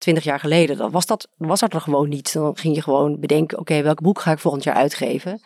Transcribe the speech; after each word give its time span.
twintig 0.00 0.24
jaar 0.24 0.40
geleden, 0.40 0.76
dan 0.76 0.90
was 0.90 1.06
dat, 1.06 1.28
was 1.36 1.60
dat 1.60 1.74
er 1.74 1.80
gewoon 1.80 2.08
niet. 2.08 2.32
Dan 2.32 2.56
ging 2.56 2.74
je 2.74 2.82
gewoon 2.82 3.20
bedenken, 3.20 3.58
oké, 3.58 3.82
welk 3.82 4.00
boek 4.00 4.20
ga 4.20 4.32
ik 4.32 4.38
volgend 4.38 4.64
jaar 4.64 4.74
uitgeven? 4.74 5.40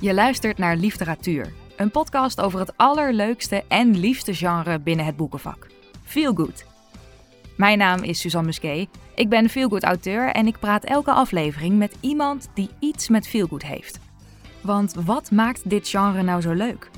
Je 0.00 0.14
luistert 0.14 0.58
naar 0.58 0.76
Literatuur, 0.76 1.52
een 1.76 1.90
podcast 1.90 2.40
over 2.40 2.58
het 2.58 2.72
allerleukste 2.76 3.64
en 3.68 3.98
liefste 3.98 4.34
genre 4.34 4.78
binnen 4.80 5.06
het 5.06 5.16
boekenvak. 5.16 5.66
Feel 6.04 6.34
Good. 6.34 6.64
Mijn 7.56 7.78
naam 7.78 8.02
is 8.02 8.20
Suzanne 8.20 8.46
Musquet. 8.46 8.88
Ik 9.14 9.28
ben 9.28 9.48
feelgood 9.48 9.82
auteur 9.82 10.30
en 10.30 10.46
ik 10.46 10.58
praat 10.58 10.84
elke 10.84 11.12
aflevering 11.12 11.78
met 11.78 11.96
iemand 12.00 12.48
die 12.54 12.68
iets 12.78 13.08
met 13.08 13.28
feelgood 13.28 13.62
heeft. 13.62 13.98
Want 14.60 14.94
wat 15.04 15.30
maakt 15.30 15.70
dit 15.70 15.88
genre 15.88 16.22
nou 16.22 16.40
zo 16.40 16.52
leuk? 16.52 16.90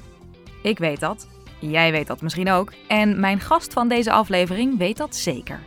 Ik 0.63 0.79
weet 0.79 1.01
dat, 1.01 1.29
jij 1.59 1.91
weet 1.93 2.07
dat 2.07 2.21
misschien 2.21 2.51
ook 2.51 2.73
en 2.89 3.21
mijn 3.21 3.41
gast 3.41 3.73
van 3.73 3.89
deze 3.89 4.11
aflevering 4.11 4.79
weet 4.79 4.97
dat 4.97 5.17
zeker. 5.17 5.61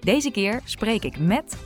Deze 0.00 0.30
keer 0.30 0.60
spreek 0.64 1.04
ik 1.04 1.18
met 1.18 1.56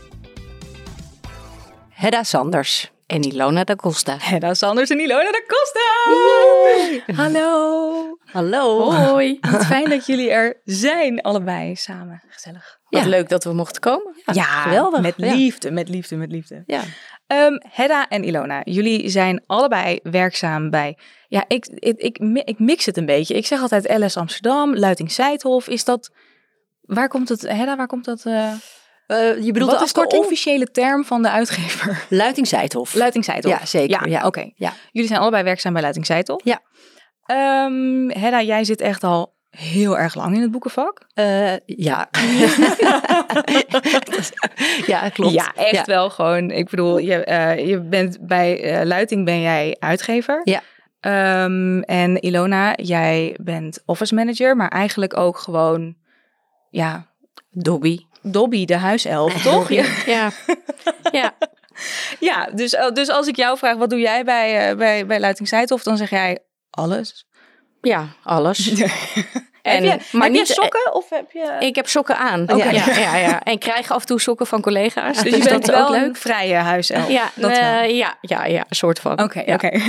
Hedda 1.90 2.22
Sanders. 2.22 2.90
En 3.06 3.22
Ilona 3.22 3.64
da 3.64 3.74
Costa. 3.74 4.16
Hedda 4.18 4.54
Sanders 4.54 4.90
en 4.90 4.98
Ilona 5.00 5.30
da 5.30 5.40
Costa. 5.46 7.22
Hallo. 7.22 8.18
Hallo. 8.24 8.92
Hoi. 8.92 9.38
Wat 9.40 9.66
fijn 9.66 9.88
dat 9.90 10.06
jullie 10.06 10.30
er 10.30 10.60
zijn, 10.64 11.20
allebei 11.22 11.76
samen. 11.76 12.22
Gezellig. 12.28 12.78
Wat 12.88 13.02
Ja. 13.02 13.08
leuk 13.08 13.28
dat 13.28 13.44
we 13.44 13.52
mochten 13.52 13.80
komen. 13.80 14.14
Ja, 14.32 14.42
geweldig. 14.42 15.00
Met 15.00 15.14
Ja. 15.16 15.34
liefde, 15.34 15.70
met 15.70 15.88
liefde, 15.88 16.16
met 16.16 16.30
liefde. 16.32 16.62
Ja. 16.66 16.80
Ehm, 17.28 17.56
Hedda 17.70 18.08
en 18.08 18.24
Ilona, 18.24 18.60
jullie 18.64 19.08
zijn 19.08 19.42
allebei 19.46 19.98
werkzaam 20.02 20.70
bij. 20.70 20.98
Ja, 21.28 21.44
ik, 21.48 21.66
ik, 21.66 21.98
ik, 22.00 22.18
mi- 22.18 22.42
ik 22.44 22.58
mix 22.58 22.86
het 22.86 22.96
een 22.96 23.06
beetje. 23.06 23.34
Ik 23.34 23.46
zeg 23.46 23.60
altijd 23.60 23.98
LS 23.98 24.16
Amsterdam, 24.16 24.76
Luiting 24.76 25.10
Seidhof. 25.10 25.68
Is 25.68 25.84
dat. 25.84 26.10
Waar 26.80 27.08
komt 27.08 27.28
het, 27.28 27.40
Hedda, 27.40 27.76
waar 27.76 27.86
komt 27.86 28.04
dat? 28.04 28.26
eh 28.26 28.52
Eh, 29.06 29.42
je 29.42 29.52
bedoelt 29.52 29.70
wat 29.70 29.78
de 29.78 29.84
is 29.84 29.92
de 29.92 29.98
afkorting? 30.00 30.22
officiële 30.22 30.70
term 30.70 31.04
van 31.04 31.22
de 31.22 31.30
uitgever? 31.30 32.06
Luiting 32.08 32.46
Zijthof. 32.46 32.94
Luiting. 32.94 33.24
Ja, 33.26 33.66
zeker. 33.66 34.08
Ja, 34.10 34.18
Ja. 34.20 34.26
oké. 34.26 34.50
Ja. 34.54 34.72
Jullie 34.92 35.08
zijn 35.08 35.20
allebei 35.20 35.42
werkzaam 35.44 35.72
bij 35.72 35.82
Luiting 35.82 36.06
Seidhof. 36.06 36.40
Ja. 36.44 36.60
Ehm, 37.24 38.08
Hedda, 38.08 38.42
jij 38.42 38.64
zit 38.64 38.80
echt 38.80 39.04
al 39.04 39.34
heel 39.50 39.98
erg 39.98 40.14
lang 40.14 40.34
in 40.34 40.40
het 40.42 40.50
boekenvak. 40.50 41.06
Eh, 41.14 41.56
ja. 41.66 42.08
ja, 44.86 45.08
klopt. 45.08 45.32
Ja, 45.34 45.52
echt 45.54 45.74
Ja. 45.74 45.84
wel 45.84 46.10
gewoon. 46.10 46.50
Ik 46.50 46.70
bedoel, 46.70 46.98
je, 46.98 47.24
eh, 47.24 47.68
je 47.68 47.80
bent 47.80 48.18
bij 48.20 48.62
eh, 48.62 48.86
Luiting 48.86 49.24
ben 49.24 49.40
jij 49.40 49.76
uitgever. 49.78 50.40
Ja. 50.44 50.62
Ehm, 51.00 51.80
en 51.80 52.20
Ilona, 52.20 52.72
jij 52.76 53.36
bent 53.40 53.82
office 53.86 54.14
manager, 54.14 54.56
maar 54.56 54.68
eigenlijk 54.68 55.16
ook 55.16 55.38
gewoon, 55.38 55.96
ja, 56.70 57.06
Dobby. 57.50 57.98
Dobby, 58.22 58.64
de 58.64 58.76
huiself, 58.76 59.40
toch? 59.42 59.68
Ja, 59.68 59.84
Ja. 60.06 60.30
ja. 61.12 61.32
ja 62.20 62.48
dus, 62.54 62.74
eh, 62.74 62.90
dus 62.90 63.10
als 63.10 63.26
ik 63.26 63.36
jou 63.36 63.58
vraag, 63.58 63.76
wat 63.76 63.90
doe 63.90 64.00
jij 64.00 64.24
bij, 64.24 64.76
bij, 64.76 65.06
bij 65.06 65.20
Luiting 65.20 65.48
Seidhof, 65.48 65.82
dan 65.82 65.96
zeg 65.96 66.10
jij 66.10 66.38
alles. 66.70 67.26
Ja, 67.88 68.06
alles. 68.22 68.58
heb 69.62 69.82
je, 69.82 69.98
maar 70.12 70.22
heb 70.22 70.32
je 70.32 70.38
niet- 70.38 70.46
sokken 70.46 70.94
of 70.94 71.10
heb 71.10 71.30
je... 71.32 71.56
Ik 71.58 71.74
heb 71.74 71.88
sokken 71.88 72.16
aan. 72.18 72.42
Oké. 72.42 72.54
Ja, 72.54 72.70
ja, 72.70 72.98
ja, 73.10 73.16
ja. 73.16 73.42
En 73.42 73.58
krijg 73.58 73.90
af 73.90 74.00
en 74.00 74.06
toe 74.06 74.20
sokken 74.20 74.46
van 74.46 74.60
collega's. 74.60 75.22
dus 75.22 75.32
Dus, 75.32 75.42
je 75.44 75.48
bent 75.50 75.66
dat 75.66 75.74
ook 75.76 75.88
wel 75.88 75.94
een 75.96 76.02
leuk. 76.02 76.16
vrije 76.16 76.54
huiself. 76.54 77.08
Ja, 77.08 77.30
dat 77.34 77.50
eh, 77.50 77.56
wel. 77.60 77.82
ja, 77.90 78.14
ja, 78.20 78.44
ja, 78.44 78.64
een 78.68 78.76
soort 78.76 78.98
van. 79.00 79.22
Oké, 79.22 79.42
Ja. 79.46 79.54
oké. 79.54 79.70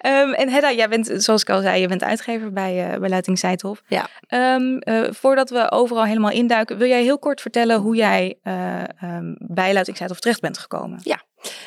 Ehm, 0.00 0.32
en 0.32 0.48
Hedda, 0.48 0.72
jij 0.72 0.88
bent, 0.88 1.10
zoals 1.16 1.40
ik 1.42 1.50
al 1.50 1.60
zei, 1.60 1.80
je 1.80 1.88
bent 1.88 2.02
uitgever 2.04 2.52
bij, 2.52 2.92
eh 2.92 2.98
bij 2.98 3.08
Luiting 3.08 3.38
Seidhof. 3.38 3.82
Ja. 3.86 4.06
Ehm, 4.26 4.76
eh, 4.78 5.02
voordat 5.10 5.50
we 5.50 5.70
overal 5.70 6.04
helemaal 6.04 6.30
induiken, 6.30 6.78
wil 6.78 6.88
jij 6.88 7.02
heel 7.02 7.18
kort 7.18 7.40
vertellen 7.40 7.80
hoe 7.80 7.96
jij 7.96 8.38
eh, 8.42 8.78
ehm, 8.82 9.34
bij 9.38 9.72
Luiting 9.72 9.96
Seidhof 9.96 10.20
terecht 10.20 10.40
bent 10.40 10.58
gekomen? 10.58 11.00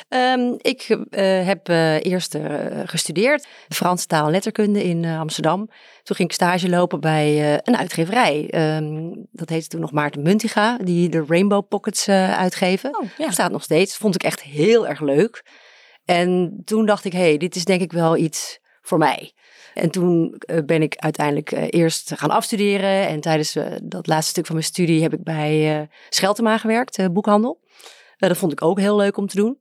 Ehm, 0.08 0.54
ik 0.58 0.98
eh, 1.10 1.46
heb 1.46 1.68
eh, 1.68 2.04
eerst 2.04 2.34
eh, 2.34 2.44
gestudeerd 2.84 3.46
Frans 3.68 4.06
taal 4.06 4.24
en 4.24 4.30
letterkunde 4.30 4.84
in 4.84 5.04
Amsterdam. 5.04 5.70
Toen 6.02 6.16
ging 6.16 6.28
ik 6.28 6.34
stage 6.34 6.68
lopen 6.68 7.00
bij 7.00 7.60
een 7.64 7.76
uitgeverij. 7.76 8.48
Ehm, 8.50 9.12
dat 9.32 9.48
heette 9.48 9.68
toen 9.68 9.80
nog 9.80 9.92
Maarten 9.92 10.22
Muntiga, 10.22 10.76
die 10.76 11.08
de 11.08 11.24
Rainbow 11.28 11.68
Pockets 11.68 12.08
uitgeven. 12.08 12.98
Oh, 12.98 13.08
ja. 13.18 13.26
Bestaat 13.26 13.50
nog 13.50 13.62
steeds. 13.62 13.96
Vond 13.96 14.14
ik 14.14 14.22
echt 14.22 14.42
heel 14.42 14.88
erg 14.88 15.00
leuk. 15.00 15.44
En 16.04 16.62
toen 16.64 16.86
dacht 16.86 17.04
ik, 17.04 17.12
hé, 17.12 17.18
hey, 17.18 17.36
dit 17.36 17.56
is 17.56 17.64
denk 17.64 17.80
ik 17.80 17.92
wel 17.92 18.16
iets 18.16 18.58
voor 18.82 18.98
mij. 18.98 19.32
En 19.74 19.90
toen 19.90 20.42
ben 20.66 20.82
ik 20.82 20.96
uiteindelijk 20.96 21.50
eerst 21.74 22.12
gaan 22.16 22.30
afstuderen. 22.30 23.08
En 23.08 23.20
tijdens 23.20 23.56
dat 23.82 24.06
laatste 24.06 24.30
stuk 24.30 24.46
van 24.46 24.54
mijn 24.54 24.66
studie 24.66 25.02
heb 25.02 25.12
ik 25.12 25.22
bij 25.22 25.88
Scheltema 26.08 26.58
gewerkt, 26.58 27.12
boekhandel. 27.12 27.60
Eh, 28.20 28.28
dat 28.28 28.38
vond 28.38 28.52
ik 28.52 28.62
ook 28.62 28.78
heel 28.78 28.96
leuk 28.96 29.16
om 29.16 29.26
te 29.26 29.36
doen. 29.36 29.58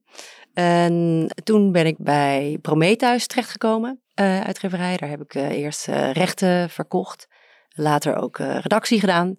En 0.53 1.27
toen 1.43 1.71
ben 1.71 1.85
ik 1.85 1.95
bij 1.97 2.57
Prometheus 2.61 3.27
terechtgekomen, 3.27 4.01
eh 4.13 4.41
uitgeverij. 4.41 4.97
Daar 4.97 5.09
heb 5.09 5.21
ik 5.21 5.35
eh, 5.35 5.49
eerst 5.49 5.87
eh, 5.87 6.11
rechten 6.11 6.69
verkocht. 6.69 7.27
Later 7.69 8.15
ook 8.15 8.37
redactie 8.37 8.99
gedaan. 8.99 9.37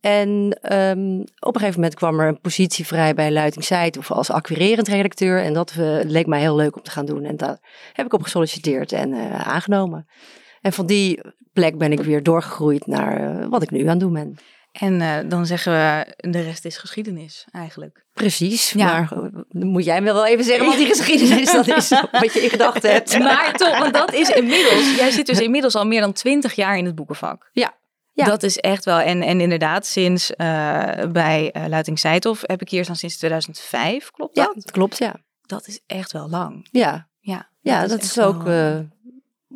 En 0.00 0.58
ehm, 0.62 1.20
op 1.20 1.54
een 1.54 1.60
gegeven 1.60 1.80
moment 1.80 1.94
kwam 1.94 2.20
er 2.20 2.28
een 2.28 2.40
positie 2.40 2.86
vrij 2.86 3.14
bij 3.14 3.32
Luiting 3.32 3.64
Zijt 3.64 3.98
of 3.98 4.10
als 4.10 4.30
acquirerend 4.30 4.88
redacteur. 4.88 5.42
En 5.42 5.52
dat 5.52 5.74
leek 6.02 6.26
mij 6.26 6.40
heel 6.40 6.56
leuk 6.56 6.76
om 6.76 6.82
te 6.82 6.90
gaan 6.90 7.06
doen. 7.06 7.24
En 7.24 7.36
daar 7.36 7.58
heb 7.92 8.06
ik 8.06 8.12
op 8.12 8.22
gesolliciteerd 8.22 8.92
en 8.92 9.14
aangenomen. 9.44 10.08
En 10.60 10.72
van 10.72 10.86
die 10.86 11.20
plek 11.52 11.78
ben 11.78 11.92
ik 11.92 12.00
weer 12.00 12.22
doorgegroeid 12.22 12.86
naar 12.86 13.48
wat 13.48 13.62
ik 13.62 13.70
nu 13.70 13.80
aan 13.80 13.88
het 13.88 14.00
doen 14.00 14.12
ben. 14.12 14.38
En 14.80 15.00
eh, 15.00 15.18
dan 15.28 15.46
zeggen 15.46 15.72
we, 15.72 16.14
de 16.30 16.40
rest 16.40 16.64
is 16.64 16.76
geschiedenis 16.76 17.44
eigenlijk. 17.50 18.04
Precies, 18.12 18.70
Ja. 18.70 18.84
maar 18.86 19.12
eh, 19.12 19.18
dan 19.48 19.66
moet 19.68 19.84
jij 19.84 20.00
me 20.00 20.12
wel 20.12 20.26
even 20.26 20.44
zeggen 20.44 20.66
wat 20.66 20.76
die 20.76 20.86
geschiedenis 20.94 21.52
dat 21.52 21.66
is, 21.68 21.88
wat 22.10 22.32
je 22.32 22.40
in 22.42 22.50
gedachten 22.50 22.92
hebt. 22.92 23.18
Maar 23.28 23.52
toch, 23.52 23.78
want 23.78 23.94
dat 23.94 24.12
is 24.12 24.28
inmiddels, 24.30 24.96
jij 24.96 25.10
zit 25.10 25.26
dus 25.26 25.40
inmiddels 25.40 25.74
al 25.74 25.86
meer 25.86 26.00
dan 26.00 26.12
twintig 26.12 26.54
jaar 26.54 26.78
in 26.78 26.84
het 26.84 26.94
boekenvak. 26.94 27.50
Ja. 27.52 27.76
Ja. 28.12 28.24
Dat 28.24 28.42
is 28.42 28.56
echt 28.58 28.84
wel, 28.84 28.98
en, 28.98 29.22
en 29.22 29.40
inderdaad, 29.40 29.86
sinds 29.86 30.34
eh, 30.36 31.04
bij 31.12 31.54
Luiting 31.68 31.98
Seidhof 31.98 32.40
heb 32.46 32.60
ik 32.60 32.68
hier 32.68 32.84
staan 32.84 32.96
sinds 32.96 33.16
2005, 33.16 34.10
klopt 34.10 34.36
Ja, 34.36 34.44
dat? 34.54 34.70
klopt, 34.70 34.98
ja. 34.98 35.16
Dat 35.40 35.66
is 35.66 35.80
echt 35.86 36.12
wel 36.12 36.28
lang. 36.28 36.68
Ja, 36.70 37.08
Ja, 37.20 37.50
ja 37.60 37.86
dat, 37.86 38.02
is, 38.02 38.18
ook... 38.20 38.44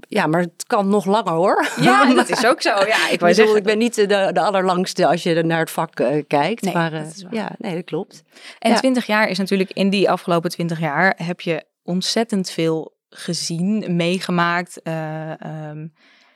ja, 0.09 0.27
maar 0.27 0.41
het 0.41 0.65
kan 0.67 0.89
nog 0.89 1.05
langer 1.05 1.33
hoor. 1.33 1.67
Ja, 1.81 2.05
dat 2.15 2.29
is 2.29 2.47
ook 2.47 2.63
zo. 2.63 2.71
Ja, 2.71 3.09
ik 3.09 3.19
bedoel, 3.19 3.35
zeggen. 3.35 3.57
ik 3.57 3.63
ben 3.63 3.79
niet 3.79 3.95
de, 3.95 4.07
de 4.07 4.41
allerlangste 4.41 5.07
als 5.07 5.23
je 5.23 5.43
naar 5.43 5.59
het 5.59 5.71
vak 5.71 6.01
eh, 6.01 6.23
kijkt. 6.27 6.63
Nee, 6.63 6.75
maar 6.75 6.93
eh, 6.93 7.07
ja, 7.31 7.51
nee, 7.59 7.75
dat 7.75 7.85
klopt. 7.85 8.23
En 8.59 8.71
ja. 8.71 8.79
20 8.79 9.07
jaar 9.07 9.29
is 9.29 9.39
natuurlijk, 9.39 9.71
in 9.73 9.91
die 9.91 10.11
afgelopen 10.11 10.51
20 10.51 10.81
jaar 10.81 11.15
heb 11.17 11.41
je 11.41 11.65
ontzettend 11.83 12.51
veel 12.51 12.97
gezien, 13.09 13.97
meegemaakt. 13.97 14.83
eh, 14.83 15.41
ehm, 15.41 15.87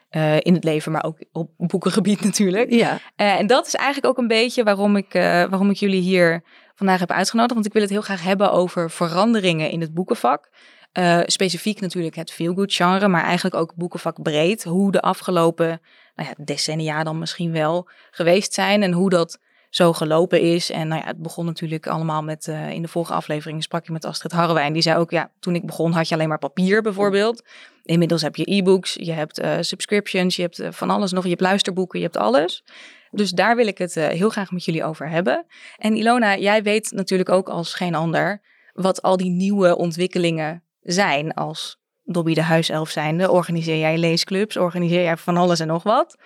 eh, 0.08 0.36
in 0.40 0.54
het 0.54 0.64
leven, 0.64 0.92
maar 0.92 1.04
ook 1.04 1.18
op 1.32 1.50
boekengebied 1.56 2.20
natuurlijk. 2.24 2.70
Ja, 2.70 2.98
en 3.16 3.46
dat 3.46 3.66
is 3.66 3.74
eigenlijk 3.74 4.06
ook 4.06 4.18
een 4.18 4.28
beetje 4.28 4.62
waarom 4.62 4.96
ik, 4.96 5.12
waarom 5.12 5.70
ik 5.70 5.76
jullie 5.76 6.00
hier 6.00 6.42
vandaag 6.74 7.00
heb 7.00 7.10
uitgenodigd. 7.10 7.54
Want 7.54 7.66
ik 7.66 7.72
wil 7.72 7.82
het 7.82 7.90
heel 7.90 8.00
graag 8.00 8.22
hebben 8.22 8.52
over 8.52 8.90
veranderingen 8.90 9.70
in 9.70 9.80
het 9.80 9.94
boekenvak. 9.94 10.50
Eh, 10.96 11.20
specifiek 11.26 11.80
natuurlijk 11.80 12.14
het 12.14 12.32
feelgood 12.32 12.74
genre, 12.74 13.08
maar 13.08 13.24
eigenlijk 13.24 13.54
ook 13.54 13.74
boekenvak 13.74 14.22
breed. 14.22 14.64
Hoe 14.64 14.92
de 14.92 15.00
afgelopen 15.00 15.80
nou 16.14 16.28
ja, 16.28 16.44
decennia 16.44 17.04
dan 17.04 17.18
misschien 17.18 17.52
wel 17.52 17.88
geweest 18.10 18.54
zijn 18.54 18.82
en 18.82 18.92
hoe 18.92 19.10
dat 19.10 19.38
zo 19.70 19.92
gelopen 19.92 20.40
is. 20.40 20.70
En 20.70 20.88
nou 20.88 21.00
ja, 21.00 21.06
het 21.06 21.22
begon 21.22 21.44
natuurlijk 21.44 21.86
allemaal 21.86 22.22
met, 22.22 22.48
eh, 22.48 22.70
in 22.70 22.82
de 22.82 22.88
vorige 22.88 23.12
aflevering 23.12 23.62
sprak 23.62 23.86
je 23.86 23.92
met 23.92 24.04
Astrid 24.04 24.32
Harrewijn. 24.32 24.72
Die 24.72 24.82
zei 24.82 24.98
ook, 24.98 25.10
ja, 25.10 25.30
toen 25.40 25.54
ik 25.54 25.66
begon 25.66 25.92
had 25.92 26.08
je 26.08 26.14
alleen 26.14 26.28
maar 26.28 26.38
papier 26.38 26.82
bijvoorbeeld. 26.82 27.42
Inmiddels 27.82 28.22
heb 28.22 28.36
je 28.36 28.50
e-books, 28.50 28.94
je 28.94 29.12
hebt 29.12 29.38
eh, 29.38 29.56
subscriptions, 29.60 30.36
je 30.36 30.42
hebt 30.42 30.62
van 30.70 30.90
alles 30.90 31.12
nog. 31.12 31.22
Je 31.22 31.30
hebt 31.30 31.40
luisterboeken, 31.40 31.98
je 31.98 32.04
hebt 32.04 32.16
alles. 32.16 32.64
Dus 33.10 33.30
daar 33.30 33.56
wil 33.56 33.66
ik 33.66 33.78
het 33.78 33.94
heel 33.94 34.30
graag 34.30 34.50
met 34.50 34.64
jullie 34.64 34.84
over 34.84 35.08
hebben. 35.08 35.46
En 35.76 35.96
Ilona, 35.96 36.36
jij 36.36 36.62
weet 36.62 36.90
natuurlijk 36.90 37.28
ook 37.28 37.48
als 37.48 37.74
geen 37.74 37.94
ander 37.94 38.40
wat 38.72 39.02
al 39.02 39.16
die 39.16 39.30
nieuwe 39.30 39.76
ontwikkelingen 39.76 40.64
zijn. 40.86 41.34
Als 41.34 41.78
Dobby 42.04 42.34
de 42.34 42.42
huiself 42.42 42.90
zijnde, 42.90 43.30
organiseer 43.30 43.78
jij 43.78 43.98
leesclubs, 43.98 44.56
organiseer 44.56 45.02
jij 45.02 45.16
van 45.16 45.36
alles 45.36 45.60
en 45.60 45.66
nog 45.66 45.82
wat. 45.82 46.16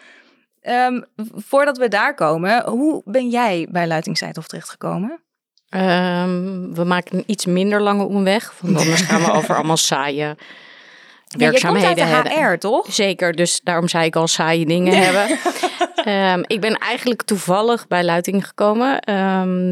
Ehm, 0.61 1.01
voordat 1.35 1.79
we 1.79 1.89
daar 1.89 2.15
komen, 2.15 2.69
hoe 2.69 3.03
ben 3.05 3.29
jij 3.29 3.67
bij 3.71 3.87
Luitingstijdhof 3.87 4.47
terechtgekomen? 4.47 5.23
Ehm, 5.69 6.73
we 6.73 6.85
maken 6.85 7.17
een 7.17 7.25
iets 7.27 7.47
minder 7.47 7.81
lange 7.81 8.05
omweg, 8.05 8.55
want 8.61 8.77
anders 8.77 9.01
gaan 9.01 9.21
we 9.21 9.33
over 9.39 9.55
allemaal 9.55 9.77
saaie 9.77 10.15
Ja, 10.17 10.37
je 11.27 11.61
komt 11.61 11.85
uit 11.85 11.99
werkzaamheden 11.99 12.25
de. 12.25 12.31
HR, 12.31 12.59
toch? 12.59 12.87
Zeker, 12.93 13.33
dus 13.33 13.61
daarom 13.63 13.89
zei 13.89 14.05
ik 14.05 14.17
al 14.17 14.29
saaie 14.29 14.67
dingen 14.67 14.97
hebben. 15.05 15.39
Ehm, 16.05 16.43
ik 16.47 16.61
ben 16.61 16.75
eigenlijk 16.75 17.23
toevallig 17.23 17.87
bij 17.87 18.05
Luiting 18.05 18.47
gekomen. 18.47 19.01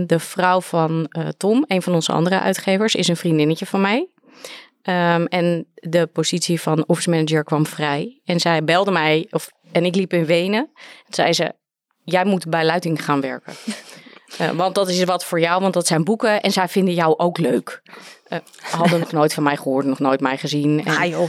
De 0.06 0.19
vrouw 0.19 0.61
van 0.61 1.06
eh, 1.08 1.29
Tom, 1.37 1.64
een 1.67 1.82
van 1.82 1.94
onze 1.94 2.12
andere 2.12 2.40
uitgevers, 2.40 2.94
is 2.94 3.08
een 3.08 3.17
vriendinnetje 3.17 3.67
van 3.67 3.81
mij. 3.81 4.08
Ehm, 4.88 5.25
en 5.25 5.67
de 5.75 6.06
positie 6.06 6.61
van 6.61 6.85
office 6.87 7.11
manager 7.11 7.44
kwam 7.44 7.67
vrij. 7.67 8.20
En 8.25 8.40
zij 8.40 8.64
belde 8.64 8.90
mij, 8.90 9.26
of 9.31 9.50
En 9.73 9.85
ik 9.85 9.94
liep 9.94 10.12
in 10.12 10.26
Wenen. 10.26 10.70
Toen 10.75 11.14
zei 11.14 11.32
ze, 11.32 11.52
jij 12.05 12.25
moet 12.25 12.49
bij 12.49 12.64
Luiting 12.64 13.05
gaan 13.05 13.20
werken. 13.20 13.52
Uh, 14.40 14.50
want 14.61 14.75
dat 14.75 14.88
is 14.88 15.05
wat 15.05 15.25
voor 15.25 15.40
jou, 15.40 15.61
want 15.61 15.75
dat 15.75 15.87
zijn 15.87 16.05
boeken 16.05 16.40
en 16.40 16.52
zij 16.52 16.69
vinden 16.69 16.94
jou 16.94 17.19
ook 17.19 17.38
leuk. 17.38 17.82
Uh, 18.29 18.38
hadden 18.61 19.00
nog 19.00 19.12
nooit 19.12 19.35
van 19.35 19.43
mij 19.43 19.56
gehoord, 19.56 19.87
nog 19.87 19.99
nooit 19.99 20.20
mij 20.20 20.37
gezien. 20.37 20.85
En, 20.85 20.96
ah, 20.96 21.06
joh. 21.06 21.29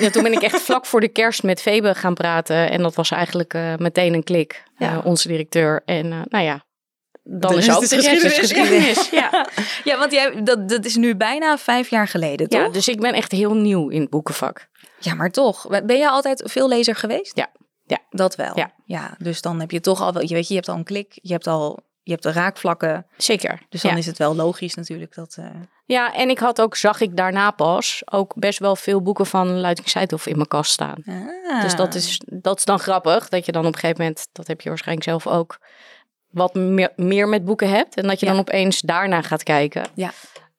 Ja, 0.00 0.10
toen 0.10 0.22
ben 0.22 0.32
ik 0.32 0.42
echt 0.42 0.60
vlak 0.60 0.86
voor 0.86 1.00
de 1.00 1.08
kerst 1.08 1.42
met 1.42 1.62
Febe 1.62 1.94
gaan 1.94 2.14
praten. 2.14 2.70
En 2.70 2.82
dat 2.82 2.94
was 2.94 3.10
eigenlijk 3.10 3.54
uh, 3.54 3.74
meteen 3.76 4.14
een 4.14 4.24
klik, 4.24 4.62
ja. 4.76 5.00
onze 5.04 5.28
directeur. 5.28 5.82
En 5.84 6.08
nou 6.08 6.44
ja, 6.44 6.64
dan 7.38 7.58
is 7.58 7.70
ook 7.70 7.80
de 7.80 7.96
geschiedenis. 7.96 8.38
geschiedenis. 8.38 9.10
ja. 9.20 9.46
ja, 9.84 9.98
want 9.98 10.12
jij, 10.12 10.42
dat, 10.42 10.68
dat 10.68 10.84
is 10.84 10.96
nu 10.96 11.16
bijna 11.16 11.58
vijf 11.58 11.90
jaar 11.90 12.08
geleden, 12.08 12.48
toch? 12.48 12.60
Ja, 12.60 12.68
dus 12.68 12.88
ik 12.88 13.00
ben 13.00 13.12
echt 13.12 13.32
heel 13.32 13.54
nieuw 13.54 13.88
in 13.88 14.00
het 14.00 14.10
boekenvak. 14.10 14.68
Ja, 14.98 15.14
maar 15.14 15.30
toch. 15.30 15.66
Ben 15.68 15.98
jij 15.98 16.08
altijd 16.08 16.42
veel 16.44 16.68
lezer 16.68 16.96
geweest? 16.96 17.36
Ja. 17.36 17.50
Ja. 17.86 17.98
Dat 18.10 18.36
wel. 18.36 18.52
Ja. 18.54 18.72
ja. 18.84 19.14
Dus 19.18 19.40
dan 19.40 19.60
heb 19.60 19.70
je 19.70 19.80
toch 19.80 20.00
al 20.00 20.12
wel, 20.12 20.22
je 20.22 20.34
weet, 20.34 20.48
je 20.48 20.54
hebt 20.54 20.68
al 20.68 20.76
een 20.76 20.84
klik, 20.84 21.18
je 21.22 21.32
hebt 21.32 21.46
al 21.46 21.88
je 22.02 22.16
hebt 22.16 22.22
de 22.22 22.32
raakvlakken. 22.32 23.06
Zeker. 23.16 23.62
Dus 23.68 23.82
dan 23.82 23.96
is 23.96 24.06
het 24.06 24.18
wel 24.18 24.34
logisch 24.34 24.74
natuurlijk 24.74 25.14
dat. 25.14 25.36
Uh... 25.38 25.46
Ja, 25.84 26.14
en 26.14 26.30
ik 26.30 26.38
had 26.38 26.60
ook, 26.60 26.76
zag 26.76 27.00
ik 27.00 27.16
daarna 27.16 27.50
pas, 27.50 28.02
ook 28.04 28.34
best 28.34 28.58
wel 28.58 28.76
veel 28.76 29.02
boeken 29.02 29.26
van 29.26 29.60
Luiting 29.60 29.88
Seidhoff 29.88 30.26
in 30.26 30.36
mijn 30.36 30.48
kast 30.48 30.72
staan. 30.72 31.02
Ah. 31.06 31.62
Dus 31.62 31.74
dat 31.74 31.94
is, 31.94 32.20
dat 32.26 32.58
is 32.58 32.64
dan 32.64 32.78
grappig, 32.78 33.28
dat 33.28 33.46
je 33.46 33.52
dan 33.52 33.66
op 33.66 33.72
een 33.72 33.78
gegeven 33.78 34.02
moment, 34.02 34.28
dat 34.32 34.46
heb 34.46 34.60
je 34.60 34.68
waarschijnlijk 34.68 35.08
zelf 35.08 35.26
ook, 35.26 35.58
wat 36.30 36.54
meer, 36.54 36.92
meer 36.96 37.28
met 37.28 37.44
boeken 37.44 37.68
hebt. 37.68 37.96
En 37.96 38.06
dat 38.06 38.20
je 38.20 38.26
dan 38.26 38.38
opeens 38.38 38.80
daarna 38.80 39.22
gaat 39.22 39.42
kijken. 39.42 39.84
Ja. 39.94 40.12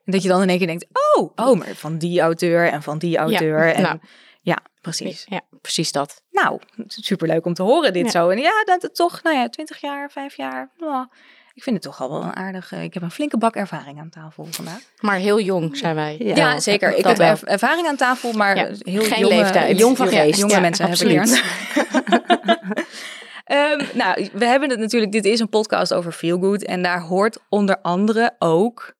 En 0.05 0.11
dat 0.11 0.23
je 0.23 0.29
dan 0.29 0.41
in 0.41 0.49
één 0.49 0.57
keer 0.57 0.67
denkt, 0.67 0.85
oh, 1.15 1.31
oh, 1.35 1.57
maar 1.57 1.75
van 1.75 1.97
die 1.97 2.21
auteur 2.21 2.67
en 2.67 2.83
van 2.83 2.97
die 2.97 3.17
auteur. 3.17 3.67
Ja. 3.67 3.73
En, 3.73 3.81
nou. 3.81 3.99
ja 4.41 4.57
precies. 4.81 5.25
Ja, 5.29 5.41
precies 5.61 5.91
dat. 5.91 6.21
Nou, 6.31 6.59
superleuk 6.87 7.45
om 7.45 7.53
te 7.53 7.63
horen 7.63 7.93
dit 7.93 8.11
zo. 8.11 8.29
En 8.29 8.37
ja, 8.37 8.63
dat 8.63 8.81
het 8.81 8.95
toch, 8.95 9.23
nou 9.23 9.35
ja, 9.35 9.49
twintig 9.49 9.81
jaar, 9.81 10.11
vijf 10.11 10.37
jaar. 10.37 10.69
Nou, 10.77 11.07
ik 11.53 11.63
vind 11.63 11.75
het 11.75 11.85
toch 11.85 12.01
al 12.01 12.09
wel 12.09 12.23
een 12.23 12.35
aardige. 12.35 12.83
Ik 12.83 12.93
heb 12.93 13.03
een 13.03 13.11
flinke 13.11 13.37
bak 13.37 13.55
ervaring 13.55 13.99
aan 13.99 14.09
tafel 14.09 14.47
vandaag. 14.49 14.81
Maar 14.99 15.17
heel 15.17 15.39
jong 15.39 15.77
zijn 15.77 15.95
wij. 15.95 16.15
Ja, 16.19 16.59
zeker. 16.59 16.97
Ik 16.97 17.05
heb 17.05 17.17
wel. 17.17 17.37
ervaring 17.43 17.87
aan 17.87 17.95
tafel, 17.95 18.33
maar 18.33 18.55
heel 18.55 19.03
Geen 19.03 19.19
jonge, 19.19 19.35
leeftijd. 19.35 19.77
Jong 19.77 19.97
van 19.97 20.07
geest. 20.07 20.39
Jonge 20.39 20.59
mensen 20.59 20.85
absoluut. 20.85 21.43
hebben 21.73 22.87
um, 23.53 23.87
nou, 23.93 24.29
we 24.33 24.45
hebben 24.45 24.69
het 24.69 24.79
natuurlijk. 24.79 25.11
Dit 25.11 25.25
is 25.25 25.39
een 25.39 25.49
podcast 25.49 25.93
over 25.93 26.11
feel 26.11 26.39
good 26.39 26.65
en 26.65 26.81
daar 26.81 27.01
hoort 27.01 27.39
onder 27.49 27.77
andere 27.81 28.35
ook. 28.39 28.93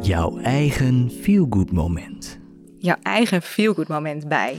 Jouw 0.00 0.38
eigen 0.38 1.10
feel 1.20 1.46
good 1.50 1.72
moment. 1.72 2.40
Jouw 2.78 2.96
eigen 3.02 3.42
feel 3.42 3.74
good 3.74 3.88
moment 3.88 4.28
bij. 4.28 4.56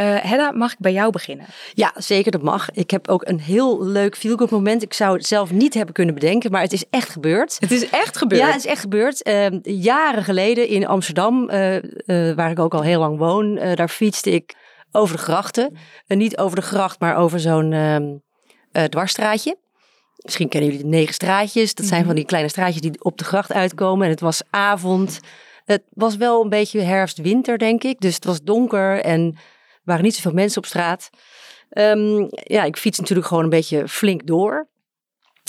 Uh, 0.00 0.16
Hedda, 0.20 0.52
mag 0.52 0.72
ik 0.72 0.78
bij 0.78 0.92
jou 0.92 1.10
beginnen? 1.10 1.46
Ja, 1.74 1.92
zeker, 1.96 2.30
dat 2.32 2.42
mag. 2.42 2.70
Ik 2.70 2.90
heb 2.90 3.08
ook 3.08 3.28
een 3.28 3.40
heel 3.40 3.84
leuk 3.84 4.16
feel-good 4.16 4.50
moment. 4.50 4.82
Ik 4.82 4.92
zou 4.92 5.16
het 5.16 5.26
zelf 5.26 5.52
niet 5.52 5.74
hebben 5.74 5.94
kunnen 5.94 6.14
bedenken, 6.14 6.50
maar 6.50 6.62
het 6.62 6.72
is 6.72 6.84
echt 6.90 7.08
gebeurd. 7.08 7.56
Het 7.58 7.70
is 7.70 7.90
echt 7.90 8.16
gebeurd? 8.16 8.40
Ja, 8.40 8.46
het 8.46 8.56
is 8.56 8.66
echt 8.66 8.80
gebeurd. 8.80 9.28
Uh, 9.28 9.46
jaren 9.62 10.24
geleden 10.24 10.68
in 10.68 10.86
Amsterdam, 10.86 11.42
uh, 11.42 11.76
waar 12.34 12.50
ik 12.50 12.58
ook 12.58 12.74
al 12.74 12.82
heel 12.82 13.00
lang 13.00 13.18
woon, 13.18 13.54
daar 13.54 13.88
fietste 13.88 14.30
ik 14.30 14.54
over 14.92 15.16
de 15.16 15.22
grachten. 15.22 15.76
niet 16.06 16.38
over 16.38 16.56
de 16.56 16.62
gracht, 16.62 17.00
maar 17.00 17.16
over 17.16 17.40
zo'n 17.40 17.72
ehm, 17.72 18.88
dwarsstraatje. 18.88 19.56
Misschien 20.24 20.48
kennen 20.48 20.70
jullie 20.70 20.84
de 20.84 20.90
negen 20.90 21.14
straatjes. 21.14 21.74
Dat 21.74 21.86
zijn 21.86 21.98
mhm. 21.98 22.06
van 22.06 22.16
die 22.16 22.24
kleine 22.24 22.48
straatjes 22.48 22.80
die 22.80 23.04
op 23.04 23.18
de 23.18 23.24
gracht 23.24 23.52
uitkomen. 23.52 24.04
En 24.04 24.10
het 24.10 24.20
was 24.20 24.42
avond. 24.50 25.20
Het 25.64 25.82
was 25.88 26.16
wel 26.16 26.42
een 26.42 26.48
beetje 26.48 26.80
herfst-winter, 26.80 27.58
denk 27.58 27.84
ik. 27.84 28.00
Dus 28.00 28.14
het 28.14 28.24
was 28.24 28.42
donker 28.42 29.00
en 29.00 29.36
waren 29.84 30.04
niet 30.04 30.14
zoveel 30.14 30.32
mensen 30.32 30.58
op 30.58 30.66
straat. 30.66 31.10
Um, 31.70 32.28
ja, 32.30 32.64
ik 32.64 32.76
fiets 32.76 32.98
natuurlijk 32.98 33.28
gewoon 33.28 33.44
een 33.44 33.50
beetje 33.50 33.88
flink 33.88 34.26
door. 34.26 34.68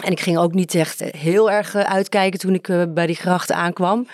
En 0.03 0.11
ik 0.11 0.19
ging 0.19 0.37
ook 0.37 0.53
niet 0.53 0.75
echt 0.75 0.99
heel 0.99 1.51
erg 1.51 1.75
eh, 1.75 1.81
uitkijken 1.81 2.39
toen 2.39 2.53
ik 2.53 2.93
bij 2.93 3.05
die 3.05 3.15
gracht 3.15 3.51
aankwam. 3.51 4.07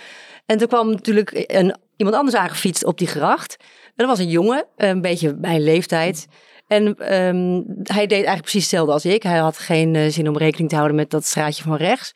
En 0.45 0.57
toen 0.57 0.67
kwam 0.67 0.89
natuurlijk 0.89 1.31
een, 1.33 1.75
iemand 1.97 2.17
anders 2.17 2.35
aangefietst 2.35 2.83
op 2.83 2.97
die 2.97 3.07
gracht. 3.07 3.57
Dat 3.97 4.07
was 4.07 4.19
een 4.19 4.29
jongen, 4.29 4.65
een 4.75 5.01
beetje 5.01 5.35
mijn 5.39 5.63
leeftijd. 5.63 6.27
En 6.67 6.85
um, 7.25 7.65
hij 7.83 8.07
deed 8.07 8.11
eigenlijk 8.11 8.41
precies 8.41 8.61
hetzelfde 8.61 8.93
als 8.93 9.05
ik. 9.05 9.23
Hij 9.23 9.37
had 9.37 9.57
geen 9.57 9.93
uh, 9.93 10.11
zin 10.11 10.27
om 10.27 10.37
rekening 10.37 10.69
te 10.69 10.75
houden 10.75 10.97
met 10.97 11.09
dat 11.09 11.25
straatje 11.25 11.63
van 11.63 11.75
rechts. 11.75 12.11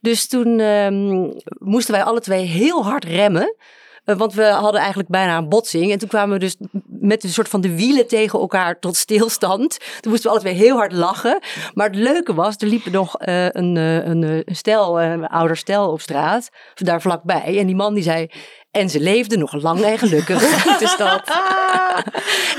Dus 0.00 0.26
toen 0.26 0.60
um, 0.60 1.32
moesten 1.58 1.94
wij 1.94 2.02
alle 2.02 2.20
twee 2.20 2.44
heel 2.44 2.84
hard 2.84 3.04
remmen. 3.04 3.56
Eh, 4.04 4.16
want 4.16 4.34
we 4.34 4.44
hadden 4.44 4.80
eigenlijk 4.80 5.08
bijna 5.08 5.36
een 5.36 5.48
botsing. 5.48 5.92
En 5.92 5.98
toen 5.98 6.08
kwamen 6.08 6.34
we 6.34 6.38
dus 6.38 6.56
met 6.86 7.24
een 7.24 7.30
soort 7.30 7.48
van 7.48 7.60
de 7.60 7.76
wielen 7.76 8.06
tegen 8.06 8.38
elkaar 8.38 8.78
tot 8.78 8.96
stilstand. 8.96 9.78
Toen 10.00 10.10
moesten 10.10 10.30
we 10.30 10.36
alle 10.36 10.44
twee 10.44 10.54
heel 10.54 10.76
hard 10.76 10.92
lachen. 10.92 11.40
Maar 11.74 11.86
het 11.86 11.96
leuke 11.96 12.34
was, 12.34 12.54
er 12.56 12.66
liep 12.66 12.86
nog 12.86 13.14
een, 13.18 13.76
een, 13.76 14.22
een, 14.22 14.44
stel, 14.46 15.00
ouder 15.22 15.56
stel 15.56 15.90
op 15.90 16.00
straat. 16.00 16.48
Daar 16.74 17.00
vlakbij. 17.00 17.58
En 17.58 17.66
die 17.66 17.76
man 17.76 17.94
die 17.94 18.02
zei... 18.02 18.28
En 18.72 18.90
ze 18.90 19.00
leefden 19.00 19.38
nog 19.38 19.52
lang 19.62 19.82
en 19.82 19.98
gelukkig 19.98 20.42
in 20.42 20.78
de 20.78 20.86
stad. 20.86 21.28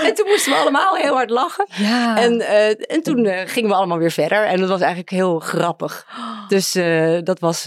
en 0.07 0.13
toen 0.13 0.27
moesten 0.27 0.51
we 0.51 0.57
allemaal 0.57 0.95
heel 0.95 1.13
hard 1.13 1.29
lachen. 1.29 1.67
Ja. 1.75 2.17
En, 2.17 2.33
uh, 2.33 2.67
en 2.67 3.03
toen 3.03 3.25
uh, 3.25 3.41
gingen 3.45 3.69
we 3.69 3.75
allemaal 3.75 3.97
weer 3.97 4.11
verder. 4.11 4.45
En 4.45 4.59
dat 4.59 4.69
was 4.69 4.79
eigenlijk 4.79 5.09
heel 5.09 5.39
grappig. 5.39 6.05
Dus 6.47 6.75
uh, 6.75 7.17
dat 7.23 7.39
was, 7.39 7.63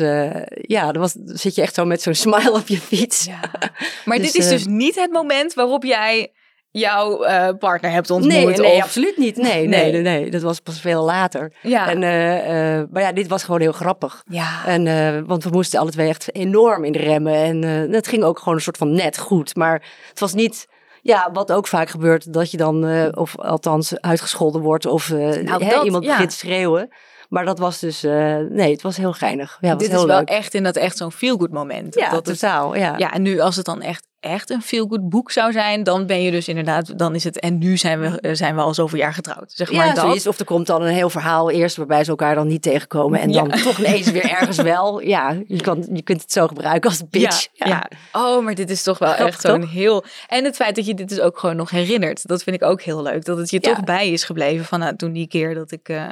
ja, 0.51 0.93
dat 0.93 0.97
was, 0.97 1.13
zit 1.25 1.55
je 1.55 1.63
echt 1.63 1.75
zo 1.75 1.85
met 1.85 2.03
zo'n 2.03 2.15
smile 2.25 2.53
op 2.53 2.69
je 2.69 2.79
fiets. 2.79 3.25
Ja. 3.25 3.41
Maar 4.05 4.19
dus, 4.19 4.33
dit 4.33 4.43
is 4.43 4.49
dus 4.49 4.67
niet 4.67 4.95
het 4.95 5.13
moment 5.13 5.55
waarop 5.55 5.85
jij 5.85 6.33
jouw 6.79 7.25
uh, 7.25 7.49
partner 7.59 7.91
hebt 7.91 8.11
ontmoet? 8.11 8.33
Nee, 8.33 8.47
nee 8.47 8.77
of... 8.77 8.83
absoluut 8.83 9.17
niet. 9.17 9.37
Nee, 9.37 9.67
nee, 9.69 9.93
nee, 9.93 10.03
nee, 10.03 10.31
dat 10.31 10.43
was 10.43 10.61
pas 10.61 10.81
veel 10.81 11.05
later. 11.05 11.53
Ja. 11.63 11.89
En, 11.89 12.03
uh, 12.03 12.79
uh, 12.79 12.85
maar 12.91 13.03
ja, 13.03 13.13
dit 13.13 13.29
was 13.29 13.45
gewoon 13.45 13.61
heel 13.61 13.73
grappig. 13.73 14.23
Ja. 14.29 14.67
En, 14.67 15.27
want 15.27 15.45
we 15.45 15.51
moesten 15.51 15.81
alle 15.81 15.91
twee 15.91 16.09
echt 16.09 16.35
enorm 16.35 16.85
in 16.85 16.93
de 16.93 16.99
remmen. 16.99 17.35
En 17.35 17.63
het 17.93 18.09
ging 18.09 18.23
ook 18.23 18.39
gewoon 18.39 18.55
een 18.55 18.61
soort 18.61 18.77
van 18.77 18.93
net 18.93 19.19
goed. 19.19 19.57
Maar 19.57 19.83
het 20.09 20.21
was 20.21 20.35
niet... 20.35 20.69
Ja, 21.03 21.31
wat 21.33 21.53
ook 21.53 21.67
vaak 21.67 21.89
gebeurt, 21.89 22.33
dat 22.33 22.51
je 22.51 22.57
dan, 22.57 22.85
of 23.17 23.39
althans 23.39 24.01
uitgescholden 24.01 24.61
wordt 24.61 24.87
of 24.87 25.11
nou, 25.11 25.65
hè, 25.65 25.83
iemand 25.83 26.05
ja. 26.05 26.11
begint 26.11 26.31
te 26.31 26.37
schreeuwen. 26.37 26.89
Maar 27.29 27.45
dat 27.45 27.59
was 27.59 27.79
dus, 27.79 28.05
uh, 28.05 28.37
nee, 28.49 28.73
het 28.73 28.83
was 28.83 28.97
heel 28.97 29.13
geinig. 29.13 29.59
Ja, 29.61 29.75
Dit 29.75 29.89
is 29.89 29.95
wel 29.95 30.07
leuk. 30.07 30.29
echt 30.29 30.55
in 30.55 30.63
dat 30.63 30.77
echt 30.77 30.97
zo'n 30.97 31.13
feel-good 31.13 31.51
moment. 31.51 31.95
Ja, 31.95 32.11
dat 32.11 32.25
totaal. 32.25 32.73
Het, 32.73 32.81
ja. 32.81 32.95
ja, 32.97 33.13
en 33.13 33.23
nu 33.23 33.41
als 33.41 33.57
het 33.57 33.65
dan 33.65 33.83
echt, 33.83 34.07
echt 34.21 34.51
een 34.51 34.63
feel-good 34.63 35.09
boek 35.09 35.31
zou 35.31 35.53
zijn, 35.53 35.83
dan 35.83 36.07
ben 36.07 36.23
je 36.23 36.31
dus 36.31 36.49
inderdaad, 36.49 36.99
dan 36.99 37.15
is 37.15 37.25
het, 37.25 37.41
en 37.41 37.59
nu 37.59 37.77
zijn 37.77 38.01
we, 38.01 38.21
eh, 38.21 38.35
zijn 38.35 38.55
we 38.55 38.61
al 38.61 38.75
zoveel 38.75 38.99
jaar 38.99 39.15
getrouwd. 39.15 39.53
Zeg 39.53 39.73
maar 39.73 39.87
ja, 39.87 39.95
dat. 39.95 40.05
Zoiets, 40.05 40.27
of 40.27 40.39
er 40.39 40.45
komt 40.45 40.67
dan 40.67 40.83
een 40.83 40.93
heel 40.93 41.11
verhaal 41.11 41.51
eerst 41.51 41.77
waarbij 41.77 42.05
ze 42.05 42.11
elkaar 42.11 42.35
dan 42.35 42.47
niet 42.47 42.63
tegenkomen 42.63 43.21
en 43.21 43.33
dan 43.33 43.51
toch 43.51 43.79
ineens 43.79 44.11
weer 44.11 44.31
ergens 44.31 44.59
wel. 44.73 45.01
Ja, 45.01 45.37
je, 45.47 45.61
kan, 45.61 45.87
je 45.93 46.03
kunt 46.03 46.21
het 46.21 46.33
zo 46.33 46.47
gebruiken 46.47 46.91
als 46.91 47.03
pitch. 47.11 47.47
Ja, 47.53 47.67
ja. 47.67 47.91
Oh, 48.13 48.45
maar 48.45 48.55
dit 48.55 48.71
is 48.71 48.83
toch 48.83 48.99
wel 48.99 49.09
Grappig, 49.09 49.35
echt 49.35 49.41
zo'n 49.41 49.67
heel... 49.67 50.05
En 50.29 50.45
het 50.45 50.57
feit 50.57 50.77
dat 50.77 50.87
je 50.87 50.95
dit 50.95 51.09
dus 51.09 51.21
ook 51.21 51.39
gewoon 51.39 51.57
nog 51.57 51.71
herinnert, 51.71 52.29
dat 52.29 52.43
vind 52.43 52.57
ik 52.57 52.63
ook 52.63 52.83
heel 52.83 53.03
leuk. 53.03 53.25
Dat 53.25 53.39
het 53.39 53.51
je 53.51 53.61
toch 53.61 53.85
bij 53.85 54.11
is 54.11 54.25
gebleven 54.25 54.65
van 54.65 54.79
nou, 54.79 54.97
toen 54.97 55.13
die 55.13 55.29
keer 55.29 55.55
dat 55.55 55.71
ik... 55.71 55.89
Uh, 55.89 56.07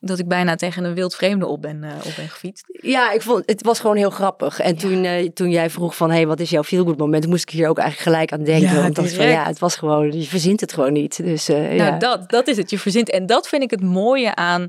dat 0.00 0.18
ik 0.18 0.28
bijna 0.28 0.54
tegen 0.54 0.84
een 0.84 0.94
wild 0.94 1.14
vreemde 1.14 1.46
op 1.46 1.62
ben, 1.62 1.82
uh, 1.82 1.90
op 2.04 2.12
ben 2.16 2.28
gefietst. 2.28 2.64
Ja, 2.68 3.12
ik 3.12 3.22
vond 3.22 3.42
het 3.46 3.62
was 3.62 3.80
gewoon 3.80 3.96
heel 3.96 4.10
grappig. 4.10 4.60
En 4.60 4.74
ja. 4.74 4.80
toen, 4.80 5.04
uh, 5.04 5.28
toen 5.28 5.50
jij 5.50 5.70
vroeg 5.70 5.96
van, 5.96 6.10
hé, 6.10 6.16
hey, 6.16 6.26
wat 6.26 6.40
is 6.40 6.50
jouw 6.50 6.62
feel 6.62 6.84
good 6.84 6.98
moment? 6.98 7.26
Moest 7.26 7.42
ik 7.42 7.50
hier 7.50 7.68
ook 7.68 7.78
eigenlijk 7.78 8.10
gelijk 8.10 8.32
aan 8.32 8.44
denken. 8.44 8.76
Ja, 8.76 8.82
want 8.82 8.94
dacht 8.94 9.14
van, 9.14 9.26
ja, 9.26 9.46
het 9.46 9.58
was 9.58 9.76
gewoon, 9.76 10.12
je 10.12 10.26
verzint 10.26 10.60
het 10.60 10.72
gewoon 10.72 10.92
niet. 10.92 11.24
Dus, 11.24 11.50
uh, 11.50 11.56
nou, 11.56 11.74
ja. 11.74 11.98
dat, 11.98 12.30
dat 12.30 12.48
is 12.48 12.56
het. 12.56 12.70
Je 12.70 12.78
verzint. 12.78 13.10
En 13.10 13.26
dat 13.26 13.48
vind 13.48 13.62
ik 13.62 13.70
het 13.70 13.82
mooie 13.82 14.34
aan... 14.34 14.68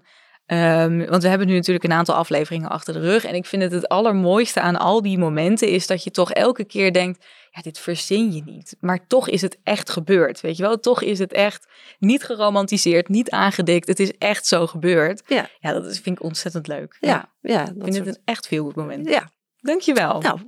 Um, 0.53 1.05
want 1.05 1.23
we 1.23 1.29
hebben 1.29 1.47
nu 1.47 1.53
natuurlijk 1.53 1.85
een 1.85 1.91
aantal 1.91 2.15
afleveringen 2.15 2.69
achter 2.69 2.93
de 2.93 2.99
rug. 2.99 3.25
En 3.25 3.35
ik 3.35 3.45
vind 3.45 3.61
het 3.61 3.71
het 3.71 3.87
allermooiste 3.87 4.61
aan 4.61 4.77
al 4.77 5.01
die 5.01 5.17
momenten 5.17 5.67
is 5.67 5.87
dat 5.87 6.03
je 6.03 6.11
toch 6.11 6.31
elke 6.31 6.65
keer 6.65 6.93
denkt 6.93 7.25
ja, 7.51 7.61
dit 7.61 7.79
verzin 7.79 8.31
je 8.31 8.41
niet. 8.43 8.75
Maar 8.79 9.07
toch 9.07 9.29
is 9.29 9.41
het 9.41 9.57
echt 9.63 9.89
gebeurd, 9.89 10.41
weet 10.41 10.57
je 10.57 10.63
wel? 10.63 10.79
Toch 10.79 11.01
is 11.01 11.19
het 11.19 11.33
echt 11.33 11.67
niet 11.99 12.23
geromantiseerd, 12.23 13.09
niet 13.09 13.29
aangedikt. 13.29 13.87
Het 13.87 13.99
is 13.99 14.17
echt 14.17 14.45
zo 14.45 14.67
gebeurd. 14.67 15.21
Ja, 15.27 15.49
ja 15.59 15.73
dat 15.73 15.85
is, 15.85 15.99
vind 15.99 16.17
ik 16.17 16.23
ontzettend 16.23 16.67
leuk. 16.67 16.97
Ja, 16.99 17.31
ja. 17.41 17.53
ja 17.53 17.61
ik 17.61 17.67
vind 17.67 17.95
soort... 17.95 18.07
het 18.07 18.15
een 18.15 18.21
echt 18.25 18.47
veel 18.47 18.63
goed 18.63 18.75
moment. 18.75 19.09
Ja. 19.09 19.29
Dankjewel. 19.59 20.21
Nou. 20.21 20.39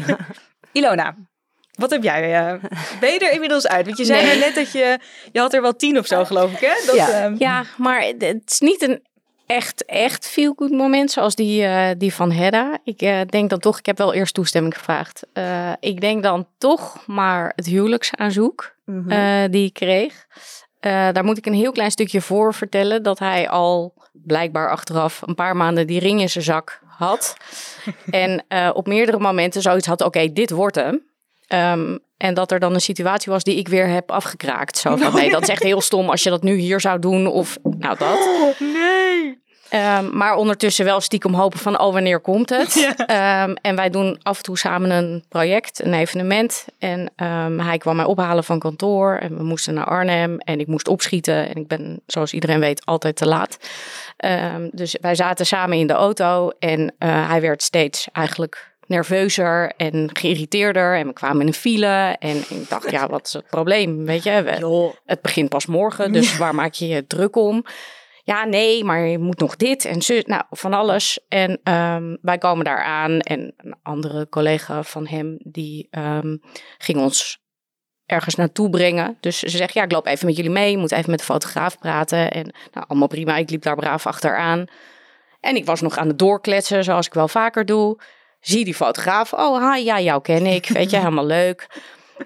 Ilona, 0.72 1.14
wat 1.72 1.90
heb 1.90 2.02
jij? 2.02 2.52
Uh, 2.54 2.62
ben 3.00 3.12
je 3.12 3.18
er 3.18 3.32
inmiddels 3.32 3.66
uit? 3.66 3.86
Want 3.86 3.98
je 3.98 4.04
zei 4.04 4.26
nee. 4.26 4.38
net 4.38 4.54
dat 4.54 4.72
je... 4.72 4.98
Je 5.32 5.40
had 5.40 5.54
er 5.54 5.62
wel 5.62 5.76
tien 5.76 5.98
of 5.98 6.06
zo, 6.06 6.24
geloof 6.24 6.52
ik, 6.52 6.60
hè? 6.60 6.86
Dat, 6.86 6.94
ja. 6.94 7.24
Um... 7.24 7.34
ja, 7.38 7.64
maar 7.76 8.02
het 8.02 8.42
is 8.46 8.60
niet 8.60 8.82
een 8.82 9.06
echt, 9.48 9.84
echt 9.84 10.28
feel 10.28 10.52
good 10.56 10.70
moment 10.70 11.10
zoals 11.10 11.34
die, 11.34 11.62
uh, 11.62 11.88
die 11.98 12.14
van 12.14 12.32
Hedda. 12.32 12.78
Ik 12.84 13.02
uh, 13.02 13.20
denk 13.28 13.50
dan 13.50 13.58
toch, 13.58 13.78
ik 13.78 13.86
heb 13.86 13.98
wel 13.98 14.14
eerst 14.14 14.34
toestemming 14.34 14.76
gevraagd. 14.76 15.26
Uh, 15.34 15.72
ik 15.80 16.00
denk 16.00 16.22
dan 16.22 16.46
toch 16.58 17.06
maar 17.06 17.52
het 17.56 17.66
huwelijksaanzoek 17.66 18.74
mm 18.84 19.04
-hmm. 19.08 19.50
die 19.50 19.66
ik 19.66 19.72
kreeg. 19.72 20.26
daar 20.80 21.24
moet 21.24 21.38
ik 21.38 21.46
een 21.46 21.54
heel 21.54 21.72
klein 21.72 21.90
stukje 21.90 22.20
voor 22.20 22.54
vertellen 22.54 23.02
dat 23.02 23.18
hij 23.18 23.48
al 23.48 23.94
blijkbaar 24.12 24.70
achteraf 24.70 25.22
een 25.26 25.34
paar 25.34 25.56
maanden 25.56 25.86
die 25.86 26.00
ring 26.00 26.20
in 26.20 26.30
zijn 26.30 26.44
zak 26.44 26.80
had. 26.86 27.36
en 28.10 28.44
op 28.72 28.86
meerdere 28.86 29.18
momenten 29.18 29.62
zoiets 29.62 29.86
had, 29.86 30.00
oké, 30.00 30.18
okay, 30.18 30.32
dit 30.32 30.50
wordt 30.50 30.76
hem. 30.76 31.02
Ehm, 31.46 31.96
en 32.18 32.34
dat 32.34 32.52
er 32.52 32.58
dan 32.58 32.74
een 32.74 32.80
situatie 32.80 33.32
was 33.32 33.44
die 33.44 33.56
ik 33.56 33.68
weer 33.68 33.88
heb 33.88 34.10
afgekraakt. 34.10 34.78
Zo 34.78 34.96
van, 34.96 35.14
nee, 35.14 35.30
dat 35.30 35.42
is 35.42 35.48
echt 35.48 35.62
heel 35.62 35.80
stom 35.80 36.10
als 36.10 36.22
je 36.22 36.30
dat 36.30 36.42
nu 36.42 36.56
hier 36.56 36.80
zou 36.80 36.98
doen. 36.98 37.26
Of 37.26 37.58
nou 37.62 37.96
dat. 37.98 38.18
nee. 38.58 39.38
Ehm, 39.68 40.16
maar 40.16 40.36
ondertussen 40.36 40.84
wel 40.84 41.00
stiekem 41.00 41.34
hopen 41.34 41.58
van, 41.58 41.80
oh, 41.80 41.92
wanneer 41.92 42.20
komt 42.20 42.50
het? 42.50 42.76
Ehm, 43.06 43.54
en 43.62 43.76
wij 43.76 43.90
doen 43.90 44.18
af 44.22 44.36
en 44.36 44.42
toe 44.42 44.58
samen 44.58 44.90
een 44.90 45.24
project, 45.28 45.84
een 45.84 45.94
evenement. 45.94 46.66
En 46.78 47.12
ehm, 47.16 47.58
hij 47.58 47.78
kwam 47.78 47.96
mij 47.96 48.04
ophalen 48.04 48.44
van 48.44 48.58
kantoor 48.58 49.16
en 49.16 49.36
we 49.36 49.42
moesten 49.42 49.74
naar 49.74 49.84
Arnhem. 49.84 50.38
En 50.38 50.60
ik 50.60 50.66
moest 50.66 50.88
opschieten 50.88 51.48
en 51.48 51.56
ik 51.56 51.66
ben, 51.66 52.00
zoals 52.06 52.32
iedereen 52.32 52.60
weet, 52.60 52.84
altijd 52.84 53.16
te 53.16 53.26
laat. 53.26 53.58
Dus 54.70 54.96
wij 55.00 55.14
zaten 55.14 55.46
samen 55.46 55.78
in 55.78 55.86
de 55.86 55.92
auto 55.92 56.50
en 56.58 56.94
eh, 56.98 57.28
hij 57.28 57.40
werd 57.40 57.62
steeds 57.62 58.08
eigenlijk 58.12 58.76
nerveuzer 58.88 59.72
en 59.76 60.10
geïrriteerder. 60.12 60.96
En 60.96 61.06
we 61.06 61.12
kwamen 61.12 61.40
in 61.40 61.46
een 61.46 61.52
file 61.54 62.16
en 62.18 62.36
ik 62.36 62.68
dacht, 62.68 62.90
ja, 62.90 63.06
wat 63.08 63.26
is 63.26 63.32
het 63.32 63.46
probleem? 63.46 64.04
Weet 64.04 64.22
je, 64.22 64.42
we- 64.42 64.56
het 65.04 65.22
begint 65.22 65.48
pas 65.48 65.66
morgen, 65.66 66.12
dus 66.12 66.36
waar 66.36 66.54
maak 66.54 66.72
je 66.72 66.86
je 66.88 67.06
druk 67.06 67.36
om? 67.36 67.64
Ja, 68.24 68.44
nee, 68.44 68.84
maar 68.84 69.00
je 69.06 69.18
moet 69.18 69.38
nog 69.38 69.56
dit 69.56 69.84
en 69.84 70.02
zo, 70.02 70.20
nou, 70.24 70.42
van 70.50 70.72
alles. 70.74 71.20
En 71.28 71.60
ehm, 71.62 72.16
wij 72.22 72.38
komen 72.38 72.64
daar 72.64 72.82
aan 72.82 73.20
en 73.20 73.52
een 73.56 73.74
andere 73.82 74.28
collega 74.28 74.82
van 74.82 75.06
hem, 75.06 75.36
die 75.38 75.86
ehm, 75.90 76.36
ging 76.78 76.98
ons 76.98 77.38
ergens 78.06 78.34
naartoe 78.34 78.70
brengen. 78.70 79.16
Dus 79.20 79.38
ze 79.38 79.48
zegt, 79.48 79.74
ja, 79.74 79.82
ik 79.82 79.92
loop 79.92 80.06
even 80.06 80.26
met 80.26 80.36
jullie 80.36 80.50
mee, 80.50 80.70
je 80.70 80.78
moet 80.78 80.92
even 80.92 81.10
met 81.10 81.18
de 81.18 81.24
fotograaf 81.24 81.78
praten. 81.78 82.30
En 82.30 82.54
nou, 82.72 82.86
allemaal 82.88 83.08
prima, 83.08 83.36
ik 83.36 83.50
liep 83.50 83.62
daar 83.62 83.76
braaf 83.76 84.06
achteraan. 84.06 84.64
En 85.40 85.56
ik 85.56 85.64
was 85.64 85.80
nog 85.80 85.96
aan 85.96 86.08
het 86.08 86.18
doorkletsen, 86.18 86.84
zoals 86.84 87.06
ik 87.06 87.14
wel 87.14 87.28
vaker 87.28 87.64
doe. 87.66 88.00
Zie 88.40 88.64
die 88.64 88.74
fotograaf, 88.74 89.32
oh, 89.32 89.72
hi, 89.72 89.84
ja, 89.84 90.00
jou 90.00 90.22
ken 90.22 90.46
ik, 90.46 90.68
weet 90.68 90.90
je, 90.90 90.96
helemaal 91.06 91.26
leuk. 91.26 91.66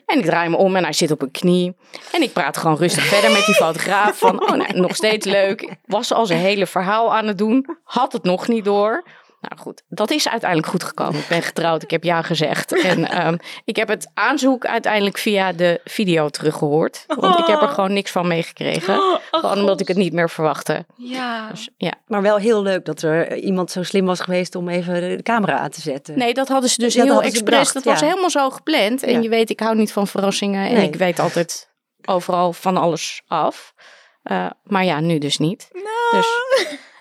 En 0.06 0.18
ik 0.18 0.24
draai 0.24 0.48
me 0.48 0.56
om 0.56 0.76
en 0.76 0.82
hij 0.82 0.92
zit 0.92 1.10
op 1.10 1.22
een 1.22 1.30
knie. 1.30 1.76
En 2.12 2.22
ik 2.22 2.32
praat 2.32 2.56
gewoon 2.56 2.76
rustig 2.76 3.04
verder 3.04 3.30
met 3.30 3.46
die 3.46 3.54
fotograaf. 3.54 4.18
Van, 4.18 4.42
oh, 4.42 4.50
nou, 4.50 4.80
nog 4.80 4.96
steeds 4.96 5.26
leuk. 5.26 5.62
Ik 5.62 5.76
was 5.86 6.12
al 6.12 6.26
zijn 6.26 6.38
hele 6.38 6.66
verhaal 6.66 7.14
aan 7.14 7.26
het 7.26 7.38
doen. 7.38 7.66
Had 7.84 8.12
het 8.12 8.22
nog 8.22 8.48
niet 8.48 8.64
door. 8.64 9.04
Nou 9.48 9.60
goed, 9.62 9.82
dat 9.88 10.10
is 10.10 10.28
uiteindelijk 10.28 10.70
goed 10.70 10.84
gekomen. 10.84 11.20
Ik 11.20 11.26
ben 11.28 11.42
getrouwd, 11.42 11.82
ik 11.82 11.90
heb 11.90 12.04
ja 12.04 12.22
gezegd. 12.22 12.72
En 12.92 13.10
ehm, 13.10 13.36
ik 13.64 13.76
heb 13.76 13.88
het 13.88 14.10
aanzoek 14.14 14.66
uiteindelijk 14.66 15.18
via 15.18 15.52
de 15.52 15.80
video 15.84 16.28
teruggehoord. 16.28 17.04
Want 17.06 17.38
ik 17.38 17.46
heb 17.46 17.62
er 17.62 17.68
gewoon 17.68 17.92
niks 17.92 18.10
van 18.10 18.26
meegekregen. 18.28 19.20
Gewoon 19.30 19.58
omdat 19.58 19.80
ik 19.80 19.88
het 19.88 19.96
niet 19.96 20.12
meer 20.12 20.30
verwachtte. 20.30 20.86
Ja. 20.96 21.48
Dus, 21.50 21.68
ja. 21.76 21.92
Maar 22.06 22.22
wel 22.22 22.36
heel 22.36 22.62
leuk 22.62 22.84
dat 22.84 23.02
er 23.02 23.36
iemand 23.36 23.70
zo 23.70 23.82
slim 23.82 24.06
was 24.06 24.20
geweest 24.20 24.54
om 24.54 24.68
even 24.68 25.16
de 25.16 25.22
camera 25.22 25.58
aan 25.58 25.70
te 25.70 25.80
zetten. 25.80 26.18
Nee, 26.18 26.34
dat 26.34 26.48
hadden 26.48 26.70
ze 26.70 26.80
dus 26.80 26.94
dat 26.94 27.04
heel 27.04 27.22
expres. 27.22 27.72
dat 27.72 27.84
was 27.84 28.00
ja. 28.00 28.06
helemaal 28.06 28.30
zo 28.30 28.50
gepland. 28.50 29.02
En 29.02 29.12
Ja. 29.12 29.20
je 29.20 29.28
weet, 29.28 29.50
ik 29.50 29.60
hou 29.60 29.76
niet 29.76 29.92
van 29.92 30.06
verrassingen. 30.06 30.68
En 30.68 30.74
Nee. 30.74 30.86
ik 30.86 30.94
weet 30.94 31.18
altijd 31.18 31.70
overal 32.04 32.52
van 32.52 32.76
alles 32.76 33.22
af. 33.26 33.74
Eh, 34.22 34.50
maar 34.62 34.84
ja, 34.84 35.00
nu 35.00 35.18
dus 35.18 35.38
niet. 35.38 35.68
Dus 36.10 36.26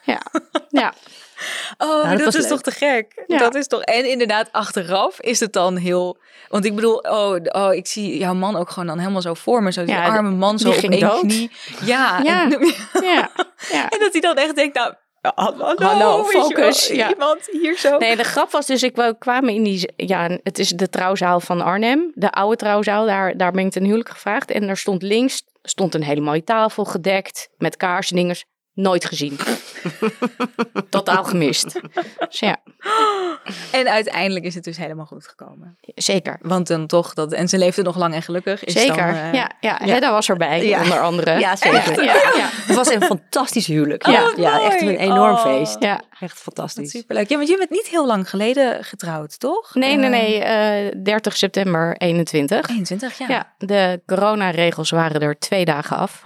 ja, 0.04 0.22
ja. 0.70 0.94
Oh, 1.78 2.18
dat 2.18 2.34
is 2.34 2.42
leuk. 2.42 2.48
toch 2.50 2.62
te 2.62 2.72
gek? 2.72 3.24
Ja. 3.28 3.38
Dat 3.38 3.56
is 3.56 3.68
toch. 3.68 3.82
En 3.82 4.10
inderdaad, 4.10 4.50
achteraf 4.52 5.22
is 5.22 5.40
het 5.40 5.54
dan 5.54 5.78
heel. 5.78 6.18
Want 6.50 6.66
ik 6.66 6.76
bedoel, 6.76 6.98
oh, 6.98 7.36
oh, 7.44 7.74
ik 7.74 7.88
zie 7.88 8.18
jouw 8.18 8.34
man 8.34 8.56
ook 8.56 8.70
gewoon 8.70 8.88
dan 8.88 9.00
helemaal 9.00 9.22
zo 9.22 9.34
voor 9.34 9.64
me. 9.64 9.72
Zo 9.72 9.86
die 9.86 9.96
Ja, 9.96 10.06
arme 10.06 10.30
man 10.30 10.60
zo 10.60 10.70
op 10.70 10.76
één 10.76 11.20
knie. 11.20 11.52
Ja. 11.84 12.20
Ja. 12.24 12.44
En, 12.44 12.74
ja, 13.02 13.30
ja. 13.72 13.90
en 13.90 14.00
dat 14.00 14.12
hij 14.12 14.22
dan 14.22 14.36
echt 14.36 14.56
denkt, 14.56 14.76
nou, 14.76 14.94
hallo, 15.22 15.76
wel, 15.78 16.24
focus, 16.24 16.88
ja. 16.88 17.10
Iemand 17.10 17.48
hier 17.52 17.78
zo. 17.78 17.98
Nee, 17.98 18.16
de 18.16 18.24
grap 18.24 18.52
was 18.52 18.66
dus, 18.66 18.84
ik 18.84 18.96
we 18.96 19.16
kwamen 19.20 19.54
in 19.54 19.64
die, 19.64 19.94
ja, 19.96 20.40
het 20.44 20.60
is 20.60 20.70
de 20.70 20.90
trouwzaal 20.90 21.40
van 21.40 21.62
Arnhem, 21.62 22.12
de 22.16 22.32
oude 22.32 22.56
trouwzaal, 22.56 23.06
daar, 23.06 23.38
daar 23.38 23.52
ben 23.52 23.66
ik 23.66 23.72
ten 23.72 23.84
huwelijk 23.84 24.10
gevraagd. 24.10 24.52
En 24.52 24.70
er 24.70 24.78
stond 24.78 25.02
links, 25.02 25.44
stond 25.62 25.96
een 25.96 26.04
hele 26.04 26.22
mooie 26.22 26.44
tafel 26.44 26.86
gedekt, 26.86 27.50
met 27.58 27.78
kaarsen, 27.78 28.16
dingers, 28.16 28.46
nooit 28.74 29.06
gezien. 29.06 29.38
Totaal 30.90 31.24
gemist. 31.24 31.80
Dus 32.30 32.40
ja, 32.40 32.58
En 33.72 33.88
uiteindelijk 33.90 34.46
is 34.46 34.56
het 34.56 34.64
dus 34.64 34.78
helemaal 34.78 35.06
goed 35.06 35.28
gekomen. 35.28 35.78
zeker. 35.96 36.38
Want 36.42 36.68
dan 36.68 36.88
toch, 36.88 37.14
dat, 37.14 37.34
en 37.34 37.48
ze 37.48 37.58
leefde 37.58 37.82
nog 37.82 37.98
lang 37.98 38.14
en 38.14 38.22
gelukkig. 38.22 38.64
Is 38.64 38.74
Zeker, 38.74 38.96
Dan, 38.96 39.16
eh, 39.16 39.34
ja, 39.34 39.52
ja. 39.60 39.78
Hedda 39.82 40.12
was 40.12 40.30
erbij, 40.30 40.66
Ja. 40.68 40.82
onder 40.82 41.00
andere. 41.00 41.40
Ja, 41.40 41.56
zeker. 41.56 42.04
Ja, 42.04 42.14
ja, 42.14 42.50
Het 42.52 42.76
was 42.76 42.90
een 42.94 43.02
fantastisch 43.02 43.68
huwelijk. 43.68 44.08
Oh, 44.08 44.14
Ja, 44.14 44.32
ja 44.36 44.62
echt 44.70 44.82
mooi. 44.82 44.94
een 44.94 45.00
enorm 45.02 45.34
Oh. 45.36 45.42
feest. 45.44 45.76
ja. 45.80 46.02
Echt 46.20 46.38
fantastisch. 46.40 46.92
Superleuk. 46.92 47.30
Ja, 47.30 47.36
want 47.38 47.50
je 47.50 47.58
bent 47.58 47.70
niet 47.70 47.88
heel 47.88 48.06
lang 48.06 48.30
geleden 48.30 48.84
getrouwd, 48.84 49.40
toch? 49.40 49.76
Nee, 49.76 49.96
nee, 49.96 50.06
Eh, 50.06 50.10
nee, 50.12 50.90
eh 50.90 51.04
30 51.04 51.38
september 51.38 51.96
21. 51.98 52.70
21, 52.70 53.18
ja. 53.18 53.26
Ja, 53.30 53.54
de 53.58 54.02
coronaregels 54.06 54.90
waren 54.90 55.22
er 55.22 55.40
twee 55.40 55.66
dagen 55.66 55.98
af. 55.98 56.24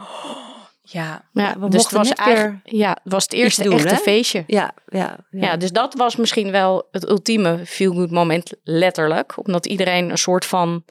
Ja. 0.88 1.30
Ja, 1.34 1.56
we 1.60 1.70
dus 1.70 1.84
het 1.84 1.92
mochten 1.92 1.98
was 1.98 2.08
net 2.08 2.18
eigenlijk 2.18 2.60
ja, 2.64 2.90
het 3.04 3.14
was 3.14 3.24
het 3.24 3.34
eerste 3.34 3.64
doen, 3.64 3.74
echte 3.74 3.88
hè? 3.88 3.96
feestje. 3.96 4.44
Ja, 4.48 4.74
ja, 4.88 5.18
Ja. 5.30 5.58
dus 5.58 5.72
dat 5.72 5.94
was 5.94 6.16
misschien 6.16 6.52
wel 6.52 6.88
het 6.92 7.10
ultieme 7.10 7.66
feel-good 7.66 8.12
moment, 8.12 8.54
letterlijk. 8.64 9.48
Omdat 9.48 9.66
iedereen 9.66 10.10
een 10.10 10.18
soort 10.18 10.46
van 10.46 10.86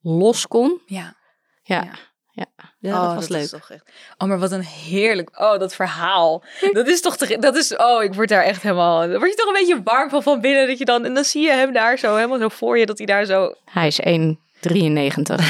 los 0.00 0.46
kon. 0.46 0.80
Ja. 0.86 1.16
Ja, 1.62 1.82
Ja. 1.82 1.90
ja. 2.30 2.46
Ja, 2.80 2.94
oh, 2.94 3.06
dat 3.06 3.14
was 3.14 3.28
leuk. 3.28 3.42
Is 3.42 3.50
toch 3.50 3.70
echt... 3.70 3.92
Oh, 4.18 4.28
maar 4.28 4.38
wat 4.38 4.52
een 4.52 4.64
heerlijk... 4.64 5.40
Oh, 5.40 5.58
dat 5.58 5.74
verhaal. 5.74 6.44
Dat 6.72 6.86
is 6.88 7.00
toch... 7.00 7.16
Te... 7.16 7.38
Dat 7.38 7.56
is... 7.56 7.76
Oh, 7.76 8.02
ik 8.02 8.14
word 8.14 8.28
daar 8.28 8.42
echt 8.42 8.62
helemaal... 8.62 9.08
Word 9.08 9.30
je 9.30 9.36
toch 9.36 9.46
een 9.46 9.52
beetje 9.52 9.82
warm 9.82 10.10
van 10.10 10.22
van 10.22 10.40
binnen. 10.40 10.66
Dat 10.66 10.78
je 10.78 10.84
dan... 10.84 11.04
En 11.04 11.14
dan 11.14 11.24
zie 11.24 11.42
je 11.42 11.50
hem 11.50 11.72
daar 11.72 11.98
zo 11.98 12.14
helemaal 12.14 12.38
zo 12.38 12.48
voor 12.48 12.78
je. 12.78 12.86
Dat 12.86 12.98
hij 12.98 13.06
daar 13.06 13.24
zo... 13.24 13.54
Hij 13.64 13.86
is 13.86 14.00
1,93. 14.00 15.44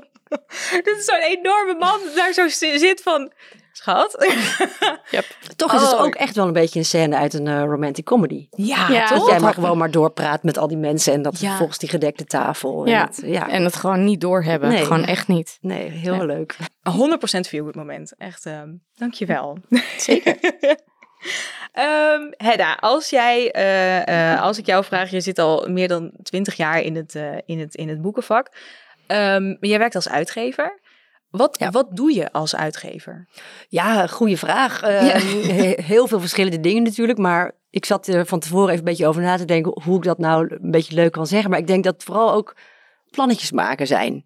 Dit 0.84 0.96
is 0.98 1.04
zo'n 1.04 1.20
enorme 1.20 1.74
man 1.78 2.00
daar 2.14 2.32
zo 2.32 2.48
zi- 2.48 2.78
zit 2.78 3.02
van... 3.02 3.32
Schat? 3.72 4.10
Toch 5.56 5.74
is 5.74 5.80
het 5.80 5.92
Oh. 5.92 6.02
ook 6.02 6.14
echt 6.14 6.34
wel 6.34 6.46
een 6.46 6.52
beetje 6.52 6.78
een 6.78 6.84
scène 6.84 7.16
uit 7.16 7.34
een 7.34 7.46
eh, 7.46 7.62
romantic 7.62 8.04
comedy. 8.04 8.46
Ja, 8.50 8.88
Ja, 8.90 9.08
Dat 9.08 9.18
toch? 9.18 9.28
jij 9.30 9.40
maar 9.40 9.54
gewoon 9.54 9.78
maar 9.78 9.90
doorpraat 9.90 10.42
met 10.42 10.58
al 10.58 10.68
die 10.68 10.76
mensen 10.76 11.12
en 11.12 11.22
dat 11.22 11.40
Ja. 11.40 11.56
volgens 11.56 11.78
die 11.78 11.88
gedekte 11.88 12.24
tafel. 12.24 12.84
En 12.84 12.90
Ja. 12.90 13.04
het- 13.06 13.20
ja. 13.24 13.48
En 13.48 13.64
het 13.64 13.76
gewoon 13.76 14.04
niet 14.04 14.20
doorhebben. 14.20 14.68
Nee. 14.68 14.82
Gewoon 14.84 15.04
echt 15.04 15.28
niet. 15.28 15.58
Nee, 15.60 15.90
heel 15.90 16.14
Ja. 16.14 16.24
leuk. 16.24 16.56
100% 16.90 17.48
feel 17.48 17.62
good 17.64 17.74
moment. 17.74 18.14
Echt, 18.16 18.46
ehm 18.46 18.68
dankjewel. 18.94 19.58
Zeker. 19.98 20.36
Ehm 21.72 22.22
Hedda, 22.36 22.74
als 22.80 23.10
jij, 23.10 23.50
eh, 23.50 24.32
eh, 24.34 24.42
als 24.42 24.58
ik 24.58 24.66
jou 24.66 24.84
vraag, 24.84 25.10
je 25.10 25.20
zit 25.20 25.38
al 25.38 25.68
meer 25.68 25.88
dan 25.88 26.12
20 26.22 26.54
jaar 26.54 26.80
in 26.80 26.96
het, 26.96 27.14
eh, 27.14 27.36
in 27.46 27.58
het, 27.60 27.74
in 27.74 27.88
het 27.88 28.02
boekenvak. 28.02 28.50
Ehm, 29.08 29.54
jij 29.60 29.78
werkt 29.78 29.94
als 29.94 30.08
uitgever. 30.08 30.80
Wat, 31.30 31.58
Ja. 31.58 31.70
wat 31.70 31.96
doe 31.96 32.14
je 32.14 32.32
als 32.32 32.56
uitgever? 32.56 33.28
Ja, 33.68 34.06
goede 34.06 34.36
vraag. 34.36 34.82
Eh, 34.82 35.06
Ja. 35.06 35.18
he- 35.54 35.82
Heel 35.82 36.06
veel 36.06 36.20
verschillende 36.20 36.60
dingen 36.60 36.82
natuurlijk. 36.82 37.18
Maar 37.18 37.52
ik 37.70 37.84
zat 37.84 38.06
er 38.06 38.26
van 38.26 38.38
tevoren 38.40 38.66
even 38.68 38.78
een 38.78 38.84
beetje 38.84 39.06
over 39.06 39.22
na 39.22 39.36
te 39.36 39.44
denken 39.44 39.82
hoe 39.84 39.96
ik 39.96 40.02
dat 40.02 40.18
nou 40.18 40.56
een 40.60 40.70
beetje 40.70 40.94
leuk 40.94 41.12
kan 41.12 41.26
zeggen. 41.26 41.50
Maar 41.50 41.58
ik 41.58 41.66
denk 41.66 41.84
dat 41.84 42.04
vooral 42.04 42.32
ook 42.32 42.56
plannetjes 43.10 43.52
maken 43.52 43.86
zijn. 43.86 44.22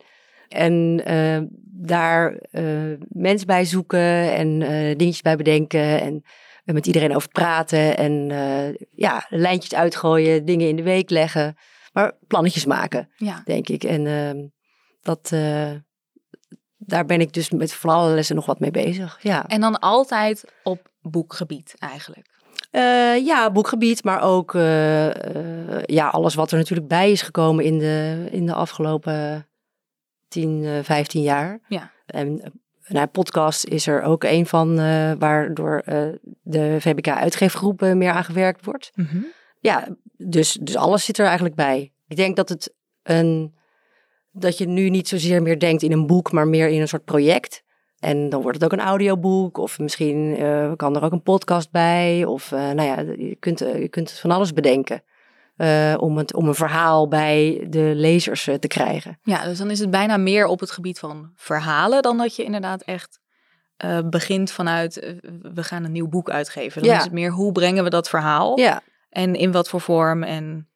En 0.48 1.00
eh, 1.04 1.40
daar 1.64 2.32
eh, 2.50 2.64
mensen 3.08 3.46
bij 3.46 3.64
zoeken 3.64 4.32
en 4.34 4.62
eh, 4.62 4.96
dingetjes 4.96 5.22
bij 5.22 5.36
bedenken. 5.36 6.00
En 6.00 6.22
met 6.64 6.86
iedereen 6.86 7.14
over 7.16 7.28
praten. 7.28 7.96
En 7.96 8.26
ja, 8.94 9.26
lijntjes 9.28 9.74
uitgooien, 9.74 10.44
dingen 10.44 10.68
in 10.68 10.76
de 10.76 10.82
week 10.82 11.10
leggen. 11.10 11.56
Maar 11.92 12.12
plannetjes 12.26 12.64
maken, 12.66 13.08
Ja. 13.16 13.42
denk 13.44 13.68
ik. 13.68 13.84
En 13.84 14.06
ehm, 14.06 14.36
dat, 15.02 15.30
eh, 15.32 15.70
daar 16.76 17.04
ben 17.04 17.20
ik 17.20 17.32
dus 17.32 17.50
met 17.50 17.78
lessen 17.84 18.36
nog 18.36 18.46
wat 18.46 18.60
mee 18.60 18.70
bezig. 18.70 19.18
Ja. 19.22 19.46
En 19.46 19.60
dan 19.60 19.78
altijd 19.78 20.52
op 20.62 20.90
boekgebied 21.00 21.74
eigenlijk. 21.78 22.30
Eh, 22.70 23.26
ja, 23.26 23.50
boekgebied, 23.50 24.04
maar 24.04 24.22
ook 24.22 24.54
eh, 24.54 25.82
ja, 25.82 26.08
alles 26.08 26.34
wat 26.34 26.50
er 26.50 26.58
natuurlijk 26.58 26.88
bij 26.88 27.10
is 27.10 27.22
gekomen 27.22 27.64
in 27.64 27.78
de, 27.78 28.28
in 28.30 28.46
de 28.46 28.54
afgelopen 28.54 29.46
10, 30.28 30.64
eh 30.64 30.78
15 30.82 31.22
jaar. 31.22 31.60
Ja. 31.68 31.90
En 32.06 32.52
nou, 32.86 33.06
podcast 33.06 33.64
is 33.64 33.86
er 33.86 34.02
ook 34.02 34.24
een 34.24 34.46
van, 34.46 34.76
waardoor 35.18 35.82
de 36.42 36.76
VBK 36.80 37.08
uitgeefgroep 37.08 37.82
eh, 37.82 37.92
meer 37.92 38.10
aan 38.10 38.24
gewerkt 38.24 38.64
wordt. 38.64 38.90
Ja, 39.60 39.88
dus, 40.16 40.58
dus 40.60 40.76
alles 40.76 41.04
zit 41.04 41.18
er 41.18 41.24
eigenlijk 41.24 41.54
bij. 41.54 41.92
Ik 42.06 42.16
denk 42.16 42.36
dat 42.36 42.48
het 42.48 42.74
een 43.02 43.54
dat 44.32 44.58
je 44.58 44.68
nu 44.68 44.90
niet 44.90 45.08
zozeer 45.08 45.42
meer 45.42 45.58
denkt 45.58 45.82
in 45.82 45.92
een 45.92 46.06
boek, 46.06 46.32
maar 46.32 46.48
meer 46.48 46.68
in 46.68 46.80
een 46.80 46.88
soort 46.88 47.04
project. 47.04 47.62
En 47.98 48.28
dan 48.28 48.42
wordt 48.42 48.60
het 48.60 48.72
ook 48.72 48.78
een 48.78 48.86
audioboek, 48.86 49.58
of 49.58 49.78
misschien 49.78 50.36
eh, 50.36 50.72
kan 50.76 50.96
er 50.96 51.02
ook 51.02 51.12
een 51.12 51.22
podcast 51.22 51.70
bij. 51.70 52.24
Of 52.24 52.52
eh, 52.52 52.58
nou 52.70 52.82
ja, 52.82 53.00
je 53.00 53.36
kunt, 53.38 53.60
eh, 53.60 53.80
je 53.80 53.88
kunt 53.88 54.10
van 54.10 54.30
alles 54.30 54.52
bedenken. 54.52 55.02
om, 55.98 56.18
het, 56.18 56.34
om 56.34 56.48
een 56.48 56.54
verhaal 56.54 57.08
bij 57.08 57.66
de 57.70 57.92
lezers 57.94 58.44
te 58.44 58.66
krijgen. 58.68 59.18
Ja, 59.22 59.44
dus 59.44 59.58
dan 59.58 59.70
is 59.70 59.78
het 59.78 59.90
bijna 59.90 60.16
meer 60.16 60.46
op 60.46 60.60
het 60.60 60.70
gebied 60.70 60.98
van 60.98 61.32
verhalen 61.34 62.02
dan 62.02 62.18
dat 62.18 62.36
je 62.36 62.44
inderdaad 62.44 62.82
echt 62.82 63.20
begint 64.04 64.52
vanuit 64.52 65.16
we 65.54 65.62
gaan 65.62 65.84
een 65.84 65.92
nieuw 65.92 66.08
boek 66.08 66.30
uitgeven. 66.30 66.82
Dan 66.82 66.90
Ja. 66.90 66.96
is 66.96 67.04
het 67.04 67.12
meer 67.12 67.30
hoe 67.30 67.52
brengen 67.52 67.84
we 67.84 67.90
dat 67.90 68.08
verhaal 68.08 68.58
Ja, 68.58 68.82
en 69.10 69.34
in 69.34 69.52
wat 69.52 69.68
voor 69.68 69.80
vorm 69.80 70.22
en 70.22 70.68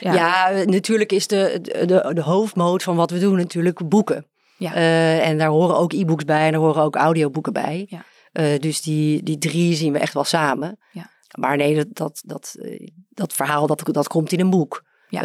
Ja. 0.00 0.14
Ja, 0.14 0.64
natuurlijk 0.64 1.12
is 1.12 1.26
de, 1.26 1.58
de, 1.62 2.10
de 2.14 2.22
hoofdmoot 2.22 2.82
van 2.82 2.96
wat 2.96 3.10
we 3.10 3.18
doen 3.18 3.36
natuurlijk 3.36 3.88
boeken. 3.88 4.26
Ja. 4.58 4.74
Eh, 4.74 5.28
en 5.28 5.38
daar 5.38 5.48
horen 5.48 5.76
ook 5.76 5.92
e-books 5.92 6.24
bij 6.24 6.46
en 6.46 6.52
daar 6.52 6.60
horen 6.60 6.82
ook 6.82 6.96
audioboeken 6.96 7.52
bij. 7.52 7.86
Ja. 7.88 8.04
Eh, 8.32 8.58
dus 8.58 8.82
die, 8.82 9.22
die 9.22 9.38
drie 9.38 9.74
zien 9.74 9.92
we 9.92 9.98
echt 9.98 10.14
wel 10.14 10.24
samen. 10.24 10.78
Ja. 10.92 11.10
Maar 11.38 11.56
nee, 11.56 11.74
dat, 11.74 11.86
dat, 11.90 12.22
dat, 12.26 12.56
eh, 12.60 12.88
dat 13.08 13.32
verhaal 13.32 13.66
dat, 13.66 13.82
dat 13.92 14.08
komt 14.08 14.32
in 14.32 14.40
een 14.40 14.50
boek. 14.50 14.86
Ja. 15.08 15.22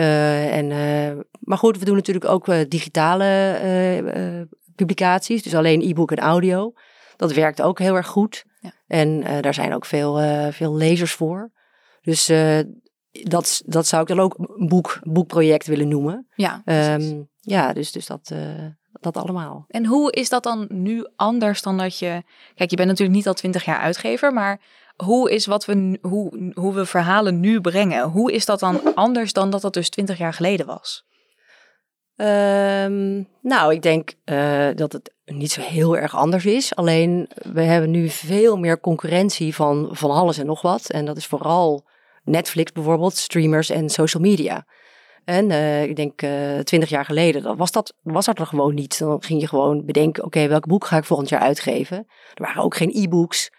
En, 0.49 0.67
maar 1.39 1.57
goed, 1.57 1.79
we 1.79 1.85
doen 1.85 1.95
natuurlijk 1.95 2.25
ook 2.25 2.69
digitale 2.69 4.43
publicaties. 4.75 5.43
Dus 5.43 5.55
alleen 5.55 5.81
e-book 5.81 6.11
en 6.11 6.17
audio. 6.17 6.73
Dat 7.15 7.33
werkt 7.33 7.61
ook 7.61 7.79
heel 7.79 7.95
erg 7.95 8.07
goed. 8.07 8.45
Ja. 8.59 8.71
En 8.87 9.41
daar 9.41 9.53
zijn 9.53 9.73
ook 9.73 9.85
veel, 9.85 10.19
veel 10.51 10.75
lezers 10.75 11.11
voor. 11.11 11.51
Dus 12.01 12.31
dat, 13.21 13.61
dat 13.65 13.87
zou 13.87 14.01
ik 14.01 14.07
dan 14.07 14.19
ook 14.19 14.35
een 14.37 14.67
boek, 14.67 14.99
boekproject 15.03 15.67
willen 15.67 15.87
noemen. 15.87 16.27
Ja. 16.35 16.61
Ehm, 16.65 17.21
ja, 17.39 17.73
dus, 17.73 17.91
dus 17.91 18.05
dat, 18.05 18.29
eh, 18.33 18.65
dat 18.91 19.17
allemaal. 19.17 19.65
En 19.67 19.85
hoe 19.85 20.11
is 20.11 20.29
dat 20.29 20.43
dan 20.43 20.65
nu 20.69 21.07
anders 21.15 21.61
dan 21.61 21.77
dat 21.77 21.99
je... 21.99 22.23
Kijk, 22.55 22.69
je 22.69 22.75
bent 22.75 22.89
natuurlijk 22.89 23.17
niet 23.17 23.27
al 23.27 23.33
twintig 23.33 23.65
jaar 23.65 23.79
uitgever, 23.79 24.33
maar 24.33 24.61
hoe 24.95 25.31
is 25.31 25.45
wat 25.45 25.65
we, 25.65 25.99
hoe, 26.01 26.51
hoe 26.53 26.73
we 26.73 26.85
verhalen 26.85 27.39
nu 27.39 27.61
brengen? 27.61 28.09
Hoe 28.09 28.31
is 28.31 28.45
dat 28.45 28.59
dan 28.59 28.95
anders 28.95 29.33
dan 29.33 29.49
dat 29.49 29.61
dat 29.61 29.73
dus 29.73 29.89
twintig 29.89 30.17
jaar 30.17 30.33
geleden 30.33 30.65
was? 30.65 31.05
Ehm, 32.15 33.23
nou, 33.41 33.73
ik 33.73 33.81
denk 33.81 34.13
eh, 34.23 34.67
dat 34.75 34.91
het 34.91 35.13
niet 35.25 35.51
zo 35.51 35.61
heel 35.61 35.97
erg 35.97 36.15
anders 36.15 36.45
is. 36.45 36.75
Alleen 36.75 37.29
we 37.53 37.61
hebben 37.61 37.91
nu 37.91 38.09
veel 38.09 38.57
meer 38.57 38.79
concurrentie 38.79 39.55
van, 39.55 39.89
van 39.91 40.11
alles 40.11 40.37
en 40.37 40.45
nog 40.45 40.61
wat. 40.61 40.89
En 40.89 41.05
dat 41.05 41.17
is 41.17 41.25
vooral 41.25 41.85
Netflix 42.23 42.71
bijvoorbeeld, 42.71 43.17
streamers 43.17 43.69
en 43.69 43.89
social 43.89 44.23
media. 44.23 44.65
En 45.25 45.51
eh, 45.51 45.83
ik 45.83 45.95
denk 45.95 46.21
eh, 46.21 46.59
twintig 46.59 46.89
jaar 46.89 47.05
geleden 47.05 47.41
dan 47.41 47.57
was 47.57 47.71
dat, 47.71 47.93
was 48.01 48.25
dat 48.25 48.39
er 48.39 48.45
gewoon 48.45 48.73
niet. 48.73 48.99
Dan 48.99 49.23
ging 49.23 49.41
je 49.41 49.47
gewoon 49.47 49.85
bedenken, 49.85 50.23
oké, 50.23 50.47
welk 50.47 50.67
boek 50.67 50.85
ga 50.85 50.97
ik 50.97 51.03
volgend 51.03 51.29
jaar 51.29 51.41
uitgeven? 51.41 51.97
Er 52.33 52.43
waren 52.43 52.63
ook 52.63 52.75
geen 52.75 52.91
e-books. 52.93 53.51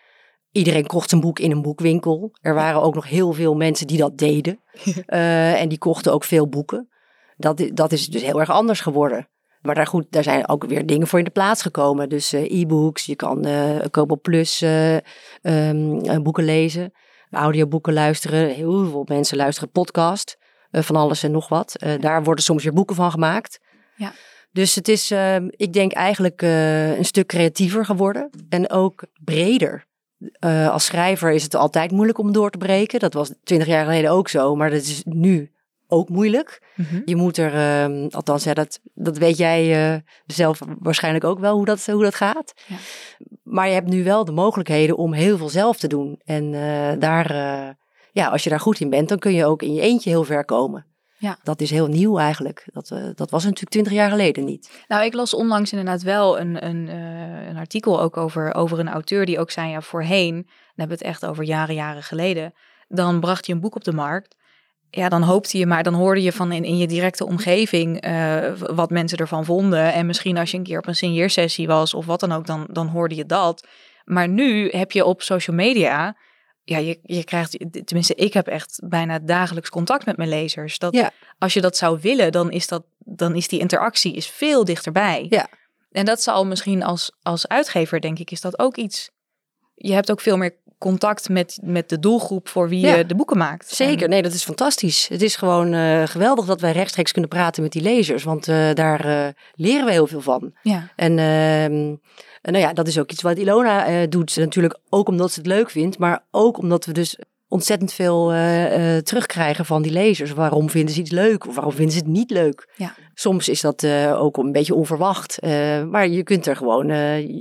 Iedereen 0.52 0.86
kocht 0.86 1.08
zijn 1.08 1.20
boek 1.20 1.38
in 1.38 1.50
een 1.50 1.62
boekwinkel. 1.62 2.36
Er 2.40 2.54
waren 2.54 2.82
ook 2.82 2.94
nog 2.94 3.08
heel 3.08 3.32
veel 3.32 3.54
mensen 3.54 3.86
die 3.86 3.98
dat 3.98 4.18
deden. 4.18 4.58
Eh, 5.06 5.60
en 5.60 5.68
die 5.68 5.78
kochten 5.78 6.12
ook 6.12 6.24
veel 6.24 6.48
boeken. 6.48 6.88
Dat, 7.36 7.70
dat 7.72 7.92
is 7.92 8.06
dus 8.06 8.22
heel 8.22 8.40
erg 8.40 8.50
anders 8.50 8.80
geworden. 8.80 9.28
Maar 9.64 9.74
daar, 9.74 9.86
goed, 9.86 10.06
daar 10.10 10.22
zijn 10.22 10.48
ook 10.48 10.64
weer 10.64 10.86
dingen 10.86 11.06
voor 11.06 11.18
in 11.18 11.24
de 11.24 11.30
plaats 11.30 11.62
gekomen. 11.62 12.08
Dus 12.08 12.32
e-books, 12.32 13.04
je 13.04 13.16
kan 13.16 13.46
Kobo 13.90 14.16
Plus 14.16 14.62
eh, 14.62 14.96
ehm, 14.96 15.98
eh, 15.98 16.18
boeken 16.18 16.44
lezen, 16.44 16.92
audioboeken 17.34 17.92
luisteren. 17.92 18.48
Heel 18.48 18.88
veel 18.88 19.04
mensen 19.08 19.36
luisteren 19.36 19.70
podcast, 19.70 20.36
eh, 20.70 20.82
van 20.82 20.96
alles 20.96 21.22
en 21.22 21.30
nog 21.30 21.48
wat. 21.48 21.74
Eh, 21.74 22.00
Daar 22.00 22.24
worden 22.24 22.44
soms 22.44 22.62
weer 22.62 22.72
boeken 22.72 22.96
van 22.96 23.10
gemaakt. 23.10 23.60
Ja. 23.96 24.12
Dus 24.52 24.74
het 24.74 24.88
is, 24.88 25.10
ehm, 25.10 25.48
ik 25.50 25.72
denk 25.72 25.92
eigenlijk 25.92 26.42
eh, 26.42 26.96
een 26.96 27.04
stuk 27.04 27.26
creatiever 27.26 27.84
geworden 27.84 28.30
en 28.48 28.70
ook 28.70 29.04
breder. 29.24 29.86
Als 30.70 30.84
schrijver 30.84 31.30
is 31.32 31.42
het 31.42 31.54
altijd 31.54 31.90
moeilijk 31.90 32.18
om 32.18 32.32
door 32.32 32.50
te 32.50 32.58
breken. 32.58 33.00
Dat 33.00 33.14
was 33.14 33.32
twintig 33.42 33.68
jaar 33.68 33.84
geleden 33.84 34.10
ook 34.10 34.28
zo, 34.28 34.56
maar 34.56 34.70
dat 34.70 34.82
is 34.82 35.02
nu 35.04 35.53
ook 35.88 36.08
moeilijk. 36.08 36.62
Je 37.04 37.16
moet 37.16 37.36
er, 37.36 37.54
ehm, 37.54 38.06
althans, 38.10 38.44
ja, 38.44 38.54
dat, 38.54 38.80
dat 38.94 39.18
weet 39.18 39.36
jij 39.36 39.92
eh, 39.94 40.00
zelf 40.26 40.60
waarschijnlijk 40.78 41.24
ook 41.24 41.38
wel 41.38 41.56
hoe 41.56 41.64
dat, 41.64 41.86
hoe 41.86 42.02
dat 42.02 42.14
gaat. 42.14 42.54
Ja. 42.66 42.76
Maar 43.42 43.66
je 43.68 43.74
hebt 43.74 43.88
nu 43.88 44.04
wel 44.04 44.24
de 44.24 44.32
mogelijkheden 44.32 44.96
om 44.96 45.12
heel 45.12 45.36
veel 45.36 45.48
zelf 45.48 45.78
te 45.78 45.86
doen. 45.86 46.20
En 46.24 46.54
eh, 46.54 47.00
daar, 47.00 47.30
eh, 47.30 47.68
ja, 48.12 48.28
als 48.28 48.44
je 48.44 48.50
daar 48.50 48.60
goed 48.60 48.80
in 48.80 48.90
bent, 48.90 49.08
dan 49.08 49.18
kun 49.18 49.32
je 49.32 49.46
ook 49.46 49.62
in 49.62 49.74
je 49.74 49.80
eentje 49.80 50.10
heel 50.10 50.24
ver 50.24 50.44
komen. 50.44 50.86
Ja. 51.18 51.38
Dat 51.42 51.60
is 51.60 51.70
heel 51.70 51.86
nieuw 51.86 52.18
eigenlijk. 52.18 52.64
Dat, 52.72 52.88
dat 53.14 53.30
was 53.30 53.42
natuurlijk 53.44 53.70
twintig 53.70 53.92
jaar 53.92 54.10
geleden 54.10 54.44
niet. 54.44 54.84
Nou, 54.88 55.04
ik 55.04 55.14
las 55.14 55.34
onlangs 55.34 55.72
inderdaad 55.72 56.02
wel 56.02 56.40
een, 56.40 56.66
een, 56.66 56.88
een 57.48 57.56
artikel 57.56 58.00
ook 58.00 58.16
over, 58.16 58.54
over 58.54 58.78
een 58.78 58.88
auteur 58.88 59.26
die 59.26 59.38
ook 59.38 59.50
zei, 59.50 59.70
ja, 59.70 59.80
voorheen, 59.80 60.34
dan 60.34 60.52
hebben 60.76 60.98
we 60.98 61.04
het 61.04 61.14
echt 61.14 61.26
over 61.26 61.44
jaren, 61.44 61.74
jaren 61.74 62.02
geleden, 62.02 62.54
dan 62.88 63.20
bracht 63.20 63.46
je 63.46 63.52
een 63.52 63.60
boek 63.60 63.74
op 63.74 63.84
de 63.84 63.92
markt. 63.92 64.36
Ja, 64.96 65.08
dan 65.08 65.22
hoopte 65.22 65.58
je 65.58 65.66
maar, 65.66 65.82
dan 65.82 65.94
hoorde 65.94 66.22
je 66.22 66.32
van 66.32 66.52
in, 66.52 66.64
in 66.64 66.76
je 66.76 66.86
directe 66.86 67.26
omgeving 67.26 68.00
eh, 68.00 68.52
wat 68.56 68.90
mensen 68.90 69.18
ervan 69.18 69.44
vonden. 69.44 69.92
En 69.92 70.06
misschien 70.06 70.38
als 70.38 70.50
je 70.50 70.56
een 70.56 70.62
keer 70.62 70.78
op 70.78 70.86
een 70.86 70.94
signeersessie 70.96 71.66
was 71.66 71.94
of 71.94 72.06
wat 72.06 72.20
dan 72.20 72.32
ook, 72.32 72.46
dan, 72.46 72.66
dan 72.70 72.86
hoorde 72.86 73.14
je 73.14 73.26
dat. 73.26 73.66
Maar 74.04 74.28
nu 74.28 74.68
heb 74.70 74.92
je 74.92 75.04
op 75.04 75.22
social 75.22 75.56
media, 75.56 76.16
ja, 76.62 76.78
je, 76.78 76.98
je 77.02 77.24
krijgt, 77.24 77.58
tenminste, 77.84 78.14
ik 78.14 78.32
heb 78.32 78.46
echt 78.46 78.80
bijna 78.88 79.18
dagelijks 79.18 79.70
contact 79.70 80.06
met 80.06 80.16
mijn 80.16 80.28
lezers. 80.28 80.78
Dat 80.78 80.94
Ja. 80.94 81.10
als 81.38 81.54
je 81.54 81.60
dat 81.60 81.76
zou 81.76 81.98
willen, 82.00 82.32
dan 82.32 82.50
is, 82.50 82.68
dat, 82.68 82.84
dan 82.98 83.34
is 83.34 83.48
die 83.48 83.60
interactie 83.60 84.14
is 84.14 84.26
veel 84.26 84.64
dichterbij. 84.64 85.26
Ja. 85.28 85.48
En 85.90 86.04
dat 86.04 86.22
zal 86.22 86.46
misschien 86.46 86.82
als, 86.82 87.12
als 87.22 87.48
uitgever, 87.48 88.00
denk 88.00 88.18
ik, 88.18 88.30
is 88.30 88.40
dat 88.40 88.58
ook 88.58 88.76
iets. 88.76 89.10
Je 89.74 89.92
hebt 89.92 90.10
ook 90.10 90.20
veel 90.20 90.36
meer 90.36 90.56
contact 90.90 91.28
met, 91.28 91.58
met 91.62 91.88
de 91.88 91.98
doelgroep 91.98 92.48
voor 92.48 92.68
wie 92.68 92.80
Ja. 92.80 92.94
je 92.94 93.06
de 93.06 93.14
boeken 93.14 93.36
maakt. 93.38 93.68
Zeker, 93.68 94.02
En- 94.02 94.10
nee, 94.10 94.22
dat 94.22 94.32
is 94.32 94.44
fantastisch. 94.44 95.08
Het 95.08 95.22
is 95.22 95.36
gewoon 95.36 95.72
eh, 95.72 96.02
geweldig 96.06 96.44
dat 96.44 96.60
wij 96.60 96.72
rechtstreeks 96.72 97.12
kunnen 97.12 97.30
praten 97.30 97.62
met 97.62 97.72
die 97.72 97.82
lezers. 97.82 98.22
Want 98.24 98.48
eh, 98.48 98.72
daar 98.74 99.04
eh, 99.04 99.28
leren 99.54 99.84
we 99.86 99.92
heel 99.92 100.06
veel 100.06 100.20
van. 100.20 100.52
ja. 100.62 100.88
En 100.96 101.18
ehm, 101.18 101.94
en 102.42 102.52
nou 102.52 102.64
ja, 102.64 102.72
dat 102.72 102.86
is 102.88 102.98
ook 102.98 103.10
iets 103.10 103.22
wat 103.22 103.38
Ilona 103.38 104.06
doet. 104.06 104.36
Natuurlijk 104.36 104.78
ook 104.88 105.08
omdat 105.08 105.32
ze 105.32 105.38
het 105.38 105.48
leuk 105.48 105.70
vindt, 105.70 105.98
maar 105.98 106.24
ook 106.30 106.58
omdat 106.58 106.84
we 106.84 106.92
dus 106.92 107.18
ontzettend 107.48 107.92
veel 107.92 108.26
terugkrijgen 109.02 109.64
van 109.64 109.82
die 109.82 109.92
lezers. 109.92 110.32
Waarom 110.32 110.70
vinden 110.70 110.94
ze 110.94 111.00
iets 111.00 111.10
leuk 111.10 111.46
of 111.46 111.54
waarom 111.54 111.72
vinden 111.72 111.92
ze 111.94 111.98
het 111.98 112.08
niet 112.08 112.30
leuk? 112.30 112.68
Ja. 112.76 112.94
Soms 113.14 113.48
is 113.48 113.60
dat 113.60 113.86
ook 114.16 114.36
een 114.36 114.52
beetje 114.52 114.74
onverwacht. 114.74 115.38
maar 115.90 116.08
je 116.08 116.22
kunt 116.22 116.46
er 116.46 116.56
gewoon, 116.56 116.86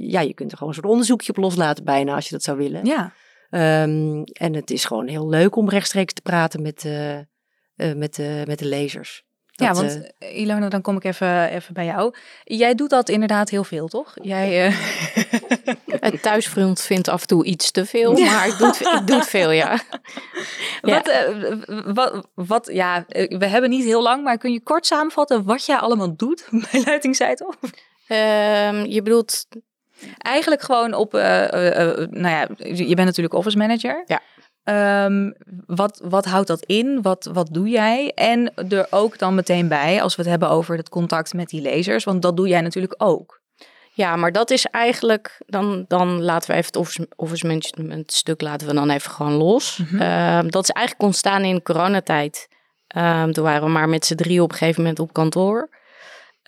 ja, 0.09 0.19
je 0.21 0.33
kunt 0.33 0.51
er 0.51 0.57
gewoon 0.57 0.73
een 0.73 0.79
soort 0.79 0.91
onderzoekje 0.91 1.29
op 1.29 1.37
loslaten 1.37 1.83
bijna 1.83 2.15
als 2.15 2.25
je 2.25 2.31
dat 2.31 2.43
zou 2.43 2.57
willen. 2.57 2.85
ja. 2.85 3.13
Ehm, 3.53 4.23
en 4.23 4.53
het 4.53 4.71
is 4.71 4.85
gewoon 4.85 5.07
heel 5.07 5.29
leuk 5.29 5.55
om 5.55 5.69
rechtstreeks 5.69 6.13
te 6.13 6.21
praten 6.21 6.61
met, 6.61 6.85
eh, 6.85 7.17
eh, 7.17 7.25
met, 7.95 8.15
de 8.15 8.43
met 8.47 8.59
de 8.59 8.65
lezers. 8.65 9.23
ja, 9.51 9.67
Dat, 9.67 9.77
want 9.77 9.91
eh, 9.91 10.29
eh, 10.29 10.39
Ilona, 10.39 10.69
dan 10.69 10.81
kom 10.81 10.95
ik 10.95 11.03
even, 11.03 11.49
even 11.49 11.73
bij 11.73 11.85
jou. 11.85 12.13
Jij 12.43 12.75
doet 12.75 12.89
dat 12.89 13.09
inderdaad 13.09 13.49
heel 13.49 13.63
veel, 13.63 13.87
toch? 13.87 14.13
Jij, 14.21 14.65
eh, 14.65 14.75
Het 15.99 16.21
thuisfront 16.21 16.81
vindt 16.81 17.07
af 17.07 17.21
en 17.21 17.27
toe 17.27 17.45
iets 17.45 17.71
te 17.71 17.85
veel, 17.85 18.13
maar 18.13 18.47
ik 18.47 18.57
doe 18.57 18.67
het, 18.67 18.79
ik 18.79 19.07
doe 19.07 19.15
het 19.15 19.29
veel, 19.29 19.51
ja. 19.51 19.79
Ja. 20.81 20.93
Wat, 20.95 21.07
eh, 21.07 21.83
wat, 21.93 22.27
wat, 22.33 22.69
ja, 22.71 23.05
eh, 23.07 23.37
we 23.37 23.45
hebben 23.45 23.69
niet 23.69 23.83
heel 23.83 24.01
lang, 24.01 24.23
maar 24.23 24.37
kun 24.37 24.51
je 24.51 24.61
kort 24.61 24.85
samenvatten 24.85 25.43
wat 25.43 25.65
jij 25.65 25.77
allemaal 25.77 26.15
doet 26.15 26.47
bij 26.71 26.83
Luitingstijd? 26.85 27.45
Ehm, 28.07 28.85
je 28.85 29.01
bedoelt, 29.01 29.45
Eigenlijk 30.17 30.61
gewoon 30.61 30.93
op, 30.93 31.13
eh, 31.13 31.53
eh, 31.53 31.89
eh, 31.89 32.09
nou 32.09 32.29
ja, 32.29 32.47
je 32.73 32.95
bent 32.95 33.07
natuurlijk 33.07 33.33
office 33.33 33.57
manager. 33.57 34.03
Ja. 34.05 34.21
Ehm, 34.63 35.31
wat, 35.65 36.01
wat 36.03 36.25
houdt 36.25 36.47
dat 36.47 36.63
in? 36.65 37.01
Wat, 37.01 37.29
wat 37.33 37.49
doe 37.51 37.69
jij? 37.69 38.11
En 38.15 38.53
er 38.69 38.87
ook 38.89 39.17
dan 39.17 39.35
meteen 39.35 39.67
bij, 39.67 40.01
als 40.01 40.15
we 40.15 40.21
het 40.21 40.31
hebben 40.31 40.49
over 40.49 40.77
het 40.77 40.89
contact 40.89 41.33
met 41.33 41.49
die 41.49 41.61
lezers, 41.61 42.03
want 42.03 42.21
dat 42.21 42.37
doe 42.37 42.47
jij 42.47 42.61
natuurlijk 42.61 42.95
ook. 42.97 43.41
ja, 43.95 44.15
maar 44.15 44.31
dat 44.31 44.51
is 44.51 44.65
eigenlijk, 44.65 45.41
dan, 45.45 45.85
dan 45.87 46.21
laten 46.21 46.49
we 46.49 46.55
even 46.55 46.65
het 46.65 46.75
office, 46.75 47.07
office 47.15 47.47
management 47.47 48.13
stuk 48.13 48.41
laten 48.41 48.67
we 48.67 48.73
dan 48.73 48.89
even 48.89 49.11
gewoon 49.11 49.33
los. 49.33 49.81
Ehm, 49.99 50.47
dat 50.47 50.63
is 50.63 50.69
eigenlijk 50.69 51.05
ontstaan 51.05 51.43
in 51.43 51.61
coronatijd. 51.61 52.47
Ehm, 52.87 53.31
toen 53.31 53.43
waren 53.43 53.63
we 53.63 53.69
maar 53.69 53.89
met 53.89 54.05
z'n 54.05 54.15
drie 54.15 54.41
op 54.41 54.51
een 54.51 54.57
gegeven 54.57 54.81
moment 54.81 54.99
op 54.99 55.13
kantoor. 55.13 55.69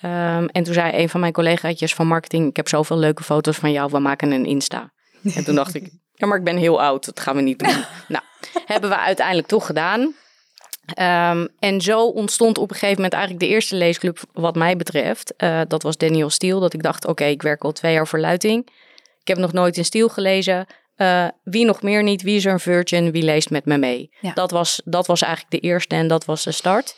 Ehm, 0.06 0.46
en 0.52 0.64
toen 0.64 0.74
zei 0.74 1.02
een 1.02 1.10
van 1.10 1.20
mijn 1.20 1.34
collegaatjes 1.34 1.94
van 1.94 2.08
marketing, 2.08 2.50
ik 2.50 2.56
heb 2.56 2.68
zoveel 2.68 2.98
leuke 2.98 3.24
foto's 3.24 3.58
van 3.58 3.72
jou, 3.72 3.92
we 3.92 4.00
maken 4.00 4.32
een 4.32 4.46
Insta. 4.46 4.92
En 5.36 5.44
toen 5.44 5.56
dacht 5.56 5.76
ik, 5.76 5.90
ja, 6.20 6.28
maar 6.28 6.38
ik 6.38 6.44
ben 6.44 6.58
heel 6.58 6.82
oud, 6.82 7.06
dat 7.06 7.20
gaan 7.20 7.36
we 7.36 7.42
niet 7.42 7.60
doen. 7.60 7.76
nou, 8.08 8.24
hebben 8.66 8.90
we 8.90 8.98
uiteindelijk 8.98 9.48
toch 9.48 9.66
gedaan. 9.66 10.14
Ehm, 10.86 11.48
en 11.60 11.82
zo 11.82 12.06
ontstond 12.06 12.58
op 12.58 12.70
een 12.70 12.76
gegeven 12.76 12.96
moment 12.96 13.14
eigenlijk 13.14 13.44
de 13.44 13.50
eerste 13.50 13.76
leesclub 13.76 14.20
wat 14.34 14.56
mij 14.56 14.76
betreft. 14.76 15.36
Eh, 15.36 15.62
dat 15.68 15.84
was 15.84 15.98
Daniel 15.98 16.30
Steele, 16.30 16.60
dat 16.60 16.74
ik 16.74 16.84
dacht, 16.84 17.06
oké, 17.06 17.26
ik 17.26 17.42
werk 17.42 17.64
al 17.64 17.72
twee 17.72 17.94
jaar 17.94 18.08
voor 18.08 18.20
Luiting. 18.20 18.70
Ik 19.22 19.28
heb 19.28 19.38
nog 19.38 19.54
nooit 19.54 19.78
een 19.78 19.86
Steele 19.86 20.10
gelezen. 20.10 20.66
Eh, 20.96 21.28
wie 21.44 21.66
nog 21.66 21.82
meer 21.82 22.04
niet? 22.04 22.22
Wie 22.22 22.36
is 22.36 22.46
er 22.46 22.52
een 22.52 22.60
virgin? 22.60 23.12
Wie 23.12 23.24
leest 23.24 23.50
met 23.50 23.66
me 23.66 23.78
mee? 23.78 24.10
Ja. 24.20 24.34
Dat, 24.34 24.52
was, 24.52 24.82
dat 24.84 25.08
was 25.08 25.22
eigenlijk 25.22 25.62
de 25.62 25.68
eerste 25.68 25.96
en 25.96 26.08
dat 26.08 26.26
was 26.26 26.44
de 26.44 26.52
start. 26.52 26.96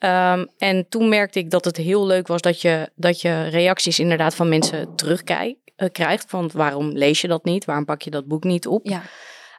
Ehm, 0.00 0.46
en 0.58 0.88
toen 0.88 1.08
merkte 1.08 1.38
ik 1.38 1.50
dat 1.50 1.64
het 1.64 1.76
heel 1.76 2.06
leuk 2.06 2.26
was 2.26 2.40
dat 2.40 2.60
je, 2.60 2.90
dat 2.94 3.20
je 3.20 3.48
reacties 3.48 3.98
inderdaad 3.98 4.34
van 4.34 4.48
mensen 4.48 4.94
terugkrijgt. 4.96 6.24
Van 6.26 6.50
waarom 6.54 6.90
lees 6.90 7.20
je 7.20 7.28
dat 7.28 7.44
niet? 7.44 7.64
Waarom 7.64 7.84
pak 7.84 8.02
je 8.02 8.10
dat 8.10 8.26
boek 8.26 8.44
niet 8.44 8.66
op? 8.66 8.86
Ja. 8.86 9.02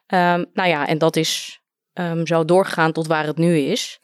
Ehm, 0.08 0.46
nou 0.54 0.70
ja, 0.70 0.88
en 0.88 0.98
dat 0.98 1.16
is 1.16 1.62
ehm, 1.94 2.26
zo 2.26 2.46
doorgegaan 2.46 2.92
tot 2.92 3.08
waar 3.08 3.26
het 3.26 3.38
nu 3.38 3.58
is. 3.58 4.00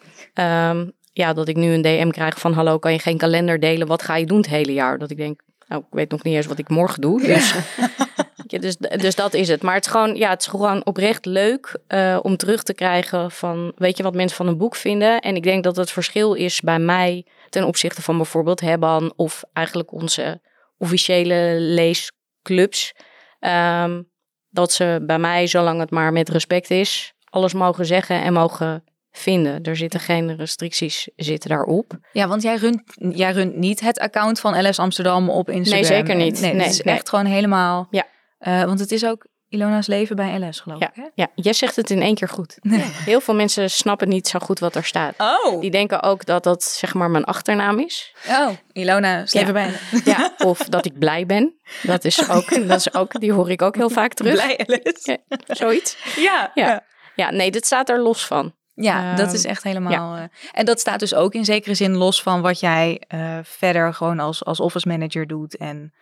Ja, 1.14 1.34
dat 1.34 1.48
ik 1.48 1.56
nu 1.56 1.74
een 1.74 1.82
DM 1.82 2.10
krijg 2.10 2.40
van 2.40 2.54
hallo, 2.54 2.80
kan 2.80 2.92
je 2.92 3.00
geen 3.00 3.18
kalender 3.18 3.60
delen? 3.60 3.88
Wat 3.88 4.02
ga 4.02 4.16
je 4.16 4.26
doen 4.26 4.38
het 4.38 4.48
hele 4.48 4.74
jaar? 4.74 4.98
Dat 4.98 5.12
ik 5.12 5.18
denk, 5.18 5.42
nou, 5.68 5.82
ik 5.82 5.88
weet 5.90 6.12
nog 6.12 6.24
niet 6.24 6.36
eens 6.36 6.46
wat 6.46 6.58
ik 6.58 6.70
morgen 6.70 7.02
doe. 7.02 7.22
Dus 7.22 7.54
Ja, 7.54 7.62
dus, 8.48 8.78
dus 8.78 9.16
dat 9.16 9.34
is 9.34 9.48
het. 9.48 9.62
Maar 9.62 9.76
het 9.76 9.86
is 9.86 9.92
gewoon, 9.92 10.16
ja, 10.16 10.30
het 10.30 10.42
is 10.42 10.48
gewoon 10.48 10.86
oprecht 10.86 11.26
leuk 11.26 11.80
eh, 11.88 12.20
om 12.22 12.38
terug 12.38 12.64
te 12.64 12.74
krijgen 12.74 13.32
van, 13.32 13.72
weet 13.76 13.98
je 13.98 14.04
wat 14.04 14.16
mensen 14.16 14.38
van 14.38 14.48
een 14.48 14.58
boek 14.58 14.76
vinden. 14.76 15.20
En 15.20 15.36
ik 15.36 15.44
denk 15.44 15.64
dat 15.64 15.76
het 15.76 15.92
verschil 15.92 16.34
is 16.34 16.62
bij 16.62 16.80
mij 16.80 17.26
ten 17.50 17.64
opzichte 17.64 18.02
van 18.02 18.18
bijvoorbeeld 18.18 18.62
Hebban 18.62 19.14
of 19.16 19.44
eigenlijk 19.54 19.92
onze 19.92 20.42
officiële 20.78 21.56
leesclubs. 21.60 22.94
Ehm, 23.40 24.02
dat 24.50 24.72
ze 24.72 25.04
bij 25.06 25.20
mij, 25.20 25.48
zolang 25.48 25.80
het 25.80 25.92
maar 25.92 26.14
met 26.14 26.30
respect 26.30 26.70
is, 26.70 27.14
alles 27.30 27.54
mogen 27.54 27.86
zeggen 27.86 28.22
en 28.22 28.34
mogen 28.34 28.84
vinden. 29.12 29.64
Er 29.64 29.76
zitten 29.76 30.00
geen 30.00 30.36
restricties 30.36 31.10
zitten 31.16 31.50
daarop. 31.50 31.98
Ja, 32.12 32.28
want 32.28 32.42
jij 32.42 32.56
runt, 32.56 32.82
jij 32.96 33.32
runt 33.32 33.56
niet 33.56 33.80
het 33.80 34.00
account 34.00 34.40
van 34.40 34.68
LS 34.68 34.80
Amsterdam 34.80 35.30
op 35.30 35.50
Instagram. 35.50 35.82
Nee, 35.82 35.98
zeker 35.98 36.16
niet. 36.16 36.42
Nee, 36.42 36.54
Nee, 36.54 36.62
het 36.62 36.72
is 36.72 36.82
nee. 36.82 36.96
echt 36.96 37.10
gewoon 37.10 37.26
helemaal... 37.26 37.88
Ja. 37.92 38.06
Eh, 38.38 38.64
want 38.64 38.80
het 38.80 38.92
is 38.92 39.06
ook 39.06 39.26
Ilona's 39.50 39.88
leven 39.88 40.16
bij 40.16 40.40
LS, 40.40 40.60
geloof 40.60 40.80
Ja, 40.80 40.88
ik, 40.88 40.96
hè? 40.96 41.08
ja, 41.14 41.28
jij 41.36 41.54
zegt 41.54 41.76
het 41.76 41.90
in 41.90 42.02
één 42.02 42.16
keer 42.16 42.30
goed. 42.30 42.58
Heel 43.06 43.22
veel 43.22 43.36
mensen 43.36 43.70
snappen 43.70 44.08
niet 44.10 44.28
zo 44.28 44.40
goed 44.40 44.60
wat 44.60 44.76
er 44.76 44.84
staat. 44.84 45.14
Oh, 45.18 45.62
Die 45.62 45.72
denken 45.72 46.04
ook 46.04 46.26
dat 46.26 46.44
dat 46.44 46.64
zeg 46.64 46.94
maar 46.94 47.10
mijn 47.10 47.24
achternaam 47.24 47.80
is. 47.80 48.16
oh. 48.30 48.50
Ilona's 48.72 49.34
leven 49.34 49.48
Ja. 49.48 49.54
bij 49.54 49.74
Ja, 50.14 50.34
of 50.38 50.58
dat 50.58 50.86
ik 50.86 51.00
blij 51.00 51.26
ben. 51.26 51.56
Dat 51.84 52.06
is 52.06 52.30
ook, 52.30 52.68
dat 52.68 52.80
is 52.80 52.94
ook 52.94 53.20
die 53.20 53.32
hoor 53.34 53.50
ik 53.52 53.62
ook 53.62 53.76
heel 53.76 53.90
vaak 53.90 54.14
terug. 54.14 54.34
Blij 54.34 54.60
LS. 54.66 55.06
Ja, 55.06 55.18
zoiets. 55.48 55.98
Ja, 56.16 56.52
Ja. 56.54 56.66
ja. 56.68 56.84
Ja, 57.16 57.32
nee, 57.32 57.52
dit 57.52 57.66
staat 57.66 57.90
er 57.90 58.00
los 58.02 58.26
van. 58.26 58.56
Ja, 58.74 59.16
dat 59.16 59.26
Ehm, 59.26 59.36
is 59.36 59.46
echt 59.46 59.64
helemaal. 59.64 60.16
eh, 60.16 60.24
en 60.52 60.66
dat 60.66 60.80
staat 60.80 61.00
dus 61.00 61.14
ook 61.14 61.34
in 61.34 61.46
zekere 61.46 61.76
zin 61.76 61.96
los 61.96 62.22
van 62.22 62.42
wat 62.42 62.60
jij 62.60 63.02
eh, 63.08 63.38
verder 63.44 63.94
gewoon 63.94 64.20
als, 64.20 64.46
als 64.46 64.60
office 64.60 64.88
manager 64.88 65.28
doet. 65.28 65.58
En 65.58 65.94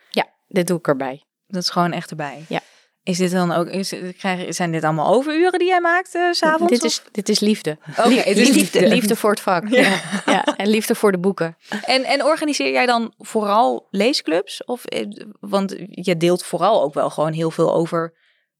Dit 0.48 0.66
doe 0.66 0.78
ik 0.78 0.88
erbij. 0.88 1.24
Dat 1.46 1.62
is 1.62 1.70
gewoon 1.70 1.92
echt 1.92 2.10
erbij. 2.10 2.44
Ja. 2.48 2.60
Is 3.02 3.18
dit 3.18 3.30
dan 3.30 3.52
ook, 3.52 3.66
is, 3.68 3.92
krijg, 4.18 4.54
zijn 4.54 4.72
dit 4.72 4.84
allemaal 4.84 5.14
overuren 5.14 5.58
die 5.58 5.68
jij 5.68 5.80
maakt 5.80 6.08
s 6.08 6.38
s'avonds? 6.38 6.72
Dit 6.72 6.84
is, 6.84 7.02
dit 7.12 7.28
is 7.28 7.40
liefde. 7.40 7.78
Oké, 7.98 8.08
Lief- 8.08 8.24
het 8.24 8.36
is 8.36 8.48
liefde. 8.50 8.88
liefde. 8.88 9.16
voor 9.16 9.30
het 9.30 9.40
vak. 9.40 9.68
Ja. 9.68 10.00
Ja. 10.26 10.44
en 10.56 10.68
liefde 10.68 10.94
voor 10.94 11.12
de 11.12 11.18
boeken. 11.18 11.56
En, 11.84 12.04
en 12.04 12.24
organiseer 12.24 12.72
jij 12.72 12.86
dan 12.86 13.14
vooral 13.18 13.86
leesclubs? 13.90 14.64
Of, 14.64 14.84
eh, 14.84 15.06
want 15.40 15.74
je 15.90 16.16
deelt 16.16 16.44
vooral 16.44 16.82
ook 16.82 16.94
wel 16.94 17.10
gewoon 17.10 17.32
heel 17.32 17.50
veel 17.50 17.74
over, 17.74 18.14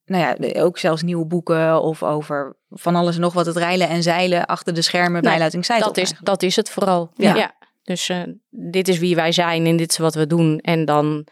nou 0.05 0.37
ja, 0.38 0.62
ook 0.62 0.79
zelfs 0.79 1.03
nieuwe 1.03 1.27
boeken 1.27 1.83
of 1.83 2.03
over 2.03 2.57
van 2.70 2.94
alles 2.96 3.14
en 3.14 3.20
nog 3.20 3.33
wat 3.33 3.46
het 3.46 3.57
rijlen 3.57 3.88
en 3.88 4.03
zeilen 4.03 4.46
achter 4.46 4.75
de 4.75 4.83
schermen 4.83 5.20
bij 5.20 5.22
Nou, 5.22 5.38
Luiting 5.38 5.66
Dat 5.66 5.77
is, 5.79 5.85
eigenlijk. 6.03 6.27
dat 6.27 6.42
is 6.42 6.57
het 6.57 6.70
vooral. 6.70 7.11
Ja. 7.14 7.35
Ja. 7.35 7.55
Dus 7.83 8.09
eh, 8.09 8.22
dit 8.51 8.88
is 8.88 8.99
wie 8.99 9.14
wij 9.14 9.33
zijn 9.33 9.66
en 9.66 9.77
dit 9.77 9.90
is 9.90 9.99
wat 9.99 10.14
we 10.14 10.27
doen. 10.27 10.59
En 10.59 10.85
dan 10.85 11.27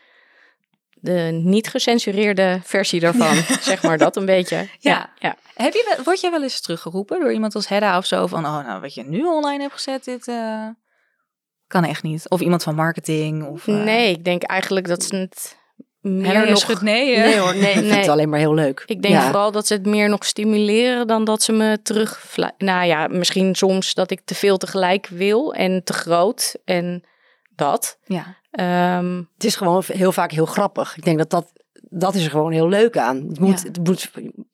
de 1.05 1.41
niet 1.43 1.69
gecensureerde 1.69 2.61
versie 2.63 3.01
daarvan. 3.01 3.35
Zeg 3.71 3.83
maar 3.83 3.99
dat 3.99 4.17
een 4.17 4.27
beetje. 4.27 4.69
Ja. 4.79 5.13
ja. 5.19 5.37
Heb 5.55 5.73
je, 5.73 5.97
word 6.05 6.21
jij 6.21 6.31
wel 6.31 6.43
eens 6.43 6.61
teruggeroepen 6.61 7.21
door 7.21 7.33
iemand 7.33 7.55
als 7.55 7.69
Hedda 7.69 7.99
of 7.99 8.07
zo 8.07 8.27
van, 8.27 8.45
oh 8.45 8.67
nou, 8.67 8.81
wat 8.81 8.95
je 8.95 9.05
nu 9.05 9.25
online 9.25 9.61
hebt 9.63 9.73
gezet, 9.75 10.05
dit 10.05 10.29
eh, 10.29 10.67
kan 11.67 11.85
echt 11.85 12.03
niet. 12.03 12.29
Of 12.29 12.41
iemand 12.41 12.63
van 12.63 12.75
marketing 12.75 13.47
of... 13.47 13.67
eh, 13.69 13.75
Nee, 13.75 14.11
ik 14.11 14.25
denk 14.25 14.43
eigenlijk 14.43 14.87
dat 14.89 15.03
ze 15.05 15.17
het 15.17 15.57
meer 16.01 16.27
Hedda, 16.35 16.51
nog... 16.51 16.59
schudt 16.59 16.81
nee. 16.83 17.19
Nee 17.19 17.39
hoor, 17.39 17.55
nee. 17.57 17.63
Ik 17.69 17.73
vind 17.73 17.87
Nee. 17.87 17.99
het 17.99 18.09
alleen 18.09 18.29
maar 18.29 18.39
heel 18.39 18.55
leuk. 18.55 18.83
Ik 18.87 19.03
denk 19.03 19.15
Ja. 19.15 19.25
vooral 19.25 19.53
dat 19.53 19.67
ze 19.67 19.73
het 19.75 19.87
meer 19.87 20.09
nog 20.09 20.25
stimuleren 20.25 21.07
dan 21.07 21.25
dat 21.25 21.43
ze 21.43 21.53
me 21.53 21.79
terug... 21.83 22.37
Nou 22.59 22.87
ja, 22.87 23.07
misschien 23.07 23.55
soms 23.55 23.95
dat 23.95 24.11
ik 24.11 24.21
te 24.25 24.35
veel 24.35 24.57
tegelijk 24.57 25.07
wil 25.07 25.55
en 25.55 25.85
te 25.85 25.93
groot 25.93 26.57
en 26.65 27.05
dat. 27.55 27.99
Ja. 28.05 28.37
Ehm, 28.55 29.17
Het 29.35 29.45
is 29.45 29.57
gewoon 29.57 29.83
heel 29.87 30.13
vaak 30.13 30.31
heel 30.31 30.47
grappig. 30.47 30.97
Ik 30.97 31.05
denk 31.05 31.19
dat 31.19 31.31
dat, 31.31 31.53
dat 31.89 32.15
is 32.15 32.25
er 32.25 32.31
gewoon 32.31 32.53
heel 32.53 32.69
leuk 32.69 32.97
aan. 32.97 33.17
Het 33.29 33.41
moet, 33.41 33.61
Ja. 33.61 33.67
het 33.69 33.79
moet 33.85 34.11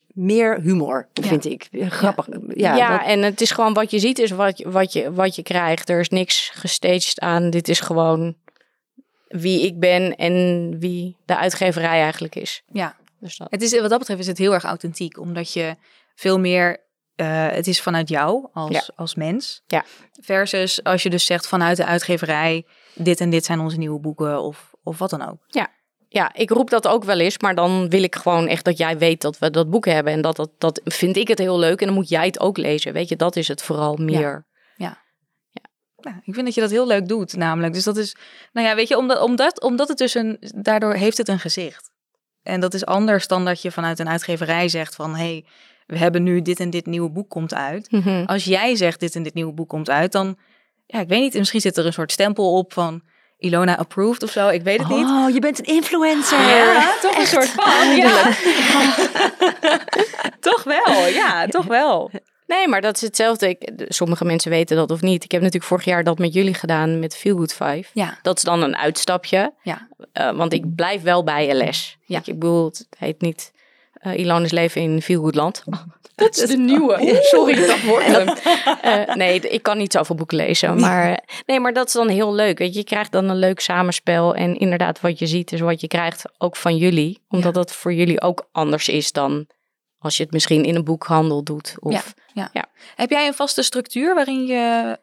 meer 0.07 0.61
humor, 0.61 1.09
vind 1.13 1.45
ik. 1.45 1.69
Grappig. 1.73 2.29
Ja, 2.49 2.77
Ja, 2.77 2.99
dat- 2.99 3.07
en 3.07 3.23
het 3.23 3.41
is 3.41 3.51
gewoon 3.51 3.75
wat 3.75 3.91
je 3.91 3.99
ziet 3.99 4.19
is 4.19 4.31
wat, 4.31 4.59
je- 4.59 4.71
wat, 4.71 4.93
je, 4.93 5.13
wat 5.13 5.37
je 5.37 5.43
krijgt. 5.43 5.89
Er 5.89 6.01
is 6.01 6.09
niks 6.09 6.51
gestaged 6.55 7.21
aan. 7.21 7.51
Dit 7.51 7.69
is 7.69 7.81
gewoon 7.81 8.35
wie 9.29 9.67
ik 9.67 9.79
ben 9.79 10.17
en 10.17 10.77
wie 10.79 11.17
de 11.25 11.37
uitgeverij 11.37 12.01
eigenlijk 12.03 12.37
is. 12.37 12.63
ja. 12.73 12.99
Dus 13.21 13.37
dat. 13.37 13.47
Het 13.51 13.63
is, 13.63 13.81
wat 13.81 13.91
dat 13.91 13.99
betreft 13.99 14.21
is 14.21 14.27
het 14.27 14.39
heel 14.39 14.53
erg 14.55 14.65
authentiek, 14.65 15.19
omdat 15.19 15.53
je 15.53 15.77
veel 16.15 16.39
meer, 16.39 16.79
eh, 17.17 17.47
het 17.49 17.67
is 17.67 17.81
vanuit 17.81 18.09
jou 18.09 18.49
als, 18.53 18.71
Ja. 18.71 18.83
als 18.97 19.15
mens. 19.15 19.63
Ja. 19.67 19.85
Versus 20.21 20.83
als 20.85 21.03
je 21.03 21.11
dus 21.11 21.25
zegt 21.25 21.47
vanuit 21.49 21.77
de 21.77 21.85
uitgeverij, 21.85 22.65
dit 23.05 23.21
en 23.21 23.31
dit 23.31 23.45
zijn 23.45 23.61
onze 23.61 23.79
nieuwe 23.79 24.01
boeken 24.01 24.43
of, 24.43 24.75
of 24.83 24.99
wat 24.99 25.11
dan 25.11 25.29
ook. 25.29 25.39
Ja, 26.13 26.35
ik 26.35 26.51
roep 26.51 26.71
dat 26.71 26.87
ook 26.87 27.05
wel 27.05 27.21
eens, 27.21 27.39
maar 27.39 27.55
dan 27.55 27.89
wil 27.89 28.03
ik 28.03 28.15
gewoon 28.15 28.47
echt 28.47 28.65
dat 28.65 28.79
jij 28.79 28.99
weet 28.99 29.21
dat 29.21 29.39
we 29.39 29.51
dat 29.51 29.71
boek 29.71 29.87
hebben. 29.87 30.13
En 30.13 30.21
dat, 30.21 30.37
dat, 30.37 30.51
dat 30.59 30.81
vind 30.85 31.17
ik 31.17 31.29
het 31.29 31.39
heel 31.39 31.59
leuk 31.59 31.81
en 31.81 31.87
dan 31.87 31.97
moet 31.97 32.09
jij 32.09 32.27
het 32.27 32.41
ook 32.41 32.57
lezen. 32.57 32.93
Weet 32.93 33.09
je, 33.09 33.17
dat 33.17 33.37
is 33.37 33.49
het 33.49 33.63
vooral 33.63 33.97
meer. 33.97 34.47
Nou, 36.03 36.17
ik 36.25 36.35
vind 36.35 36.47
dat 36.47 36.55
je 36.55 36.61
dat 36.61 36.71
heel 36.71 36.87
leuk 36.87 37.09
doet, 37.09 37.37
namelijk. 37.37 37.73
Dus 37.73 37.85
dat 37.85 37.97
is, 37.97 38.17
nou 38.53 38.67
ja, 38.67 38.75
weet 38.75 38.89
je, 38.89 38.97
omdat, 38.97 39.21
omdat, 39.21 39.61
omdat 39.61 39.89
het 39.89 39.99
dus 39.99 40.15
een, 40.15 40.37
daardoor 40.41 40.95
heeft 40.95 41.17
het 41.17 41.29
een 41.29 41.39
gezicht. 41.39 41.91
En 42.43 42.61
dat 42.61 42.75
is 42.75 42.87
anders 42.87 43.27
dan 43.27 43.45
dat 43.45 43.63
je 43.63 43.71
vanuit 43.71 43.99
een 43.99 44.09
uitgeverij 44.09 44.69
zegt 44.69 44.95
van, 44.95 45.11
hé, 45.11 45.17
hey, 45.17 45.45
we 45.87 45.99
hebben 45.99 46.23
nu 46.23 46.43
dit 46.43 46.61
en 46.61 46.71
dit 46.71 46.87
nieuwe 46.87 47.11
boek 47.11 47.29
komt 47.29 47.55
uit. 47.55 47.91
Mhm. 47.91 48.25
Als 48.25 48.45
jij 48.45 48.77
zegt 48.77 49.01
dit 49.01 49.15
en 49.15 49.23
dit 49.23 49.35
nieuwe 49.35 49.53
boek 49.53 49.69
komt 49.69 49.91
uit, 49.91 50.13
dan, 50.13 50.39
ja, 50.93 51.01
ik 51.01 51.09
weet 51.09 51.21
niet, 51.21 51.35
misschien 51.35 51.61
zit 51.61 51.77
er 51.77 51.87
een 51.87 51.93
soort 51.93 52.13
stempel 52.13 52.57
op 52.57 52.73
van 52.73 53.03
Ilona 53.39 53.77
approved 53.77 54.23
of 54.23 54.31
zo, 54.31 54.49
ik 54.49 54.63
weet 54.63 54.79
het 54.79 54.89
niet. 54.89 55.07
Oh, 55.07 55.31
je 55.35 55.41
bent 55.41 55.59
een 55.59 55.65
influencer. 55.75 56.41
Ja, 56.41 56.93
toch 57.03 57.19
een 57.19 57.27
soort 57.27 57.49
van. 57.49 57.97
Ja. 57.97 58.35
toch 60.41 60.63
wel, 60.63 61.07
ja, 61.07 61.47
toch 61.47 61.67
wel. 61.67 62.11
Nee, 62.47 62.69
maar 62.69 62.81
dat 62.81 62.95
is 62.95 63.01
hetzelfde. 63.01 63.49
Ik, 63.49 63.71
sommige 63.89 64.25
mensen 64.25 64.51
weten 64.51 64.77
dat 64.77 64.91
of 64.91 65.01
niet. 65.01 65.25
Ik 65.25 65.31
heb 65.31 65.41
natuurlijk 65.41 65.69
vorig 65.71 65.85
jaar 65.85 66.05
dat 66.05 66.19
met 66.19 66.33
jullie 66.35 66.55
gedaan 66.55 66.99
met 66.99 67.17
Feel 67.17 67.37
Good 67.37 67.53
5. 67.53 67.91
Ja, 67.95 68.19
Dat 68.23 68.37
is 68.37 68.43
dan 68.43 68.63
een 68.63 68.77
uitstapje. 68.77 69.53
ja, 69.63 69.89
Eh, 70.13 70.33
want 70.37 70.53
ik 70.53 70.75
blijf 70.75 71.03
wel 71.03 71.25
bij 71.25 71.57
LS. 71.69 71.97
Ja. 72.05 72.19
Ik 72.25 72.39
bedoel, 72.39 72.65
het 72.65 72.87
heet 72.99 73.21
niet 73.21 73.53
eh 74.01 74.19
Ilone's 74.19 74.51
leven 74.51 74.81
in 74.81 75.03
Feel 75.03 75.21
Good 75.23 75.35
Land. 75.35 75.65
Dat 76.15 76.37
is 76.37 76.49
de 76.49 76.57
nieuwe. 76.57 77.19
Sorry, 77.33 77.67
dat 77.67 77.83
wordt 77.83 78.07
hem. 78.07 78.29
Eh, 78.81 79.15
nee, 79.15 79.41
ik 79.41 79.63
kan 79.63 79.79
niet 79.79 79.93
zoveel 79.93 80.17
boeken 80.17 80.37
lezen. 80.37 80.81
Maar, 80.81 81.13
eh, 81.13 81.17
nee, 81.47 81.61
maar 81.61 81.73
dat 81.73 81.87
is 81.87 81.93
dan 81.93 82.09
heel 82.09 82.35
leuk. 82.35 82.59
Weet 82.59 82.73
je, 82.73 82.79
je 82.79 82.85
krijgt 82.85 83.13
dan 83.13 83.29
een 83.29 83.39
leuk 83.39 83.61
samenspel. 83.61 84.35
En 84.35 84.57
inderdaad, 84.57 85.01
wat 85.01 85.19
je 85.19 85.27
ziet 85.27 85.53
is 85.53 85.61
wat 85.61 85.81
je 85.81 85.87
krijgt 85.87 86.25
ook 86.39 86.57
van 86.57 86.77
jullie. 86.77 87.23
Omdat 87.29 87.55
dat 87.55 87.73
voor 87.73 87.93
jullie 87.93 88.21
ook 88.21 88.49
anders 88.53 88.89
is 88.89 89.13
dan 89.13 89.47
als 89.99 90.17
je 90.17 90.23
het 90.23 90.33
misschien 90.33 90.65
in 90.65 90.75
een 90.75 90.85
boekhandel 90.85 91.43
doet. 91.43 91.75
Of, 91.79 92.15
Heb 92.95 93.11
jij 93.11 93.27
een 93.27 93.35
vaste 93.35 93.63
structuur 93.63 94.15
waarin 94.15 94.47
je 94.47 94.99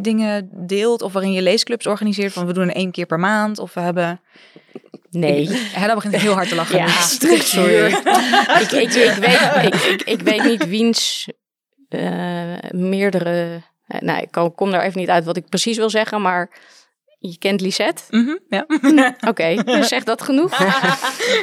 dingen 0.00 0.48
deelt 0.66 1.02
of 1.02 1.12
waarin 1.12 1.32
je 1.32 1.42
leesclubs 1.42 1.86
organiseert? 1.86 2.32
Van 2.32 2.46
we 2.46 2.52
doen 2.52 2.70
één 2.70 2.90
keer 2.90 3.06
per 3.06 3.18
maand 3.20 3.58
of 3.58 3.74
we 3.74 3.80
hebben... 3.80 4.20
Nee. 5.10 5.48
Ja, 5.74 5.86
dan 5.86 5.94
begint 5.94 6.16
heel 6.16 6.32
hard 6.32 6.48
te 6.48 6.54
lachen. 6.54 6.78
Ja, 6.78 6.86
Dus- 7.18 7.50
sorry. 7.54 7.84
ik, 7.84 8.70
ik, 8.72 8.94
ik, 8.94 9.14
weet, 9.14 9.84
ik, 9.84 10.02
ik, 10.02 10.20
weet 10.20 10.44
niet 10.44 10.66
wiens 10.68 11.28
eh, 11.88 12.54
meerdere... 12.70 13.62
eh, 13.86 14.00
nou, 14.00 14.20
ik 14.22 14.30
kom, 14.30 14.54
kom 14.54 14.70
daar 14.70 14.82
even 14.82 15.00
niet 15.00 15.08
uit 15.08 15.24
wat 15.24 15.36
ik 15.36 15.48
precies 15.48 15.76
wil 15.76 15.90
zeggen, 15.90 16.22
maar 16.22 16.50
je 17.18 17.38
kent 17.38 17.60
Lisette. 17.60 18.02
Mhm, 18.10 18.36
ja. 18.48 18.66
Oké, 19.30 19.62
zegt 19.84 20.06
dat 20.06 20.22
genoeg? 20.22 20.58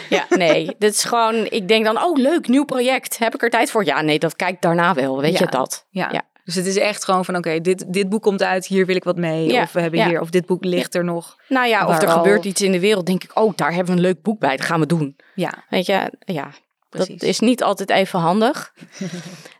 ja, 0.10 0.26
nee, 0.30 0.76
dit 0.80 0.94
is 0.94 1.04
gewoon... 1.04 1.46
Ik 1.50 1.68
denk 1.68 1.86
dan, 1.86 2.04
oh 2.04 2.18
leuk, 2.18 2.48
nieuw 2.48 2.66
project. 2.66 3.18
Heb 3.18 3.34
ik 3.36 3.44
er 3.44 3.50
tijd 3.50 3.72
voor? 3.72 3.86
Ja, 3.86 4.02
nee, 4.02 4.20
dat 4.20 4.36
kijk 4.36 4.54
ik 4.56 4.62
daarna 4.62 4.94
wel. 4.94 5.22
Weet 5.22 5.32
Ja. 5.38 5.40
je 5.46 5.52
dat? 5.52 5.86
Ja. 5.90 6.10
Ja. 6.12 6.22
Dus 6.48 6.56
het 6.56 6.66
is 6.66 6.76
echt 6.78 7.04
gewoon 7.06 7.26
van 7.26 7.36
oké, 7.36 7.62
dit, 7.62 7.94
dit 7.94 8.10
boek 8.10 8.22
komt 8.22 8.44
uit, 8.44 8.66
hier 8.66 8.86
wil 8.86 8.96
ik 8.96 9.04
wat 9.04 9.18
mee. 9.18 9.52
Ja, 9.52 9.62
Of 9.62 9.72
we 9.72 9.82
hebben 9.82 10.00
ja. 10.00 10.08
hier, 10.08 10.22
of 10.22 10.30
dit 10.30 10.46
boek 10.46 10.64
ligt 10.64 10.96
er 10.96 11.04
nog. 11.04 11.38
Nou 11.50 11.68
ja, 11.68 11.88
of 11.88 12.02
er 12.02 12.08
al- 12.08 12.18
gebeurt 12.18 12.46
iets 12.46 12.62
in 12.62 12.72
de 12.72 12.80
wereld, 12.80 13.06
denk 13.06 13.24
ik, 13.24 13.32
oh, 13.38 13.54
daar 13.56 13.74
hebben 13.74 13.86
we 13.96 14.00
een 14.02 14.06
leuk 14.08 14.22
boek 14.22 14.40
bij. 14.40 14.58
Dat 14.58 14.66
gaan 14.66 14.80
we 14.80 14.86
doen. 14.86 15.16
Ja, 15.36 15.64
Weet 15.70 15.86
je, 15.86 16.12
ja, 16.20 16.50
precies. 16.90 17.20
dat 17.20 17.30
is 17.30 17.40
niet 17.40 17.64
altijd 17.64 17.90
even 17.90 18.20
handig. 18.20 18.74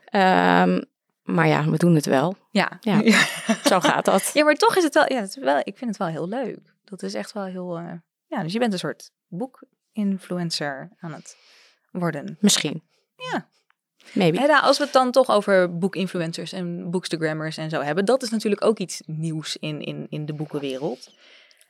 Ehm, 0.04 0.80
maar 1.22 1.46
ja, 1.46 1.64
we 1.70 1.76
doen 1.76 1.94
het 1.94 2.06
wel. 2.06 2.36
ja. 2.50 2.76
Ja. 2.80 3.00
ja. 3.00 3.24
Zo 3.64 3.80
gaat 3.80 4.04
dat. 4.04 4.32
maar 4.44 4.54
toch 4.54 4.76
is 4.76 4.82
het 4.84 4.94
wel, 4.94 5.12
ja, 5.12 5.20
het 5.20 5.28
is 5.28 5.36
wel, 5.36 5.58
ik 5.58 5.76
vind 5.76 5.90
het 5.90 5.96
wel 5.96 6.08
heel 6.08 6.28
leuk. 6.28 6.58
Dat 6.84 7.02
is 7.02 7.14
echt 7.14 7.32
wel 7.32 7.44
heel, 7.44 7.76
eh, 7.78 7.92
ja, 8.26 8.42
dus 8.42 8.52
je 8.52 8.58
bent 8.58 8.72
een 8.72 8.78
soort 8.78 9.10
boekinfluencer 9.28 10.90
aan 11.00 11.12
het 11.12 11.36
worden. 11.90 12.36
Misschien. 12.40 12.82
Ja. 13.16 13.48
Maybe. 14.12 14.60
Als 14.62 14.78
we 14.78 14.84
het 14.84 14.92
dan 14.92 15.10
toch 15.10 15.30
over 15.30 15.78
boekinfluencers 15.78 16.52
en 16.52 16.90
boekstagrammers 16.90 17.56
en 17.56 17.70
zo 17.70 17.80
hebben, 17.80 18.04
dat 18.04 18.22
is 18.22 18.30
natuurlijk 18.30 18.64
ook 18.64 18.78
iets 18.78 19.02
nieuws 19.06 19.56
in, 19.60 19.80
in, 19.80 20.06
in 20.10 20.26
de 20.26 20.32
boekenwereld. 20.32 21.10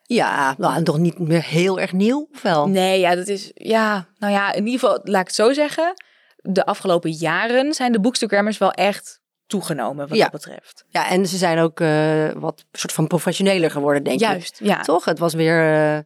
Ja, 0.02 0.54
nou, 0.58 0.74
en 0.74 0.84
toch 0.84 0.98
niet 0.98 1.18
meer 1.18 1.44
heel 1.44 1.80
erg 1.80 1.92
nieuw, 1.92 2.28
of 2.32 2.42
wel? 2.42 2.68
Nee, 2.68 3.00
ja, 3.00 3.14
dat 3.14 3.26
is, 3.28 3.50
ja, 3.54 4.06
nou 4.18 4.32
ja, 4.32 4.52
in 4.52 4.66
ieder 4.66 4.80
geval, 4.80 5.00
laat 5.02 5.20
ik 5.20 5.26
het 5.26 5.36
zo 5.36 5.52
zeggen. 5.52 5.94
De 6.36 6.66
afgelopen 6.66 7.10
jaren 7.10 7.74
zijn 7.74 7.92
de 7.92 8.00
boekstagrammers 8.00 8.58
wel 8.58 8.70
echt 8.72 9.20
toegenomen 9.46 10.08
wat 10.08 10.16
Ja. 10.18 10.22
dat 10.22 10.32
betreft. 10.32 10.84
Ja, 10.88 11.08
en 11.08 11.26
ze 11.26 11.36
zijn 11.36 11.58
ook 11.58 11.80
eh, 11.80 12.28
wat 12.34 12.64
soort 12.72 12.92
van 12.92 13.06
professioneler 13.06 13.70
geworden, 13.70 14.02
denk 14.02 14.20
ik. 14.20 14.26
Juist, 14.26 14.60
ja. 14.62 14.80
Toch? 14.80 15.04
Het 15.04 15.18
was 15.18 15.34
weer... 15.34 15.72
eh, 15.94 15.98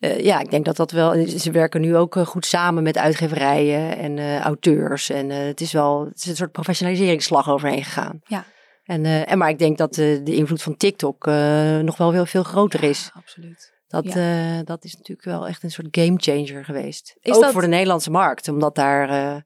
eh, 0.00 0.24
ja, 0.24 0.40
ik 0.40 0.50
denk 0.50 0.64
dat 0.64 0.76
dat 0.76 0.90
wel. 0.90 1.28
Ze 1.28 1.50
werken 1.50 1.80
nu 1.80 1.96
ook 1.96 2.16
eh, 2.16 2.26
goed 2.26 2.46
samen 2.46 2.82
met 2.82 2.98
uitgeverijen 2.98 3.96
en 3.96 4.18
eh, 4.18 4.40
auteurs. 4.40 5.10
En 5.10 5.30
het 5.30 5.60
is 5.60 5.72
wel 5.72 6.04
het 6.04 6.16
is 6.16 6.26
een 6.26 6.36
soort 6.36 6.52
professionaliseringsslag 6.52 7.48
overheen 7.50 7.84
gegaan. 7.84 8.20
Ja. 8.26 8.44
En, 8.84 9.04
en 9.26 9.38
maar 9.38 9.48
ik 9.48 9.58
denk 9.58 9.78
dat 9.78 9.94
de 9.94 10.22
invloed 10.24 10.62
van 10.62 10.76
TikTok 10.76 11.26
nog 11.82 11.96
wel 11.96 12.10
veel, 12.12 12.26
veel 12.26 12.42
groter 12.42 12.82
is. 12.82 13.04
Ja, 13.14 13.20
absoluut. 13.20 13.72
Dat, 13.88 14.12
Ja. 14.12 14.62
dat 14.62 14.84
is 14.84 14.96
natuurlijk 14.96 15.26
wel 15.26 15.46
echt 15.46 15.62
een 15.62 15.70
soort 15.70 15.88
gamechanger 15.90 16.64
geweest. 16.64 17.16
Is 17.20 17.34
ook 17.34 17.42
dat- 17.42 17.52
voor 17.52 17.60
de 17.60 17.66
Nederlandse 17.68 18.10
markt, 18.10 18.48
omdat 18.48 18.74
daar 18.74 19.08
er 19.08 19.42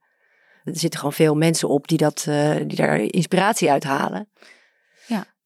zitten 0.65 0.99
gewoon 0.99 1.15
veel 1.15 1.35
mensen 1.35 1.69
op 1.69 1.89
die, 1.89 1.99
dat, 1.99 2.25
die 2.67 2.77
daar 2.77 2.99
inspiratie 2.99 3.71
uit 3.71 3.85
halen. 3.85 4.29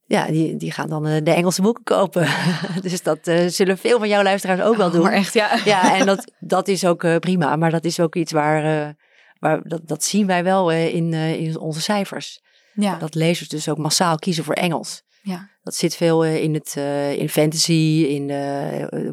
Ja. 0.09 0.27
Die, 0.27 0.57
die 0.57 0.73
gaan 0.73 0.89
dan 0.89 1.07
eh, 1.07 1.23
de 1.23 1.31
Engelse 1.31 1.63
boeken 1.63 1.85
kopen. 1.85 2.29
dus 2.83 3.03
dat 3.03 3.27
eh, 3.27 3.47
zullen 3.47 3.79
veel 3.79 3.99
van 3.99 4.09
jouw 4.09 4.23
luisteraars 4.23 4.61
ook 4.61 4.77
wel 4.77 4.87
Oh, 4.87 4.93
doen. 4.93 5.03
Maar 5.03 5.13
echt, 5.13 5.35
ja. 5.35 5.59
Ja, 5.65 5.95
en 5.99 6.07
dat, 6.07 6.33
dat 6.41 6.69
is 6.69 6.85
ook 6.85 7.05
eh, 7.05 7.17
prima. 7.17 7.57
Maar 7.57 7.71
dat 7.71 7.85
is 7.85 8.01
ook 8.01 8.15
iets 8.15 8.33
waar, 8.33 8.95
waar 9.39 9.61
dat, 9.63 9.89
dat 9.89 10.05
zien 10.05 10.27
wij 10.27 10.45
wel 10.45 10.73
in, 10.73 11.13
in 11.15 11.59
onze 11.59 11.81
cijfers. 11.81 12.41
Ja. 12.75 12.97
Dat 12.97 13.15
lezers 13.15 13.49
dus 13.49 13.69
ook 13.69 13.79
massaal 13.79 14.17
kiezen 14.17 14.45
voor 14.45 14.55
Engels. 14.55 15.03
ja. 15.23 15.57
Dat 15.63 15.77
zit 15.77 15.97
veel 15.97 16.25
in, 16.25 16.55
het, 16.55 16.77
in 17.19 17.29
fantasy, 17.29 18.07
in 18.09 18.29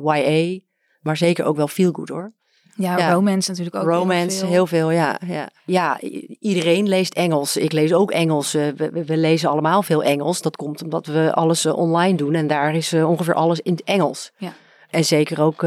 YA. 0.04 0.60
Maar 1.02 1.18
zeker 1.18 1.46
ook 1.46 1.56
wel 1.56 1.68
feel 1.68 1.92
good 1.92 2.10
hoor. 2.10 2.34
Ja, 2.78 2.98
Ja. 2.98 3.12
romance 3.12 3.50
natuurlijk 3.50 3.76
ook. 3.76 3.82
heel 3.90 3.92
Romance, 4.00 4.38
veel. 4.40 4.48
heel 4.48 4.68
veel, 4.68 4.92
ja. 4.92 5.20
Ja, 5.26 5.50
ja 5.66 6.00
iedereen 6.40 6.88
leest 6.88 7.14
Engels. 7.14 7.58
Ik 7.58 7.72
lees 7.72 7.94
ook 7.94 8.12
Engels. 8.12 8.54
Eh, 8.54 8.68
we, 8.76 9.04
we- 9.06 9.18
lezen 9.18 9.50
allemaal 9.50 9.84
veel 9.84 10.04
Engels. 10.04 10.42
Dat 10.42 10.56
komt 10.56 10.84
omdat 10.84 11.06
we 11.06 11.34
alles 11.34 11.66
eh, 11.66 11.78
online 11.78 12.18
doen. 12.18 12.34
En 12.34 12.48
daar 12.48 12.76
is 12.76 12.94
eh, 12.94 13.10
ongeveer 13.10 13.34
alles 13.34 13.60
in 13.60 13.72
het 13.72 13.84
Engels. 13.84 14.32
Ja. 14.38 14.54
En 14.90 15.06
zeker 15.06 15.42
ook 15.42 15.62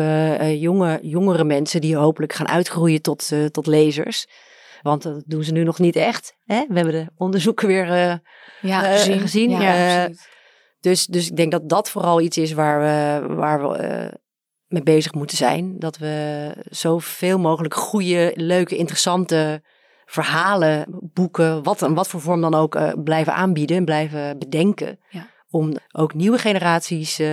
jonge, 0.55 0.99
jongere 1.03 1.45
mensen 1.45 1.81
die 1.81 1.97
hopelijk 1.97 2.33
gaan 2.33 2.49
uitgroeien 2.49 3.03
tot, 3.03 3.33
tot 3.51 3.67
lezers. 3.67 4.27
Want 4.83 5.03
dat 5.03 5.23
doen 5.27 5.45
ze 5.45 5.53
nu 5.53 5.63
nog 5.65 5.79
niet 5.79 5.97
echt. 5.97 6.35
Hè? 6.45 6.65
We 6.69 6.75
hebben 6.75 6.95
de 6.95 7.07
onderzoeken 7.17 7.67
weer 7.69 7.87
ja, 8.61 8.81
gezien. 8.81 9.21
gezien. 9.21 9.51
Ja, 9.51 10.09
dus, 10.81 11.07
dus 11.07 11.31
ik 11.31 11.37
denk 11.37 11.51
dat 11.53 11.69
dat 11.69 11.91
vooral 11.91 12.21
iets 12.21 12.39
is 12.39 12.53
waar 12.53 12.81
we, 12.81 13.35
waar 13.35 13.69
we 13.69 14.13
mee 14.69 14.83
bezig 14.83 15.15
moeten 15.15 15.37
zijn. 15.37 15.79
Dat 15.79 15.97
we 15.99 16.53
zoveel 16.71 17.39
mogelijk 17.39 17.75
goede, 17.75 18.33
leuke, 18.35 18.77
interessante 18.77 19.63
verhalen, 20.07 20.85
boeken, 20.89 21.63
wat, 21.63 21.83
in 21.83 21.95
wat 21.95 22.09
voor 22.09 22.21
vorm 22.21 22.41
dan 22.41 22.55
ook, 22.55 22.75
eh, 22.75 22.93
blijven 23.05 23.35
aanbieden 23.35 23.77
en 23.77 23.85
blijven 23.85 24.39
bedenken. 24.39 24.99
Ja. 25.11 25.27
Om 25.51 25.73
ook 25.93 26.15
nieuwe 26.15 26.39
generaties 26.39 27.19
eh, 27.19 27.29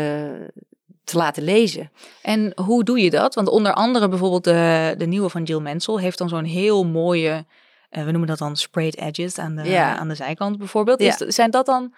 te 1.04 1.18
laten 1.18 1.44
lezen. 1.44 1.92
En 2.22 2.52
hoe 2.62 2.84
doe 2.84 3.00
je 3.00 3.10
dat? 3.10 3.36
Want 3.36 3.48
onder 3.48 3.74
andere 3.74 4.10
bijvoorbeeld 4.10 4.44
de, 4.44 4.96
de 4.98 5.06
nieuwe 5.06 5.30
van 5.30 5.44
Jill 5.44 5.60
Mansell 5.60 5.96
heeft 5.98 6.18
dan 6.18 6.30
zo'n 6.30 6.44
heel 6.44 6.86
mooie, 6.86 7.46
eh, 7.90 8.04
we 8.04 8.12
noemen 8.12 8.28
dat 8.28 8.38
dan 8.38 8.56
sprayed 8.56 8.98
edges 8.98 9.38
aan 9.38 9.56
de, 9.56 9.64
Ja. 9.70 9.98
aan 9.98 10.08
de 10.08 10.16
zijkant 10.16 10.58
bijvoorbeeld. 10.58 11.02
Ja. 11.02 11.08
Is, 11.08 11.18
zijn 11.36 11.52
dat 11.52 11.66
dan, 11.66 11.94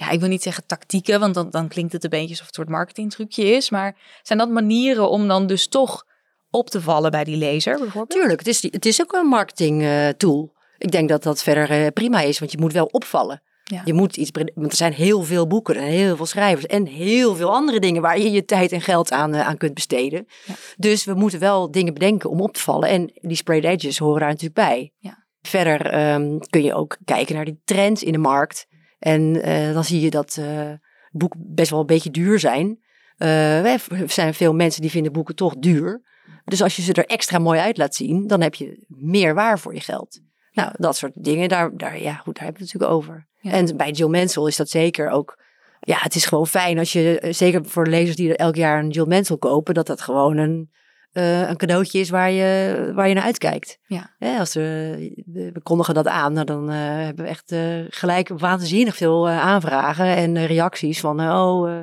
ja, 0.00 0.10
ik 0.10 0.20
wil 0.20 0.28
niet 0.28 0.42
zeggen 0.42 0.66
tactieken, 0.66 1.20
want 1.20 1.34
dan, 1.34 1.50
dan 1.50 1.68
klinkt 1.68 1.92
het 1.92 2.04
een 2.04 2.10
beetje 2.10 2.28
alsof 2.28 2.46
het 2.46 2.56
een 2.56 2.62
soort 2.62 2.76
marketingtrucje 2.76 3.44
is. 3.44 3.70
Maar 3.70 3.96
zijn 4.22 4.38
dat 4.38 4.50
manieren 4.50 5.10
om 5.10 5.28
dan 5.28 5.46
dus 5.46 5.68
toch 5.68 6.06
op 6.50 6.70
te 6.70 6.80
vallen 6.80 7.10
bij 7.10 7.24
die 7.24 7.36
lezer 7.36 7.78
bijvoorbeeld? 7.78 8.10
Tuurlijk, 8.10 8.38
het 8.38 8.48
is, 8.48 8.62
het 8.62 8.86
is 8.86 9.02
ook 9.02 9.12
een 9.12 9.26
marketing 9.26 9.82
eh, 9.82 10.08
tool. 10.08 10.52
Ik 10.78 10.90
denk 10.90 11.08
dat 11.08 11.22
dat 11.22 11.42
verder 11.42 11.70
eh, 11.70 11.86
prima 11.92 12.20
is, 12.20 12.38
want 12.38 12.52
je 12.52 12.58
moet 12.58 12.72
wel 12.72 12.84
opvallen. 12.84 13.42
Ja. 13.64 13.82
Je 13.84 13.92
moet 13.92 14.16
iets, 14.16 14.30
want 14.54 14.70
er 14.70 14.76
zijn 14.76 14.92
heel 14.92 15.22
veel 15.22 15.46
boeken 15.46 15.74
en 15.74 15.82
heel 15.82 16.16
veel 16.16 16.26
schrijvers 16.26 16.66
en 16.66 16.86
heel 16.86 17.36
veel 17.36 17.52
andere 17.52 17.80
dingen 17.80 18.02
waar 18.02 18.18
je 18.18 18.30
je 18.30 18.44
tijd 18.44 18.72
en 18.72 18.80
geld 18.80 19.12
aan, 19.12 19.34
eh, 19.34 19.46
aan 19.46 19.56
kunt 19.56 19.74
besteden. 19.74 20.26
Ja. 20.44 20.54
Dus 20.76 21.04
we 21.04 21.14
moeten 21.14 21.40
wel 21.40 21.70
dingen 21.70 21.94
bedenken 21.94 22.30
om 22.30 22.40
op 22.40 22.54
te 22.54 22.60
vallen. 22.60 22.88
En 22.88 23.12
die 23.14 23.36
sprayed 23.36 23.64
edges 23.64 23.98
horen 23.98 24.20
daar 24.20 24.28
natuurlijk 24.28 24.54
bij. 24.54 24.92
Ja. 24.98 25.26
Verder 25.42 25.86
ehm, 25.86 26.38
kun 26.38 26.62
je 26.62 26.74
ook 26.74 26.96
kijken 27.04 27.34
naar 27.34 27.44
die 27.44 27.60
trends 27.64 28.02
in 28.02 28.12
de 28.12 28.18
markt. 28.18 28.68
En 29.00 29.42
eh, 29.42 29.72
dan 29.72 29.84
zie 29.84 30.00
je 30.00 30.10
dat 30.10 30.36
eh, 30.40 30.72
boeken 31.10 31.40
best 31.46 31.70
wel 31.70 31.80
een 31.80 31.86
beetje 31.86 32.10
duur 32.10 32.38
zijn. 32.38 32.78
Eh, 33.16 33.72
er 33.72 33.80
zijn 34.06 34.34
veel 34.34 34.54
mensen 34.54 34.80
die 34.80 34.90
vinden 34.90 35.12
boeken 35.12 35.34
toch 35.34 35.54
duur. 35.58 36.02
Dus 36.44 36.62
als 36.62 36.76
je 36.76 36.82
ze 36.82 36.92
er 36.92 37.06
extra 37.06 37.38
mooi 37.38 37.60
uit 37.60 37.76
laat 37.76 37.94
zien, 37.94 38.26
dan 38.26 38.40
heb 38.40 38.54
je 38.54 38.84
meer 38.88 39.34
waar 39.34 39.58
voor 39.58 39.74
je 39.74 39.80
geld. 39.80 40.20
Nou, 40.52 40.72
dat 40.76 40.96
soort 40.96 41.12
dingen, 41.14 41.48
daar, 41.48 41.76
daar, 41.76 42.02
ja, 42.02 42.14
goed, 42.14 42.34
daar 42.34 42.44
hebben 42.44 42.62
we 42.62 42.68
het 42.68 42.72
natuurlijk 42.78 42.92
over. 42.92 43.26
Ja. 43.40 43.50
En 43.50 43.76
bij 43.76 43.90
Jill 43.90 44.08
Mansell 44.08 44.42
is 44.46 44.56
dat 44.56 44.68
zeker 44.68 45.10
ook. 45.10 45.38
Ja, 45.80 45.96
het 45.98 46.14
is 46.14 46.26
gewoon 46.26 46.46
fijn 46.46 46.78
als 46.78 46.92
je, 46.92 47.20
eh, 47.20 47.32
zeker 47.32 47.64
voor 47.64 47.86
lezers 47.86 48.16
die 48.16 48.36
elk 48.36 48.56
jaar 48.56 48.78
een 48.78 48.90
Jill 48.90 49.06
Mansell 49.06 49.36
kopen, 49.36 49.74
dat 49.74 49.86
dat 49.86 50.00
gewoon 50.00 50.36
een, 50.36 50.70
eh, 51.12 51.48
een 51.48 51.56
cadeautje 51.56 51.98
is 51.98 52.10
waar 52.10 52.30
je, 52.30 52.92
waar 52.94 53.08
je 53.08 53.14
naar 53.14 53.24
uitkijkt. 53.24 53.78
Ja. 53.86 54.14
Hè, 54.18 54.38
als 54.38 54.54
we, 54.54 55.22
we 55.26 55.60
kondigen 55.62 55.94
dat 55.94 56.06
aan, 56.06 56.32
nou, 56.32 56.46
dan 56.46 56.70
eh, 56.70 56.76
hebben 56.76 57.24
we 57.24 57.30
echt 57.30 57.52
eh, 57.52 57.78
gelijk 57.88 58.28
waanzinnig 58.28 58.96
veel 58.96 59.28
aanvragen 59.28 60.16
en 60.16 60.46
reacties 60.46 61.00
van, 61.00 61.20
oh, 61.20 61.80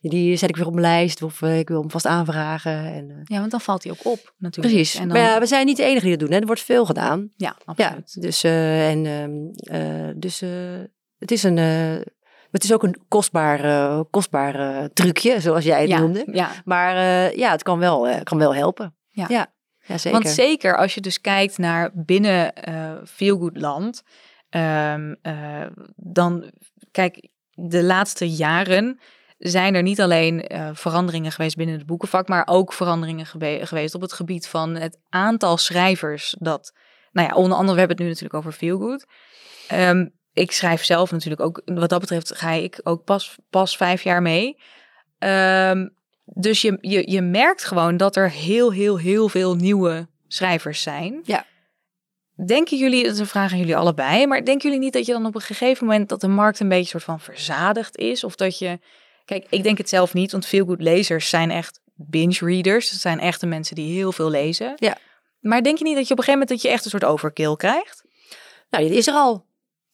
die 0.00 0.36
zet 0.36 0.48
ik 0.48 0.56
weer 0.56 0.66
op 0.66 0.74
mijn 0.74 0.86
lijst 0.86 1.22
of 1.22 1.42
ik 1.42 1.68
wil 1.68 1.80
hem 1.80 1.90
vast 1.90 2.06
aanvragen. 2.06 2.92
En, 2.92 3.20
Ja, 3.24 3.38
want 3.38 3.50
dan 3.50 3.60
valt 3.60 3.82
hij 3.82 3.92
ook 3.92 4.12
op 4.12 4.34
natuurlijk. 4.38 4.74
Precies. 4.74 4.94
En 4.94 5.08
dan, 5.08 5.16
Maar 5.16 5.26
ja, 5.26 5.40
we 5.40 5.46
zijn 5.46 5.66
niet 5.66 5.76
de 5.76 5.82
enige 5.82 6.06
die 6.06 6.10
dat 6.10 6.20
doen. 6.20 6.30
Hè. 6.30 6.40
Er 6.40 6.46
wordt 6.46 6.62
veel 6.62 6.86
gedaan. 6.86 7.30
ja, 7.36 7.56
Ja, 7.76 7.88
absoluut. 7.88 8.22
dus, 8.22 8.42
en, 8.44 9.06
ehm, 9.06 9.32
eh, 9.80 10.14
dus 10.16 10.40
het 11.18 11.30
is 11.30 11.42
een. 11.42 11.58
Het 12.50 12.64
is 12.64 12.72
ook 12.72 12.82
een 12.82 13.04
kostbaar, 13.08 13.64
eh, 13.64 14.00
kostbaar 14.10 14.54
eh, 14.54 14.84
trucje, 14.84 15.40
zoals 15.40 15.64
jij 15.64 15.80
het 15.80 15.90
ja, 15.90 15.98
noemde. 15.98 16.28
ja, 16.32 16.50
Maar 16.64 16.96
eh, 16.96 17.36
ja, 17.36 17.50
het 17.50 17.62
kan 17.62 17.78
wel, 17.78 18.22
kan 18.22 18.38
wel 18.38 18.54
helpen. 18.54 18.96
Ja. 19.10 19.24
ja, 19.28 19.46
ja, 19.80 19.98
zeker. 19.98 20.20
Want 20.20 20.34
zeker 20.34 20.76
als 20.76 20.94
je 20.94 21.00
dus 21.00 21.20
kijkt 21.20 21.58
naar 21.58 21.90
binnen 21.94 22.54
eh 22.54 22.92
Feelgood 23.04 23.56
land, 23.56 24.02
ehm, 24.48 25.14
eh, 25.22 25.66
dan 25.96 26.50
kijk, 26.90 27.28
de 27.50 27.82
laatste 27.82 28.30
jaren 28.30 29.00
zijn 29.38 29.74
er 29.74 29.82
niet 29.82 30.00
alleen 30.00 30.50
veranderingen 30.72 31.32
geweest 31.32 31.56
binnen 31.56 31.76
het 31.76 31.86
boekenvak, 31.86 32.28
maar 32.28 32.46
ook 32.46 32.72
veranderingen 32.72 33.26
geweest 33.66 33.94
op 33.94 34.00
het 34.00 34.12
gebied 34.12 34.48
van 34.48 34.74
het 34.74 34.98
aantal 35.08 35.56
schrijvers 35.56 36.36
dat, 36.38 36.72
nou 37.12 37.28
ja, 37.28 37.34
onder 37.34 37.58
andere, 37.58 37.72
we 37.72 37.78
hebben 37.78 37.96
het 37.96 37.98
nu 37.98 38.06
natuurlijk 38.06 38.34
over 38.34 38.52
Feelgood. 38.52 39.06
Ehm 39.68 40.04
ik 40.36 40.52
schrijf 40.52 40.84
zelf 40.84 41.10
natuurlijk 41.10 41.40
ook, 41.40 41.62
wat 41.64 41.88
dat 41.88 42.00
betreft 42.00 42.36
ga 42.36 42.50
ik 42.50 42.80
ook 42.82 43.04
pas, 43.04 43.36
pas 43.50 43.76
vijf 43.76 44.02
jaar 44.02 44.22
mee. 44.22 44.56
Ehm, 45.18 45.88
dus 46.24 46.62
je, 46.62 46.78
je, 46.80 47.10
je 47.10 47.22
merkt 47.22 47.64
gewoon 47.64 47.96
dat 47.96 48.16
er 48.16 48.30
heel, 48.30 48.72
heel, 48.72 48.98
heel 48.98 49.28
veel 49.28 49.54
nieuwe 49.54 50.08
schrijvers 50.28 50.82
zijn. 50.82 51.20
Ja. 51.24 51.46
Denken 52.46 52.78
jullie, 52.78 53.04
dat 53.04 53.12
is 53.12 53.18
een 53.18 53.26
vraag 53.26 53.52
aan 53.52 53.58
jullie 53.58 53.76
allebei, 53.76 54.26
maar 54.26 54.44
denken 54.44 54.68
jullie 54.68 54.84
niet 54.84 54.92
dat 54.92 55.06
je 55.06 55.12
dan 55.12 55.26
op 55.26 55.34
een 55.34 55.40
gegeven 55.40 55.86
moment 55.86 56.08
dat 56.08 56.20
de 56.20 56.28
markt 56.28 56.60
een 56.60 56.68
beetje 56.68 56.88
soort 56.88 57.04
van 57.04 57.20
verzadigd 57.20 57.96
is? 57.96 58.24
Of 58.24 58.34
dat 58.34 58.58
je, 58.58 58.78
kijk, 59.24 59.46
ik 59.50 59.62
denk 59.62 59.78
het 59.78 59.88
zelf 59.88 60.14
niet, 60.14 60.32
want 60.32 60.46
veel 60.46 60.64
goed 60.64 60.82
lezers 60.82 61.28
zijn 61.28 61.50
echt 61.50 61.80
binge 61.94 62.38
readers. 62.38 62.90
Dat 62.90 63.00
zijn 63.00 63.20
echte 63.20 63.46
mensen 63.46 63.74
die 63.74 63.96
heel 63.96 64.12
veel 64.12 64.30
lezen. 64.30 64.72
Ja. 64.76 64.98
Maar 65.40 65.62
denk 65.62 65.78
je 65.78 65.84
niet 65.84 65.96
dat 65.96 66.06
je 66.06 66.12
op 66.12 66.18
een 66.18 66.24
gegeven 66.24 66.40
moment 66.40 66.48
dat 66.48 66.62
je 66.62 66.74
echt 66.74 66.84
een 66.84 66.90
soort 66.90 67.04
overkill 67.04 67.56
krijgt? 67.56 68.04
Nou, 68.70 68.88
dit 68.88 68.96
is 68.96 69.06
er 69.06 69.14
al. 69.14 69.45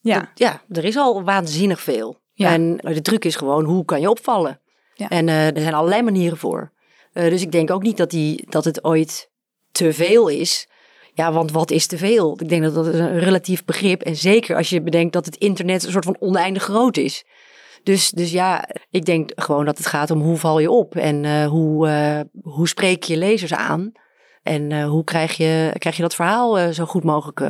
Ja. 0.03 0.31
Ja, 0.35 0.63
er 0.69 0.85
is 0.85 0.97
al 0.97 1.23
waanzinnig 1.23 1.81
veel. 1.81 2.21
Ja. 2.33 2.53
En 2.53 2.77
de 2.77 3.03
truc 3.03 3.25
is 3.25 3.37
gewoon, 3.37 3.65
hoe 3.65 3.85
kan 3.85 4.01
je 4.01 4.11
opvallen? 4.11 4.61
Ja. 4.95 5.09
En 5.09 5.29
eh, 5.29 5.47
er 5.47 5.61
zijn 5.61 5.75
allerlei 5.75 6.03
manieren 6.03 6.39
voor. 6.39 6.73
Eh, 7.13 7.31
dus 7.31 7.43
ik 7.43 7.53
denk 7.53 7.71
ook 7.71 7.83
niet 7.83 7.97
dat, 7.97 8.11
die, 8.11 8.47
dat 8.49 8.65
het 8.65 8.85
ooit 8.85 9.31
te 9.73 9.93
veel 9.93 10.29
is. 10.29 10.69
Ja, 11.15 11.33
want 11.33 11.53
wat 11.53 11.71
is 11.71 11.87
te 11.87 11.99
veel? 11.99 12.37
Ik 12.41 12.49
denk 12.49 12.63
dat 12.63 12.75
dat 12.75 12.87
is 12.87 12.99
een 12.99 13.19
relatief 13.19 13.65
begrip. 13.65 14.03
En 14.03 14.17
zeker 14.17 14.57
als 14.57 14.71
je 14.71 14.83
bedenkt 14.83 15.13
dat 15.13 15.27
het 15.27 15.37
internet 15.37 15.85
een 15.85 15.93
soort 15.93 16.05
van 16.05 16.21
oneindig 16.21 16.63
groot 16.63 16.97
is. 16.97 17.25
Dus, 17.83 18.11
dus 18.11 18.33
ja, 18.33 18.69
ik 18.91 19.05
denk 19.05 19.31
gewoon 19.35 19.65
dat 19.65 19.79
het 19.79 19.87
gaat 19.87 20.11
om 20.11 20.21
hoe 20.21 20.37
val 20.37 20.59
je 20.59 20.71
op. 20.71 20.97
En 20.97 21.25
eh, 21.25 21.47
hoe, 21.47 21.89
hoe 22.43 22.69
spreek 22.69 23.03
je 23.03 23.17
lezers 23.17 23.55
aan. 23.55 23.93
En 24.43 24.83
hoe 24.83 25.05
krijg 25.05 25.37
je, 25.37 25.75
krijg 25.79 25.97
je 25.97 26.03
dat 26.03 26.15
verhaal 26.15 26.73
zo 26.73 26.85
goed 26.85 27.05
mogelijk 27.05 27.41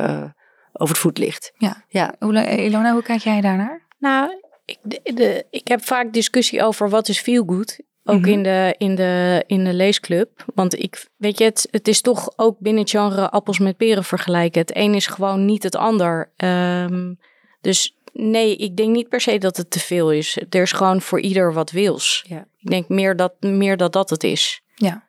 over 0.73 0.93
het 0.93 1.03
voetlicht. 1.03 1.51
Ja. 1.57 1.83
Ja. 1.87 2.15
Hoe, 2.19 2.57
Ilona, 2.65 2.93
hoe 2.93 3.03
kijk 3.03 3.21
jij 3.21 3.41
daarnaar? 3.41 3.81
Nou, 3.99 4.31
ik, 4.65 4.77
de, 4.81 4.99
de- 5.13 5.45
ik 5.49 5.67
heb 5.67 5.83
vaak 5.83 6.13
discussie 6.13 6.63
over 6.63 6.89
wat 6.89 7.07
is 7.09 7.19
feel 7.19 7.43
good. 7.45 7.79
Ook 8.05 8.19
Mhm. 8.19 8.29
in, 8.29 8.43
de, 8.43 8.75
in, 8.77 8.95
de, 8.95 9.43
in 9.47 9.63
de 9.63 9.73
leesclub. 9.73 10.45
Want 10.55 10.79
ik, 10.83 11.07
weet 11.17 11.37
je, 11.37 11.43
het, 11.43 11.67
het 11.71 11.87
is 11.87 12.01
toch 12.01 12.33
ook 12.35 12.59
binnen 12.59 12.81
het 12.81 12.91
genre 12.91 13.29
appels 13.29 13.59
met 13.59 13.77
peren 13.77 14.03
vergelijken. 14.03 14.61
Het 14.61 14.75
een 14.75 14.93
is 14.93 15.07
gewoon 15.07 15.45
niet 15.45 15.63
het 15.63 15.75
ander. 15.75 16.31
Ehm, 16.35 17.13
dus 17.61 17.97
nee, 18.13 18.55
ik 18.55 18.75
denk 18.77 18.95
niet 18.95 19.09
per 19.09 19.21
se 19.21 19.37
dat 19.37 19.57
het 19.57 19.71
te 19.71 19.79
veel 19.79 20.11
is. 20.11 20.37
Er 20.49 20.61
is 20.61 20.71
gewoon 20.71 21.01
voor 21.01 21.19
ieder 21.19 21.53
wat 21.53 21.71
wils. 21.71 22.25
Ja. 22.27 22.45
Ik 22.59 22.69
denk 22.69 22.87
meer 22.89 23.15
dat, 23.15 23.33
meer 23.39 23.77
dat 23.77 23.93
dat 23.93 24.09
het 24.09 24.23
is. 24.23 24.61
Ja. 24.75 25.07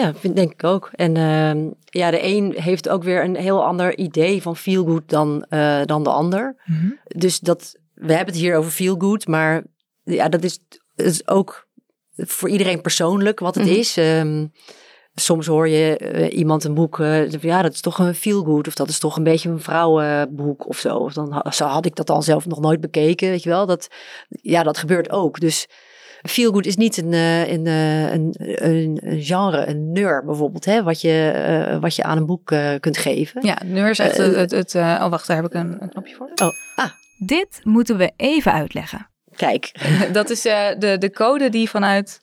Ja, 0.00 0.14
vind, 0.14 0.36
denk 0.36 0.52
ik 0.52 0.64
ook. 0.64 0.90
En 0.94 1.16
ehm, 1.16 1.70
ja, 1.84 2.10
de 2.10 2.24
een 2.24 2.54
heeft 2.56 2.88
ook 2.88 3.02
weer 3.02 3.24
een 3.24 3.36
heel 3.36 3.64
ander 3.64 3.96
idee 3.98 4.42
van 4.42 4.56
feel 4.56 4.84
good 4.84 5.08
dan, 5.08 5.46
eh, 5.48 5.80
dan 5.84 6.02
de 6.02 6.10
ander. 6.10 6.56
Dus 7.04 7.40
dat, 7.40 7.76
we 7.94 8.12
hebben 8.14 8.34
het 8.34 8.42
hier 8.42 8.56
over 8.56 8.70
feel 8.70 8.94
good, 8.98 9.26
maar 9.26 9.62
ja, 10.04 10.28
dat 10.28 10.44
is, 10.44 10.58
is 10.94 11.28
ook 11.28 11.66
voor 12.16 12.48
iedereen 12.48 12.80
persoonlijk 12.80 13.40
wat 13.40 13.54
het 13.54 13.64
Mhm. 13.64 13.74
is. 13.74 13.96
Ehm, 13.96 14.46
Soms 15.18 15.46
hoor 15.46 15.68
je 15.68 15.96
eh, 15.96 16.38
iemand 16.38 16.64
een 16.64 16.74
boek, 16.74 17.00
eh, 17.00 17.30
ja, 17.30 17.62
dat 17.62 17.72
is 17.72 17.80
toch 17.80 17.98
een 17.98 18.14
feel 18.14 18.42
good 18.44 18.66
of 18.66 18.74
dat 18.74 18.88
is 18.88 18.98
toch 18.98 19.16
een 19.16 19.22
beetje 19.22 19.48
een 19.48 19.60
vrouwenboek 19.60 20.68
of 20.68 20.78
zo. 20.78 20.96
Of 20.96 21.12
dan 21.12 21.44
zo 21.52 21.64
had 21.64 21.86
ik 21.86 21.96
dat 21.96 22.10
al 22.10 22.22
zelf 22.22 22.46
nog 22.46 22.60
nooit 22.60 22.80
bekeken, 22.80 23.28
weet 23.28 23.42
je 23.42 23.48
wel. 23.48 23.66
Dat, 23.66 23.88
ja, 24.28 24.62
dat 24.62 24.78
gebeurt 24.78 25.10
ook. 25.10 25.40
Dus 25.40 25.66
feel 26.22 26.52
good 26.52 26.66
is 26.66 26.76
niet 26.76 26.96
een, 26.96 27.12
eh, 27.12 27.48
een, 27.48 27.66
eh, 27.66 28.12
een, 28.12 28.34
een, 28.38 28.98
een 29.02 29.22
genre, 29.22 29.66
een 29.66 29.92
neur 29.92 30.24
bijvoorbeeld, 30.24 30.64
hè, 30.64 30.82
wat, 30.82 31.00
je, 31.00 31.30
eh, 31.30 31.78
wat 31.80 31.96
je 31.96 32.02
aan 32.02 32.16
een 32.16 32.26
boek 32.26 32.54
kunt 32.80 32.96
geven. 32.96 33.46
Ja, 33.46 33.58
neur 33.64 33.90
is 33.90 33.98
echt 33.98 34.16
het... 34.16 34.34
het, 34.34 34.50
het, 34.50 34.74
eh, 34.74 35.00
oh, 35.02 35.08
wacht, 35.08 35.26
daar 35.26 35.36
heb 35.36 35.46
ik 35.46 35.54
een, 35.54 35.76
een 35.82 35.88
knopje 35.88 36.14
voor. 36.14 36.30
Oh, 36.34 36.48
ah, 36.76 36.90
Dit 37.18 37.60
moeten 37.62 37.96
we 37.96 38.12
even 38.16 38.52
uitleggen. 38.52 39.08
kijk. 39.36 39.72
Dat 40.12 40.30
is 40.30 40.44
eh, 40.44 40.68
de, 40.78 40.98
de 40.98 41.10
code 41.10 41.48
die 41.48 41.70
vanuit 41.70 42.20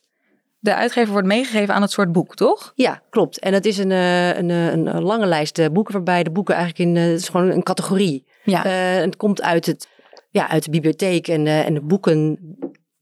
de 0.59 0.75
uitgever 0.75 1.11
wordt 1.11 1.27
meegegeven 1.27 1.73
aan 1.73 1.81
het 1.81 1.91
soort 1.91 2.11
boek, 2.11 2.35
toch? 2.35 2.71
Ja, 2.75 3.01
klopt. 3.09 3.39
En 3.39 3.53
het 3.53 3.65
is 3.65 3.77
een, 3.77 3.91
eh, 3.91 4.37
een, 4.37 4.49
een, 4.49 4.95
een 4.95 5.03
lange 5.03 5.25
lijst 5.25 5.71
boeken 5.73 5.93
waarbij 5.93 6.23
de 6.23 6.31
boeken 6.31 6.55
eigenlijk 6.55 6.89
in, 6.89 6.97
eh, 6.97 7.09
het 7.09 7.19
is 7.19 7.29
gewoon 7.29 7.49
een 7.49 7.63
categorie. 7.63 8.25
Ja. 8.43 8.65
Eh, 8.65 9.01
het 9.01 9.15
komt 9.15 9.41
uit, 9.41 9.65
het, 9.65 9.87
ja, 10.29 10.49
uit 10.49 10.63
de 10.63 10.69
bibliotheek 10.69 11.27
en, 11.27 11.47
eh, 11.47 11.65
en 11.65 11.73
de 11.73 11.81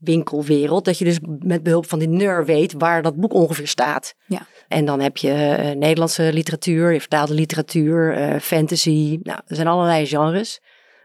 boekenwinkelwereld. 0.01 0.85
Dat 0.85 0.97
je 0.97 1.05
dus 1.05 1.19
met 1.39 1.63
behulp 1.63 1.89
van 1.89 1.99
die 1.99 2.07
neur 2.07 2.45
weet 2.45 2.73
waar 2.77 3.01
dat 3.01 3.15
boek 3.15 3.33
ongeveer 3.33 3.67
staat. 3.67 4.15
Ja. 4.25 4.47
En 4.67 4.85
dan 4.85 4.99
heb 4.99 5.17
je 5.17 5.31
eh, 5.31 5.75
Nederlandse 5.75 6.33
literatuur, 6.33 6.93
je 6.93 6.99
vertaalde 6.99 7.33
literatuur, 7.33 8.13
eh, 8.13 8.39
fantasy. 8.39 9.19
Nou, 9.23 9.39
er 9.47 9.55
zijn 9.55 9.67
allerlei 9.67 10.05
genres. 10.05 10.59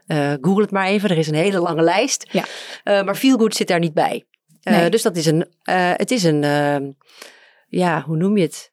Eh, 0.07 0.33
Google 0.41 0.61
het 0.61 0.71
maar 0.71 0.87
even, 0.87 1.09
er 1.09 1.17
is 1.17 1.27
een 1.27 1.33
hele 1.33 1.59
lange 1.59 1.81
lijst. 1.81 2.25
Ja. 2.31 2.43
Maar 3.03 3.15
feelgood 3.15 3.55
zit 3.55 3.67
daar 3.67 3.79
niet 3.79 3.93
bij. 3.93 4.25
Nee. 4.61 4.89
Dus 4.89 5.01
dat 5.01 5.15
is 5.15 5.25
een, 5.25 5.45
het 5.95 6.11
is 6.11 6.23
een, 6.23 6.41
ja, 7.67 8.01
hoe 8.01 8.17
noem 8.17 8.37
je 8.37 8.43
het? 8.43 8.71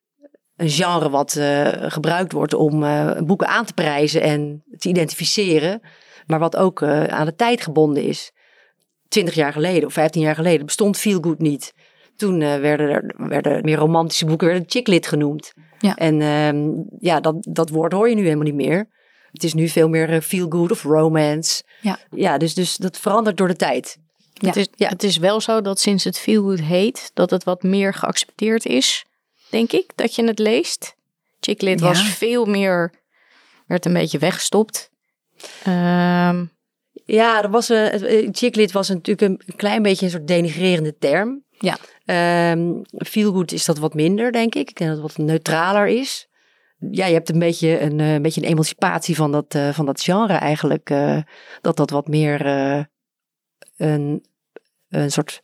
Een 0.57 0.71
genre 0.71 1.11
wat 1.11 1.41
gebruikt 1.81 2.33
wordt 2.33 2.55
om 2.55 2.81
boeken 3.27 3.47
aan 3.47 3.65
te 3.65 3.73
prijzen 3.73 4.23
en 4.23 4.65
te 4.79 4.89
identificeren. 4.89 5.81
Maar 6.27 6.39
wat 6.39 6.57
ook 6.57 6.83
aan 6.83 7.27
de 7.27 7.35
tijd 7.35 7.63
gebonden 7.63 8.03
is. 8.03 8.33
Twintig 9.15 9.35
jaar 9.35 9.53
geleden 9.53 9.87
of 9.87 9.93
vijftien 9.93 10.23
jaar 10.23 10.35
geleden 10.35 10.67
bestond 10.67 10.97
feelgood 10.97 11.39
niet. 11.39 11.73
Toen 12.17 12.41
eh, 12.41 12.61
werden 12.61 12.89
er 12.91 13.15
werden 13.17 13.65
meer 13.65 13.77
romantische 13.77 14.25
boeken, 14.27 14.47
werden 14.47 14.65
chicklit 14.69 15.07
genoemd. 15.07 15.53
Ja. 15.79 15.97
En 15.97 16.21
ehm, 16.21 16.71
ja, 16.99 17.21
dat, 17.21 17.35
dat 17.41 17.71
woord 17.71 17.93
hoor 17.93 18.09
je 18.09 18.15
nu 18.15 18.23
helemaal 18.23 18.45
niet 18.45 18.55
meer. 18.55 18.89
Het 19.33 19.45
is 19.45 19.55
nu 19.55 19.69
veel 19.69 19.89
meer 19.89 20.11
eh, 20.13 20.21
feelgood 20.21 20.71
of 20.71 20.83
romance. 20.83 21.63
Ja. 21.81 21.99
Ja, 22.11 22.39
dus, 22.39 22.55
dus 22.55 22.77
dat 22.77 22.99
verandert 22.99 23.37
door 23.37 23.49
de 23.49 23.57
tijd. 23.57 23.97
Ja. 24.33 24.49
Het, 24.49 24.57
is, 24.57 24.69
Ja. 24.77 24.89
het 24.89 25.03
is 25.03 25.17
wel 25.17 25.41
zo 25.41 25.61
dat 25.61 25.81
sinds 25.81 26.05
het 26.05 26.19
Feelgood 26.19 26.61
heet, 26.61 27.11
dat 27.15 27.31
het 27.31 27.45
wat 27.45 27.63
meer 27.63 27.95
geaccepteerd 27.95 28.67
is, 28.67 29.05
denk 29.51 29.73
ik, 29.73 29.91
dat 29.95 30.15
je 30.15 30.25
het 30.25 30.39
leest. 30.39 30.95
Chicklit 31.41 31.81
Ja. 31.81 31.87
was 31.87 32.03
veel 32.03 32.45
meer, 32.45 32.93
werd 33.67 33.85
een 33.85 33.93
beetje 33.93 34.19
weggestopt. 34.19 34.91
Ehm, 35.65 36.45
Ja, 37.05 37.43
er 37.43 37.51
was 37.51 37.69
een, 37.69 37.91
eh, 37.91 38.29
chicklit 38.33 38.73
was 38.73 38.89
natuurlijk 38.89 39.21
een, 39.21 39.41
een 39.47 39.57
klein 39.57 39.83
beetje 39.83 40.05
een 40.05 40.11
soort 40.11 40.27
denigrerende 40.27 40.97
term. 40.99 41.43
Ja. 41.59 41.77
Ehm 42.05 42.83
feelgood 42.93 43.53
is 43.53 43.65
dat 43.65 43.79
wat 43.79 43.95
minder, 43.95 44.33
denk 44.33 44.55
ik. 44.55 44.69
Ik 44.69 44.77
denk 44.77 44.91
dat 44.91 45.03
het 45.03 45.17
wat 45.17 45.27
neutraler 45.27 45.87
is. 45.87 46.29
Ja, 46.91 47.07
je 47.07 47.13
hebt 47.13 47.31
een 47.31 47.39
beetje 47.39 47.81
een, 47.81 48.01
eh, 48.01 48.13
een, 48.13 48.23
beetje 48.23 48.43
een 48.43 48.49
emancipatie 48.49 49.17
van 49.17 49.33
dat, 49.33 49.55
eh, 49.55 49.73
van 49.73 49.87
dat 49.87 50.03
genre 50.03 50.33
eigenlijk. 50.33 50.93
dat 51.61 51.77
dat 51.77 51.91
wat 51.91 52.09
meer 52.09 52.47
een, 53.77 54.25
een 54.89 55.11
soort, 55.11 55.41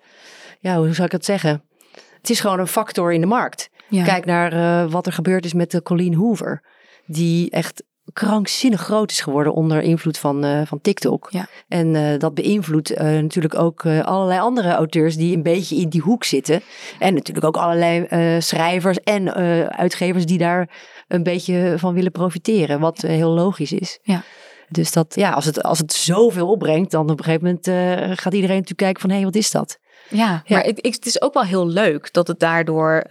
ja, 0.60 0.76
hoe 0.76 0.94
zou 0.94 1.06
ik 1.06 1.12
het 1.12 1.24
zeggen? 1.24 1.64
Het 1.92 2.30
is 2.30 2.40
gewoon 2.40 2.58
een 2.58 2.66
factor 2.66 3.12
in 3.12 3.20
de 3.20 3.26
markt. 3.26 3.70
Ja. 3.88 4.04
Kijk 4.04 4.24
naar 4.24 4.88
wat 4.88 5.06
er 5.06 5.12
gebeurd 5.12 5.44
is 5.44 5.54
met 5.54 5.70
de 5.70 5.82
Colleen 5.82 6.14
Hoover. 6.14 6.64
Die 7.06 7.50
echt 7.50 7.82
krankzinnig 8.12 8.80
groot 8.80 9.10
is 9.10 9.20
geworden 9.20 9.52
onder 9.52 9.80
invloed 9.80 10.18
van, 10.18 10.44
eh, 10.44 10.60
van 10.66 10.80
TikTok. 10.80 11.28
Ja. 11.30 11.46
En 11.68 11.94
eh, 11.94 12.18
dat 12.18 12.34
beïnvloedt 12.34 12.90
eh, 12.90 13.04
natuurlijk 13.06 13.54
ook 13.54 13.86
allerlei 13.86 14.40
andere 14.40 14.72
auteurs 14.72 15.16
die 15.16 15.36
een 15.36 15.42
beetje 15.42 15.76
in 15.76 15.88
die 15.88 16.00
hoek 16.00 16.24
zitten. 16.24 16.62
En 16.98 17.14
natuurlijk 17.14 17.46
ook 17.46 17.56
allerlei 17.56 18.06
schrijvers 18.40 19.00
en 19.00 19.34
uitgevers 19.76 20.26
die 20.26 20.38
daar 20.38 20.68
een 21.08 21.22
beetje 21.22 21.74
van 21.76 21.94
willen 21.94 22.12
profiteren. 22.12 22.80
Wat 22.80 23.00
heel 23.00 23.30
logisch 23.30 23.72
is. 23.72 23.98
Ja. 24.02 24.22
Dus 24.68 24.92
dat, 24.92 25.14
ja, 25.14 25.30
als 25.30 25.44
het, 25.44 25.62
als 25.62 25.78
het 25.78 25.92
zoveel 25.92 26.48
opbrengt, 26.48 26.90
dan 26.90 27.10
op 27.10 27.18
een 27.18 27.24
gegeven 27.24 27.44
moment 27.44 28.18
gaat 28.20 28.34
iedereen 28.34 28.56
natuurlijk 28.56 28.76
kijken 28.76 29.00
van 29.00 29.10
hé, 29.10 29.16
hey, 29.16 29.24
wat 29.24 29.34
is 29.34 29.50
dat? 29.50 29.78
Ja, 30.08 30.42
Ja. 30.44 30.56
maar 30.56 30.66
ik, 30.66 30.78
ik, 30.80 30.94
het 30.94 31.06
is 31.06 31.22
ook 31.22 31.34
wel 31.34 31.42
heel 31.42 31.66
leuk 31.66 32.12
dat 32.12 32.26
het 32.26 32.40
daardoor... 32.40 33.02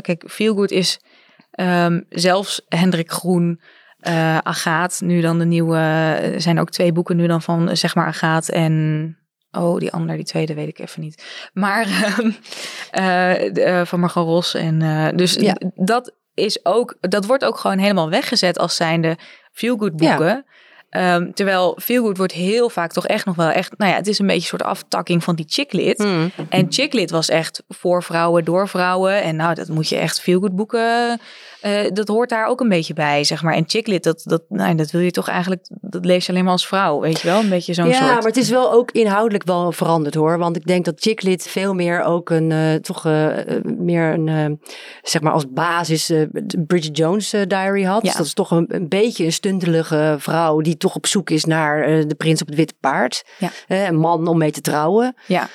kijk, 0.00 0.24
Feelgood 0.26 0.70
is 0.70 1.00
ehm, 1.50 2.00
zelfs 2.08 2.62
Hendrik 2.68 3.10
Groen, 3.10 3.60
eh 4.00 4.38
Agaat, 4.38 5.00
nu 5.04 5.20
dan 5.20 5.38
de 5.38 5.44
nieuwe... 5.44 5.76
Er 5.76 6.40
zijn 6.40 6.60
ook 6.60 6.70
twee 6.70 6.92
boeken 6.92 7.16
nu 7.16 7.26
dan 7.26 7.42
van, 7.42 7.68
eh, 7.68 7.74
zeg 7.76 7.94
maar, 7.94 8.06
Agaat 8.06 8.48
en... 8.48 9.14
Oh, 9.52 9.78
die 9.78 9.92
ander, 9.92 10.16
die 10.16 10.24
tweede 10.24 10.54
weet 10.54 10.68
ik 10.68 10.78
even 10.78 11.00
niet. 11.00 11.24
Maar 11.52 11.86
eh, 12.90 13.78
eh, 13.78 13.86
van 13.86 14.00
Margot 14.00 14.26
Ros. 14.26 14.54
En, 14.54 14.82
eh, 14.82 15.08
dus 15.16 15.34
Ja. 15.34 15.56
dat 15.74 16.14
is 16.34 16.64
ook... 16.64 16.96
Dat 17.00 17.26
wordt 17.26 17.44
ook 17.44 17.58
gewoon 17.58 17.78
helemaal 17.78 18.10
weggezet 18.10 18.58
als 18.58 18.76
zijnde 18.76 19.16
Feelgood 19.52 19.96
boeken. 19.96 20.44
Ehm, 20.90 21.30
terwijl 21.32 21.78
Feelgood 21.82 22.16
wordt 22.16 22.32
heel 22.32 22.68
vaak 22.68 22.92
toch 22.92 23.06
echt 23.06 23.24
nog 23.24 23.36
wel 23.36 23.50
echt... 23.50 23.78
Nou 23.78 23.90
ja, 23.90 23.96
het 23.96 24.06
is 24.06 24.18
een 24.18 24.26
beetje 24.26 24.40
een 24.40 24.46
soort 24.46 24.62
aftakking 24.62 25.24
van 25.24 25.34
die 25.34 25.44
chicklit. 25.48 26.02
Hmm. 26.02 26.30
En 26.48 26.66
Chicklit 26.68 27.10
was 27.10 27.28
echt 27.28 27.62
voor 27.68 28.02
vrouwen, 28.02 28.44
door 28.44 28.68
vrouwen. 28.68 29.22
En 29.22 29.36
nou, 29.36 29.54
dat 29.54 29.68
moet 29.68 29.88
je 29.88 29.96
echt 29.96 30.20
veel 30.20 30.40
goed 30.40 30.56
boeken. 30.56 31.20
Eh, 31.60 31.90
dat 31.92 32.08
hoort 32.08 32.28
daar 32.28 32.46
ook 32.46 32.60
een 32.60 32.68
beetje 32.68 32.94
bij, 32.94 33.24
zeg 33.24 33.42
maar. 33.42 33.54
En 33.54 33.64
Chicklit, 33.66 34.02
dat, 34.02 34.22
dat, 34.24 34.42
nou, 34.48 34.74
dat 34.74 34.90
wil 34.90 35.00
je 35.00 35.10
toch 35.10 35.28
eigenlijk... 35.28 35.66
Dat 35.80 36.04
lees 36.04 36.26
je 36.26 36.32
alleen 36.32 36.44
maar 36.44 36.52
als 36.52 36.66
vrouw, 36.66 37.00
weet 37.00 37.20
je 37.20 37.28
wel? 37.28 37.40
Een 37.40 37.48
beetje 37.48 37.74
zo'n 37.74 37.88
ja, 37.88 37.92
soort... 37.92 38.08
maar 38.08 38.22
het 38.22 38.36
is 38.36 38.50
wel 38.50 38.72
ook 38.72 38.90
inhoudelijk 38.90 39.44
wel 39.44 39.72
veranderd 39.72 40.14
hoor. 40.14 40.38
Want 40.38 40.56
ik 40.56 40.66
denk 40.66 40.84
dat 40.84 41.00
chicklit 41.00 41.42
veel 41.48 41.74
meer 41.74 42.02
ook 42.02 42.30
een, 42.30 42.52
eh, 42.52 42.74
toch 42.74 43.06
eh, 43.06 43.28
meer 43.64 44.12
een, 44.12 44.60
zeg 45.02 45.22
maar 45.22 45.32
als 45.32 45.44
basis 45.50 46.06
de 46.06 46.64
Bridget 46.66 46.96
Jones 46.96 47.30
diary 47.30 47.82
had. 47.82 48.02
Ja. 48.02 48.08
Dus 48.08 48.16
dat 48.16 48.26
is 48.26 48.34
toch 48.34 48.50
een, 48.50 48.66
een 48.68 48.88
beetje 48.88 49.24
een 49.24 49.32
stuntelige 49.32 50.16
vrouw 50.18 50.60
die 50.60 50.76
toch 50.76 50.94
op 50.94 51.06
zoek 51.06 51.30
is 51.30 51.44
naar 51.44 52.06
de 52.06 52.14
prins 52.14 52.40
op 52.40 52.46
het 52.46 52.56
witte 52.56 52.74
paard. 52.80 53.24
Ja. 53.38 53.50
Een 53.68 53.96
man 53.96 54.28
om 54.28 54.38
mee 54.38 54.50
te 54.50 54.60
trouwen. 54.60 55.14
Ja, 55.26 55.48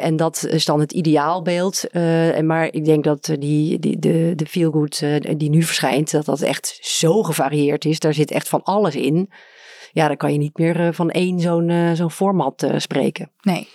en 0.00 0.16
dat 0.16 0.46
is 0.48 0.64
dan 0.64 0.80
het 0.80 0.92
ideaalbeeld. 0.92 1.90
En 1.90 2.46
maar 2.46 2.68
ik 2.70 2.84
denk 2.84 3.04
dat 3.04 3.30
die, 3.38 3.78
die, 3.78 3.98
de, 3.98 4.32
de 4.36 4.46
feelgood 4.46 5.00
eh, 5.02 5.20
die 5.40 5.50
nu 5.50 5.62
verschijnt, 5.62 6.10
dat 6.10 6.24
dat 6.24 6.40
echt 6.40 6.78
zo 6.80 7.22
gevarieerd 7.22 7.84
is. 7.84 7.98
Daar 7.98 8.14
zit 8.14 8.30
echt 8.30 8.48
van 8.48 8.62
alles 8.62 8.96
in. 8.96 9.30
Ja, 9.92 10.06
dan 10.06 10.16
kan 10.16 10.32
je 10.32 10.38
niet 10.38 10.58
meer 10.58 10.80
eh, 10.86 10.88
van 10.92 11.10
één 11.10 11.40
zo'n 11.40 11.68
eh, 11.70 11.92
zo'n 11.92 12.10
format 12.10 12.62
eh, 12.62 12.74
spreken. 12.78 13.30
nee. 13.40 13.68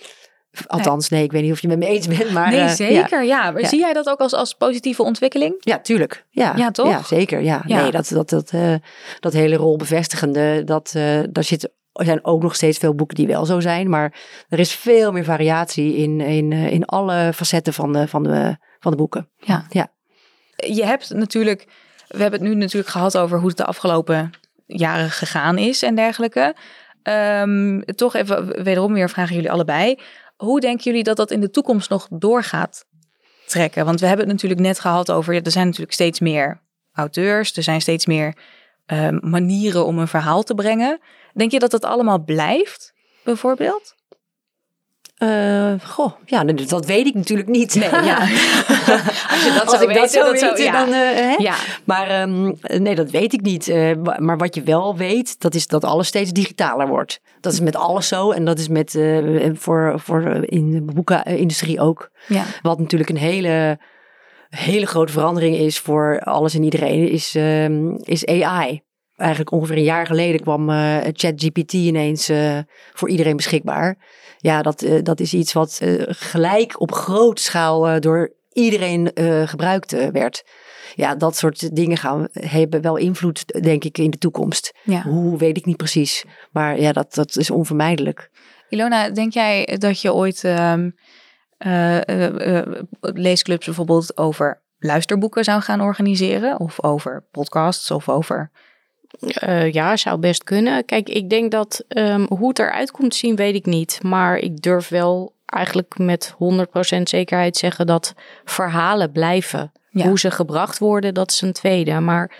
Althans, 0.66 1.08
nee, 1.08 1.22
ik 1.24 1.32
weet 1.32 1.42
niet 1.42 1.52
of 1.52 1.60
je 1.60 1.68
het 1.68 1.78
met 1.78 1.88
me 1.88 1.94
eens 1.94 2.06
bent. 2.08 2.30
Maar, 2.30 2.50
nee, 2.50 2.68
zeker, 2.68 3.24
ja. 3.24 3.50
Maar 3.50 3.60
Ja. 3.60 3.68
zie 3.68 3.78
jij 3.78 3.92
dat 3.92 4.08
ook 4.08 4.18
als, 4.18 4.32
als 4.32 4.54
positieve 4.54 5.02
ontwikkeling? 5.02 5.54
Ja, 5.58 5.78
tuurlijk. 5.80 6.26
Ja, 6.30 6.52
Ja, 6.56 6.70
toch? 6.70 6.88
Ja, 6.88 7.02
zeker. 7.02 7.42
Ja. 7.42 7.62
Ja. 7.66 7.80
Nee, 7.82 7.90
dat, 7.90 8.08
dat, 8.08 8.28
dat, 8.28 8.50
eh, 8.50 8.74
dat 9.20 9.32
hele 9.32 9.56
rolbevestigende, 9.56 10.64
dat, 10.64 10.92
eh, 10.94 11.20
daar 11.30 11.44
zit, 11.44 11.70
er 11.92 12.04
zijn 12.04 12.24
ook 12.24 12.42
nog 12.42 12.54
steeds 12.54 12.78
veel 12.78 12.94
boeken 12.94 13.16
die 13.16 13.26
wel 13.26 13.44
zo 13.44 13.60
zijn. 13.60 13.88
Maar 13.90 14.14
er 14.48 14.58
is 14.58 14.72
veel 14.74 15.12
meer 15.12 15.24
variatie 15.24 15.96
in, 15.96 16.20
in, 16.20 16.52
in 16.52 16.84
alle 16.84 17.32
facetten 17.34 17.72
van 17.72 17.92
de, 17.92 18.08
van 18.08 18.22
de, 18.22 18.56
van 18.80 18.90
de 18.90 18.96
boeken. 18.96 19.30
Je 20.56 20.84
hebt 20.84 21.10
natuurlijk... 21.10 21.66
We 22.08 22.22
hebben 22.22 22.40
het 22.40 22.48
nu 22.48 22.54
natuurlijk 22.54 22.92
gehad 22.92 23.18
over 23.18 23.38
hoe 23.38 23.48
het 23.48 23.56
de 23.56 23.64
afgelopen 23.64 24.30
jaren 24.66 25.10
gegaan 25.10 25.58
is 25.58 25.82
en 25.82 25.94
dergelijke. 25.94 26.54
Ehm, 27.02 27.80
toch 27.80 28.14
even 28.14 28.62
wederom 28.64 28.92
weer 28.92 29.10
vragen 29.10 29.34
jullie 29.34 29.50
allebei. 29.50 29.98
Hoe 30.36 30.60
denken 30.60 30.84
jullie 30.84 31.02
dat 31.02 31.16
dat 31.16 31.30
in 31.30 31.40
de 31.40 31.50
toekomst 31.50 31.90
nog 31.90 32.08
doorgaat 32.10 32.84
trekken? 33.46 33.84
Want 33.84 34.00
we 34.00 34.06
hebben 34.06 34.24
het 34.24 34.34
natuurlijk 34.34 34.60
net 34.60 34.80
gehad 34.80 35.10
over... 35.10 35.34
Er 35.34 35.50
zijn 35.50 35.66
natuurlijk 35.66 35.92
steeds 35.92 36.20
meer 36.20 36.60
auteurs. 36.92 37.56
Er 37.56 37.62
zijn 37.62 37.80
steeds 37.80 38.06
meer 38.06 38.36
ehm, 38.86 39.18
manieren 39.20 39.86
om 39.86 39.98
een 39.98 40.08
verhaal 40.08 40.42
te 40.42 40.54
brengen. 40.54 41.00
Denk 41.34 41.50
je 41.50 41.58
dat 41.58 41.70
dat 41.70 41.84
allemaal 41.84 42.24
blijft, 42.24 42.92
bijvoorbeeld? 43.24 43.94
Eh, 45.16 45.72
goh, 45.84 46.12
ja, 46.24 46.44
dat, 46.44 46.86
weet 46.86 47.06
ik 47.06 47.14
natuurlijk 47.14 47.48
niet. 47.48 47.74
Nee, 47.74 47.90
ja. 47.90 48.18
Als 49.30 49.44
je 49.44 49.50
dat 49.54 49.60
Als 49.60 49.70
zou 49.70 49.82
ik 49.82 49.88
dat 49.88 49.88
weten, 49.88 50.08
zou 50.10 50.30
dat 50.30 50.38
zou- 50.38 50.50
weten, 50.52 50.64
ja. 50.64 50.84
dan... 50.84 50.92
hè? 50.92 51.34
Ja, 51.38 51.54
Maar 51.84 52.28
nee, 52.80 52.94
dat 52.94 53.10
weet 53.10 53.32
ik 53.32 53.40
niet. 53.40 53.68
Eh, 53.68 53.90
maar 54.18 54.36
wat 54.38 54.54
je 54.54 54.62
wel 54.62 54.96
weet, 54.96 55.40
dat 55.40 55.54
is 55.54 55.66
dat 55.66 55.84
alles 55.84 56.06
steeds 56.06 56.30
digitaler 56.32 56.88
wordt. 56.88 57.20
Dat 57.40 57.52
is 57.52 57.60
met 57.60 57.76
alles 57.76 58.08
zo. 58.08 58.30
En 58.30 58.44
dat 58.44 58.58
is 58.58 58.68
met, 58.68 58.94
eh, 58.94 59.50
voor, 59.54 60.00
voor 60.00 60.44
in 60.44 60.70
de 60.70 60.82
boekenindustrie 60.82 61.80
ook. 61.80 62.10
ja. 62.28 62.42
Wat 62.62 62.78
natuurlijk 62.78 63.10
een 63.10 63.16
hele, 63.16 63.78
hele 64.48 64.86
grote 64.86 65.12
verandering 65.12 65.56
is 65.56 65.78
voor 65.78 66.20
alles 66.20 66.54
en 66.54 66.62
iedereen, 66.62 67.08
is, 67.10 67.34
ehm, 67.34 67.94
is 68.02 68.26
AI. 68.26 68.82
Eigenlijk 69.16 69.52
ongeveer 69.52 69.76
een 69.76 69.82
jaar 69.82 70.06
geleden 70.06 70.40
kwam 70.40 70.68
ChatGPT 71.12 71.72
ineens 71.72 72.30
voor 72.94 73.08
iedereen 73.08 73.36
beschikbaar. 73.36 73.96
Ja, 74.46 74.62
dat, 74.62 74.82
eh, 74.82 75.02
dat 75.02 75.20
is 75.20 75.34
iets 75.34 75.52
wat 75.52 75.78
eh, 75.82 76.02
gelijk 76.06 76.80
op 76.80 76.92
grote 76.92 77.42
schaal 77.42 77.88
eh, 77.88 78.00
door 78.00 78.34
iedereen 78.52 79.10
gebruikt 79.48 80.10
werd. 80.12 80.44
Ja, 80.94 81.14
dat 81.14 81.36
soort 81.36 81.76
dingen 81.76 81.96
gaan, 81.96 82.28
hebben 82.32 82.80
wel 82.80 82.96
invloed, 82.96 83.62
denk 83.62 83.84
ik, 83.84 83.98
in 83.98 84.10
de 84.10 84.18
toekomst. 84.18 84.74
Ja. 84.84 85.02
Hoe, 85.02 85.38
weet 85.38 85.56
ik 85.56 85.64
niet 85.64 85.76
precies. 85.76 86.24
Maar 86.52 86.80
ja, 86.80 86.92
dat, 86.92 87.14
dat 87.14 87.36
is 87.36 87.50
onvermijdelijk. 87.50 88.30
Ilona, 88.68 89.10
denk 89.10 89.32
jij 89.32 89.76
dat 89.78 90.00
je 90.00 90.14
ooit 90.14 90.44
ehm, 90.44 90.90
eh, 91.58 92.08
eh, 92.08 92.58
eh, 92.58 92.66
leesclubs 93.00 93.64
bijvoorbeeld 93.64 94.16
over 94.16 94.62
luisterboeken 94.78 95.44
zou 95.44 95.62
gaan 95.62 95.80
organiseren? 95.80 96.60
Of 96.60 96.82
over 96.82 97.26
podcasts 97.30 97.90
of 97.90 98.08
over... 98.08 98.50
Eh, 99.20 99.72
ja, 99.72 99.96
zou 99.96 100.18
best 100.18 100.44
kunnen. 100.44 100.84
Kijk, 100.84 101.08
ik 101.08 101.30
denk 101.30 101.50
dat 101.50 101.84
ehm, 101.88 102.26
hoe 102.28 102.48
het 102.48 102.58
eruit 102.58 102.90
komt 102.90 103.14
zien, 103.14 103.36
weet 103.36 103.54
ik 103.54 103.66
niet. 103.66 103.98
Maar 104.02 104.38
ik 104.38 104.62
durf 104.62 104.88
wel 104.88 105.34
eigenlijk 105.46 105.98
met 105.98 106.34
100% 106.98 107.02
zekerheid 107.02 107.56
zeggen 107.56 107.86
dat 107.86 108.14
verhalen 108.44 109.12
blijven. 109.12 109.72
Ja. 109.90 110.06
Hoe 110.06 110.18
ze 110.18 110.30
gebracht 110.30 110.78
worden, 110.78 111.14
dat 111.14 111.30
is 111.30 111.40
een 111.40 111.52
tweede. 111.52 112.00
Maar 112.00 112.36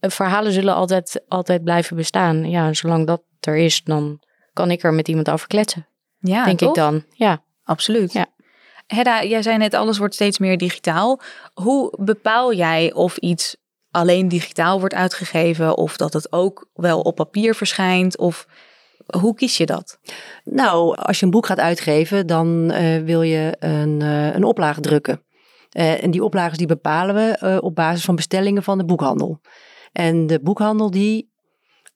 verhalen 0.00 0.52
zullen 0.52 0.74
altijd, 0.74 1.22
altijd 1.28 1.64
blijven 1.64 1.96
bestaan. 1.96 2.50
Ja, 2.50 2.72
zolang 2.72 3.06
dat 3.06 3.22
er 3.40 3.56
is, 3.56 3.82
dan 3.84 4.20
kan 4.52 4.70
ik 4.70 4.82
er 4.82 4.94
met 4.94 5.08
iemand 5.08 5.30
over 5.30 5.46
kletsen. 5.46 5.86
Ja, 6.18 6.44
denk 6.44 6.58
toch? 6.58 6.68
ik 6.68 6.74
dan. 6.74 7.04
Ja. 7.14 7.42
Absoluut. 7.64 8.12
Ja. 8.12 8.26
Hedda, 8.86 9.24
jij 9.24 9.42
zei 9.42 9.56
net, 9.56 9.74
alles 9.74 9.98
wordt 9.98 10.14
steeds 10.14 10.38
meer 10.38 10.58
digitaal. 10.58 11.20
Hoe 11.54 11.94
bepaal 11.98 12.54
jij 12.54 12.92
of 12.92 13.16
iets 13.16 13.56
alleen 13.90 14.28
digitaal 14.28 14.80
wordt 14.80 14.94
uitgegeven... 14.94 15.76
of 15.76 15.96
dat 15.96 16.12
het 16.12 16.32
ook 16.32 16.68
wel 16.74 17.00
op 17.00 17.14
papier 17.14 17.54
verschijnt? 17.54 18.18
Of 18.18 18.46
hoe 19.18 19.34
kies 19.34 19.56
je 19.56 19.66
dat? 19.66 19.98
Nou, 20.44 20.96
als 20.96 21.18
je 21.18 21.24
een 21.24 21.30
boek 21.30 21.46
gaat 21.46 21.58
uitgeven, 21.58 22.26
dan 22.26 22.70
eh, 22.70 23.02
wil 23.02 23.22
je 23.22 23.56
een, 23.58 24.02
eh, 24.02 24.34
een 24.34 24.44
oplage 24.44 24.80
drukken. 24.80 25.22
Eh, 25.70 26.02
en 26.02 26.10
die 26.10 26.24
oplages 26.24 26.58
die 26.58 26.66
bepalen 26.66 27.14
we 27.14 27.60
op 27.62 27.74
basis 27.74 28.04
van 28.04 28.16
bestellingen 28.16 28.62
van 28.62 28.78
de 28.78 28.84
boekhandel. 28.84 29.40
En 29.92 30.26
de 30.26 30.40
boekhandel 30.40 30.90
die 30.90 31.28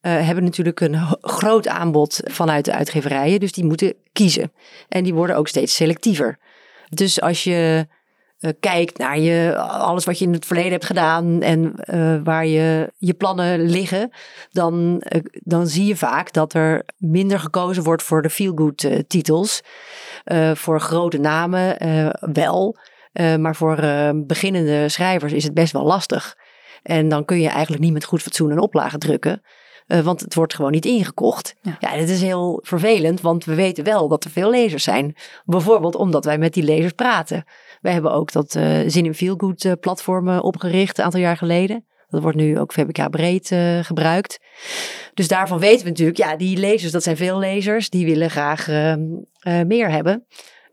hebben 0.04 0.44
natuurlijk 0.44 0.80
een 0.80 0.96
groot 1.20 1.68
aanbod 1.68 2.20
vanuit 2.24 2.64
de 2.64 2.74
uitgeverijen, 2.74 3.40
dus 3.40 3.52
die 3.52 3.64
moeten 3.64 3.94
kiezen. 4.12 4.52
En 4.88 5.04
die 5.04 5.14
worden 5.14 5.36
ook 5.36 5.48
steeds 5.48 5.74
selectiever. 5.74 6.38
Dus 6.88 7.20
als 7.20 7.44
je 7.44 7.86
kijkt 8.60 8.98
naar 8.98 9.18
je, 9.18 9.56
alles 9.58 10.04
wat 10.04 10.18
je 10.18 10.24
in 10.24 10.32
het 10.32 10.46
verleden 10.46 10.72
hebt 10.72 10.84
gedaan 10.84 11.42
en 11.42 11.74
eh, 11.76 12.16
waar 12.24 12.46
je, 12.46 12.92
je 12.98 13.14
plannen 13.14 13.60
liggen, 13.60 14.10
dan, 14.50 15.00
eh, 15.00 15.20
dan 15.32 15.66
zie 15.66 15.86
je 15.86 15.96
vaak 15.96 16.32
dat 16.32 16.54
er 16.54 16.84
minder 16.96 17.38
gekozen 17.40 17.82
wordt 17.82 18.02
voor 18.02 18.22
de 18.22 18.30
feel-good 18.30 18.84
eh, 18.84 18.98
titels. 19.06 19.62
Eh, 20.24 20.50
voor 20.54 20.80
grote 20.80 21.18
namen 21.18 21.78
eh, 21.78 22.08
wel, 22.32 22.76
Eh, 23.14 23.36
maar 23.36 23.56
voor 23.56 23.78
eh, 23.78 24.10
beginnende 24.14 24.88
schrijvers 24.88 25.32
is 25.32 25.44
het 25.44 25.54
best 25.54 25.72
wel 25.72 25.84
lastig. 25.84 26.36
En 26.82 27.08
dan 27.08 27.24
kun 27.24 27.40
je 27.40 27.48
eigenlijk 27.48 27.82
niet 27.82 27.92
met 27.92 28.04
goed 28.04 28.22
fatsoen 28.22 28.50
een 28.50 28.58
oplage 28.60 28.98
drukken. 28.98 29.42
eh, 29.86 30.00
want 30.00 30.20
het 30.20 30.34
wordt 30.34 30.54
gewoon 30.54 30.70
niet 30.70 30.84
ingekocht. 30.84 31.54
Ja. 31.62 31.76
Ja. 31.80 31.96
dit 31.96 32.08
is 32.08 32.20
heel 32.22 32.60
vervelend, 32.62 33.20
want 33.20 33.44
we 33.44 33.54
weten 33.54 33.84
wel 33.84 34.08
dat 34.08 34.24
er 34.24 34.30
veel 34.30 34.50
lezers 34.50 34.84
zijn. 34.84 35.16
Bijvoorbeeld 35.44 35.94
omdat 35.94 36.24
wij 36.24 36.38
met 36.38 36.52
die 36.54 36.62
lezers 36.62 36.92
praten. 36.92 37.44
We 37.84 37.90
hebben 37.90 38.12
ook 38.12 38.32
dat 38.32 38.54
eh, 38.54 38.78
Zin 38.86 39.04
in 39.04 39.14
Feelgood 39.14 39.64
eh, 39.64 39.72
platform 39.80 40.28
eh, 40.28 40.38
opgericht 40.42 40.98
een 40.98 41.04
aantal 41.04 41.20
jaar 41.20 41.36
geleden. 41.36 41.84
Dat 42.08 42.22
wordt 42.22 42.36
nu 42.36 42.58
ook 42.58 42.72
VBK 42.72 43.10
breed 43.10 43.54
gebruikt. 43.82 44.38
Dus 45.14 45.28
daarvan 45.28 45.58
weten 45.58 45.82
we 45.82 45.88
natuurlijk, 45.88 46.18
ja, 46.18 46.36
die 46.36 46.56
lezers, 46.56 46.92
dat 46.92 47.02
zijn 47.02 47.16
veel 47.16 47.38
lezers. 47.38 47.90
Die 47.90 48.06
willen 48.06 48.30
graag 48.30 48.68
eh, 48.68 48.92
eh, 48.92 48.98
meer 49.66 49.90
hebben. 49.90 50.26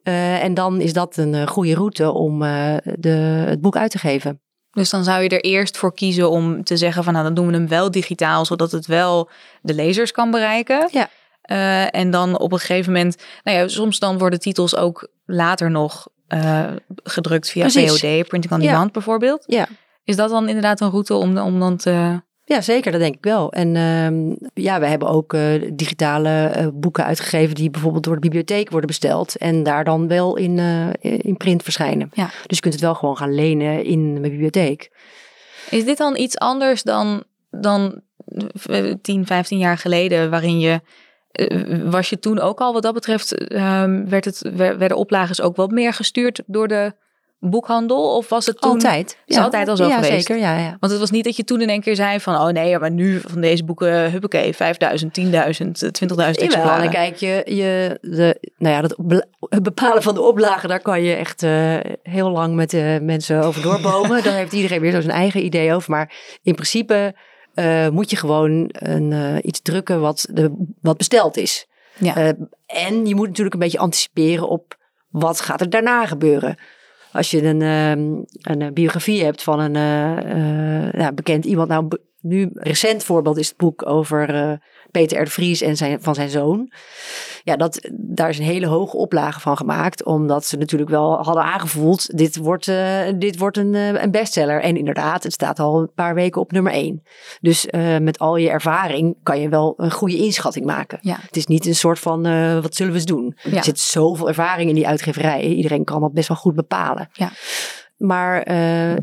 En 0.03 0.53
dan 0.53 0.81
is 0.81 0.93
dat 0.93 1.17
een 1.17 1.47
goede 1.47 1.73
route 1.73 2.11
om 2.11 2.39
de, 2.83 3.43
het 3.47 3.61
boek 3.61 3.75
uit 3.75 3.91
te 3.91 3.97
geven. 3.97 4.41
Dus 4.71 4.89
dan 4.89 5.03
zou 5.03 5.23
je 5.23 5.29
er 5.29 5.41
eerst 5.41 5.77
voor 5.77 5.93
kiezen 5.93 6.29
om 6.29 6.63
te 6.63 6.77
zeggen 6.77 7.03
van... 7.03 7.13
nou, 7.13 7.25
dan 7.25 7.33
doen 7.33 7.47
we 7.47 7.53
hem 7.53 7.67
wel 7.67 7.91
digitaal, 7.91 8.45
zodat 8.45 8.71
het 8.71 8.85
wel 8.85 9.29
de 9.61 9.73
lezers 9.73 10.11
kan 10.11 10.31
bereiken. 10.31 10.89
Ja. 10.91 11.09
En 11.91 12.11
dan 12.11 12.39
op 12.39 12.51
een 12.51 12.59
gegeven 12.59 12.93
moment... 12.93 13.23
Nou 13.43 13.57
ja, 13.57 13.67
soms 13.67 13.99
dan 13.99 14.17
worden 14.17 14.39
titels 14.39 14.75
ook 14.75 15.09
later 15.25 15.71
nog 15.71 16.07
eh, 16.31 16.65
gedrukt 17.03 17.49
via 17.49 17.61
Precies. 17.61 17.99
VOD, 17.99 18.27
printing 18.27 18.53
on 18.53 18.61
Ja. 18.61 18.71
demand 18.71 18.91
bijvoorbeeld. 18.91 19.43
Ja. 19.47 19.67
Is 20.03 20.15
dat 20.15 20.29
dan 20.29 20.47
inderdaad 20.47 20.81
een 20.81 20.89
route 20.89 21.13
om, 21.13 21.37
om 21.37 21.59
dan 21.59 21.77
te... 21.77 22.21
Ja, 22.45 22.61
zeker, 22.61 22.91
dat 22.91 23.01
denk 23.01 23.15
ik 23.15 23.23
wel. 23.23 23.51
En 23.51 23.75
ehm, 23.75 24.49
ja, 24.53 24.79
we 24.79 24.85
hebben 24.85 25.07
ook 25.07 25.33
eh, 25.33 25.71
digitale 25.73 26.45
eh, 26.45 26.67
boeken 26.73 27.05
uitgegeven 27.05 27.55
die 27.55 27.69
bijvoorbeeld 27.69 28.03
door 28.03 28.13
de 28.15 28.19
bibliotheek 28.21 28.69
worden 28.69 28.87
besteld 28.87 29.35
en 29.37 29.63
daar 29.63 29.83
dan 29.83 30.07
wel 30.07 30.37
in, 30.37 30.59
in 31.01 31.37
print 31.37 31.63
verschijnen. 31.63 32.09
Ja. 32.13 32.25
Dus 32.47 32.57
je 32.57 32.61
kunt 32.61 32.73
het 32.73 32.83
wel 32.83 32.95
gewoon 32.95 33.17
gaan 33.17 33.33
lenen 33.33 33.83
in 33.83 34.15
de 34.15 34.21
bibliotheek. 34.21 34.91
Is 35.69 35.85
dit 35.85 35.97
dan 35.97 36.17
iets 36.17 36.37
anders 36.37 36.83
dan, 36.83 37.23
dan 37.49 38.01
eh, 38.65 38.93
10, 39.01 39.25
15 39.25 39.57
jaar 39.57 39.77
geleden, 39.77 40.29
waarin 40.29 40.59
je. 40.59 40.81
Eh, 41.31 41.77
Was 41.83 42.09
je 42.09 42.19
toen 42.19 42.39
ook 42.39 42.59
al 42.59 42.73
wat 42.73 42.83
dat 42.83 42.93
betreft, 42.93 43.47
ehm, 43.47 44.05
werd 44.09 44.25
het, 44.25 44.49
wer- 44.55 44.77
werden 44.77 44.97
oplages 44.97 45.41
ook 45.41 45.55
wat 45.55 45.71
meer 45.71 45.93
gestuurd 45.93 46.41
door 46.45 46.67
de 46.67 46.93
boekhandel? 47.39 48.15
Of 48.15 48.29
was 48.29 48.45
het 48.45 48.61
toen... 48.61 48.71
Altijd. 48.71 49.17
is 49.25 49.37
altijd 49.37 49.67
al 49.67 49.75
zo 49.75 49.87
ja, 49.87 49.95
geweest. 49.95 50.25
zeker. 50.25 50.43
Ja, 50.43 50.57
ja. 50.57 50.77
Want 50.79 50.91
het 50.91 51.01
was 51.01 51.11
niet 51.11 51.23
dat 51.23 51.35
je 51.35 51.43
toen 51.43 51.61
in 51.61 51.69
één 51.69 51.81
keer 51.81 51.95
zei 51.95 52.19
van... 52.19 52.35
oh 52.35 52.47
nee, 52.47 52.79
maar 52.79 52.91
nu 52.91 53.19
van 53.25 53.41
deze 53.41 53.63
boeken, 53.63 54.11
huppakee, 54.11 54.53
5000, 54.53 55.19
10.000, 55.19 55.25
20.000 55.27 55.31
Jawel, 56.07 56.25
exemplaren. 56.25 56.83
en 56.83 56.89
kijk, 56.89 57.15
je, 57.15 57.41
je, 57.45 57.97
de, 58.01 58.51
nou 58.57 58.75
ja, 58.75 58.81
dat 58.81 58.95
het 59.49 59.63
bepalen 59.63 60.03
van 60.03 60.13
de 60.13 60.21
oplagen, 60.21 60.69
daar 60.69 60.81
kan 60.81 61.03
je 61.03 61.15
echt 61.15 61.43
eh, 61.43 61.77
heel 62.03 62.29
lang 62.29 62.55
met 62.55 62.69
de 62.69 62.99
mensen 63.01 63.43
over 63.43 63.61
doorbomen. 63.61 64.23
daar 64.23 64.33
heeft 64.33 64.53
iedereen 64.53 64.81
weer 64.81 64.91
zo 64.91 65.01
zijn 65.01 65.15
eigen 65.15 65.45
idee 65.45 65.73
over. 65.73 65.91
Maar 65.91 66.13
in 66.43 66.53
principe 66.53 67.13
eh, 67.61 67.89
moet 67.89 68.09
je 68.09 68.15
gewoon 68.15 68.69
een, 68.71 69.11
eh, 69.11 69.35
iets 69.41 69.61
drukken 69.61 70.01
wat, 70.01 70.27
de, 70.31 70.73
wat 70.81 70.97
besteld 70.97 71.37
is. 71.37 71.67
Ja. 71.97 72.15
Eh, 72.15 72.29
en 72.65 73.05
je 73.05 73.15
moet 73.15 73.27
natuurlijk 73.27 73.53
een 73.53 73.59
beetje 73.59 73.79
anticiperen 73.79 74.49
op 74.49 74.77
wat 75.09 75.41
gaat 75.41 75.61
er 75.61 75.69
daarna 75.69 76.05
gebeuren. 76.05 76.57
Als 77.11 77.31
je 77.31 77.43
een, 77.43 77.61
ehm, 77.61 78.21
een 78.41 78.73
biografie 78.73 79.23
hebt 79.23 79.43
van 79.43 79.59
een 79.59 81.15
bekend 81.15 81.45
iemand. 81.45 81.69
Nou, 81.69 81.87
nu 82.21 82.49
recent 82.53 83.03
voorbeeld 83.03 83.37
is 83.37 83.47
het 83.47 83.57
boek 83.57 83.85
over 83.85 84.59
Peter 84.91 85.21
R. 85.21 85.23
de 85.23 85.31
Vries 85.31 85.61
en 85.61 85.77
zijn, 85.77 86.01
van 86.01 86.15
zijn 86.15 86.29
zoon. 86.29 86.71
Ja, 87.43 87.55
dat, 87.55 87.89
daar 87.93 88.29
is 88.29 88.37
een 88.37 88.45
hele 88.45 88.65
hoge 88.65 88.97
oplage 88.97 89.39
van 89.39 89.57
gemaakt. 89.57 90.03
Omdat 90.03 90.45
ze 90.45 90.57
natuurlijk 90.57 90.89
wel 90.89 91.23
hadden 91.23 91.43
aangevoeld, 91.43 92.17
dit 92.17 92.37
wordt, 92.37 92.67
eh, 92.67 92.99
dit 93.15 93.37
wordt 93.37 93.57
een, 93.57 93.75
eh, 93.75 94.01
een 94.01 94.11
bestseller. 94.11 94.61
En 94.61 94.77
inderdaad, 94.77 95.23
het 95.23 95.33
staat 95.33 95.59
al 95.59 95.79
een 95.79 95.91
paar 95.95 96.13
weken 96.13 96.41
op 96.41 96.51
nummer 96.51 96.71
één. 96.71 97.03
Dus 97.41 97.65
eh, 97.65 97.97
met 97.97 98.19
al 98.19 98.35
je 98.35 98.49
ervaring 98.49 99.15
kan 99.23 99.39
je 99.39 99.49
wel 99.49 99.73
een 99.77 99.91
goede 99.91 100.17
inschatting 100.17 100.65
maken. 100.65 100.97
Ja. 101.01 101.17
Het 101.21 101.35
is 101.35 101.45
niet 101.45 101.65
een 101.65 101.75
soort 101.75 101.99
van, 101.99 102.21
wat 102.61 102.75
zullen 102.75 102.91
we 102.91 102.97
eens 102.97 103.07
doen? 103.07 103.37
Ja. 103.43 103.57
Er 103.57 103.63
zit 103.63 103.79
zoveel 103.79 104.27
ervaring 104.27 104.69
in 104.69 104.75
die 104.75 104.87
uitgeverij. 104.87 105.41
Iedereen 105.41 105.83
kan 105.83 106.01
dat 106.01 106.13
best 106.13 106.27
wel 106.27 106.37
goed 106.37 106.55
bepalen. 106.55 107.09
Ja. 107.11 107.29
Maar 107.97 108.53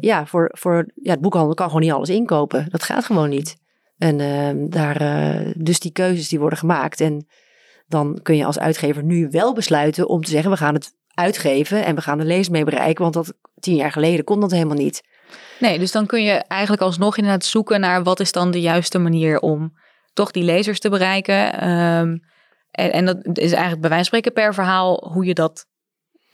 ja, 0.01 0.27
voor, 0.27 0.51
voor 0.53 0.87
ja, 1.03 1.11
het 1.11 1.21
boekhandel 1.21 1.55
kan 1.55 1.67
gewoon 1.67 1.83
niet 1.83 1.93
alles 1.93 2.09
inkopen. 2.09 2.67
Dat 2.69 2.83
gaat 2.83 3.05
gewoon 3.05 3.29
niet. 3.29 3.57
En 3.99 4.21
eh, 4.21 4.71
daar, 4.71 4.97
eh, 5.01 5.53
dus 5.57 5.81
die 5.81 5.93
keuzes 5.93 6.29
die 6.29 6.39
worden 6.39 6.59
gemaakt. 6.59 7.01
En 7.01 7.27
dan 7.87 8.19
kun 8.23 8.37
je 8.37 8.45
als 8.45 8.59
uitgever 8.59 9.03
nu 9.05 9.29
wel 9.31 9.55
besluiten 9.55 10.09
om 10.09 10.23
te 10.23 10.31
zeggen... 10.31 10.51
we 10.51 10.57
gaan 10.57 10.75
het 10.75 10.97
uitgeven 11.15 11.85
en 11.85 11.95
we 11.95 12.01
gaan 12.01 12.19
de 12.19 12.25
lezer 12.25 12.53
mee 12.53 12.65
bereiken. 12.65 13.03
Want 13.03 13.15
dat 13.15 13.35
tien 13.61 13.77
jaar 13.77 13.93
geleden 13.93 14.25
kon 14.25 14.41
dat 14.41 14.51
helemaal 14.51 14.77
niet. 14.77 15.03
Nee, 15.61 15.79
dus 15.79 15.93
dan 15.93 16.07
kun 16.07 16.23
je 16.23 16.33
eigenlijk 16.33 16.83
alsnog 16.83 17.17
inderdaad 17.17 17.45
zoeken 17.45 17.81
naar 17.81 18.03
wat 18.03 18.21
is 18.21 18.33
dan 18.33 18.51
de 18.51 18.61
juiste 18.61 18.99
manier 18.99 19.41
om 19.41 19.73
toch 20.13 20.31
die 20.31 20.45
lezers 20.45 20.81
te 20.81 20.89
bereiken. 20.89 21.61
Ehm, 21.61 22.19
en, 22.71 22.93
en 22.93 23.05
dat 23.05 23.39
is 23.39 23.53
eigenlijk 23.53 23.81
bij 23.81 23.91
wijze 23.91 24.11
van 24.11 24.21
spreken 24.21 24.33
per 24.33 24.55
verhaal 24.55 25.11
hoe 25.13 25.25
je 25.25 25.35
dat, 25.35 25.67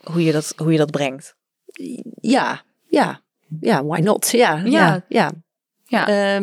hoe 0.03 0.23
je 0.23 0.31
dat, 0.31 0.53
hoe 0.57 0.71
je 0.71 0.77
dat 0.77 0.91
brengt. 0.91 1.35
Ja, 2.21 2.61
ja, 2.87 3.21
ja, 3.59 3.83
why 3.83 3.99
not? 3.99 4.31
Ja, 4.31 4.55
Ja. 4.55 5.03
ja, 5.07 5.31
ja. 5.87 6.07
Ja. 6.07 6.39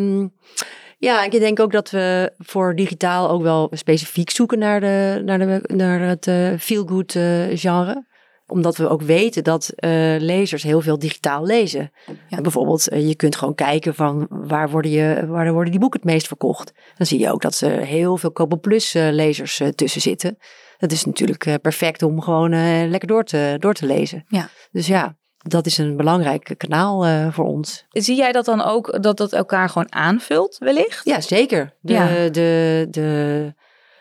Ja, 1.03 1.25
ik 1.25 1.31
denk 1.31 1.61
ook 1.61 1.73
dat 1.73 1.91
we 1.91 2.33
voor 2.39 2.75
digitaal 2.77 3.31
ook 3.31 3.43
wel 3.43 3.69
specifiek 3.71 4.31
zoeken 4.31 4.59
naar, 4.59 4.81
de, 4.81 5.23
naar, 5.25 5.39
de, 5.39 5.61
naar 5.75 6.01
het 6.01 6.27
eh 6.27 6.53
feel-good 6.59 7.15
eh, 7.15 7.59
genre 7.59 8.07
omdat 8.47 8.77
we 8.77 8.89
ook 8.89 9.03
weten 9.03 9.45
dat 9.45 9.73
eh, 9.75 9.91
lezers 10.19 10.63
heel 10.63 10.81
veel 10.81 10.99
digitaal 10.99 11.47
lezen. 11.47 11.93
Ja. 12.29 12.41
Bijvoorbeeld, 12.41 12.85
je 12.85 13.15
kunt 13.17 13.37
gewoon 13.37 13.55
kijken 13.55 13.95
van 13.95 14.27
waar 14.29 14.71
worden, 14.71 14.91
je, 14.91 15.27
waar 15.27 15.53
worden 15.53 15.71
die 15.71 15.81
boeken 15.81 16.01
het 16.01 16.11
meest 16.11 16.27
verkocht. 16.27 16.73
Dan 16.97 17.07
zie 17.07 17.19
je 17.19 17.33
ook 17.33 17.43
dat 17.43 17.61
er 17.61 17.85
heel 17.85 18.17
veel 18.17 18.33
Kobo 18.33 18.57
Plus 18.57 18.93
lezers 18.93 19.63
tussen 19.75 20.01
zitten. 20.01 20.39
Dat 20.79 20.93
is 20.93 21.05
natuurlijk 21.05 21.59
perfect 21.63 22.03
om 22.03 22.21
gewoon 22.21 22.51
lekker 22.89 23.09
door 23.09 23.25
te, 23.25 23.57
door 23.59 23.75
te 23.75 23.87
lezen. 23.87 24.25
Ja. 24.29 24.49
Dus 24.71 24.87
ja, 24.87 25.17
dat 25.43 25.66
is 25.66 25.78
een 25.78 25.97
belangrijk 25.97 26.55
kanaal 26.57 27.07
eh, 27.07 27.32
voor 27.32 27.45
ons. 27.45 27.84
Zie 27.90 28.16
jij 28.16 28.32
dat 28.32 28.45
dan 28.45 28.62
ook, 28.62 29.03
dat 29.03 29.16
dat 29.16 29.32
elkaar 29.32 29.68
gewoon 29.68 29.93
aanvult 29.93 30.59
wellicht? 30.59 31.05
Ja, 31.05 31.20
zeker. 31.20 31.74
De, 31.80 31.93
Ja. 31.93 32.28
de, 32.28 32.86
de, 32.90 33.55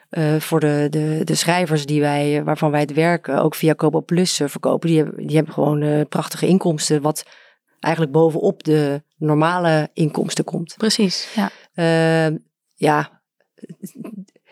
eh, 0.10 0.36
voor 0.36 0.60
de, 0.60 0.88
de, 0.90 1.22
de 1.24 1.36
schrijvers 1.36 1.86
die 1.86 2.02
wij, 2.02 2.44
waarvan 2.44 2.72
wij 2.72 2.80
het 2.80 2.94
werk 2.94 3.30
ook 3.30 3.56
via 3.56 3.74
Kobo 3.74 4.02
Plus 4.02 4.40
eh, 4.40 4.48
verkopen, 4.48 4.90
die 4.90 4.98
hebben, 4.98 5.28
die 5.28 5.36
hebben 5.36 5.54
gewoon 5.54 6.08
prachtige 6.08 6.48
inkomsten. 6.48 7.02
Wat 7.02 7.24
eigenlijk 7.80 8.14
bovenop 8.14 8.64
de 8.64 9.04
normale 9.18 9.90
inkomsten 9.94 10.44
komt. 10.44 10.76
Precies, 10.78 11.34
ja. 11.36 11.50
Uh, 11.76 12.38
ja, 12.76 13.22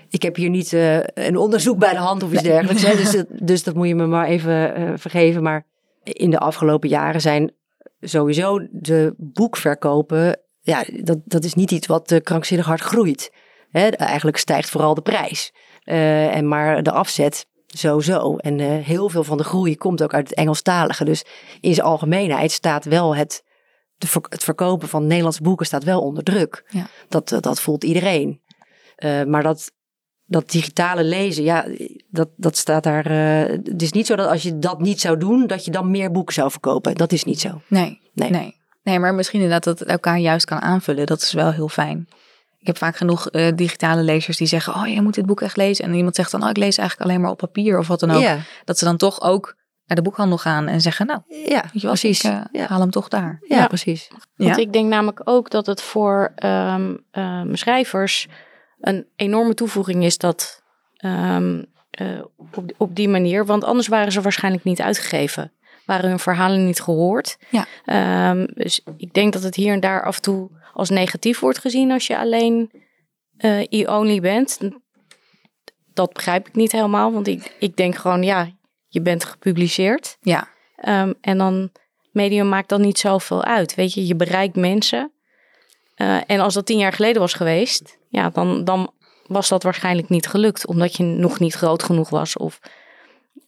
ik 0.10 0.22
heb 0.22 0.36
hier 0.36 0.50
niet 0.50 0.72
een 1.14 1.38
onderzoek 1.38 1.78
bij 1.78 1.92
de 1.92 1.98
hand 1.98 2.24
of 2.24 2.32
iets 2.32 2.42
Nee. 2.42 2.52
dergelijks. 2.52 2.84
Hè, 2.84 2.96
dus, 2.96 3.12
dat, 3.18 3.26
dus 3.30 3.64
dat 3.64 3.76
moet 3.76 3.88
je 3.88 3.96
me 3.96 4.06
maar 4.06 4.28
even 4.28 5.00
vergeven. 5.00 5.44
Maar 5.44 5.66
in 6.04 6.30
de 6.30 6.40
afgelopen 6.40 6.90
jaren 6.90 7.22
zijn 7.22 7.54
sowieso 8.02 8.68
de 8.72 9.14
boekverkopen... 9.18 10.40
Ja, 10.62 10.86
dat, 11.04 11.18
dat 11.26 11.44
is 11.44 11.54
niet 11.54 11.72
iets 11.72 11.88
wat 11.88 12.12
uh, 12.12 12.20
krankzinnig 12.20 12.66
hard 12.66 12.82
groeit. 12.82 13.34
Hè, 13.70 13.88
eigenlijk 13.88 14.38
stijgt 14.38 14.70
vooral 14.70 14.94
de 14.94 15.02
prijs. 15.02 15.54
Uh, 15.86 16.36
en 16.36 16.48
maar 16.48 16.84
de 16.84 16.92
afzet 16.92 17.48
sowieso. 17.68 18.36
En 18.36 18.60
uh, 18.60 18.68
heel 18.86 19.10
veel 19.10 19.24
van 19.24 19.38
de 19.38 19.44
groei 19.44 19.78
komt 19.78 20.04
ook 20.04 20.14
uit 20.14 20.30
het 20.30 20.38
Engelstalige. 20.38 21.06
Dus 21.06 21.26
in 21.62 21.74
zijn 21.74 21.88
algemeenheid 21.88 22.52
staat 22.52 22.86
wel 22.86 23.16
het, 23.16 23.44
de, 23.98 24.08
het 24.30 24.44
verkopen 24.44 24.88
van 24.88 25.08
Nederlandse 25.08 25.44
boeken 25.44 25.66
staat 25.66 25.84
wel 25.84 26.02
onder 26.02 26.24
druk. 26.24 26.64
Ja. 26.70 26.88
Dat, 27.08 27.38
dat 27.40 27.62
voelt 27.62 27.84
iedereen. 27.84 28.42
Uh, 28.98 29.24
maar 29.24 29.44
dat, 29.44 29.72
dat 30.30 30.52
digitale 30.52 31.04
lezen, 31.04 31.44
ja, 31.44 31.66
dat, 32.10 32.30
dat 32.36 32.58
staat 32.58 32.84
daar. 32.84 33.12
Uh, 33.12 33.58
het 33.64 33.82
is 33.82 33.92
niet 33.92 34.06
zo 34.06 34.16
dat 34.16 34.30
als 34.30 34.44
je 34.44 34.60
dat 34.60 34.80
niet 34.80 35.02
zou 35.02 35.18
doen, 35.18 35.48
dat 35.48 35.66
je 35.66 35.72
dan 35.72 35.92
meer 35.92 36.12
boeken 36.12 36.34
zou 36.34 36.52
verkopen. 36.52 36.96
Dat 36.96 37.12
is 37.12 37.24
niet 37.24 37.40
zo. 37.40 37.62
Nee, 37.68 38.02
nee. 38.14 38.30
nee. 38.30 38.56
nee 38.84 39.00
maar 39.00 39.14
misschien 39.14 39.42
inderdaad 39.42 39.64
dat 39.64 39.80
het 39.80 39.88
elkaar 39.88 40.18
juist 40.18 40.46
kan 40.46 40.62
aanvullen. 40.62 41.06
Dat 41.06 41.22
is 41.22 41.34
wel 41.34 41.52
heel 41.52 41.70
fijn. 41.70 42.08
Ik 42.60 42.68
heb 42.68 42.78
vaak 42.78 42.98
genoeg 42.98 43.32
uh, 43.32 43.52
digitale 43.56 44.02
lezers 44.02 44.38
die 44.38 44.48
zeggen: 44.48 44.76
Oh, 44.76 44.88
je 44.88 45.02
moet 45.02 45.14
dit 45.14 45.26
boek 45.26 45.42
echt 45.42 45.58
lezen. 45.58 45.86
En 45.86 45.94
iemand 45.94 46.16
zegt 46.16 46.32
dan: 46.32 46.44
Oh, 46.44 46.50
ik 46.50 46.58
lees 46.58 46.78
eigenlijk 46.78 47.10
alleen 47.10 47.22
maar 47.22 47.32
op 47.32 47.38
papier 47.38 47.80
of 47.80 47.88
wat 47.88 48.00
dan 48.00 48.12
ook. 48.12 48.22
Ja. 48.22 48.38
Dat 48.66 48.78
ze 48.78 48.86
dan 48.86 48.98
toch 48.98 49.22
ook 49.22 49.56
naar 49.86 49.98
de 49.98 50.04
boekhandel 50.04 50.38
gaan 50.38 50.68
en 50.68 50.82
zeggen: 50.82 51.06
Nou, 51.06 51.22
ja, 51.28 51.62
weet 51.62 51.82
je 51.82 51.88
wat, 51.88 52.00
precies. 52.00 52.24
Ik, 52.24 52.32
uh, 52.32 52.42
ja. 52.52 52.68
haal 52.68 52.80
hem 52.80 52.92
toch 52.92 53.08
daar. 53.08 53.40
Ja, 53.48 53.58
ja. 53.58 53.68
precies. 53.68 54.12
Want 54.36 54.58
ik 54.58 54.74
denk 54.74 54.90
namelijk 54.90 55.22
ook 55.24 55.50
dat 55.50 55.66
het 55.66 55.82
voor 55.82 56.34
um, 56.44 57.06
um, 57.12 57.56
schrijvers 57.56 58.28
een 58.80 59.08
enorme 59.16 59.54
toevoeging 59.54 60.04
is 60.04 60.18
dat 60.18 60.64
um, 61.06 61.66
uh, 62.02 62.22
op, 62.36 62.74
op 62.78 62.96
die 62.96 63.10
manier. 63.10 63.46
Want 63.46 63.64
anders 63.64 63.88
waren 63.88 64.12
ze 64.12 64.22
waarschijnlijk 64.22 64.64
niet 64.64 64.82
uitgegeven. 64.82 65.52
Waren 65.86 66.10
hun 66.10 66.20
verhalen 66.20 66.66
niet 66.66 66.82
gehoord. 66.82 67.38
Ja. 67.50 67.66
Ehm, 67.86 68.48
dus 68.54 68.82
ik 68.98 69.14
denk 69.14 69.34
dat 69.34 69.44
het 69.44 69.56
hier 69.56 69.74
en 69.74 69.80
daar 69.80 70.04
af 70.04 70.16
en 70.16 70.22
toe 70.22 70.50
als 70.74 70.90
negatief 70.90 71.40
wordt 71.40 71.60
gezien 71.60 71.92
als 71.92 72.08
je 72.08 72.18
alleen 72.18 72.72
uh, 73.38 73.66
e-only 73.70 74.20
bent. 74.20 74.60
Dat 75.94 76.14
begrijp 76.14 76.48
ik 76.48 76.56
niet 76.56 76.72
helemaal, 76.72 77.12
want 77.12 77.28
ik, 77.28 77.56
ik 77.60 77.76
denk 77.76 77.96
gewoon, 77.96 78.24
ja, 78.24 78.50
je 78.88 79.02
bent 79.02 79.24
gepubliceerd. 79.24 80.18
Ja. 80.22 80.48
Um, 80.86 81.14
en 81.22 81.38
dan, 81.38 81.72
medium 82.12 82.50
maakt 82.50 82.70
dan 82.70 82.82
niet 82.82 83.00
zoveel 83.00 83.44
uit. 83.44 83.76
Weet 83.76 83.94
je, 83.94 84.08
je 84.08 84.16
bereikt 84.16 84.56
mensen. 84.56 85.12
Uh, 85.96 86.18
en 86.28 86.40
als 86.40 86.54
dat 86.54 86.66
tien 86.66 86.78
jaar 86.78 86.94
geleden 86.94 87.22
was 87.22 87.34
geweest, 87.34 87.99
ja, 88.10 88.30
dan, 88.30 88.64
dan 88.64 88.94
was 89.28 89.50
dat 89.50 89.64
waarschijnlijk 89.64 90.10
niet 90.10 90.28
gelukt, 90.28 90.68
omdat 90.68 90.96
je 90.96 91.04
nog 91.04 91.40
niet 91.40 91.54
groot 91.54 91.84
genoeg 91.84 92.10
was. 92.10 92.38
Of... 92.38 92.60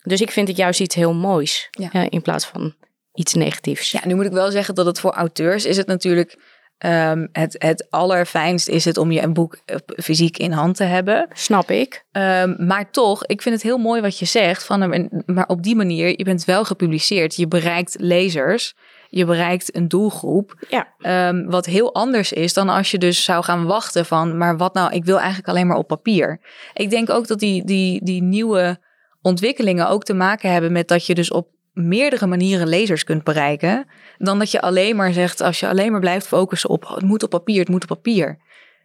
Dus 0.03 0.21
ik 0.21 0.31
vind 0.31 0.47
het 0.47 0.57
juist 0.57 0.79
iets 0.79 0.95
heel 0.95 1.13
moois, 1.13 1.67
ja. 1.71 2.09
in 2.09 2.21
plaats 2.21 2.45
van 2.45 2.75
iets 3.13 3.33
negatiefs. 3.33 3.91
Ja, 3.91 4.01
nu 4.03 4.15
moet 4.15 4.25
ik 4.25 4.31
wel 4.31 4.51
zeggen 4.51 4.75
dat 4.75 4.85
het 4.85 4.99
voor 4.99 5.11
auteurs 5.11 5.65
is 5.65 5.77
het 5.77 5.87
natuurlijk 5.87 6.59
Um, 6.85 7.29
het, 7.31 7.55
het 7.57 7.87
allerfijnst 7.89 8.67
is 8.67 8.85
het 8.85 8.97
om 8.97 9.11
je 9.11 9.21
een 9.21 9.33
boek 9.33 9.59
fysiek 9.85 10.37
in 10.37 10.51
hand 10.51 10.75
te 10.75 10.83
hebben. 10.83 11.27
Snap 11.33 11.71
ik. 11.71 12.05
Um, 12.11 12.55
maar 12.65 12.91
toch, 12.91 13.25
ik 13.25 13.41
vind 13.41 13.55
het 13.55 13.63
heel 13.63 13.77
mooi 13.77 14.01
wat 14.01 14.19
je 14.19 14.25
zegt. 14.25 14.63
Van, 14.63 15.09
maar 15.25 15.47
op 15.47 15.63
die 15.63 15.75
manier, 15.75 16.07
je 16.07 16.23
bent 16.23 16.45
wel 16.45 16.65
gepubliceerd. 16.65 17.35
Je 17.35 17.47
bereikt 17.47 17.95
lezers. 17.99 18.73
Je 19.13 19.25
bereikt 19.25 19.75
een 19.75 19.87
doelgroep. 19.87 20.65
Ja. 20.69 21.27
Um, 21.27 21.49
wat 21.49 21.65
heel 21.65 21.93
anders 21.93 22.33
is 22.33 22.53
dan 22.53 22.69
als 22.69 22.91
je 22.91 22.97
dus 22.97 23.23
zou 23.23 23.43
gaan 23.43 23.65
wachten 23.65 24.05
van... 24.05 24.37
maar 24.37 24.57
wat 24.57 24.73
nou, 24.73 24.93
ik 24.93 25.05
wil 25.05 25.17
eigenlijk 25.17 25.47
alleen 25.47 25.67
maar 25.67 25.77
op 25.77 25.87
papier. 25.87 26.39
Ik 26.73 26.89
denk 26.89 27.09
ook 27.09 27.27
dat 27.27 27.39
die, 27.39 27.65
die, 27.65 28.03
die 28.03 28.21
nieuwe 28.21 28.79
ontwikkelingen 29.21 29.89
ook 29.89 30.03
te 30.03 30.13
maken 30.13 30.51
hebben 30.51 30.71
met 30.71 30.87
dat 30.87 31.05
je 31.05 31.15
dus 31.15 31.31
op 31.31 31.47
meerdere 31.73 32.27
manieren 32.27 32.67
lezers 32.67 33.03
kunt 33.03 33.23
bereiken. 33.23 33.85
Dan 34.17 34.39
dat 34.39 34.51
je 34.51 34.61
alleen 34.61 34.95
maar 34.95 35.13
zegt, 35.13 35.41
als 35.41 35.59
je 35.59 35.67
alleen 35.67 35.91
maar 35.91 35.99
blijft 35.99 36.27
focussen 36.27 36.69
op 36.69 36.87
het 36.87 37.03
moet 37.03 37.23
op 37.23 37.29
papier, 37.29 37.59
het 37.59 37.69
moet 37.69 37.81
op 37.81 37.87
papier. 37.87 38.39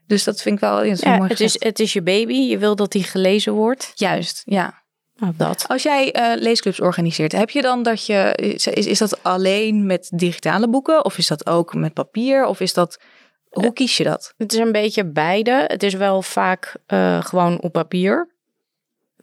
Dus 0.07 0.25
dat 0.25 0.43
vind 0.43 0.55
ik 0.55 0.61
wel. 0.61 0.85
Ja, 0.85 0.95
ja, 0.97 1.17
mooi 1.17 1.29
het, 1.29 1.41
is, 1.41 1.57
het 1.59 1.79
is 1.79 1.93
je 1.93 2.03
baby, 2.03 2.35
je 2.35 2.59
wil 2.59 2.77
dat 2.77 2.93
die 2.93 3.05
gelezen 3.05 3.53
wordt. 3.53 3.93
Juist, 3.95 4.43
ja. 4.45 4.85
Nou, 5.17 5.33
dat. 5.37 5.65
Als 5.69 5.83
jij 5.83 6.17
uh, 6.17 6.43
leesclubs 6.43 6.81
organiseert, 6.81 7.33
heb 7.33 7.51
je 7.51 7.63
dan 7.63 7.83
dat 7.83 8.07
je. 8.07 8.33
Is, 8.35 8.67
is 8.67 8.99
dat 8.99 9.23
alleen 9.23 9.87
met 9.87 10.11
digitale 10.15 10.69
boeken? 10.69 11.05
Of 11.05 11.19
is 11.19 11.27
dat 11.27 11.47
ook 11.47 11.75
met 11.75 11.93
papier? 11.93 12.47
Of 12.47 12.61
is 12.61 12.75
dat. 12.75 13.01
Hoe 13.49 13.73
kies 13.73 13.97
je 13.97 14.05
dat? 14.05 14.35
Het 14.37 14.53
is 14.53 14.59
een 14.59 14.73
beetje 14.73 15.05
beide. 15.05 15.65
Het 15.67 15.83
is 15.83 15.95
wel 15.95 16.23
vaak 16.23 16.77
uh, 16.89 17.25
gewoon 17.25 17.61
op 17.61 17.73
papier. 17.73 18.36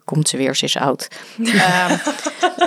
Komt 0.06 0.30
ze 0.30 0.38
weer, 0.38 0.56
ze 0.56 0.66
is 0.66 0.78
oud. 0.78 1.08
um, 1.40 2.00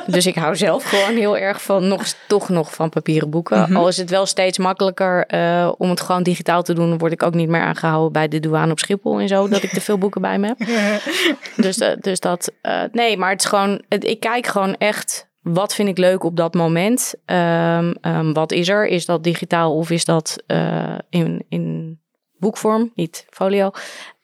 dus 0.14 0.26
ik 0.26 0.34
hou 0.34 0.56
zelf 0.56 0.84
gewoon 0.84 1.16
heel 1.16 1.36
erg 1.36 1.62
van, 1.62 1.88
nog, 1.88 2.02
toch 2.28 2.48
nog 2.48 2.74
van 2.74 2.88
papieren 2.88 3.30
boeken. 3.30 3.58
Mm 3.58 3.64
-hmm. 3.64 3.76
Al 3.76 3.88
is 3.88 3.96
het 3.96 4.10
wel 4.10 4.26
steeds 4.26 4.58
makkelijker 4.58 5.34
uh, 5.34 5.72
om 5.78 5.90
het 5.90 6.00
gewoon 6.00 6.22
digitaal 6.22 6.62
te 6.62 6.74
doen. 6.74 6.88
Dan 6.88 6.98
word 6.98 7.12
ik 7.12 7.22
ook 7.22 7.34
niet 7.34 7.48
meer 7.48 7.60
aangehouden 7.60 8.12
bij 8.12 8.28
de 8.28 8.40
douane 8.40 8.72
op 8.72 8.78
Schiphol 8.78 9.20
en 9.20 9.28
zo. 9.28 9.48
Dat 9.48 9.62
ik 9.62 9.70
te 9.70 9.80
veel 9.80 9.98
boeken 9.98 10.20
bij 10.20 10.38
me 10.38 10.46
heb. 10.46 10.58
dus, 11.64 11.78
uh, 11.78 11.88
dus 12.00 12.20
dat, 12.20 12.52
uh, 12.62 12.82
nee, 12.92 13.16
maar 13.16 13.30
het 13.30 13.40
is 13.42 13.48
gewoon, 13.48 13.82
het, 13.88 14.04
ik 14.04 14.20
kijk 14.20 14.46
gewoon 14.46 14.76
echt, 14.76 15.28
wat 15.42 15.74
vind 15.74 15.88
ik 15.88 15.98
leuk 15.98 16.24
op 16.24 16.36
dat 16.36 16.54
moment? 16.54 17.14
Um, 17.26 17.94
um, 18.02 18.32
wat 18.32 18.52
is 18.52 18.68
er? 18.68 18.86
Is 18.86 19.06
dat 19.06 19.24
digitaal 19.24 19.76
of 19.76 19.90
is 19.90 20.04
dat 20.04 20.42
uh, 20.46 20.98
in, 21.10 21.44
in 21.48 21.98
boekvorm, 22.38 22.92
niet 22.94 23.26
folio? 23.30 23.70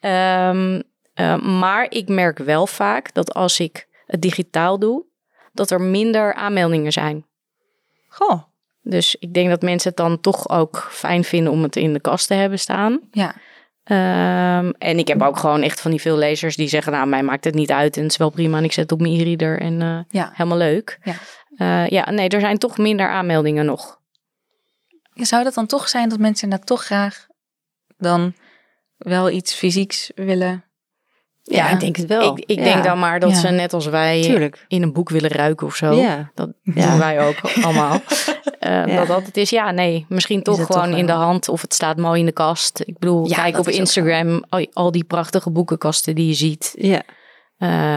Um, 0.01 0.83
Uh, 1.15 1.39
maar 1.39 1.87
ik 1.91 2.09
merk 2.09 2.39
wel 2.39 2.67
vaak 2.67 3.15
dat 3.15 3.35
als 3.35 3.61
ik 3.61 3.89
het 4.07 4.23
digitaal 4.23 4.79
doe, 4.79 5.05
dat 5.53 5.71
er 5.71 5.81
minder 5.81 6.35
aanmeldingen 6.35 6.93
zijn. 6.93 7.27
Goh. 8.09 8.43
Dus 8.83 9.17
ik 9.19 9.35
denk 9.35 9.49
dat 9.49 9.63
mensen 9.63 9.89
het 9.89 9.99
dan 9.99 10.21
toch 10.21 10.49
ook 10.49 10.89
fijn 10.91 11.25
vinden 11.25 11.53
om 11.53 11.63
het 11.63 11.77
in 11.77 11.93
de 11.93 12.01
kast 12.01 12.27
te 12.27 12.35
hebben 12.35 12.59
staan. 12.59 13.01
Ja. 13.11 13.35
Um, 13.85 14.73
en 14.79 14.99
ik 14.99 15.09
heb 15.09 15.23
ook 15.23 15.39
gewoon 15.39 15.63
echt 15.63 15.81
van 15.81 15.91
die 15.91 16.01
veel 16.01 16.17
lezers 16.17 16.57
die 16.57 16.69
zeggen, 16.69 16.93
nou, 16.93 17.07
mij 17.07 17.23
maakt 17.23 17.45
het 17.45 17.55
niet 17.55 17.71
uit 17.71 17.97
en 17.97 18.03
het 18.03 18.11
is 18.11 18.17
wel 18.17 18.31
prima 18.31 18.59
en 18.59 18.65
ik 18.65 18.73
zet 18.73 18.83
het 18.83 18.93
op 18.93 19.01
mijn 19.01 19.21
e-reader 19.21 19.61
en 19.61 19.81
uh, 19.81 20.01
ja. 20.09 20.31
helemaal 20.35 20.59
leuk. 20.59 20.99
Ja. 21.03 21.15
Uh, 21.57 21.89
ja, 21.89 22.11
nee, 22.11 22.29
er 22.29 22.41
zijn 22.41 22.59
toch 22.59 22.79
minder 22.79 23.09
aanmeldingen 23.09 23.65
nog. 23.65 24.01
Zou 25.15 25.45
dat 25.45 25.55
dan 25.55 25.67
toch 25.67 25.89
zijn 25.89 26.09
dat 26.09 26.19
mensen 26.19 26.51
dat 26.51 26.67
toch 26.67 26.85
graag 26.85 27.27
dan 27.97 28.35
wel 28.97 29.31
iets 29.31 29.55
fysieks 29.55 30.11
willen 30.15 30.65
ja, 31.55 31.71
ik 31.71 31.81
denk 31.81 31.97
het 31.97 32.07
wel. 32.07 32.37
Ik, 32.37 32.45
ik 32.47 32.65
denk 32.65 32.85
dan 32.85 32.99
maar 32.99 33.21
dat 33.21 33.37
ze 33.37 33.49
net 33.49 33.73
als 33.73 33.87
wij 33.87 34.21
Tuurlijk. 34.23 34.65
in 34.69 34.83
een 34.83 34.93
boek 34.93 35.09
willen 35.09 35.31
ruiken 35.31 35.67
of 35.67 35.75
zo. 35.77 36.03
Dat 36.35 36.53
doen 36.65 36.99
wij 36.99 37.27
ook 37.29 37.37
allemaal. 37.65 38.01
Eh. 38.59 38.97
Dat 38.97 39.07
dat 39.07 39.27
het 39.27 39.37
is. 39.37 39.51
Ja, 39.51 39.71
nee. 39.71 40.07
Misschien 40.09 40.43
toch 40.43 40.67
gewoon 40.67 40.89
toch 40.91 40.99
in 40.99 41.07
de 41.07 41.13
hand. 41.13 41.49
Of 41.49 41.61
het 41.61 41.75
staat 41.75 41.97
mooi 41.97 42.21
in 42.21 42.27
de 42.27 42.33
kast. 42.33 42.81
Ik 42.85 42.99
bedoel, 42.99 43.29
kijk 43.29 43.59
op 43.59 43.69
Instagram. 43.69 44.45
Al, 44.49 44.67
al 44.73 44.91
die 44.91 45.05
prachtige 45.05 45.51
boekenkasten 45.51 46.15
die 46.15 46.27
je 46.27 46.35
ziet. 46.35 46.75
Ja. 46.79 47.03
Eh, 47.59 47.97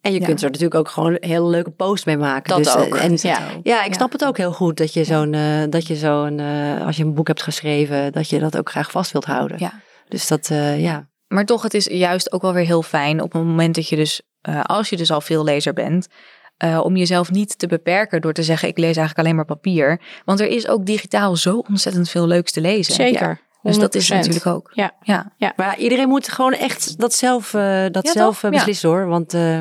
En 0.00 0.12
je 0.12 0.20
Ja. 0.20 0.26
kunt 0.26 0.38
er 0.42 0.46
natuurlijk 0.46 0.74
ook 0.74 0.88
gewoon 0.88 1.12
een 1.12 1.28
hele 1.28 1.46
leuke 1.46 1.70
post 1.70 2.06
mee 2.06 2.16
maken. 2.16 2.48
Dat 2.48 2.64
dus, 2.64 2.74
eh, 2.74 2.80
ook. 2.82 2.96
En, 2.96 3.18
Ja. 3.22 3.38
ja, 3.62 3.82
ik 3.82 3.88
Ja. 3.88 3.92
snap 3.92 4.12
het 4.12 4.24
ook 4.24 4.36
heel 4.36 4.52
goed 4.52 4.76
dat 4.76 4.92
je 4.92 5.04
zo'n, 5.04 5.34
eh, 5.34 5.62
dat 5.70 5.86
je 5.86 5.96
zo'n, 5.96 6.40
als 6.86 6.96
je 6.96 7.04
een 7.04 7.14
boek 7.14 7.26
hebt 7.26 7.42
geschreven, 7.42 8.12
dat 8.12 8.28
je 8.28 8.38
dat 8.38 8.58
ook 8.58 8.70
graag 8.70 8.90
vast 8.90 9.12
wilt 9.12 9.24
houden. 9.24 9.56
Ja. 9.60 9.72
Dus 10.08 10.28
dat, 10.28 10.48
ja. 10.76 11.08
Maar 11.30 11.44
toch, 11.44 11.62
het 11.62 11.74
is 11.74 11.84
juist 11.84 12.32
ook 12.32 12.42
wel 12.42 12.52
weer 12.52 12.66
heel 12.66 12.82
fijn 12.82 13.22
op 13.22 13.32
het 13.32 13.42
moment 13.42 13.74
dat 13.74 13.88
je 13.88 13.96
dus, 13.96 14.22
eh, 14.40 14.62
als 14.62 14.88
je 14.88 14.96
dus 14.96 15.10
al 15.10 15.20
veel 15.20 15.44
lezer 15.44 15.72
bent, 15.72 16.08
eh, 16.56 16.80
om 16.82 16.96
jezelf 16.96 17.30
niet 17.30 17.58
te 17.58 17.66
beperken 17.66 18.20
door 18.20 18.32
te 18.32 18.42
zeggen, 18.42 18.68
ik 18.68 18.78
lees 18.78 18.96
eigenlijk 18.96 19.18
alleen 19.18 19.36
maar 19.36 19.44
papier. 19.44 20.00
Want 20.24 20.40
er 20.40 20.46
is 20.46 20.68
ook 20.68 20.86
digitaal 20.86 21.36
zo 21.36 21.64
ontzettend 21.68 22.10
veel 22.10 22.26
leuks 22.26 22.52
te 22.52 22.60
lezen. 22.60 22.94
zeker. 22.94 23.28
Ja. 23.28 23.70
Dus 23.70 23.78
dat 23.78 23.94
is 23.94 24.08
100%. 24.08 24.26
natuurlijk 24.26 24.46
ook. 24.46 24.70
Ja. 24.74 24.94
Ja. 25.02 25.52
Maar 25.56 25.66
ja, 25.66 25.76
iedereen 25.76 26.08
moet 26.08 26.28
gewoon 26.28 26.52
echt 26.52 26.98
dat 26.98 27.14
zelf, 27.14 27.54
eh, 27.54 27.86
dat 27.90 28.06
Ja, 28.06 28.12
zelf 28.12 28.40
beslissen 28.50 28.88
hoor. 28.88 29.06
Want 29.06 29.34
eh, 29.34 29.60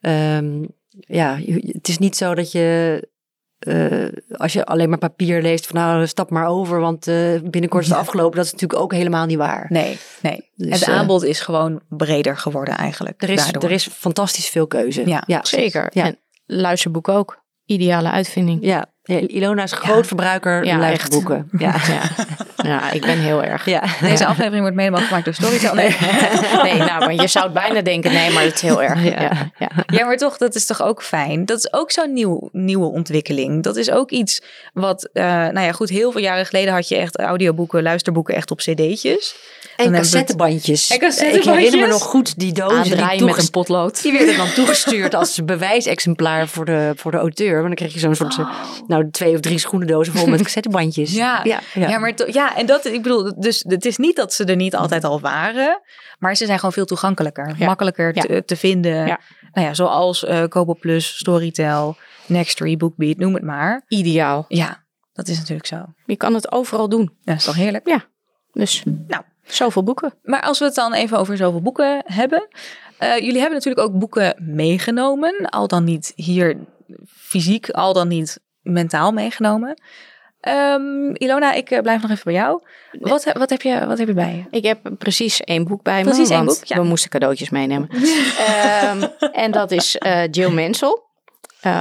ehm, 0.00 0.64
ja, 0.88 1.38
het 1.66 1.88
is 1.88 1.98
niet 1.98 2.16
zo 2.16 2.34
dat 2.34 2.52
je, 2.52 3.08
eh, 3.64 4.08
als 4.36 4.52
je 4.52 4.64
alleen 4.64 4.88
maar 4.88 4.98
papier 4.98 5.42
leest, 5.42 5.66
van 5.66 5.76
nou 5.76 6.06
stap 6.06 6.30
maar 6.30 6.46
over, 6.46 6.80
want 6.80 7.06
eh, 7.06 7.40
binnenkort 7.42 7.84
is 7.84 7.88
het 7.88 7.98
afgelopen. 7.98 8.36
Dat 8.36 8.44
is 8.44 8.52
natuurlijk 8.52 8.80
ook 8.80 8.92
helemaal 8.92 9.26
niet 9.26 9.36
waar. 9.36 9.66
Nee, 9.68 9.98
nee. 10.22 10.50
Dus, 10.56 10.80
het 10.80 10.88
eh, 10.88 10.94
aanbod 10.94 11.24
is 11.24 11.40
gewoon 11.40 11.80
breder 11.88 12.36
geworden 12.36 12.76
eigenlijk. 12.76 13.22
Er 13.22 13.30
is, 13.30 13.42
daardoor. 13.42 13.62
er 13.62 13.70
is 13.70 13.88
fantastisch 13.88 14.48
veel 14.48 14.66
keuze. 14.66 15.08
Ja, 15.08 15.22
ja. 15.26 15.44
Zeker. 15.44 15.86
Ja. 15.90 16.04
En 16.04 16.18
luisterboek 16.46 17.08
ook. 17.08 17.42
Ideale 17.64 18.10
uitvinding. 18.10 18.64
Ja, 18.64 18.86
Ilona 19.04 19.62
is 19.62 19.72
groot 19.72 20.06
verbruiker 20.06 20.64
Ja, 20.64 20.78
luisterboeken. 20.78 21.48
Ja. 21.58 21.74
Ja. 21.86 22.02
ja, 22.56 22.92
ik 22.92 23.00
ben 23.00 23.18
heel 23.18 23.42
erg. 23.42 23.64
Ja. 23.64 23.82
Deze 24.00 24.26
aflevering 24.26 24.60
wordt 24.60 24.76
mede 24.76 24.90
mogelijk 24.90 25.08
gemaakt 25.08 25.24
door 25.24 25.34
Storytel. 25.34 25.74
Nee. 25.74 25.96
Nee, 26.62 26.76
nou, 26.78 26.98
maar 26.98 27.14
je 27.14 27.26
zou 27.26 27.44
het 27.44 27.54
bijna 27.54 27.80
denken, 27.82 28.12
nee, 28.12 28.30
maar 28.30 28.42
het 28.42 28.54
is 28.54 28.60
heel 28.60 28.82
erg. 28.82 29.02
Ja. 29.04 29.50
Ja, 29.58 29.70
Ja, 29.86 30.04
maar 30.04 30.16
toch, 30.16 30.36
dat 30.36 30.54
is 30.54 30.66
toch 30.66 30.82
ook 30.82 31.02
fijn. 31.02 31.44
Dat 31.44 31.58
is 31.58 31.72
ook 31.72 31.90
zo'n 31.90 32.12
nieuw, 32.12 32.48
nieuwe 32.52 32.86
ontwikkeling. 32.86 33.62
Dat 33.62 33.76
is 33.76 33.90
ook 33.90 34.10
iets 34.10 34.42
wat, 34.72 35.08
eh, 35.12 35.24
nou 35.24 35.60
ja, 35.60 35.72
goed, 35.72 35.88
heel 35.88 36.12
veel 36.12 36.20
jaren 36.20 36.46
geleden 36.46 36.72
had 36.72 36.88
je 36.88 36.96
echt 36.96 37.18
audioboeken, 37.18 37.82
luisterboeken 37.82 38.34
echt 38.34 38.50
op 38.50 38.58
cd'tjes. 38.58 39.36
En 39.76 39.92
cassettebandjes. 39.92 40.90
En 40.90 40.98
cassettebandjes. 40.98 41.46
Ik 41.54 41.58
herinner 41.60 41.80
me 41.88 41.92
nog 41.92 42.02
goed 42.02 42.38
die 42.38 42.52
dozen 42.52 42.82
die, 42.82 43.24
met 43.24 43.38
een 43.38 43.50
potlood. 43.50 44.02
die 44.02 44.12
werden 44.12 44.36
dan 44.36 44.52
toegestuurd 44.52 45.14
als 45.14 45.44
bewijsexemplaar 45.44 46.48
voor 46.48 46.64
de, 46.64 46.92
voor 46.96 47.10
de 47.10 47.16
auteur. 47.16 47.52
Maar 47.52 47.62
dan 47.66 47.74
kreeg 47.74 47.92
je 47.92 47.98
zo'n 47.98 48.14
soort, 48.14 48.38
Oh. 48.38 48.50
nou, 48.86 49.10
twee 49.10 49.34
of 49.34 49.40
drie 49.40 49.58
schoenendozen 49.58 50.12
vol 50.14 50.26
met 50.26 50.42
cassettebandjes. 50.46 51.12
Ja, 51.12 51.40
ja, 51.44 51.60
ja. 51.74 51.98
maar 51.98 52.12
ja, 52.26 52.56
en 52.56 52.66
dat, 52.66 52.84
ik 52.84 53.02
bedoel, 53.02 53.40
dus 53.40 53.64
het 53.68 53.84
is 53.84 53.96
niet 53.96 54.16
dat 54.16 54.32
ze 54.32 54.44
er 54.44 54.56
niet 54.56 54.76
altijd 54.76 55.04
al 55.04 55.20
waren, 55.20 55.80
maar 56.18 56.34
ze 56.36 56.44
zijn 56.46 56.58
gewoon 56.58 56.72
veel 56.72 56.84
toegankelijker, 56.84 57.54
Ja. 57.58 57.66
makkelijker 57.66 58.14
Ja. 58.14 58.22
te, 58.22 58.42
te 58.44 58.56
vinden. 58.56 59.06
Ja. 59.06 59.20
Nou 59.52 59.66
ja, 59.66 59.74
zoals 59.74 60.24
eh 60.24 60.42
Kobo 60.48 60.74
Plus, 60.74 61.16
Storytel, 61.16 61.96
Nextory, 62.26 62.76
Bookbeat, 62.76 63.16
noem 63.16 63.34
het 63.34 63.42
maar. 63.42 63.84
Ideaal. 63.88 64.44
Ja, 64.48 64.84
dat 65.12 65.28
is 65.28 65.38
natuurlijk 65.38 65.66
zo. 65.66 65.84
Je 66.06 66.16
kan 66.16 66.34
het 66.34 66.52
overal 66.52 66.88
doen. 66.88 67.02
Ja, 67.02 67.08
dat 67.24 67.36
is 67.36 67.44
toch 67.44 67.54
heerlijk? 67.54 67.98
Dus, 68.52 68.82
Nou. 69.06 69.22
Zoveel 69.44 69.82
boeken. 69.82 70.14
Maar 70.22 70.42
als 70.42 70.58
we 70.58 70.64
het 70.64 70.74
dan 70.74 70.92
even 70.92 71.18
over 71.18 71.36
zoveel 71.36 71.62
boeken 71.62 72.02
hebben. 72.06 72.48
eh, 72.98 73.18
jullie 73.18 73.38
hebben 73.40 73.52
natuurlijk 73.58 73.86
ook 73.86 73.98
boeken 73.98 74.34
meegenomen. 74.38 75.48
Al 75.48 75.68
dan 75.68 75.84
niet 75.84 76.12
hier 76.16 76.56
fysiek, 77.08 77.70
al 77.70 77.92
dan 77.92 78.08
niet 78.08 78.40
mentaal 78.62 79.12
meegenomen. 79.12 79.80
Ehm, 80.40 81.10
Ilona, 81.12 81.52
ik 81.52 81.70
eh, 81.70 81.80
blijf 81.80 82.02
nog 82.02 82.10
even 82.10 82.24
bij 82.24 82.32
jou. 82.34 82.62
Wat, 82.92 83.32
wat, 83.32 83.50
heb 83.50 83.62
je, 83.62 83.86
wat 83.86 83.98
heb 83.98 84.08
je 84.08 84.14
bij 84.14 84.34
je? 84.50 84.56
Ik 84.56 84.64
heb 84.64 84.78
precies 84.98 85.40
één 85.40 85.64
boek 85.64 85.82
bij 85.82 85.98
me. 86.04 86.10
Precies 86.10 86.30
één 86.30 86.44
want 86.44 86.58
boek, 86.58 86.68
ja. 86.68 86.76
We 86.76 86.84
moesten 86.84 87.10
cadeautjes 87.10 87.50
meenemen. 87.50 87.88
Ehm, 88.38 89.02
en 89.32 89.50
dat 89.50 89.70
is 89.70 89.96
eh, 89.98 90.22
Jill 90.30 90.50
Mansell. 90.50 90.98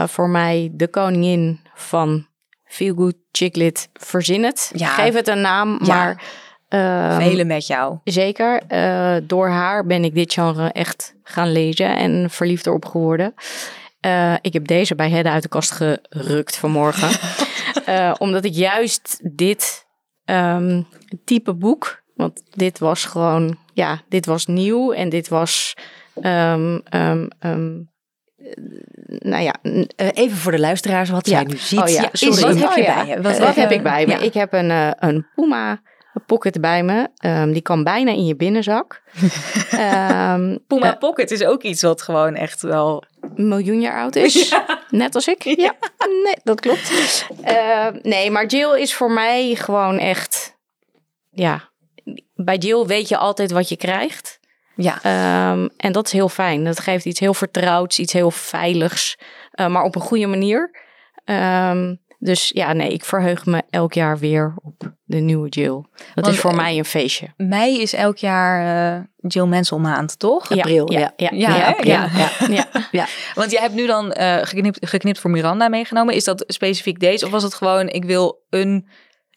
Voor 0.08 0.30
mij 0.30 0.70
de 0.74 0.88
koningin 0.88 1.60
van 1.74 2.28
Feel 2.66 2.96
Good, 2.96 3.16
Chicklit, 3.32 3.90
Verzin 3.94 4.44
het. 4.44 4.72
Ja. 4.76 4.88
Geef 4.88 5.14
het 5.14 5.28
een 5.28 5.42
naam, 5.42 5.80
Ja. 5.84 5.96
maar... 5.96 6.24
ehm, 6.80 7.22
Velen 7.22 7.48
met 7.48 7.68
jou. 7.68 7.98
Zeker. 8.04 8.62
Eh, 8.68 9.16
door 9.24 9.48
haar 9.48 9.86
ben 9.86 10.04
ik 10.04 10.14
dit 10.16 10.34
genre 10.34 10.70
echt 10.72 11.16
gaan 11.24 11.52
lezen 11.52 11.98
en 11.98 12.30
verliefd 12.30 12.66
erop 12.66 12.86
geworden. 12.86 13.34
Eh, 14.00 14.34
ik 14.42 14.54
heb 14.54 14.68
deze 14.68 14.96
bij 14.96 15.10
Hedda 15.10 15.32
uit 15.32 15.44
de 15.44 15.50
kast 15.50 15.72
gerukt 15.72 16.56
vanmorgen. 16.58 17.10
Eh, 17.86 18.14
omdat 18.18 18.46
ik 18.46 18.54
juist 18.54 19.20
dit 19.38 19.86
ehm, 20.26 20.82
type 21.26 21.54
boek, 21.54 22.04
want 22.16 22.42
dit 22.50 22.80
was 22.80 23.06
gewoon, 23.06 23.58
ja, 23.74 24.02
dit 24.10 24.26
was 24.26 24.46
nieuw 24.46 24.92
en 24.92 25.10
dit 25.10 25.28
was, 25.28 25.74
ehm, 26.22 26.80
ehm, 26.90 27.28
ehm, 27.40 27.72
eh, 28.38 28.46
nou 29.20 29.44
ja, 29.44 29.56
even 29.96 30.38
voor 30.38 30.52
de 30.52 30.60
luisteraars 30.60 31.10
wat 31.10 31.28
Ja. 31.28 31.36
zij 31.36 31.44
nu 31.44 31.58
ziet. 31.58 31.80
Oh 31.80 31.88
ja, 31.88 32.10
sorry. 32.12 32.42
Wat 32.42 32.50
heb 32.60 32.76
je 32.76 32.82
Oh 32.82 32.86
ja. 32.86 33.04
bij 33.04 33.16
je? 33.16 33.22
Wat, 33.22 33.38
Wat, 33.38 33.56
heb 33.56 33.72
ik 33.72 33.84
bij 33.84 34.06
me? 34.06 34.14
Ik 34.14 34.34
heb 34.34 34.54
een, 34.54 34.70
een 35.00 35.28
Puma 35.36 35.82
pocket 36.26 36.62
bij 36.62 36.84
me. 36.84 37.08
Ehm, 37.16 37.52
die 37.52 37.62
kan 37.62 37.84
bijna 37.84 38.12
in 38.12 38.26
je 38.26 38.36
binnenzak. 38.36 39.02
Ehm, 39.72 40.58
Puma 40.68 40.94
eh, 40.94 40.98
Pocket 41.00 41.32
is 41.32 41.44
ook 41.44 41.64
iets 41.64 41.82
wat 41.82 42.02
gewoon 42.02 42.36
echt 42.36 42.62
wel... 42.62 43.04
een 43.36 43.48
miljoen 43.48 43.82
jaar 43.82 44.02
oud 44.02 44.16
is. 44.16 44.56
Net 44.90 45.16
als 45.16 45.28
ik. 45.28 45.44
Ja, 45.44 45.76
nee, 46.24 46.36
dat 46.44 46.60
klopt. 46.60 46.92
Eh, 47.44 47.88
nee, 48.02 48.32
maar 48.32 48.46
Jill 48.46 48.80
is 48.80 48.94
voor 48.94 49.12
mij 49.12 49.56
gewoon 49.56 49.98
echt... 49.98 50.58
Ja, 51.30 51.72
bij 52.36 52.58
Jill 52.58 52.86
weet 52.86 53.08
je 53.10 53.18
altijd 53.18 53.52
wat 53.52 53.70
je 53.70 53.78
krijgt. 53.78 54.40
Ja, 54.76 55.00
Ehm, 55.02 55.68
en 55.78 55.92
dat 55.92 56.06
is 56.06 56.12
heel 56.12 56.30
fijn. 56.30 56.64
Dat 56.64 56.80
geeft 56.80 57.06
iets 57.06 57.20
heel 57.20 57.34
vertrouwds, 57.34 58.00
iets 58.00 58.14
heel 58.14 58.32
veiligs. 58.32 59.18
eh, 59.52 59.68
maar 59.68 59.84
op 59.84 59.96
een 59.96 60.02
goede 60.02 60.28
manier. 60.28 60.82
Ehm, 61.26 61.96
dus 62.24 62.52
ja, 62.54 62.74
nee, 62.74 62.90
ik 62.92 63.06
verheug 63.06 63.46
me 63.46 63.62
elk 63.70 63.94
jaar 63.94 64.18
weer 64.18 64.54
op 64.62 64.94
de 65.04 65.18
nieuwe 65.18 65.50
Jill. 65.50 65.72
Dat 65.74 66.10
Want, 66.14 66.28
is 66.28 66.40
voor 66.40 66.50
eh, 66.52 66.56
mij 66.56 66.78
een 66.78 66.86
feestje. 66.86 67.28
mei 67.38 67.82
is 67.82 67.94
elk 67.94 68.18
jaar 68.18 68.96
eh, 68.96 69.04
Jill 69.18 69.46
Mansell 69.46 69.78
maand, 69.78 70.20
toch? 70.20 70.52
April, 70.52 70.92
ja. 70.92 71.00
ja, 71.00 71.12
ja, 71.18 71.56
Ja, 71.56 71.68
april, 71.68 71.92
Ja. 71.92 72.10
ja, 72.50 72.68
ja. 72.92 73.06
Want 73.34 73.52
jij 73.52 73.62
hebt 73.62 73.74
nu 73.74 73.86
dan 73.88 74.12
eh, 74.12 74.38
geknipt, 74.42 74.88
geknipt 74.88 75.20
voor 75.20 75.32
Miranda 75.32 75.70
meegenomen. 75.70 76.16
Is 76.16 76.24
dat 76.24 76.44
specifiek 76.48 77.00
deze? 77.00 77.26
Of 77.26 77.32
was 77.32 77.44
het 77.44 77.54
gewoon, 77.54 77.90
ik 77.90 78.06
wil 78.06 78.44
een 78.50 78.88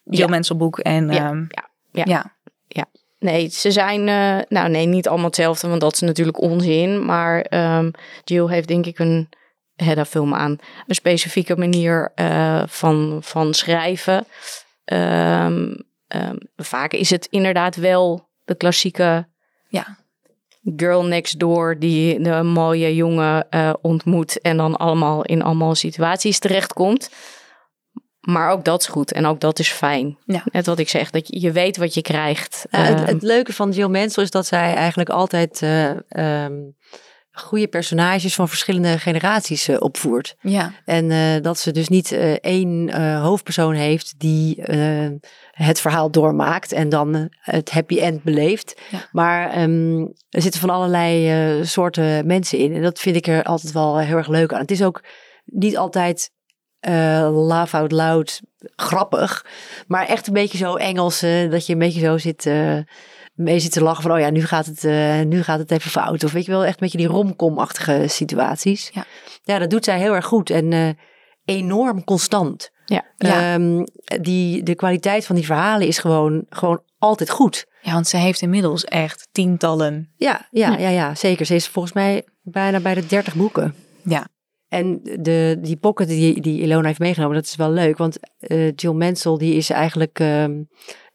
Jill 0.03 0.25
Ja. 0.25 0.27
Mansell 0.27 0.57
boek 0.57 0.79
en... 0.79 1.09
Ja, 1.11 1.29
ehm, 1.29 1.45
ja, 1.49 1.69
ja. 1.91 2.05
ja. 2.05 2.35
Nee, 3.19 3.49
ze 3.49 3.71
zijn, 3.71 4.07
eh, 4.07 4.45
nou 4.49 4.69
nee, 4.69 4.85
niet 4.85 5.07
allemaal 5.07 5.25
hetzelfde, 5.25 5.67
want 5.67 5.81
dat 5.81 5.93
is 5.93 5.99
natuurlijk 5.99 6.41
onzin. 6.41 7.05
Maar 7.05 7.41
ehm, 7.41 7.91
Jill 8.23 8.47
heeft 8.47 8.67
denk 8.67 8.85
ik 8.85 8.99
een 8.99 9.29
Hedda-film 9.83 10.33
aan. 10.33 10.57
Een 10.87 10.95
specifieke 10.95 11.55
manier 11.57 12.11
eh, 12.15 12.63
van, 12.67 13.19
van 13.21 13.53
schrijven. 13.53 14.25
Ehm, 14.85 15.75
ehm, 16.07 16.35
vaak 16.55 16.91
is 16.93 17.09
het 17.09 17.27
inderdaad 17.29 17.75
wel 17.75 18.29
de 18.45 18.55
klassieke 18.55 19.27
Ja. 19.69 19.97
girl 20.75 21.05
next 21.05 21.39
door 21.39 21.79
die 21.79 22.21
de 22.21 22.43
mooie 22.43 22.95
jongen 22.95 23.49
eh, 23.49 23.73
ontmoet 23.81 24.41
en 24.41 24.57
dan 24.57 24.75
allemaal 24.75 25.23
in 25.23 25.41
allemaal 25.41 25.75
situaties 25.75 26.39
terechtkomt. 26.39 27.09
Maar 28.19 28.51
ook 28.51 28.65
dat 28.65 28.81
is 28.81 28.87
goed 28.87 29.11
en 29.11 29.25
ook 29.25 29.39
dat 29.39 29.59
is 29.59 29.69
fijn. 29.71 30.17
Ja. 30.25 30.41
Net 30.51 30.65
wat 30.65 30.79
ik 30.79 30.89
zeg, 30.89 31.09
dat 31.09 31.27
je, 31.27 31.39
je 31.39 31.51
weet 31.51 31.77
wat 31.77 31.93
je 31.93 32.01
krijgt. 32.01 32.65
Ja, 32.71 32.79
het, 32.79 32.97
Ehm, 32.99 33.07
het 33.07 33.21
leuke 33.21 33.53
van 33.53 33.71
Jill 33.71 33.87
Mansell 33.87 34.23
is 34.23 34.31
dat 34.31 34.45
zij 34.45 34.73
eigenlijk 34.73 35.09
altijd 35.09 35.61
eh, 35.61 36.45
goede 37.39 37.67
personages 37.67 38.35
van 38.35 38.49
verschillende 38.49 38.99
generaties 38.99 39.67
eh, 39.67 39.75
opvoert. 39.79 40.35
ja. 40.41 40.73
En 40.85 41.11
eh, 41.11 41.41
dat 41.41 41.59
ze 41.59 41.71
dus 41.71 41.87
niet 41.87 42.11
eh, 42.11 42.31
één 42.31 42.95
hoofdpersoon 43.21 43.73
heeft 43.73 44.13
die 44.17 44.61
het 45.51 45.79
verhaal 45.79 46.11
doormaakt 46.11 46.71
en 46.71 46.89
dan 46.89 47.29
het 47.39 47.71
happy 47.71 47.99
end 47.99 48.23
beleeft. 48.23 48.81
Ja. 48.91 49.07
Maar 49.11 49.49
ehm, 49.49 49.99
er 50.29 50.41
zitten 50.41 50.59
van 50.59 50.69
allerlei 50.69 51.65
soorten 51.65 52.27
mensen 52.27 52.57
in. 52.57 52.75
En 52.75 52.81
dat 52.81 52.99
vind 52.99 53.15
ik 53.15 53.27
er 53.27 53.43
altijd 53.43 53.73
wel 53.73 53.99
heel 53.99 54.17
erg 54.17 54.27
leuk 54.27 54.53
aan. 54.53 54.61
Het 54.61 54.71
is 54.71 54.83
ook 54.83 55.03
niet 55.45 55.77
altijd 55.77 56.31
eh 56.79 57.29
laugh 57.33 57.75
out 57.75 57.91
loud 57.91 58.41
grappig. 58.75 59.45
Maar 59.87 60.05
echt 60.05 60.27
een 60.27 60.33
beetje 60.33 60.57
zo 60.57 60.75
Engels. 60.75 61.19
dat 61.49 61.65
je 61.65 61.73
een 61.73 61.79
beetje 61.79 61.99
zo 61.99 62.17
zit... 62.17 62.49
mee 63.37 63.59
zit 63.59 63.71
te 63.71 63.81
lachen 63.81 64.01
van, 64.03 64.11
oh 64.11 64.19
ja, 64.19 64.29
nu 64.29 64.45
gaat 64.45 64.65
het, 64.65 64.83
eh, 64.83 65.21
nu 65.21 65.43
gaat 65.43 65.59
het 65.59 65.71
even 65.71 65.91
fout. 65.91 66.23
Of 66.23 66.31
weet 66.31 66.45
je 66.45 66.51
wel, 66.51 66.63
echt 66.63 66.73
een 66.73 66.79
beetje 66.79 66.97
die 66.97 67.07
romcom-achtige 67.07 68.03
situaties. 68.07 68.89
Ja. 68.93 69.05
ja, 69.43 69.59
dat 69.59 69.69
doet 69.69 69.85
zij 69.85 69.99
heel 69.99 70.15
erg 70.15 70.25
goed 70.25 70.49
en 70.49 70.73
eh, 70.73 70.89
enorm 71.45 72.03
constant. 72.03 72.71
ja. 72.85 73.05
Ja. 73.17 73.53
Ehm, 73.53 73.83
die, 74.21 74.63
de 74.63 74.75
kwaliteit 74.75 75.25
van 75.25 75.35
die 75.35 75.45
verhalen 75.45 75.87
is 75.87 75.97
gewoon, 75.97 76.45
gewoon 76.49 76.81
altijd 76.97 77.29
goed. 77.29 77.65
ja, 77.81 77.93
want 77.93 78.07
ze 78.07 78.17
heeft 78.17 78.41
inmiddels 78.41 78.85
echt 78.85 79.27
tientallen. 79.31 80.11
Ja, 80.15 80.47
ja, 80.51 80.69
Ja. 80.71 80.77
ja, 80.77 80.89
ja, 80.89 81.15
zeker. 81.15 81.45
Ze 81.45 81.55
is 81.55 81.67
volgens 81.67 81.93
mij 81.93 82.25
bijna 82.41 82.79
bij 82.79 82.93
de 82.93 83.05
30 83.05 83.35
boeken. 83.35 83.75
Ja. 84.03 84.27
En 84.67 84.99
de, 85.19 85.57
die 85.61 85.75
pocket 85.77 86.07
die, 86.07 86.41
die 86.41 86.61
Ilona 86.61 86.87
heeft 86.87 86.99
meegenomen, 86.99 87.35
dat 87.35 87.45
is 87.45 87.55
wel 87.55 87.71
leuk. 87.71 87.97
Want 87.97 88.17
eh, 88.39 88.71
Jill 88.75 88.93
Mansell 88.93 89.37
die 89.37 89.53
is 89.55 89.69
eigenlijk 89.69 90.19
ehm, 90.19 90.61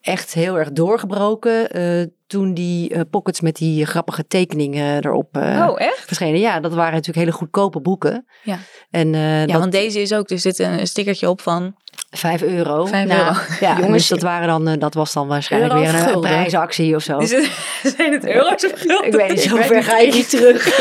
echt 0.03 0.35
heel 0.35 0.59
erg 0.59 0.73
doorgebroken 0.73 1.71
eh, 1.71 2.07
toen 2.27 2.55
die 2.55 2.95
eh, 2.95 3.01
pockets 3.11 3.41
met 3.41 3.57
die 3.57 3.87
grappige 3.87 4.27
tekeningen 4.27 5.05
erop 5.05 5.37
oh, 5.37 5.81
echt? 5.81 6.05
verschenen. 6.07 6.41
Ja, 6.41 6.61
dat 6.61 6.75
waren 6.75 6.93
natuurlijk 6.93 7.19
hele 7.19 7.33
goedkope 7.33 7.81
boeken. 7.81 8.27
Ja. 8.43 8.59
En 8.91 9.13
Ja, 9.13 9.47
dat, 9.47 9.59
want 9.59 9.73
deze 9.73 10.01
is 10.01 10.13
ook, 10.15 10.31
er 10.31 10.39
zit 10.39 10.59
een, 10.59 10.87
stickertje 10.87 11.29
op 11.29 11.41
van... 11.41 11.75
5 12.11 12.43
euro. 12.43 12.87
Vijf 12.87 13.09
Nou, 13.09 13.27
euro. 13.27 13.41
Ja, 13.61 13.77
Jongens, 13.81 13.93
dus 13.93 14.09
dat, 14.09 14.23
waren 14.23 14.49
dan, 14.49 14.79
dat 14.79 14.95
was 14.95 15.13
dan 15.13 15.27
waarschijnlijk 15.29 15.73
weer 15.73 15.95
een, 15.95 16.15
een 16.15 16.21
prijsactie 16.21 16.95
of 16.95 17.03
zo. 17.03 17.19
Is 17.19 17.33
het, 17.33 17.51
zijn 17.97 18.13
het 18.13 18.27
euro's 18.27 18.65
of 18.65 18.73
gulden? 18.75 19.07
Ik 19.07 19.13
weet 19.13 19.29
niet, 19.29 19.41
zo 19.41 19.57
ver 19.57 19.83
ga 19.83 19.99
ik 19.99 20.15
niet 20.15 20.31
terug. 20.31 20.81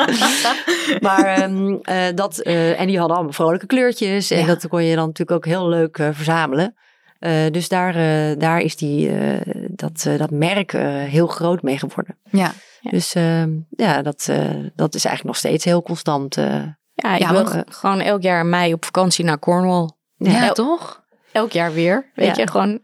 maar 1.06 1.24
ehm, 1.24 1.76
eh, 1.82 2.04
dat, 2.14 2.38
en 2.40 2.86
die 2.86 2.98
hadden 2.98 3.16
allemaal 3.16 3.32
vrolijke 3.32 3.66
kleurtjes. 3.66 4.30
En 4.30 4.38
Ja. 4.38 4.46
dat 4.46 4.68
kon 4.68 4.84
je 4.84 4.96
dan 4.96 5.06
natuurlijk 5.06 5.36
ook 5.36 5.52
heel 5.52 5.68
leuk 5.68 5.96
verzamelen. 6.12 6.74
Eh, 7.20 7.50
dus 7.50 7.68
daar, 7.68 7.94
eh, 7.94 8.38
daar 8.38 8.60
is 8.60 8.76
die, 8.76 9.10
eh, 9.18 9.40
dat, 9.70 10.06
dat 10.18 10.30
merk 10.30 10.72
heel 11.10 11.26
groot 11.26 11.62
mee 11.62 11.78
geworden. 11.78 12.18
Ja. 12.30 12.52
Ja. 12.80 12.90
Dus 12.90 13.14
ehm, 13.14 13.50
ja, 13.70 14.02
dat, 14.02 14.28
dat 14.74 14.94
is 14.94 15.04
eigenlijk 15.04 15.24
nog 15.24 15.36
steeds 15.36 15.64
heel 15.64 15.82
constant. 15.82 16.34
Ja, 16.34 17.14
ik 17.14 17.18
Ja, 17.20 17.30
wil 17.32 17.44
want- 17.44 17.64
gewoon 17.68 18.00
elk 18.00 18.22
jaar 18.22 18.40
in 18.40 18.48
mei 18.48 18.72
op 18.72 18.84
vakantie 18.84 19.24
naar 19.24 19.38
Cornwall. 19.38 19.90
Ja, 20.16 20.46
El- 20.46 20.54
toch? 20.54 21.02
Elk 21.32 21.52
jaar 21.52 21.72
weer, 21.72 22.10
weet 22.14 22.36
Ja. 22.36 22.42
je, 22.42 22.50
gewoon. 22.50 22.80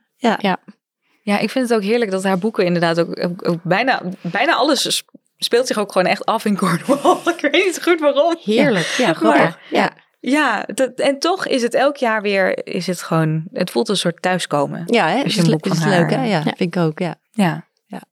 Ja, 1.23 1.39
ik 1.39 1.51
vind 1.51 1.69
het 1.69 1.79
ook 1.79 1.85
heerlijk 1.85 2.11
dat 2.11 2.25
haar 2.25 2.39
boeken 2.39 2.65
inderdaad 2.65 3.01
ook, 3.01 3.25
ook, 3.25 3.49
ook 3.49 3.63
bijna, 3.63 4.03
bijna 4.21 4.55
alles 4.55 4.97
sp- 4.97 5.11
speelt 5.37 5.67
zich 5.67 5.79
ook 5.79 5.93
gewoon 5.93 6.07
echt 6.07 6.25
af 6.25 6.45
in 6.45 6.57
Cornwall. 6.57 7.17
ik 7.35 7.41
weet 7.41 7.65
niet 7.65 7.83
goed 7.83 8.01
waarom. 8.01 8.37
Heerlijk. 8.43 8.87
Ja, 8.87 9.13
grappig. 9.13 9.59
Ja. 9.71 9.91
Ja, 10.31 10.63
dat, 10.75 10.91
en 11.01 11.19
toch 11.19 11.47
is 11.47 11.63
het 11.63 11.75
elk 11.75 11.97
jaar 11.97 12.23
weer, 12.23 12.67
is 12.67 12.87
het 12.87 13.03
gewoon, 13.03 13.45
het 13.53 13.71
voelt 13.71 13.89
een 13.89 13.97
soort 13.97 14.23
thuiskomen. 14.23 14.83
Ja, 14.87 15.09
hè? 15.09 15.23
Als 15.23 15.23
je 15.23 15.29
is 15.29 15.37
een 15.37 15.45
le- 15.45 15.51
boek 15.51 15.67
van 15.67 15.77
is 15.77 15.83
haar- 15.83 16.01
leuk, 16.01 16.11
hè? 16.11 16.17
Ja, 16.17 16.25
Ja. 16.25 16.43
vind 16.43 16.61
ik 16.61 16.77
ook, 16.77 16.99
ja. 16.99 17.15
Ja. 17.33 17.67
Ja. 17.87 18.03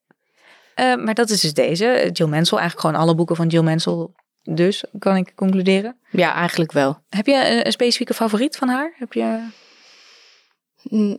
Eh, 0.75 0.97
maar 1.05 1.15
dat 1.15 1.31
is 1.31 1.41
dus 1.41 1.55
deze, 1.55 2.11
Jill 2.13 2.29
Mansell. 2.29 2.59
Eigenlijk 2.59 2.81
gewoon 2.81 2.97
alle 3.07 3.15
boeken 3.15 3.37
van 3.37 3.47
Jill 3.47 3.63
Mansell 3.63 4.07
dus, 4.43 4.85
kan 4.99 5.17
ik 5.17 5.33
concluderen. 5.35 5.97
Ja, 6.11 6.35
eigenlijk 6.35 6.73
wel. 6.73 6.99
Heb 7.09 7.27
je 7.27 7.51
een, 7.51 7.67
een 7.67 7.73
specifieke 7.73 8.15
favoriet 8.15 8.57
van 8.57 8.69
haar? 8.69 8.95
Heb 8.97 9.13
je... 9.13 9.47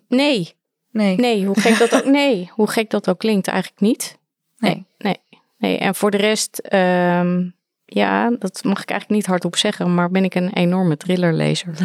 Nee, 0.08 0.54
Nee. 0.92 1.16
nee, 1.16 1.46
hoe 1.46 1.60
gek 1.60 1.78
dat 1.78 1.96
ook, 1.96 2.06
nee, 2.22 2.50
hoe 2.54 2.70
gek 2.70 2.90
dat 2.90 3.10
ook 3.10 3.20
klinkt, 3.20 3.48
eigenlijk 3.48 3.82
niet. 3.82 4.18
Nee. 4.58 4.86
Nee, 4.98 5.18
nee. 5.58 5.78
En 5.78 5.96
voor 5.96 6.12
de 6.12 6.18
rest, 6.18 6.58
ehm, 6.58 7.50
ja, 7.86 8.30
dat 8.40 8.64
mag 8.64 8.82
ik 8.82 8.90
eigenlijk 8.90 9.10
niet 9.20 9.26
hardop 9.30 9.56
zeggen, 9.56 9.94
maar 9.94 10.10
ben 10.12 10.24
ik 10.24 10.36
een 10.36 10.54
enorme 10.54 10.98
thrillerlezer. 10.98 11.74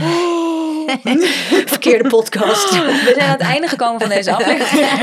Verkeerde 1.67 2.09
podcast. 2.09 2.71
We 2.71 3.13
zijn 3.17 3.27
aan 3.27 3.33
het 3.33 3.41
einde 3.41 3.67
gekomen 3.69 4.01
van 4.01 4.09
deze 4.09 4.35
aflevering. 4.35 4.95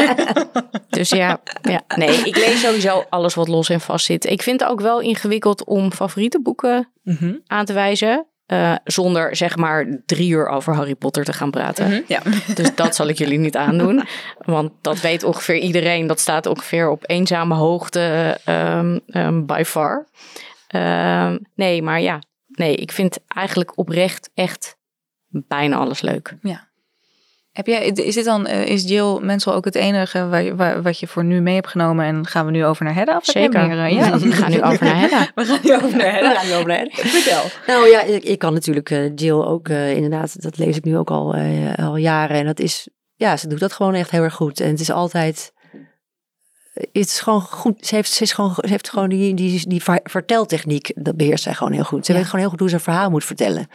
Dus 0.89 1.09
ja, 1.09 1.39
ja, 1.61 1.81
nee, 1.95 2.09
ik 2.17 2.35
lees 2.37 2.61
sowieso 2.61 3.03
alles 3.09 3.33
wat 3.35 3.47
los 3.47 3.69
en 3.69 3.79
vast 3.81 4.05
zit. 4.05 4.25
Ik 4.25 4.41
vind 4.41 4.59
het 4.59 4.69
ook 4.69 4.81
wel 4.81 4.99
ingewikkeld 5.01 5.65
om 5.65 5.91
favoriete 5.91 6.41
boeken 6.41 6.89
Mhm. 7.03 7.33
aan 7.47 7.65
te 7.65 7.73
wijzen. 7.73 8.25
eh, 8.45 8.73
zonder 8.83 9.35
zeg 9.35 9.55
maar 9.57 9.99
drie 10.05 10.29
uur 10.29 10.47
over 10.47 10.75
Harry 10.75 10.95
Potter 10.95 11.23
te 11.23 11.33
gaan 11.33 11.51
praten. 11.51 11.87
Mhm. 11.87 12.01
Ja. 12.07 12.19
Dus 12.55 12.75
dat 12.75 12.95
zal 12.95 13.07
ik 13.07 13.17
jullie 13.17 13.37
niet 13.39 13.55
aandoen. 13.57 14.03
Want 14.37 14.71
dat 14.81 14.99
weet 15.01 15.23
ongeveer 15.23 15.57
iedereen. 15.57 16.07
Dat 16.07 16.19
staat 16.19 16.45
ongeveer 16.45 16.89
op 16.89 17.03
eenzame 17.09 17.55
hoogte 17.55 18.37
ehm, 18.45 18.99
ehm, 19.07 19.45
by 19.45 19.63
far. 19.65 20.05
Ehm, 20.68 21.38
nee, 21.55 21.82
maar 21.82 22.01
ja. 22.01 22.22
Nee, 22.47 22.76
ik 22.76 22.91
vind 22.91 23.18
eigenlijk 23.28 23.78
oprecht 23.78 24.30
echt 24.34 24.78
bijna 25.28 25.76
alles 25.76 26.01
leuk. 26.01 26.36
Heb 27.51 27.68
jij, 27.68 27.88
is 27.88 28.15
dit 28.15 28.26
dan, 28.26 28.45
eh, 28.45 28.65
is 28.65 28.84
Jill 28.89 29.20
Mansell 29.22 29.53
ook 29.53 29.65
het 29.65 29.76
enige 29.76 30.28
waar, 30.55 30.82
wat 30.82 30.99
je 30.99 31.07
voor 31.07 31.24
nu 31.24 31.41
mee 31.41 31.55
hebt 31.55 31.68
genomen 31.68 32.05
en 32.05 32.26
gaan 32.28 32.45
we 32.45 32.51
nu 32.51 32.65
over 32.65 32.86
naar 32.86 32.93
Hedda? 32.95 33.18
Of 33.18 33.26
Zeker. 33.26 33.68
meer, 33.68 33.80
eh, 33.86 33.91
ja, 33.91 34.18
We 34.20 34.32
gaan 34.32 34.51
nu 34.51 34.61
over 34.61 34.86
naar 34.86 34.99
Hedda. 34.99 35.32
We 35.36 35.45
gaan 35.45 35.59
nu 35.63 35.76
over 35.76 35.97
naar 35.97 36.11
Hedda. 36.13 36.41
Ja, 36.41 36.55
over 36.57 36.68
naar- 36.68 36.88
Vertel. 36.91 37.43
Nou 37.68 37.88
ja, 37.89 38.01
ik, 38.01 38.24
ik 38.24 38.39
kan 38.39 38.53
natuurlijk 38.53 38.89
eh, 38.89 39.15
Jill 39.15 39.32
ook 39.41 39.70
inderdaad, 39.70 40.41
dat 40.41 40.57
lees 40.57 40.78
ik 40.78 40.84
nu 40.84 40.97
ook 40.97 41.09
al, 41.11 41.36
al 41.76 41.95
jaren. 41.95 42.38
En 42.38 42.45
dat 42.45 42.59
is, 42.59 42.88
ja, 43.15 43.38
ze 43.38 43.47
doet 43.47 43.59
dat 43.59 43.74
gewoon 43.74 43.93
echt 43.93 44.11
heel 44.11 44.24
erg 44.24 44.34
goed. 44.34 44.59
En 44.59 44.70
het 44.70 44.80
is 44.80 44.91
altijd, 44.91 45.53
is 46.91 47.19
gewoon 47.19 47.41
goed. 47.41 47.88
Ze 47.88 47.95
heeft, 47.95 48.11
ze 48.11 48.23
is 48.23 48.32
gewoon, 48.32 48.53
ze 48.55 48.67
heeft 48.69 48.89
gewoon 48.89 49.09
die, 49.09 49.34
die, 49.34 49.67
die 49.67 49.84
ver- 49.84 49.99
verteltechniek, 50.03 50.91
dat 50.95 51.15
beheerst 51.17 51.43
zij 51.43 51.53
gewoon 51.53 51.73
heel 51.73 51.84
goed. 51.84 52.05
Ze 52.05 52.11
Ja. 52.11 52.17
weet 52.17 52.28
gewoon 52.28 52.41
heel 52.41 52.49
goed 52.49 52.59
hoe 52.59 52.69
ze 52.69 52.75
een 52.75 52.82
verhaal 52.82 53.09
moet 53.09 53.25
vertellen. 53.25 53.67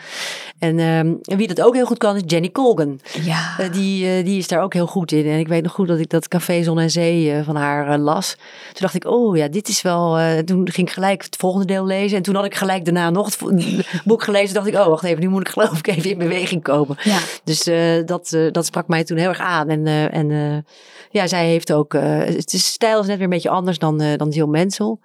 En, 0.58 0.78
ehm, 0.78 1.12
en 1.22 1.36
wie 1.36 1.46
dat 1.48 1.60
ook 1.60 1.74
heel 1.74 1.86
goed 1.86 1.98
kan, 1.98 2.16
is 2.16 2.22
Jenny 2.26 2.50
Colgan. 2.50 3.00
Ja. 3.22 3.54
Eh, 3.58 3.72
die, 3.72 4.06
eh, 4.06 4.24
die 4.24 4.38
is 4.38 4.48
daar 4.48 4.62
ook 4.62 4.72
heel 4.74 4.86
goed 4.86 5.12
in. 5.12 5.26
En 5.26 5.38
ik 5.38 5.48
weet 5.48 5.62
nog 5.62 5.72
goed 5.72 5.88
dat 5.88 5.98
ik 5.98 6.10
dat 6.10 6.28
Café 6.28 6.62
Zon 6.62 6.78
en 6.78 6.90
Zee 6.90 7.32
eh, 7.32 7.44
van 7.44 7.56
haar 7.56 7.98
las. 7.98 8.34
Toen 8.64 8.80
dacht 8.80 8.94
ik, 8.94 9.04
oh 9.06 9.36
ja, 9.36 9.48
dit 9.48 9.68
is 9.68 9.82
wel... 9.82 10.18
toen 10.44 10.70
ging 10.70 10.86
ik 10.86 10.92
gelijk 10.92 11.22
het 11.22 11.36
volgende 11.36 11.66
deel 11.66 11.86
lezen. 11.86 12.16
En 12.16 12.22
toen 12.22 12.34
had 12.34 12.44
ik 12.44 12.54
gelijk 12.54 12.84
daarna 12.84 13.10
nog 13.10 13.26
het 13.26 13.38
boek 14.04 14.22
gelezen. 14.22 14.54
dacht 14.54 14.66
ik, 14.66 14.74
oh 14.74 14.86
wacht 14.86 15.04
even, 15.04 15.20
nu 15.20 15.28
moet 15.28 15.40
ik 15.40 15.48
geloof 15.48 15.78
ik 15.78 15.86
even 15.86 16.10
in 16.10 16.18
beweging 16.18 16.62
komen. 16.62 16.96
Ja. 17.02 17.18
Dus 17.44 17.68
dat, 18.06 18.36
dat 18.52 18.66
sprak 18.66 18.88
mij 18.88 19.04
toen 19.04 19.16
heel 19.16 19.28
erg 19.28 19.38
aan. 19.40 19.68
En, 19.68 19.86
en 20.12 20.64
ja, 21.10 21.26
zij 21.26 21.46
heeft 21.46 21.72
ook... 21.72 21.92
het 21.92 22.52
is, 22.52 22.66
stijl 22.66 22.91
is 23.00 23.06
net 23.06 23.16
weer 23.16 23.24
een 23.24 23.30
beetje 23.30 23.50
anders 23.50 23.78
dan, 23.78 24.00
eh 24.00 24.16
dan 24.16 24.28
Jill 24.28 24.46
Mansell. 24.46 24.96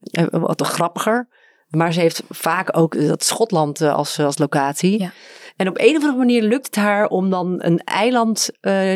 Eh, 0.00 0.24
wat 0.30 0.62
grappiger. 0.66 1.28
Maar 1.68 1.92
ze 1.92 2.00
heeft 2.00 2.22
vaak 2.28 2.76
ook 2.78 3.06
dat 3.06 3.24
Schotland 3.24 3.80
eh, 3.80 3.94
als, 3.94 4.18
als 4.18 4.38
locatie. 4.38 5.00
Ja. 5.00 5.12
En 5.56 5.68
op 5.68 5.78
een 5.78 5.96
of 5.96 6.02
andere 6.02 6.16
manier 6.16 6.42
lukt 6.42 6.66
het 6.66 6.76
haar 6.76 7.06
om 7.06 7.30
dan 7.30 7.54
een 7.58 7.78
eiland 7.78 8.50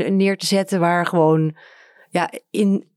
neer 0.08 0.36
te 0.36 0.46
zetten 0.46 0.80
waar 0.80 1.06
gewoon, 1.06 1.56
ja, 2.10 2.30
in, 2.50 2.88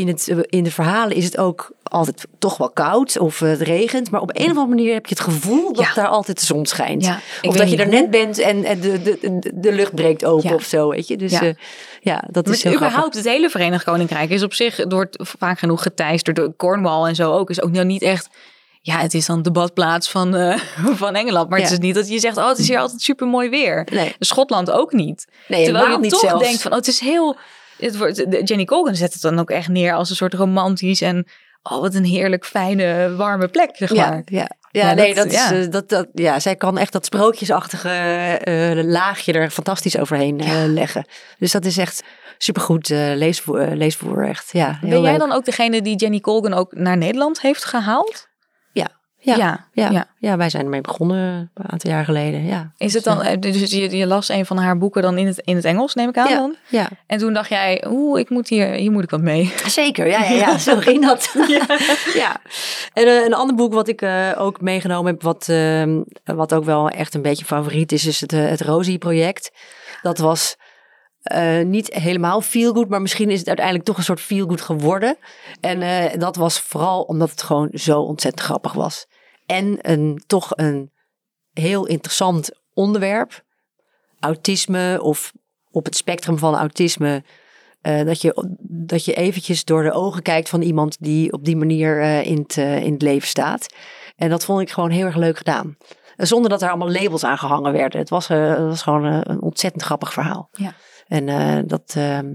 in, 0.00 0.08
het, 0.08 0.28
eh, 0.28 0.38
in 0.46 0.64
de 0.64 0.70
verhalen 0.70 1.16
is 1.16 1.24
het 1.24 1.38
ook 1.38 1.70
altijd 1.82 2.26
toch 2.38 2.56
wel 2.56 2.70
koud 2.70 3.18
of 3.18 3.40
eh, 3.42 3.48
het 3.48 3.60
regent. 3.60 4.10
Maar 4.10 4.20
op 4.20 4.30
een 4.34 4.42
of 4.42 4.48
andere 4.48 4.66
manier 4.66 4.92
heb 4.92 5.06
je 5.06 5.14
het 5.14 5.24
gevoel 5.24 5.72
dat 5.72 5.84
Ja. 5.84 5.94
daar 5.94 6.06
altijd 6.08 6.40
de 6.40 6.46
zon 6.46 6.66
schijnt. 6.66 7.04
Ja, 7.04 7.20
of 7.42 7.56
dat 7.56 7.70
je 7.70 7.76
er 7.76 7.88
net 7.88 8.10
bent 8.10 8.38
en, 8.38 8.64
en 8.64 8.80
de, 8.80 9.02
de, 9.02 9.52
de, 9.54 9.72
lucht 9.72 9.94
breekt 9.94 10.24
open 10.24 10.48
Ja. 10.48 10.54
of 10.54 10.62
zo, 10.64 10.88
weet 10.88 11.08
je. 11.08 11.16
Dus 11.16 11.30
Ja. 11.32 11.42
ja, 11.42 11.52
ja 12.00 12.24
dat 12.30 12.48
is 12.48 12.64
Met 12.64 12.72
überhaupt 12.74 12.98
grappig. 12.98 13.22
het 13.22 13.32
hele 13.32 13.50
Verenigd 13.50 13.84
Koninkrijk 13.84 14.30
is 14.30 14.42
op 14.42 14.54
zich, 14.54 14.84
wordt 14.88 15.16
vaak 15.38 15.58
genoeg 15.58 15.82
geteisterd 15.82 16.36
door 16.36 16.56
Cornwall 16.56 17.06
en 17.08 17.14
zo 17.14 17.32
ook, 17.32 17.50
is 17.50 17.62
ook 17.62 17.70
nou 17.70 17.84
niet 17.86 18.02
echt... 18.02 18.28
Ja, 18.82 18.98
het 18.98 19.14
is 19.14 19.26
dan 19.26 19.42
de 19.42 19.50
badplaats 19.50 20.10
van, 20.10 20.34
eh, 20.34 20.58
van 21.02 21.14
Engeland. 21.14 21.48
Maar 21.48 21.60
het 21.60 21.70
is 21.70 21.78
niet 21.78 21.94
dat 21.94 22.08
je 22.08 22.18
zegt, 22.18 22.36
oh, 22.36 22.48
het 22.48 22.58
is 22.58 22.68
hier 22.68 22.78
altijd 22.78 23.00
super 23.02 23.26
mooi 23.26 23.48
weer. 23.48 23.86
Nee, 23.92 24.14
Schotland 24.18 24.70
ook 24.70 24.92
niet. 24.92 25.26
nee 25.48 25.64
Terwijl 25.64 25.90
je 25.90 25.98
niet 25.98 26.10
toch 26.10 26.20
zelfs. 26.20 26.44
denkt 26.44 26.62
van, 26.62 26.70
oh, 26.70 26.76
het 26.76 26.86
is 26.86 27.00
heel... 27.00 27.36
Het 27.80 27.96
wordt, 27.96 28.16
de- 28.30 28.42
Jenny 28.42 28.64
Colgan 28.64 28.94
zet 28.96 29.12
het 29.12 29.22
dan 29.22 29.38
ook 29.38 29.50
echt 29.50 29.68
neer 29.68 29.92
als 29.94 30.10
een 30.10 30.16
soort 30.16 30.34
romantisch 30.34 31.00
en... 31.00 31.26
Oh, 31.62 31.80
wat 31.80 31.94
een 31.94 32.04
heerlijk, 32.04 32.44
fijne, 32.44 33.14
warme 33.16 33.48
plek, 33.48 33.70
zeg 33.76 33.94
maar. 33.94 33.98
Ja, 34.14 34.22
ja. 34.24 34.50
Ja, 34.72 34.88
Ja, 34.88 34.94
nee, 34.94 35.14
dat- 35.14 35.24
dat, 35.24 35.32
is, 35.32 35.48
ja. 35.48 35.52
eh, 35.52 35.70
dat, 35.70 35.88
dat, 35.88 36.06
ja, 36.12 36.40
zij 36.40 36.56
kan 36.56 36.78
echt 36.78 36.92
dat 36.92 37.04
sprookjesachtige 37.04 37.88
eh, 37.88 38.84
laagje 38.84 39.32
er 39.32 39.50
fantastisch 39.50 39.98
overheen 39.98 40.40
eh, 40.40 40.64
leggen. 40.66 41.04
Dus 41.38 41.52
dat 41.52 41.64
is 41.64 41.76
echt 41.76 42.02
supergoed 42.38 42.90
eh 42.90 43.10
leesvoer, 43.14 43.60
leesvoer, 43.66 44.28
echt. 44.28 44.48
Ja, 44.52 44.78
Ben 44.80 45.00
jij 45.02 45.18
dan 45.18 45.32
ook 45.32 45.44
degene 45.44 45.82
die 45.82 45.96
Jenny 45.96 46.20
Colgan 46.20 46.54
ook 46.54 46.72
naar 46.74 46.96
Nederland 46.96 47.40
heeft 47.40 47.64
gehaald? 47.64 48.28
Ja, 49.22 49.36
ja. 49.36 49.66
ja, 49.72 49.90
ja. 49.90 50.06
ja. 50.18 50.36
wij 50.36 50.50
zijn 50.50 50.64
ermee 50.64 50.80
begonnen 50.80 51.50
een 51.54 51.70
aantal 51.70 51.90
jaar 51.90 52.04
geleden. 52.04 52.44
Ja, 52.46 52.72
Is 52.76 52.94
het 52.94 53.04
dan, 53.04 53.22
eh, 53.22 53.38
dus 53.40 53.70
je, 53.70 53.96
je 53.96 54.06
las 54.06 54.28
een 54.28 54.46
van 54.46 54.56
haar 54.56 54.78
boeken 54.78 55.02
dan 55.02 55.18
in 55.18 55.26
het, 55.26 55.38
in 55.44 55.56
het 55.56 55.64
Engels, 55.64 55.94
neem 55.94 56.08
ik 56.08 56.16
aan 56.16 56.28
Ja. 56.28 56.34
dan? 56.36 56.54
ja. 56.68 56.88
En 57.06 57.18
toen 57.18 57.32
dacht 57.32 57.48
jij, 57.48 57.84
oeh, 57.88 58.20
ik 58.20 58.30
moet 58.30 58.48
hier, 58.48 58.66
hier 58.66 58.90
moet 58.90 59.02
ik 59.02 59.10
wat 59.10 59.20
mee. 59.20 59.52
Zeker, 59.66 60.06
ja, 60.06 60.22
ja, 60.24 60.30
ja. 60.30 60.58
zo 60.68 60.76
ging 60.76 61.06
dat. 61.06 61.34
ja. 62.14 62.40
En 62.92 63.06
eh, 63.06 63.24
een 63.24 63.34
ander 63.34 63.56
boek 63.56 63.72
wat 63.72 63.88
ik 63.88 64.02
eh, 64.02 64.30
ook 64.36 64.60
meegenomen 64.60 65.12
heb, 65.12 65.22
wat, 65.22 65.48
ehm, 65.48 66.00
wat 66.24 66.54
ook 66.54 66.64
wel 66.64 66.88
echt 66.88 67.14
een 67.14 67.22
beetje 67.22 67.44
favoriet 67.44 67.92
is, 67.92 68.06
is 68.06 68.20
het, 68.20 68.30
het 68.30 68.60
Rosie-project. 68.60 69.50
Dat 70.02 70.18
was 70.18 70.56
eh, 71.22 71.60
niet 71.60 71.94
helemaal 71.94 72.40
feel 72.40 72.72
good, 72.72 72.88
maar 72.88 73.02
misschien 73.02 73.30
is 73.30 73.38
het 73.38 73.48
uiteindelijk 73.48 73.86
toch 73.86 73.96
een 73.96 74.02
soort 74.02 74.20
feel 74.20 74.46
good 74.46 74.60
geworden. 74.60 75.16
En 75.60 75.82
eh, 75.82 76.18
dat 76.18 76.36
was 76.36 76.60
vooral 76.60 77.02
omdat 77.02 77.30
het 77.30 77.42
gewoon 77.42 77.68
zo 77.72 78.00
ontzettend 78.00 78.44
grappig 78.44 78.72
was. 78.72 79.06
En 79.46 79.78
een, 79.80 80.22
toch 80.26 80.50
een 80.54 80.92
heel 81.52 81.86
interessant 81.86 82.50
onderwerp. 82.74 83.44
Autisme 84.20 84.98
of 85.02 85.32
op 85.70 85.84
het 85.84 85.96
spectrum 85.96 86.38
van 86.38 86.56
autisme. 86.56 87.24
eh, 87.80 88.04
dat, 88.04 88.20
je, 88.20 88.56
dat 88.68 89.04
je 89.04 89.14
eventjes 89.14 89.64
door 89.64 89.82
de 89.82 89.92
ogen 89.92 90.22
kijkt 90.22 90.48
van 90.48 90.62
iemand 90.62 90.96
die 91.00 91.32
op 91.32 91.44
die 91.44 91.56
manier 91.56 92.00
in, 92.22 92.38
het, 92.38 92.56
in 92.56 92.92
het 92.92 93.02
leven 93.02 93.28
staat. 93.28 93.74
En 94.16 94.30
dat 94.30 94.44
vond 94.44 94.60
ik 94.60 94.70
gewoon 94.70 94.90
heel 94.90 95.06
erg 95.06 95.16
leuk 95.16 95.36
gedaan. 95.36 95.76
Zonder 96.16 96.50
dat 96.50 96.62
er 96.62 96.68
allemaal 96.68 96.90
labels 96.90 97.24
aan 97.24 97.38
gehangen 97.38 97.72
werden. 97.72 98.00
Het 98.00 98.08
was, 98.08 98.26
was 98.26 98.82
gewoon 98.82 99.04
een 99.04 99.42
ontzettend 99.42 99.82
grappig 99.82 100.12
verhaal. 100.12 100.48
Ja. 100.52 100.74
En 101.10 101.28
eh, 101.28 101.58
dat, 101.66 101.94
ehm, 101.96 102.26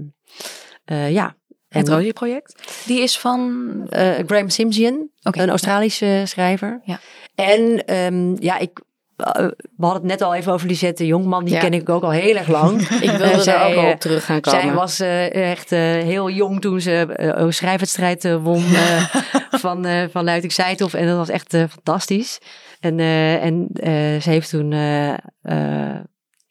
eh, 0.84 1.10
ja. 1.12 1.36
En, 1.68 1.78
Het 1.78 1.88
Rosie-project. 1.88 2.82
Die 2.86 3.00
is 3.00 3.18
van... 3.18 3.72
eh, 3.90 4.10
Graham 4.26 4.48
Simsian, 4.48 5.08
Oké. 5.22 5.42
een 5.42 5.48
Australische 5.48 6.22
schrijver. 6.24 6.80
Ja. 6.84 7.00
En 7.34 7.84
ehm, 7.86 8.42
ja, 8.42 8.58
ik, 8.58 8.80
we 9.16 9.54
hadden 9.78 10.00
het 10.02 10.02
net 10.02 10.22
al 10.22 10.34
even 10.34 10.52
over 10.52 10.66
Lisette 10.66 11.06
Jongman. 11.06 11.44
Die 11.44 11.54
Ja. 11.54 11.60
ken 11.60 11.72
ik 11.72 11.88
ook 11.88 12.02
al 12.02 12.10
heel 12.10 12.36
erg 12.36 12.48
lang. 12.48 12.80
Ik 13.00 13.10
wilde 13.10 13.42
zij, 13.42 13.64
ook 13.76 13.84
al 13.84 13.90
op 13.90 14.00
terug 14.00 14.24
gaan 14.24 14.40
komen. 14.40 14.60
Zij 14.60 14.72
was 14.72 15.00
echt 15.32 15.70
heel 15.70 16.30
jong 16.30 16.60
toen 16.60 16.80
ze 16.80 17.06
een 17.16 17.52
schrijfwedstrijd 17.52 18.32
won 18.40 18.62
van, 19.64 19.84
eh 19.84 20.04
van 20.10 20.24
Luiting. 20.24 20.52
En 20.52 21.06
dat 21.06 21.16
was 21.16 21.28
echt 21.28 21.56
fantastisch. 21.56 22.38
En, 22.80 23.00
en 23.40 23.68
ze 24.22 24.30
heeft 24.30 24.50
toen 24.50 24.70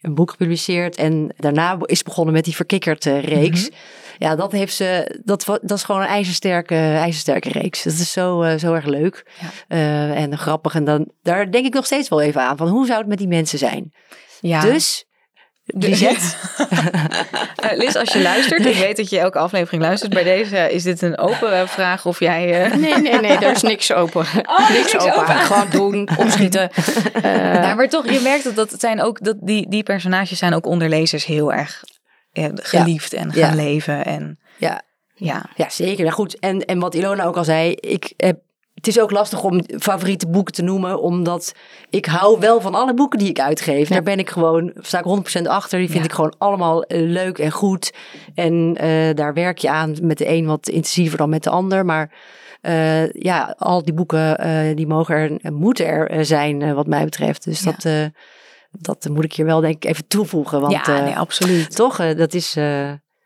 een 0.06 0.16
boek 0.16 0.32
gepubliceerd. 0.32 0.96
En 0.96 1.34
daarna 1.38 1.78
is 1.82 2.04
begonnen 2.04 2.34
met 2.34 2.44
die 2.44 2.56
verkikkerd 2.56 3.06
eh, 3.06 3.24
reeks. 3.24 3.70
Ja, 4.18 4.36
dat 4.36 4.52
heeft 4.52 4.74
ze. 4.74 5.20
Dat, 5.24 5.46
dat 5.46 5.78
is 5.78 5.84
gewoon 5.84 6.02
een 6.02 6.08
ijzersterke, 6.08 6.76
ijzersterke 6.76 7.50
reeks. 7.50 7.84
Dat 7.84 7.94
is 7.94 8.12
zo, 8.12 8.42
eh, 8.42 8.58
zo 8.58 8.74
erg 8.74 8.86
leuk. 8.86 9.26
Ja. 9.40 9.50
Eh, 9.68 10.22
en 10.22 10.38
grappig. 10.38 10.76
En 10.76 10.84
dan, 10.84 11.12
daar 11.24 11.52
denk 11.52 11.66
ik 11.66 11.74
nog 11.74 11.86
steeds 11.86 12.10
wel 12.10 12.22
even 12.22 12.42
aan. 12.42 12.58
Van 12.58 12.68
hoe 12.68 12.86
zou 12.86 13.00
het 13.00 13.08
met 13.08 13.18
die 13.18 13.28
mensen 13.28 13.60
zijn? 13.60 13.94
Ja. 14.42 14.62
Dus, 14.62 15.06
Lisette, 15.66 16.26
Eh, 17.56 17.78
Liz, 17.78 17.96
als 17.96 18.14
je 18.14 18.22
luistert, 18.22 18.66
ik 18.66 18.76
weet 18.76 18.98
dat 18.98 19.10
je 19.10 19.20
elke 19.20 19.38
aflevering 19.40 19.82
luistert. 19.84 20.14
Bij 20.14 20.24
deze 20.24 20.58
is 20.72 20.84
dit 20.84 21.02
een 21.02 21.18
open 21.18 21.54
eh, 21.60 21.68
vraag 21.68 22.06
of 22.06 22.20
jij... 22.20 22.64
eh, 22.64 22.76
Nee, 22.76 22.98
nee, 23.02 23.20
nee, 23.20 23.32
er 23.38 23.52
is 23.52 23.62
niks 23.62 23.92
open. 23.94 24.26
Oh, 24.46 24.70
niks, 24.70 24.92
niks 24.94 25.06
open. 25.06 25.18
open. 25.22 25.36
Gewoon 25.36 25.70
doen, 25.70 26.10
opschieten. 26.18 26.70
Eh, 27.14 27.76
maar 27.76 27.90
toch, 27.90 28.10
je 28.12 28.20
merkt 28.20 28.44
dat, 28.44 28.56
dat 28.56 28.80
zijn 28.80 29.02
ook, 29.02 29.24
dat 29.24 29.36
die, 29.42 29.70
die 29.70 29.84
personages 29.84 30.38
zijn 30.38 30.54
ook 30.54 30.66
onder 30.66 30.90
lezers 30.90 31.26
heel 31.26 31.54
erg 31.54 31.84
eh, 32.34 32.46
geliefd 32.54 33.14
en 33.14 33.34
gaan 33.34 33.56
Ja. 33.58 33.64
leven. 33.64 34.06
En 34.06 34.40
ja, 34.58 34.82
ja, 35.16 35.46
Ja, 35.56 35.70
zeker. 35.70 36.04
Nou 36.04 36.16
goed, 36.16 36.40
en, 36.40 36.66
en 36.66 36.80
wat 36.80 36.96
Ilona 36.96 37.24
ook 37.24 37.38
al 37.38 37.44
zei, 37.44 37.72
ik 37.76 38.14
heb 38.18 38.40
het 38.76 38.88
is 38.88 39.00
ook 39.00 39.12
lastig 39.12 39.44
om 39.44 39.62
favoriete 39.80 40.28
boeken 40.28 40.54
te 40.54 40.62
noemen, 40.62 41.02
omdat 41.02 41.54
ik 41.90 42.06
hou 42.06 42.40
wel 42.40 42.62
van 42.62 42.76
alle 42.76 42.94
boeken 42.94 43.20
die 43.20 43.30
ik 43.30 43.40
uitgeef. 43.40 43.88
Daar 43.90 44.04
ben 44.04 44.20
ik 44.20 44.30
gewoon, 44.30 44.72
sta 44.76 45.00
ik 45.00 45.06
100% 45.40 45.42
achter. 45.48 45.80
Die 45.80 45.88
vind 45.90 46.00
Ja. 46.04 46.06
ik 46.10 46.16
gewoon 46.16 46.36
allemaal 46.38 46.84
eh, 46.84 47.02
leuk 47.10 47.38
en 47.38 47.52
goed. 47.52 47.94
En 48.34 48.76
eh, 48.78 49.14
daar 49.16 49.34
werk 49.34 49.58
je 49.58 49.70
aan 49.70 49.96
met 50.02 50.18
de 50.18 50.28
een 50.30 50.46
wat 50.46 50.68
intensiever 50.70 51.18
dan 51.18 51.30
met 51.30 51.44
de 51.44 51.50
ander. 51.50 51.86
Maar 51.86 52.14
eh, 52.62 53.10
ja, 53.12 53.56
al 53.58 53.84
die 53.84 53.94
boeken 53.94 54.76
die 54.76 54.88
mogen 54.88 55.16
er 55.16 55.38
en 55.42 55.54
moeten 55.54 55.86
er 56.10 56.26
zijn, 56.26 56.74
wat 56.74 56.88
mij 56.88 57.04
betreft. 57.04 57.44
Dus 57.44 57.62
Ja. 57.64 57.72
dat, 58.72 59.02
dat 59.02 59.12
moet 59.14 59.24
ik 59.24 59.34
hier 59.34 59.46
wel 59.46 59.62
denk 59.62 59.76
ik 59.76 59.86
even 59.86 60.08
toevoegen. 60.08 60.62
Want 60.62 60.74
ja, 60.74 61.02
nee, 61.04 61.18
absoluut. 61.18 61.76
toch, 61.76 62.14
dat 62.14 62.34
is, 62.34 62.54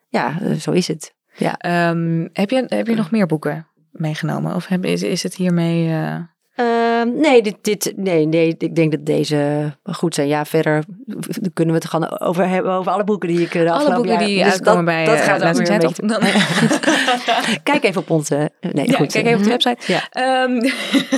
ja, 0.10 0.34
zo 0.60 0.72
is 0.72 0.88
het. 0.88 1.14
Ja. 1.36 1.58
Ehm, 1.58 2.28
heb, 2.34 2.50
je, 2.50 2.64
heb 2.68 2.88
je 2.88 2.95
nog 2.95 3.12
meer 3.12 3.26
boeken 3.26 3.68
meegenomen? 4.00 4.56
Of 4.56 4.68
heb, 4.68 4.86
is, 4.86 5.04
is 5.04 5.24
het 5.24 5.36
hiermee... 5.36 5.89
eh, 5.89 6.16
Ehm, 6.56 7.20
nee, 7.20 7.41
dit, 7.41 7.56
dit, 7.62 7.93
nee, 7.95 8.26
nee, 8.26 8.56
ik 8.58 8.76
denk 8.76 8.91
dat 8.91 9.06
deze 9.06 9.72
goed 9.84 10.16
zijn. 10.16 10.28
Ja, 10.28 10.45
verder 10.45 10.84
kunnen 11.54 11.74
we 11.76 11.80
het 11.82 11.89
gaan 11.89 12.20
over 12.22 12.47
hebben 12.47 12.72
over 12.72 12.91
alle 12.91 13.04
boeken 13.04 13.30
die 13.30 13.41
ik 13.41 13.56
eh, 13.56 13.62
de 13.62 13.72
alle 13.72 13.93
boeken 13.93 14.12
jaar- 14.12 14.26
die 14.26 14.43
dus 14.43 14.52
uitkomen 14.52 14.86
dat, 14.86 14.93
bij 14.95 15.06
dat 15.06 15.16
eh, 15.16 15.22
gaat 15.24 15.43
ook 15.43 15.54
weer 15.54 15.62
ik 15.62 15.68
een 15.68 15.74
het 15.74 15.97
beetje. 15.97 16.08
dan- 16.08 17.60
Kijk 17.64 17.84
even 17.84 18.02
op 18.02 18.10
onze. 18.10 18.50
Nee, 18.62 18.88
Ja, 18.88 18.95
goed. 18.97 19.12
kijk 19.12 19.26
even 19.26 19.38
op 19.38 19.43
de 19.43 19.50
website. 19.50 19.91
Ja. 19.93 20.08
Ehm, 20.10 20.70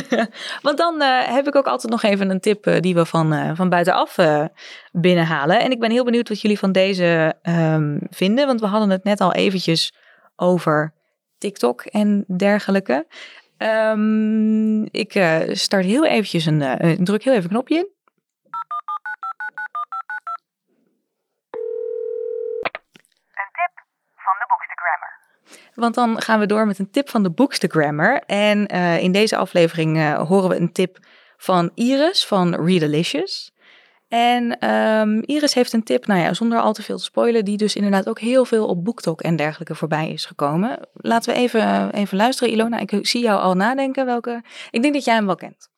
want 0.68 0.78
dan 0.78 1.02
heb 1.26 1.48
ik 1.48 1.56
ook 1.56 1.68
altijd 1.68 1.92
nog 1.92 2.04
even 2.04 2.30
een 2.30 2.40
tip 2.40 2.78
die 2.80 2.94
we 2.96 3.06
van, 3.06 3.56
van 3.56 3.70
buitenaf 3.70 4.16
binnenhalen. 4.92 5.60
En 5.60 5.72
ik 5.72 5.80
ben 5.80 5.92
heel 5.92 6.06
benieuwd 6.06 6.30
wat 6.30 6.42
jullie 6.42 6.60
van 6.60 6.72
deze 6.72 7.34
ehm, 7.42 7.98
vinden. 8.10 8.48
Want 8.48 8.60
we 8.60 8.68
hadden 8.68 8.90
het 8.90 9.04
net 9.04 9.22
al 9.22 9.34
eventjes 9.34 9.94
over 10.36 10.94
TikTok 11.42 11.82
en 11.82 12.24
dergelijke. 12.28 13.08
Ehm, 13.58 14.84
ik 14.84 15.16
eh, 15.16 15.39
start 15.48 15.86
heel 15.86 16.06
eventjes 16.06 16.46
een, 16.46 16.62
eh, 16.62 16.92
druk 16.92 17.24
heel 17.24 17.34
even 17.34 17.44
een 17.44 17.50
knopje 17.50 17.76
in. 17.76 18.00
Want 25.74 25.96
dan 25.96 26.22
gaan 26.22 26.39
we 26.39 26.46
door 26.46 26.68
met 26.68 26.80
een 26.80 26.92
tip 26.92 27.10
van 27.10 27.24
de 27.24 27.32
Bookstagrammer. 27.32 28.24
En 28.26 28.68
eh, 28.68 29.00
in 29.00 29.12
deze 29.12 29.38
aflevering 29.38 30.16
horen 30.16 30.50
we 30.50 30.56
een 30.56 30.72
tip 30.72 30.98
van 31.38 31.72
Iris 31.74 32.26
van 32.26 32.66
Readalicious. 32.66 33.54
En 34.12 34.59
ehm, 34.59 35.22
Iris 35.26 35.53
heeft 35.53 35.74
een 35.74 35.84
tip, 35.84 36.05
nou 36.05 36.20
ja, 36.20 36.34
zonder 36.34 36.59
al 36.59 36.74
te 36.74 36.84
veel 36.84 36.97
te 36.97 37.03
spoilen, 37.03 37.45
die 37.45 37.57
dus 37.57 37.76
inderdaad 37.76 38.09
ook 38.09 38.20
heel 38.20 38.45
veel 38.45 38.68
op 38.68 38.84
BookTok 38.84 39.22
en 39.22 39.36
dergelijke 39.36 39.76
voorbij 39.76 40.12
is 40.12 40.26
gekomen. 40.26 40.80
Laten 40.93 41.34
we 41.34 41.39
even, 41.39 41.93
even 41.93 42.18
luisteren. 42.18 42.53
Ilona, 42.53 42.80
ik 42.80 42.99
zie 43.01 43.22
jou 43.22 43.41
al 43.41 43.53
nadenken 43.53 44.05
welke. 44.05 44.43
Ik 44.72 44.82
denk 44.82 44.93
dat 44.93 45.05
jij 45.05 45.14
hem 45.14 45.26
wel 45.26 45.36
kent. 45.36 45.70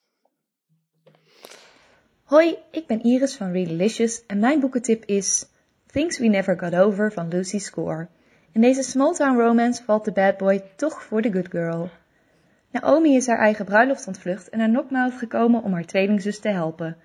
Hoi, 2.23 2.55
ik 2.71 2.88
ben 2.88 3.03
Iris 3.03 3.36
van 3.36 3.51
Readalicious 3.51 4.25
en 4.25 4.39
mijn 4.39 4.59
boekentip 4.59 5.05
is 5.05 5.45
Things 5.86 6.19
We 6.19 6.27
Never 6.27 6.59
Got 6.59 6.75
Over 6.75 7.11
van 7.11 7.27
Lucy 7.27 7.59
Score. 7.59 8.07
In 8.51 8.61
deze 8.61 8.84
small-town 8.84 9.39
romance 9.39 9.84
valt 9.84 10.05
de 10.05 10.11
bad 10.11 10.38
boy 10.38 10.63
toch 10.75 11.03
voor 11.03 11.21
de 11.21 11.31
good 11.31 11.47
girl. 11.49 11.89
Naomi 12.71 13.15
is 13.15 13.27
haar 13.27 13.39
eigen 13.39 13.65
bruiloft 13.65 14.07
ontvlucht 14.07 14.49
en 14.49 14.57
naar 14.57 14.69
Knockmouth 14.69 15.17
gekomen 15.17 15.63
om 15.63 15.73
haar 15.73 15.86
tweelingzus 15.86 16.39
te 16.39 16.49
helpen. 16.49 16.97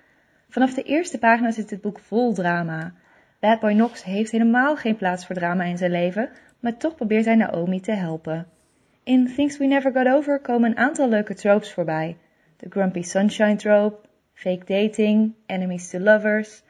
Vanaf 0.51 0.75
de 0.75 0.83
eerste 0.83 1.19
pagina 1.19 1.51
zit 1.51 1.69
dit 1.69 1.81
boek 1.81 1.99
vol 1.99 2.33
drama. 2.35 2.93
Bad 3.41 3.61
boy 3.61 3.73
Knox 3.73 4.05
heeft 4.05 4.31
helemaal 4.31 4.77
geen 4.77 4.97
plaats 4.97 5.27
voor 5.27 5.35
drama 5.35 5.65
in 5.65 5.79
zijn 5.79 5.91
leven, 5.91 6.31
maar 6.61 6.77
toch 6.77 6.95
probeert 6.95 7.25
hij 7.25 7.35
Naomi 7.35 7.81
te 7.81 7.93
helpen. 7.93 8.47
In 9.03 9.33
Things 9.35 9.59
We 9.59 9.67
Never 9.67 9.93
Got 9.93 10.09
Over 10.09 10.41
komen 10.41 10.71
een 10.71 10.77
aantal 10.77 11.09
leuke 11.09 11.35
tropes 11.35 11.73
voorbij. 11.73 12.17
De 12.57 12.67
Grumpy 12.71 13.03
Sunshine 13.03 13.57
trope, 13.57 14.09
fake 14.35 14.65
dating, 14.65 15.33
enemies 15.47 15.91
to 15.91 15.99
lovers. 15.99 16.63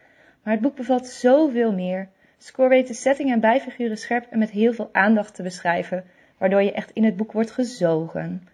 Maar 0.43 0.53
het 0.53 0.63
boek 0.63 0.77
bevat 0.77 1.07
zoveel 1.07 1.73
meer. 1.73 2.09
Score 2.39 2.69
weet 2.69 2.87
de 2.87 2.95
setting 2.95 3.33
en 3.33 3.41
bijfiguren 3.41 3.99
scherp 3.99 4.27
en 4.31 4.39
met 4.39 4.51
heel 4.51 4.73
veel 4.73 4.89
aandacht 4.93 5.35
te 5.35 5.43
beschrijven, 5.43 6.05
waardoor 6.39 6.63
je 6.63 6.73
echt 6.73 6.91
in 6.91 7.05
het 7.05 7.17
boek 7.17 7.33
wordt 7.33 7.51
gezogen. 7.51 8.49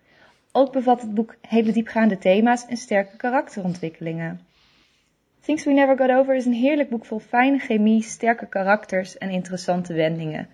Ook 0.52 0.72
bevat 0.72 1.00
het 1.00 1.14
boek 1.14 1.36
hele 1.40 1.72
diepgaande 1.72 2.18
thema's 2.18 2.66
en 2.66 2.76
sterke 2.76 3.16
karakterontwikkelingen. 3.16 4.40
Things 5.44 5.64
We 5.64 5.72
Never 5.72 5.96
Got 5.96 6.10
Over 6.10 6.34
is 6.34 6.44
een 6.44 6.52
heerlijk 6.52 6.88
boek 6.88 7.04
vol 7.04 7.18
fijne 7.18 7.58
chemie, 7.58 8.02
sterke 8.02 8.46
karakters 8.46 9.18
en 9.18 9.30
interessante 9.30 9.92
wendingen. 9.92 10.48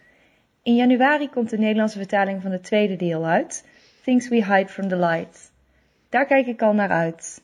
In 0.62 0.74
januari 0.74 1.28
komt 1.28 1.50
de 1.50 1.58
Nederlandse 1.58 1.98
vertaling 1.98 2.42
van 2.42 2.50
het 2.50 2.64
tweede 2.64 2.96
deel 2.96 3.24
uit, 3.24 3.64
Things 4.04 4.28
We 4.28 4.34
Hide 4.34 4.68
From 4.68 4.88
The 4.88 4.96
Light. 4.96 5.52
Daar 6.08 6.26
kijk 6.26 6.46
ik 6.46 6.62
al 6.62 6.72
naar 6.72 6.90
uit. 6.90 7.42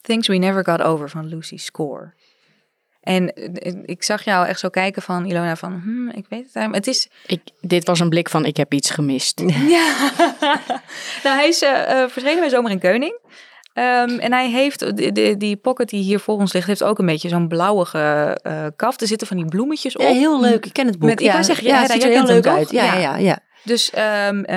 Things 0.00 0.28
We 0.28 0.36
Never 0.36 0.64
Got 0.64 0.82
Over 0.82 1.10
van 1.10 1.26
Lucy 1.26 1.56
Score. 1.56 2.12
En 3.00 3.34
eh, 3.34 3.74
ik 3.84 4.02
zag 4.02 4.24
jou 4.24 4.46
echt 4.46 4.60
zo 4.60 4.68
kijken 4.68 5.02
van 5.02 5.24
Ilona 5.24 5.56
van, 5.56 5.80
hmm, 5.80 6.08
ik 6.08 6.26
weet 6.28 6.44
het 6.44 6.56
eigenlijk. 6.56 6.86
Het 6.86 6.94
is, 6.94 7.08
Ik, 7.26 7.40
dit 7.60 7.86
was 7.86 8.00
een 8.00 8.08
blik 8.08 8.28
van 8.28 8.44
ik 8.44 8.56
heb 8.56 8.72
iets 8.72 8.90
gemist. 8.90 9.40
Ja. 9.76 10.10
nou, 11.24 11.36
hij 11.36 11.48
is 11.48 11.62
eh, 11.62 12.02
eh, 12.02 12.10
verschenen 12.10 12.40
bij 12.40 12.48
Zomer 12.48 12.70
in 12.70 12.78
Keuning. 12.78 13.18
Ehm, 13.76 14.18
en 14.18 14.32
hij 14.32 14.50
heeft, 14.50 14.96
de, 14.96 15.12
de- 15.12 15.34
die 15.36 15.56
pocket 15.56 15.88
die 15.88 16.02
hier 16.02 16.20
voor 16.20 16.34
ons 16.38 16.52
ligt, 16.52 16.66
heeft 16.66 16.82
ook 16.82 16.98
een 16.98 17.06
beetje 17.06 17.28
zo'n 17.28 17.48
blauwige 17.48 18.38
eh 18.42 18.66
kaft. 18.76 19.00
Er 19.00 19.06
zitten 19.06 19.26
van 19.26 19.36
die 19.36 19.46
bloemetjes 19.46 19.96
op. 19.96 20.02
Ja, 20.02 20.08
heel 20.08 20.40
leuk. 20.40 20.66
Ik 20.66 20.72
ken 20.72 20.86
het 20.86 20.98
boek. 20.98 21.08
Met- 21.08 21.20
ik 21.20 21.26
ja, 21.26 21.32
wou 21.32 21.44
zeggen, 21.44 21.66
ja, 21.66 21.74
ja, 21.74 21.82
het 21.82 21.92
ziet 21.92 22.02
er 22.02 22.08
heel 22.08 22.24
leuk 22.24 22.46
uit. 22.46 22.70
Ja, 22.70 22.84
Ja. 22.84 22.98
ja, 22.98 23.16
ja. 23.16 23.38
Dus 23.64 23.90
ehm, 23.90 24.42
eh, 24.42 24.56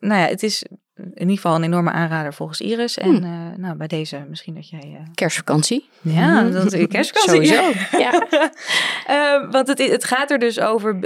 nou 0.00 0.20
ja, 0.20 0.26
het 0.26 0.42
is 0.42 0.64
in 0.98 1.12
ieder 1.20 1.34
geval 1.34 1.54
een 1.54 1.62
enorme 1.62 1.90
aanrader 1.90 2.34
volgens 2.34 2.60
Iris. 2.60 2.98
En 2.98 3.24
eh, 3.24 3.58
nou, 3.58 3.76
bij 3.76 3.86
deze 3.86 4.24
misschien 4.28 4.54
dat 4.54 4.68
jij... 4.68 4.80
eh, 4.80 5.06
Kerstvakantie. 5.14 5.88
ja, 6.00 6.42
dat 6.42 6.72
is 6.72 6.86
kerstvakantie. 6.86 7.46
Sowieso. 7.46 7.98
Ja. 7.98 8.26
Eh, 9.06 9.50
want 9.50 9.68
het, 9.68 9.78
het 9.78 10.04
gaat 10.04 10.30
er 10.30 10.38
dus 10.38 10.60
over 10.60 10.98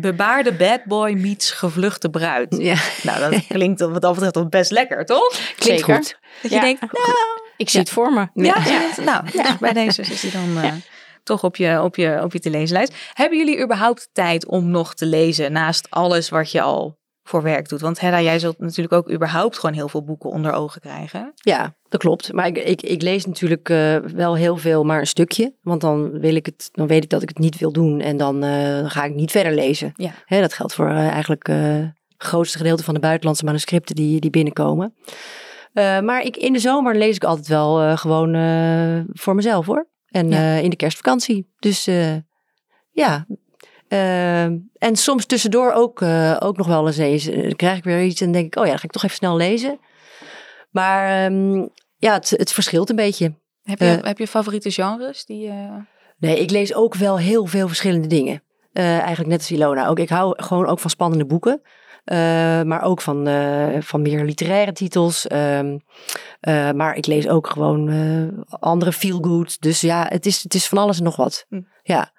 bebaarde 0.00 0.52
bad 0.52 0.84
boy 0.84 1.12
meets 1.12 1.50
gevluchte 1.50 2.10
bruid. 2.10 2.56
ja. 2.58 2.76
Nou, 3.02 3.30
dat 3.30 3.46
klinkt 3.48 3.80
wat 3.80 4.02
dat 4.02 4.14
betreft 4.14 4.48
best 4.50 4.70
lekker, 4.70 5.04
toch? 5.04 5.28
Klinkt 5.56 5.80
Zeker. 5.84 5.94
goed. 5.94 6.18
Dat 6.42 6.50
je 6.50 6.56
Ja. 6.56 6.62
denkt, 6.62 6.80
nou, 6.80 6.92
Ik 7.56 7.70
zie 7.70 7.80
het 7.80 7.90
voor 7.90 8.12
me. 8.12 8.20
Ja, 8.34 8.54
je 8.64 8.92
het? 8.94 9.04
nou, 9.04 9.24
bij 9.60 9.72
deze 9.72 10.02
is 10.02 10.22
hij 10.22 10.30
dan 10.30 10.82
toch 11.22 11.44
op 11.44 11.56
je, 11.56 11.82
op, 11.82 11.96
je, 11.96 12.20
op 12.22 12.32
je 12.32 12.40
te 12.40 12.50
lezenlijst. 12.50 12.94
Hebben 13.12 13.38
jullie 13.38 13.62
überhaupt 13.62 14.08
tijd 14.12 14.46
om 14.46 14.70
nog 14.70 14.94
te 14.94 15.06
lezen 15.06 15.52
naast 15.52 15.86
alles 15.90 16.28
wat 16.28 16.50
je 16.50 16.60
al 16.60 16.98
voor 17.26 17.42
werk 17.42 17.68
doet? 17.68 17.80
Want 17.80 18.00
Hedda, 18.00 18.20
jij 18.20 18.38
zult 18.38 18.58
natuurlijk 18.58 18.94
ook 18.94 19.10
überhaupt 19.10 19.58
gewoon 19.58 19.74
heel 19.74 19.88
veel 19.88 20.04
boeken 20.04 20.30
onder 20.30 20.52
ogen 20.52 20.80
krijgen. 20.80 21.32
Ja, 21.34 21.74
dat 21.88 22.00
klopt. 22.00 22.32
Maar 22.32 22.46
ik, 22.46 22.58
ik, 22.58 22.82
ik 22.82 23.02
lees 23.02 23.26
natuurlijk 23.26 23.68
eh, 23.68 23.96
wel 23.96 24.36
heel 24.36 24.56
veel, 24.56 24.84
maar 24.84 24.98
een 24.98 25.06
stukje. 25.06 25.54
Want 25.62 25.80
dan, 25.80 26.18
wil 26.20 26.34
ik 26.34 26.46
het, 26.46 26.68
dan 26.72 26.86
weet 26.86 27.04
ik 27.04 27.10
dat 27.10 27.22
ik 27.22 27.28
het 27.28 27.38
niet 27.38 27.58
wil 27.58 27.72
doen. 27.72 28.00
En 28.00 28.16
dan, 28.16 28.42
eh, 28.42 28.90
ga 28.90 29.04
ik 29.04 29.14
niet 29.14 29.30
verder 29.30 29.54
lezen. 29.54 29.92
Ja. 29.96 30.10
Hè, 30.24 30.40
dat 30.40 30.52
geldt 30.52 30.74
voor 30.74 30.88
eh, 30.88 31.08
eigenlijk 31.08 31.46
het 31.46 31.92
grootste 32.16 32.58
gedeelte 32.58 32.84
van 32.84 32.94
de 32.94 33.00
buitenlandse 33.00 33.44
manuscripten 33.44 33.94
die, 33.94 34.20
die 34.20 34.30
binnenkomen. 34.30 34.94
Maar 36.02 36.22
ik, 36.22 36.36
in 36.36 36.52
de 36.52 36.58
zomer 36.58 36.96
lees 36.96 37.16
ik 37.16 37.24
altijd 37.24 37.48
wel 37.48 37.96
gewoon 37.96 38.30
voor 39.12 39.34
mezelf 39.34 39.66
hoor. 39.66 39.88
En 40.08 40.28
Ja. 40.30 40.54
in 40.54 40.70
de 40.70 40.76
kerstvakantie. 40.76 41.52
Dus 41.58 41.88
ja. 42.90 43.26
Eh, 43.94 44.44
en 44.88 44.96
soms 44.96 45.26
tussendoor 45.26 45.72
ook, 45.72 46.00
eh, 46.02 46.36
ook 46.40 46.56
nog 46.56 46.66
wel 46.66 46.86
eens 46.86 46.96
eens. 46.96 47.26
eh, 47.26 47.42
Dan 47.42 47.56
krijg 47.56 47.76
ik 47.78 47.84
weer 47.84 48.02
iets 48.02 48.20
en 48.20 48.32
denk 48.32 48.46
ik, 48.46 48.56
oh 48.56 48.64
ja, 48.64 48.70
dan 48.70 48.78
ga 48.78 48.84
ik 48.84 48.90
toch 48.92 49.02
even 49.04 49.16
snel 49.16 49.36
lezen. 49.36 49.78
Maar 50.70 51.24
ehm, 51.24 51.66
ja, 51.96 52.12
het, 52.12 52.30
het 52.30 52.52
verschilt 52.52 52.90
een 52.90 52.96
beetje. 52.96 53.34
Heb 53.62 53.78
je, 53.78 53.84
Eh. 53.96 54.04
heb 54.04 54.18
je 54.18 54.26
favoriete 54.26 54.70
genres? 54.70 55.24
Die, 55.24 55.52
Nee, 56.18 56.40
ik 56.40 56.50
lees 56.50 56.74
ook 56.74 56.94
wel 56.94 57.18
heel 57.18 57.46
veel 57.46 57.66
verschillende 57.66 58.06
dingen. 58.08 58.42
Eigenlijk 58.72 59.30
net 59.30 59.38
als 59.38 59.50
Ilona. 59.50 59.86
Ook, 59.86 59.98
ik 59.98 60.08
hou 60.08 60.42
gewoon 60.42 60.66
ook 60.66 60.78
van 60.78 60.90
spannende 60.90 61.26
boeken. 61.26 61.62
Maar 62.66 62.82
ook 62.82 63.00
van, 63.00 63.28
van 63.82 64.02
meer 64.02 64.24
literaire 64.24 64.72
titels. 64.72 65.26
Ehm, 65.26 65.78
eh, 66.40 66.70
maar 66.70 66.96
ik 66.96 67.06
lees 67.06 67.28
ook 67.28 67.46
gewoon 67.46 67.88
andere 68.48 68.92
feel-good. 68.92 69.60
Dus 69.60 69.80
ja, 69.80 70.06
het 70.08 70.26
is, 70.26 70.42
het 70.42 70.54
is 70.54 70.66
van 70.68 70.78
alles 70.78 70.98
en 70.98 71.04
nog 71.04 71.16
wat. 71.16 71.44
Hm. 71.48 71.60
Ja. 71.82 72.12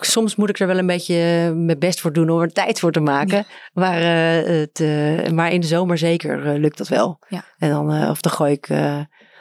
Soms 0.00 0.36
moet 0.36 0.48
ik 0.48 0.58
er 0.58 0.66
wel 0.66 0.78
een 0.78 0.86
beetje 0.86 1.14
eh, 1.48 1.56
mijn 1.56 1.78
best 1.78 2.00
voor 2.00 2.12
doen 2.12 2.30
om 2.30 2.40
er 2.40 2.52
tijd 2.52 2.80
voor 2.80 2.92
te 2.92 3.00
maken. 3.00 3.44
Maar, 3.72 4.00
eh, 4.00 4.58
het, 4.58 4.80
eh, 4.80 5.28
maar 5.32 5.52
in 5.52 5.60
de 5.60 5.66
zomer 5.66 5.98
zeker 5.98 6.58
lukt 6.58 6.78
dat 6.78 6.88
wel. 6.88 7.18
Ja. 7.28 7.44
En 7.58 7.70
dan, 7.70 7.92
eh, 7.92 8.10
of 8.10 8.20
dan 8.20 8.32
gooi 8.32 8.52
ik 8.52 8.68
eh, 8.68 9.00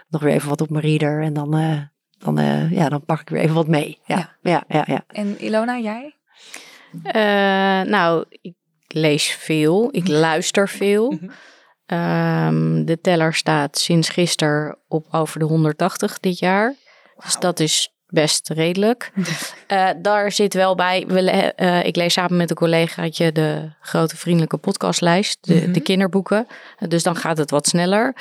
nog 0.09 0.21
weer 0.21 0.33
even 0.33 0.49
wat 0.49 0.61
op 0.61 0.69
mijn 0.69 0.83
reader. 0.85 1.21
En 1.23 1.33
dan, 1.33 1.57
eh, 1.57 1.81
dan, 2.17 2.39
eh, 2.39 2.71
ja, 2.71 2.89
dan 2.89 3.05
pak 3.05 3.19
ik 3.19 3.29
weer 3.29 3.41
even 3.41 3.55
wat 3.55 3.67
mee. 3.67 3.99
Ja, 4.05 4.15
Ja. 4.15 4.29
ja, 4.41 4.63
ja. 4.67 4.83
ja, 4.87 5.03
En 5.07 5.43
Ilona, 5.43 5.77
jij? 5.77 6.15
Eh, 7.03 7.81
nou, 7.91 8.25
ik 8.29 8.55
lees 8.87 9.31
veel. 9.31 9.89
Ik 9.91 10.07
luister 10.07 10.69
veel. 10.69 11.11
Mhm. 11.11 11.29
Ehm, 11.85 12.85
de 12.85 12.99
teller 13.01 13.33
staat 13.33 13.77
sinds 13.77 14.09
gisteren 14.09 14.77
op 14.87 15.07
over 15.11 15.39
de 15.39 15.45
180 15.45 16.19
dit 16.19 16.39
jaar. 16.39 16.75
Dus 17.23 17.37
dat 17.39 17.59
is 17.59 17.90
best 18.11 18.49
redelijk. 18.49 19.11
Eh, 19.67 19.89
daar 20.01 20.31
zit 20.31 20.53
wel 20.53 20.75
bij, 20.75 21.03
we, 21.07 21.21
le- 21.21 21.31
eh, 21.55 21.83
ik 21.85 21.95
lees 21.95 22.13
samen 22.13 22.37
met 22.37 22.49
een 22.49 22.55
collegaatje 22.55 23.31
de 23.31 23.69
grote 23.81 24.17
vriendelijke 24.17 24.57
podcastlijst, 24.57 25.37
de, 25.41 25.53
Mhm. 25.55 25.71
de 25.71 25.79
kinderboeken. 25.81 26.47
Dus 26.87 27.03
dan 27.03 27.15
gaat 27.15 27.37
het 27.37 27.51
wat 27.51 27.67
sneller. 27.67 28.15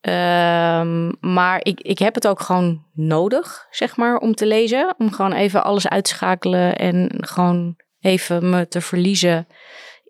Ehm, 0.00 1.12
maar 1.20 1.60
ik, 1.62 1.80
ik 1.80 1.98
heb 1.98 2.14
het 2.14 2.26
ook 2.26 2.40
gewoon 2.40 2.84
nodig, 2.92 3.66
zeg 3.70 3.96
maar, 3.96 4.16
om 4.16 4.34
te 4.34 4.46
lezen. 4.46 4.94
Om 4.98 5.12
gewoon 5.12 5.32
even 5.32 5.64
alles 5.64 5.88
uit 5.88 6.04
te 6.04 6.10
schakelen 6.10 6.76
en 6.76 7.10
gewoon 7.20 7.76
even 8.00 8.50
me 8.50 8.68
te 8.68 8.80
verliezen 8.80 9.46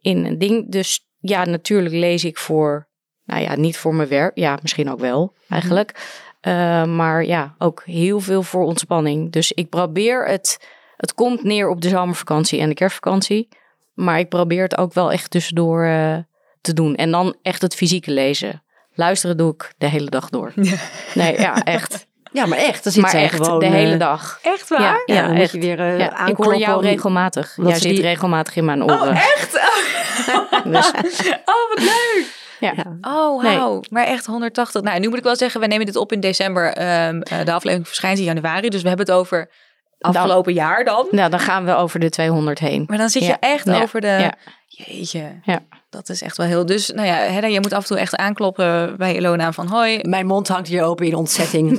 in 0.00 0.24
een 0.24 0.38
ding. 0.38 0.72
Dus 0.72 1.00
ja, 1.18 1.44
natuurlijk 1.44 1.94
lees 1.94 2.24
ik 2.24 2.38
voor, 2.38 2.88
nou 3.24 3.42
ja, 3.42 3.56
niet 3.56 3.76
voor 3.76 3.94
mijn 3.94 4.08
werk. 4.08 4.38
Ja, 4.38 4.58
misschien 4.62 4.90
ook 4.90 5.00
wel, 5.00 5.34
eigenlijk. 5.48 6.18
Uh, 6.42 6.84
maar 6.84 7.24
ja, 7.24 7.54
ook 7.58 7.82
heel 7.84 8.20
veel 8.20 8.42
voor 8.42 8.64
ontspanning. 8.64 9.32
Dus 9.32 9.52
ik 9.52 9.68
probeer 9.68 10.26
het, 10.26 10.58
het 10.96 11.14
komt 11.14 11.42
neer 11.42 11.68
op 11.68 11.80
de 11.80 11.88
zomervakantie 11.88 12.60
en 12.60 12.68
de 12.68 12.74
kerstvakantie. 12.74 13.48
Maar 13.94 14.18
ik 14.18 14.28
probeer 14.28 14.62
het 14.62 14.78
ook 14.78 14.92
wel 14.92 15.12
echt 15.12 15.30
tussendoor 15.30 15.84
uh, 15.84 16.16
te 16.60 16.72
doen. 16.72 16.94
En 16.94 17.10
dan 17.10 17.36
echt 17.42 17.62
het 17.62 17.74
fysieke 17.74 18.10
lezen. 18.10 18.62
Luisteren 18.94 19.36
doe 19.36 19.52
ik 19.54 19.72
de 19.78 19.86
hele 19.86 20.10
dag 20.10 20.28
door. 20.28 20.52
Ja. 20.54 20.76
Nee, 21.14 21.40
ja, 21.40 21.62
echt. 21.64 21.98
Ja, 22.32 22.46
maar 22.46 22.58
echt. 22.58 22.84
Dan 22.84 22.92
zit 22.92 23.02
maar 23.02 23.10
zij 23.10 23.22
echt 23.22 23.34
gewoon... 23.34 23.58
de 23.58 23.66
hele 23.66 23.96
dag. 23.96 24.38
Echt 24.42 24.68
waar? 24.68 24.80
Ja, 24.80 25.02
Ja, 25.06 25.14
ja, 25.14 25.26
dan 25.26 25.36
moet 25.36 25.50
je 25.50 25.58
weer 25.58 25.78
uh, 25.80 25.98
Ja, 25.98 26.26
ik 26.26 26.36
hoor 26.36 26.56
jou 26.56 26.82
regelmatig. 26.82 27.56
Jij 27.62 27.72
zit 27.78 27.82
die- 27.90 28.00
regelmatig 28.00 28.56
in 28.56 28.64
mijn 28.64 28.82
oren. 28.84 29.00
Oh, 29.00 29.16
echt? 29.16 29.54
Oh. 29.56 30.64
Dus, 30.72 30.90
oh, 31.52 31.68
wat 31.68 31.78
leuk. 31.78 32.26
Ja. 32.60 32.72
Ja. 32.76 32.96
Oh, 33.00 33.42
wauw. 33.42 33.82
Maar 33.90 34.04
echt 34.06 34.26
180. 34.26 34.82
Nou, 34.82 35.00
nu 35.00 35.08
moet 35.08 35.18
ik 35.18 35.24
wel 35.24 35.36
zeggen, 35.36 35.60
we 35.60 35.66
nemen 35.66 35.86
dit 35.86 35.96
op 35.96 36.12
in 36.12 36.20
december. 36.20 36.72
Ehm, 36.72 37.20
eh, 37.20 37.44
de 37.44 37.52
aflevering 37.52 37.86
verschijnt 37.86 38.18
in 38.18 38.24
januari. 38.24 38.68
Dus 38.68 38.82
we 38.82 38.88
hebben 38.88 39.06
het 39.06 39.14
over 39.14 39.50
afgelopen 39.98 40.52
jaar 40.52 40.84
dan. 40.84 41.06
Nou, 41.10 41.30
dan 41.30 41.40
gaan 41.40 41.64
we 41.64 41.74
over 41.74 42.00
de 42.00 42.08
200 42.10 42.58
heen. 42.58 42.84
Maar 42.86 42.98
dan 42.98 43.08
zit 43.08 43.22
je 43.22 43.28
Ja. 43.28 43.36
echt 43.40 43.64
Ja. 43.66 43.82
over 43.82 44.00
de... 44.00 44.06
Ja. 44.06 44.34
Jeetje. 44.66 45.40
Ja. 45.42 45.58
Dat 45.90 46.08
is 46.08 46.22
echt 46.22 46.36
wel 46.36 46.46
heel... 46.46 46.66
Dus, 46.66 46.88
nou 46.88 47.06
ja, 47.06 47.14
Hedda, 47.14 47.46
je 47.48 47.60
moet 47.60 47.72
af 47.72 47.80
en 47.82 47.86
toe 47.86 47.98
echt 47.98 48.16
aankloppen 48.16 48.96
bij 48.96 49.14
Ilona 49.16 49.52
van... 49.52 49.66
Hoi. 49.66 49.98
Mijn 50.08 50.26
mond 50.26 50.48
hangt 50.48 50.68
hier 50.68 50.82
open 50.82 51.06
in 51.06 51.14
ontzetting. 51.14 51.76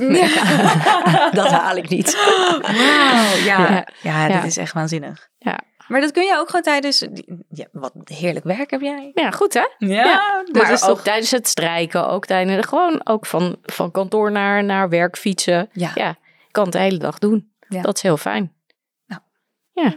dat 1.40 1.48
haal 1.50 1.76
ik 1.76 1.88
niet. 1.88 2.16
Wauw. 2.62 3.44
Ja, 3.44 3.84
ja. 4.02 4.28
Ja. 4.28 4.28
dit 4.28 4.44
is 4.44 4.56
echt 4.56 4.72
waanzinnig. 4.72 5.28
Ja. 5.38 5.58
Maar 5.88 6.00
dat 6.00 6.10
kun 6.10 6.24
je 6.24 6.36
ook 6.38 6.46
gewoon 6.46 6.62
tijdens... 6.62 7.06
Ja, 7.48 7.66
wat 7.72 7.92
heerlijk 8.04 8.44
werk 8.44 8.70
heb 8.70 8.80
jij. 8.80 9.10
Ja, 9.14 9.30
goed 9.30 9.54
hè? 9.54 9.66
Ja, 9.78 10.42
dat 10.44 10.62
maar 10.62 10.72
is 10.72 10.82
ook 10.82 10.88
toch... 10.88 11.02
tijdens 11.02 11.30
het 11.30 11.48
strijken, 11.48 12.08
ook 12.08 12.26
tijdens 12.26 12.66
gewoon 12.66 13.00
ook 13.06 13.26
van, 13.26 13.56
van 13.62 13.90
kantoor 13.90 14.32
naar, 14.32 14.64
naar 14.64 14.88
werk 14.88 15.16
fietsen. 15.16 15.68
Ja. 15.72 15.90
Ja, 15.94 16.16
kan 16.50 16.64
het 16.64 16.72
de 16.72 16.78
hele 16.78 16.98
dag 16.98 17.18
doen. 17.18 17.52
Ja. 17.68 17.82
Dat 17.82 17.96
is 17.96 18.02
heel 18.02 18.16
fijn. 18.16 18.52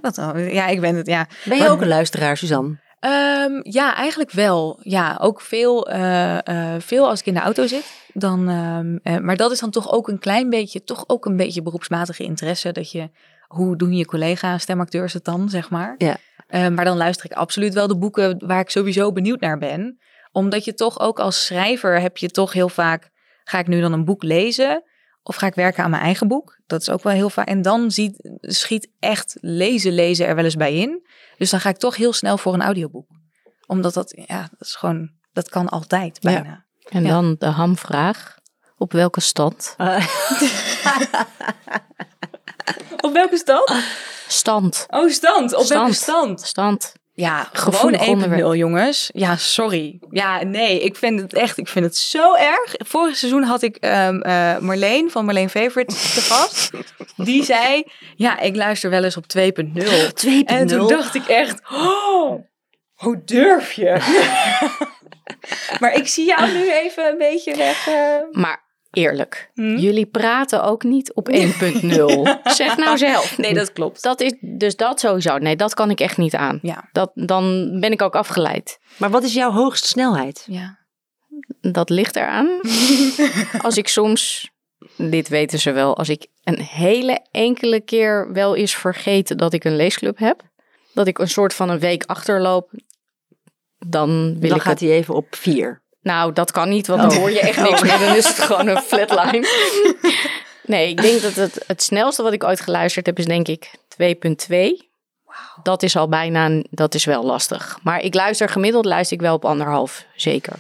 Wat 0.02 0.16
dan? 0.16 0.54
Ja, 0.54 0.68
ik 0.68 0.82
ben 0.82 0.96
het, 0.96 1.08
ja. 1.08 1.28
Ben 1.44 1.58
je 1.58 1.70
ook 1.70 1.82
een 1.82 1.88
luisteraar, 1.88 2.38
Suzanne? 2.38 2.84
Ehm, 3.00 3.60
ja, 3.62 3.96
eigenlijk 3.96 4.32
wel. 4.32 4.80
Ja, 4.82 5.18
ook 5.22 5.42
veel, 5.42 5.90
eh, 5.90 6.48
eh, 6.48 6.82
veel 6.82 7.08
als 7.08 7.20
ik 7.20 7.26
in 7.26 7.34
de 7.34 7.40
auto 7.40 7.68
zit. 7.68 8.04
Dan, 8.14 8.50
ehm, 8.50 8.98
eh, 9.04 9.24
maar 9.24 9.36
dat 9.36 9.52
is 9.52 9.60
dan 9.60 9.70
toch 9.70 9.92
ook 9.92 10.08
een 10.08 10.20
klein 10.20 10.50
beetje, 10.50 10.84
toch 10.84 11.04
ook 11.08 11.26
een 11.26 11.38
beetje 11.38 11.62
beroepsmatige 11.62 12.24
interesse. 12.24 12.72
Dat 12.72 12.92
je, 12.92 13.10
hoe 13.48 13.78
doen 13.78 13.94
je 13.94 14.06
collega 14.06 14.58
stemacteurs 14.58 15.14
het 15.14 15.26
dan, 15.26 15.50
zeg 15.50 15.70
maar. 15.70 15.96
Ja. 15.98 16.18
Eh, 16.48 16.68
maar 16.68 16.86
dan 16.86 16.98
luister 16.98 17.26
ik 17.26 17.32
absoluut 17.38 17.74
wel 17.74 17.88
de 17.88 17.98
boeken 17.98 18.48
waar 18.48 18.60
ik 18.60 18.70
sowieso 18.70 19.12
benieuwd 19.12 19.40
naar 19.40 19.58
ben. 19.58 20.00
Omdat 20.32 20.66
je 20.66 20.74
toch 20.74 21.00
ook 21.00 21.20
als 21.20 21.46
schrijver 21.46 22.02
heb 22.02 22.18
je 22.18 22.30
toch 22.30 22.54
heel 22.54 22.70
vaak, 22.70 23.10
ga 23.44 23.60
ik 23.60 23.68
nu 23.68 23.82
dan 23.82 23.94
een 23.94 24.06
boek 24.06 24.24
lezen? 24.24 24.84
Of 25.24 25.36
ga 25.36 25.48
ik 25.48 25.56
werken 25.56 25.84
aan 25.84 25.90
mijn 25.90 26.04
eigen 26.04 26.28
boek? 26.28 26.60
Dat 26.68 26.82
is 26.82 26.90
ook 26.90 27.04
wel 27.04 27.14
heel 27.14 27.30
vaak. 27.30 27.48
En 27.48 27.62
dan 27.62 27.92
ziet, 27.92 28.30
schiet 28.42 28.90
echt 29.00 29.38
lezen, 29.42 29.92
lezen 29.92 30.28
er 30.28 30.36
wel 30.36 30.44
eens 30.44 30.56
bij 30.56 30.76
in. 30.76 31.08
Dus 31.38 31.50
dan 31.50 31.60
ga 31.60 31.70
ik 31.70 31.78
toch 31.78 31.96
heel 31.96 32.14
snel 32.14 32.38
voor 32.38 32.54
een 32.54 32.62
audioboek. 32.62 33.08
Omdat 33.68 33.94
dat, 33.94 34.24
ja, 34.28 34.42
dat 34.42 34.68
is 34.68 34.76
gewoon, 34.76 35.12
dat 35.34 35.50
kan 35.50 35.70
altijd 35.70 36.18
Ja. 36.20 36.32
bijna. 36.32 36.66
En 36.90 37.04
Ja. 37.04 37.10
dan 37.10 37.36
de 37.40 37.46
hamvraag. 37.46 38.36
Op 38.78 38.92
welke 38.92 39.22
stand? 39.22 39.76
Op 43.02 43.14
welke 43.14 43.38
stand? 43.38 43.72
Stand. 44.28 44.86
Oh, 44.90 45.10
stand. 45.10 45.54
Op 45.54 45.64
Stand. 45.66 45.80
welke 45.80 45.94
stand? 45.94 46.42
Stand. 46.42 46.94
Ja, 47.14 47.50
gewoon 47.54 47.74
Gevoelig 47.74 48.02
1.0 48.02 48.08
onderwerp. 48.10 48.56
jongens. 48.56 49.10
Ja, 49.14 49.36
sorry. 49.36 50.00
Ja, 50.12 50.44
nee, 50.44 50.80
ik 50.82 50.96
vind 50.96 51.22
het 51.22 51.34
echt, 51.34 51.58
ik 51.58 51.68
vind 51.68 51.86
het 51.86 51.98
zo 51.98 52.34
erg. 52.36 52.74
Vorig 52.78 53.18
seizoen 53.18 53.44
had 53.44 53.62
ik 53.62 53.76
ehm, 53.76 54.20
eh, 54.22 54.58
Marleen 54.58 55.12
van 55.12 55.26
Marleen 55.26 55.50
Favorite 55.50 55.94
te 55.96 56.22
gast. 56.22 56.70
Die 57.16 57.44
zei, 57.44 57.84
ja, 58.16 58.40
ik 58.40 58.56
luister 58.56 58.90
wel 58.90 59.04
eens 59.04 59.18
op 59.18 59.26
2.0. 59.38 59.44
2.0. 60.14 60.46
En 60.46 60.68
toen 60.68 60.88
dacht 60.88 61.16
ik 61.16 61.28
echt, 61.28 61.62
oh, 61.72 62.42
hoe 62.94 63.22
durf 63.26 63.72
je? 63.74 63.98
maar 65.80 65.94
ik 65.94 66.08
zie 66.08 66.26
jou 66.26 66.52
nu 66.52 66.72
even 66.72 67.06
een 67.06 67.18
beetje 67.18 67.56
weg. 67.56 67.88
eh. 67.88 68.16
Maar 68.32 68.64
eerlijk, 68.96 69.52
Hm? 69.54 69.76
jullie 69.78 70.06
praten 70.06 70.64
ook 70.64 70.84
niet 70.84 71.14
op 71.14 71.30
1.0. 71.30 71.36
zeg 72.44 72.78
nou 72.78 72.98
zelf. 72.98 73.38
Nee, 73.38 73.54
dat 73.54 73.74
klopt. 73.74 74.04
Dat 74.04 74.22
is, 74.22 74.34
dus 74.42 74.76
dat 74.76 75.00
sowieso. 75.00 75.38
Nee, 75.38 75.56
dat 75.56 75.74
kan 75.74 75.90
ik 75.90 76.00
echt 76.00 76.18
niet 76.18 76.36
aan. 76.36 76.60
Ja. 76.62 76.90
Dat, 76.92 77.12
dan 77.14 77.78
ben 77.80 77.92
ik 77.92 78.02
ook 78.02 78.16
afgeleid. 78.16 78.80
Maar 78.98 79.10
wat 79.10 79.24
is 79.24 79.34
jouw 79.34 79.52
hoogste 79.52 79.88
snelheid? 79.88 80.46
Ja. 80.50 80.78
Dat 81.62 81.90
ligt 81.90 82.16
eraan. 82.16 82.60
als 83.62 83.78
ik 83.78 83.88
soms, 83.88 84.50
dit 84.98 85.28
weten 85.28 85.60
ze 85.60 85.72
wel, 85.72 85.98
als 85.98 86.10
ik 86.10 86.28
een 86.44 86.60
hele 86.60 87.26
enkele 87.32 87.82
keer 87.82 88.34
wel 88.34 88.56
eens 88.56 88.76
vergeten 88.76 89.38
dat 89.38 89.54
ik 89.54 89.64
een 89.64 89.76
leesclub 89.76 90.18
heb. 90.18 90.42
Dat 90.94 91.08
ik 91.08 91.18
een 91.18 91.28
soort 91.30 91.54
van 91.54 91.70
een 91.70 91.80
week 91.80 92.04
achterloop. 92.06 92.72
Dan 93.88 94.40
wil 94.40 94.50
Dan 94.50 94.58
ik 94.58 94.64
gaat 94.64 94.80
het. 94.80 94.90
hij 94.90 94.98
even 94.98 95.14
op 95.16 95.36
4. 95.36 95.82
Nou, 96.06 96.34
dat 96.34 96.52
kan 96.52 96.70
niet, 96.70 96.88
want 96.88 97.02
dan 97.02 97.14
hoor 97.14 97.32
je 97.32 97.40
echt 97.40 97.62
niks 97.62 97.82
meer. 97.82 98.00
Dan 98.00 98.16
is 98.16 98.28
het 98.28 98.40
gewoon 98.40 98.68
een 98.68 98.82
flatline. 98.82 99.48
nee, 100.66 100.90
ik 100.90 101.02
denk 101.02 101.22
dat 101.22 101.34
het, 101.34 101.64
het 101.68 101.84
snelste 101.84 102.24
wat 102.24 102.34
ik 102.34 102.44
ooit 102.44 102.60
geluisterd 102.62 103.06
heb 103.06 103.20
is 103.20 103.26
denk 103.26 103.48
ik 103.48 103.72
2.2. 104.80 104.86
Dat 105.64 105.84
is 105.84 105.96
al 105.96 106.08
bijna, 106.10 106.46
een- 106.46 106.68
dat 106.70 106.94
is 106.94 107.06
wel 107.06 107.24
lastig. 107.24 107.78
Maar 107.84 108.02
ik 108.02 108.14
luister 108.14 108.50
gemiddeld, 108.50 108.86
luister 108.86 109.16
ik 109.18 109.22
wel 109.24 109.34
op 109.36 109.46
anderhalf, 109.46 110.06
zeker. 110.16 110.54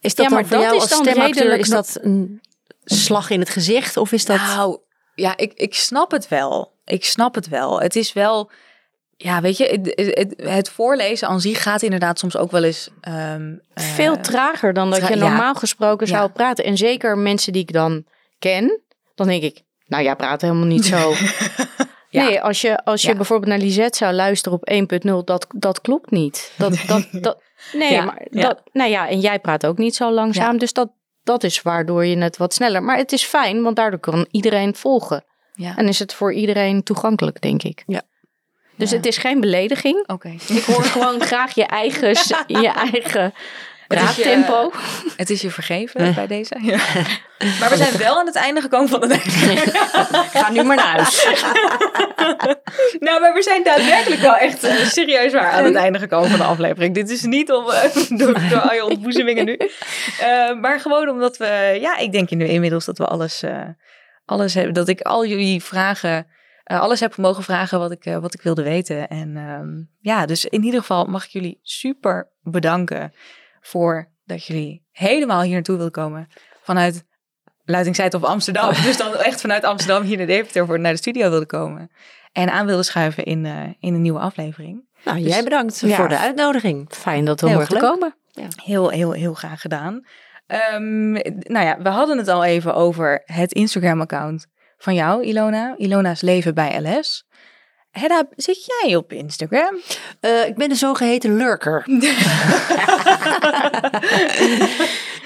Is 0.00 0.14
dat 0.14 0.26
Ja, 0.26 0.32
maar 0.32 0.40
dan 0.40 0.48
voor 0.50 0.56
dat 0.58 0.66
jou 0.66 0.76
is 0.76 0.82
als 0.82 0.90
dan 0.90 1.00
stemacteur, 1.04 1.34
redelijk 1.34 1.62
is 1.62 1.68
dat 1.68 1.98
een 2.02 2.40
slag 2.84 3.30
in 3.30 3.40
het 3.40 3.50
gezicht? 3.50 3.96
Of 3.96 4.12
is 4.12 4.24
dat... 4.24 4.36
Nou, 4.36 4.78
ja, 5.14 5.36
ik, 5.36 5.52
ik 5.54 5.74
snap 5.74 6.10
het 6.10 6.28
wel. 6.28 6.72
Ik 6.84 7.04
snap 7.04 7.34
het 7.34 7.48
wel. 7.48 7.80
Het 7.80 7.96
is 7.96 8.12
wel, 8.12 8.50
ja, 9.16 9.40
weet 9.40 9.56
je, 9.56 9.64
het, 9.66 10.16
het, 10.18 10.34
het 10.48 10.68
voorlezen 10.70 11.28
aan 11.28 11.40
zich 11.40 11.62
gaat 11.62 11.82
inderdaad 11.82 12.18
soms 12.18 12.36
ook 12.36 12.50
wel 12.50 12.64
eens. 12.64 12.88
ehm, 13.00 13.54
eh, 13.74 13.84
Veel 13.84 14.20
trager 14.20 14.72
dan 14.72 14.90
dat 14.90 14.98
tra- 14.98 15.08
je 15.08 15.16
ja. 15.16 15.28
normaal 15.28 15.54
gesproken 15.54 16.06
zou 16.06 16.22
Ja. 16.22 16.28
praten. 16.28 16.64
En 16.64 16.76
zeker 16.76 17.18
mensen 17.18 17.52
die 17.52 17.62
ik 17.62 17.72
dan 17.72 18.04
ken, 18.38 18.80
dan 19.14 19.26
denk 19.26 19.42
ik, 19.42 19.62
nou 19.86 20.02
jij 20.04 20.16
praat 20.16 20.40
helemaal 20.40 20.66
niet 20.66 20.84
zo. 20.84 21.12
Ja. 22.08 22.24
Nee, 22.24 22.40
als 22.40 22.60
je, 22.60 22.84
als 22.84 23.02
je 23.02 23.08
Ja. 23.08 23.14
bijvoorbeeld 23.16 23.48
naar 23.50 23.58
Lisette 23.58 23.96
zou 23.98 24.12
luisteren 24.14 24.58
op 24.58 24.68
1.0, 24.70 25.24
dat, 25.24 25.46
dat 25.56 25.80
klopt 25.80 26.10
niet. 26.10 26.52
Dat, 26.56 26.78
dat, 26.86 27.08
dat, 27.12 27.42
nee, 27.72 27.92
Ja, 27.92 28.04
maar 28.04 28.26
ja. 28.30 28.40
dat, 28.42 28.62
nou 28.72 28.90
ja, 28.90 29.08
en 29.08 29.20
jij 29.20 29.38
praat 29.38 29.66
ook 29.66 29.78
niet 29.78 29.94
zo 29.96 30.12
langzaam. 30.12 30.58
Dus 30.58 30.72
dat, 30.72 30.90
dat 31.22 31.44
is 31.44 31.62
waardoor 31.62 32.04
je 32.06 32.18
het 32.18 32.36
wat 32.36 32.54
sneller. 32.54 32.82
Maar 32.82 32.96
het 32.96 33.12
is 33.12 33.24
fijn, 33.24 33.62
want 33.62 33.76
daardoor 33.76 34.00
kan 34.00 34.26
iedereen 34.30 34.74
volgen. 34.74 35.24
Ja. 35.54 35.76
En 35.76 35.88
is 35.88 35.98
het 35.98 36.14
voor 36.14 36.32
iedereen 36.32 36.82
toegankelijk, 36.82 37.40
denk 37.40 37.62
ik. 37.62 37.82
Ja. 37.86 38.02
Dus 38.76 38.90
Ja. 38.90 38.96
het 38.96 39.06
is 39.06 39.16
geen 39.16 39.40
belediging. 39.40 40.08
Oké. 40.08 40.34
Ik 40.48 40.64
hoor 40.64 40.82
gewoon 40.94 41.20
graag 41.20 41.54
je 41.54 41.64
eigen, 41.66 42.08
je 42.62 42.68
eigen 42.68 43.22
Het 43.88 44.02
is 44.02 44.16
je- 44.16 44.22
praattempo. 44.22 44.72
Het 45.16 45.30
is 45.30 45.40
je 45.40 45.50
vergeven 45.50 46.14
bij 46.14 46.26
deze. 46.26 46.56
Ja. 46.62 46.78
Maar 47.60 47.70
we 47.70 47.76
zijn 47.76 47.96
wel 47.98 48.18
aan 48.18 48.26
het 48.26 48.34
einde 48.34 48.60
gekomen 48.60 48.88
van 48.88 49.00
de 49.00 49.18
Ga 50.32 50.50
nu 50.50 50.62
maar 50.62 50.76
naar 50.76 50.86
huis. 50.86 51.26
Nou, 52.98 53.20
maar 53.20 53.32
we 53.34 53.42
zijn 53.42 53.62
daadwerkelijk 53.64 54.20
wel 54.20 54.36
echt 54.36 54.64
eh, 54.64 54.74
serieus 54.76 55.32
waar 55.32 55.50
aan 55.50 55.64
het 55.64 55.74
einde 55.74 55.98
gekomen 55.98 56.30
van 56.30 56.38
de 56.38 56.44
aflevering. 56.44 56.94
Dit 56.94 57.10
is 57.10 57.22
niet 57.22 57.52
om, 57.52 57.70
eh, 57.70 57.82
door, 58.08 58.38
door 58.50 58.60
al 58.60 58.72
je 58.74 58.84
ontboezemingen 58.84 59.44
nu. 59.44 59.56
Eh, 60.20 60.52
maar 60.60 60.80
gewoon 60.80 61.08
omdat 61.08 61.36
we, 61.36 61.78
ja, 61.80 61.96
ik 61.96 62.12
denk 62.12 62.30
nu 62.30 62.46
inmiddels 62.46 62.84
dat 62.84 62.98
we 62.98 63.04
alles, 63.06 63.42
eh, 63.42 63.60
alles 64.24 64.54
hebben, 64.54 64.74
dat 64.74 64.88
ik 64.88 65.00
al 65.00 65.26
jullie 65.26 65.62
vragen, 65.62 66.26
eh, 66.66 66.80
alles 66.80 67.00
heb 67.00 67.16
mogen 67.16 67.42
vragen 67.42 67.78
wat 67.78 67.90
ik, 67.90 68.04
eh, 68.04 68.18
wat 68.18 68.34
ik 68.34 68.42
wilde 68.42 68.62
weten. 68.62 69.08
En 69.08 69.36
ehm, 69.36 69.82
ja, 70.00 70.26
dus 70.26 70.44
in 70.44 70.64
ieder 70.64 70.80
geval 70.80 71.04
mag 71.04 71.24
ik 71.24 71.30
jullie 71.30 71.58
super 71.62 72.30
bedanken 72.42 73.12
voor 73.60 74.08
dat 74.24 74.44
jullie 74.44 74.86
helemaal 74.90 75.42
hier 75.42 75.52
naartoe 75.52 75.74
wilden 75.74 75.92
komen 75.92 76.28
vanuit 76.62 77.04
Luitingzijd 77.64 78.14
of 78.14 78.24
Amsterdam. 78.24 78.72
Dus 78.84 78.96
dan 78.96 79.14
echt 79.16 79.40
vanuit 79.40 79.64
Amsterdam 79.64 80.02
hier 80.02 80.16
naar 80.16 80.26
Deventer 80.26 80.66
voor 80.66 80.80
naar 80.80 80.92
de 80.92 80.98
studio 80.98 81.30
wilde 81.30 81.46
komen. 81.46 81.90
En 82.32 82.50
aan 82.50 82.66
wilde 82.66 82.82
schuiven 82.82 83.24
in, 83.24 83.46
eh, 83.46 83.62
in 83.80 83.94
een 83.94 84.02
nieuwe 84.02 84.18
aflevering. 84.18 84.84
Nou, 85.04 85.22
Dus- 85.22 85.32
jij 85.32 85.42
bedankt 85.42 85.80
ja. 85.80 85.96
voor 85.96 86.08
de 86.08 86.18
uitnodiging. 86.18 86.86
Fijn 86.90 87.24
dat 87.24 87.40
we 87.40 87.50
mochten 87.50 87.80
leuk. 87.80 87.90
komen. 87.90 88.14
Heel, 88.62 88.90
heel, 88.90 89.12
heel 89.12 89.34
graag 89.34 89.60
gedaan. 89.60 90.06
Ehm, 90.46 91.12
nou 91.12 91.66
ja, 91.66 91.82
we 91.82 91.88
hadden 91.88 92.18
het 92.18 92.28
al 92.28 92.44
even 92.44 92.74
over 92.74 93.22
het 93.24 93.52
Instagram-account 93.52 94.46
van 94.76 94.94
jou, 94.94 95.24
Ilona. 95.24 95.74
Ilona's 95.76 96.20
leven 96.20 96.54
bij 96.54 96.80
LS. 96.80 97.26
Hedda, 97.90 98.28
zit 98.36 98.64
jij 98.66 98.96
op 98.96 99.12
Instagram? 99.12 99.76
Uh, 100.20 100.46
ik 100.46 100.54
ben 100.54 100.68
de 100.68 100.74
zogeheten 100.74 101.36
lurker. 101.36 101.84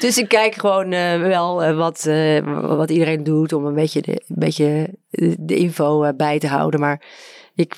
dus 0.01 0.18
ik 0.18 0.28
kijk 0.28 0.55
gewoon 0.55 0.92
uh, 0.92 1.20
wel 1.20 1.64
uh, 1.64 1.76
wat, 1.76 2.09
wat 2.76 2.90
iedereen 2.90 3.24
doet 3.24 3.53
om 3.53 3.64
een 3.64 3.74
beetje 3.74 4.03
de, 4.03 4.12
een 4.12 4.38
beetje 4.38 4.94
de 5.38 5.57
info 5.57 6.14
bij 6.14 6.38
te 6.38 6.48
houden. 6.48 6.80
Maar 6.80 7.03
ik, 7.55 7.76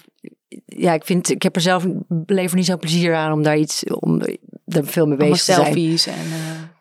ja, 0.67 0.93
ik 0.93 1.05
vind, 1.05 1.31
ik 1.31 1.43
heb 1.43 1.57
er 1.57 1.63
zelf 1.63 1.87
beleef 2.09 2.55
niet 2.55 2.67
zo'n 2.67 2.79
plezier 2.79 3.15
aan 3.15 3.33
om 3.33 3.43
daar 3.43 3.57
iets, 3.57 3.85
om 3.85 4.21
er 4.67 4.87
veel 4.87 5.07
mee 5.07 5.17
bezig 5.17 5.37
te 5.37 5.53
zijn. 5.53 5.65
selfies 5.65 6.07
en... 6.07 6.15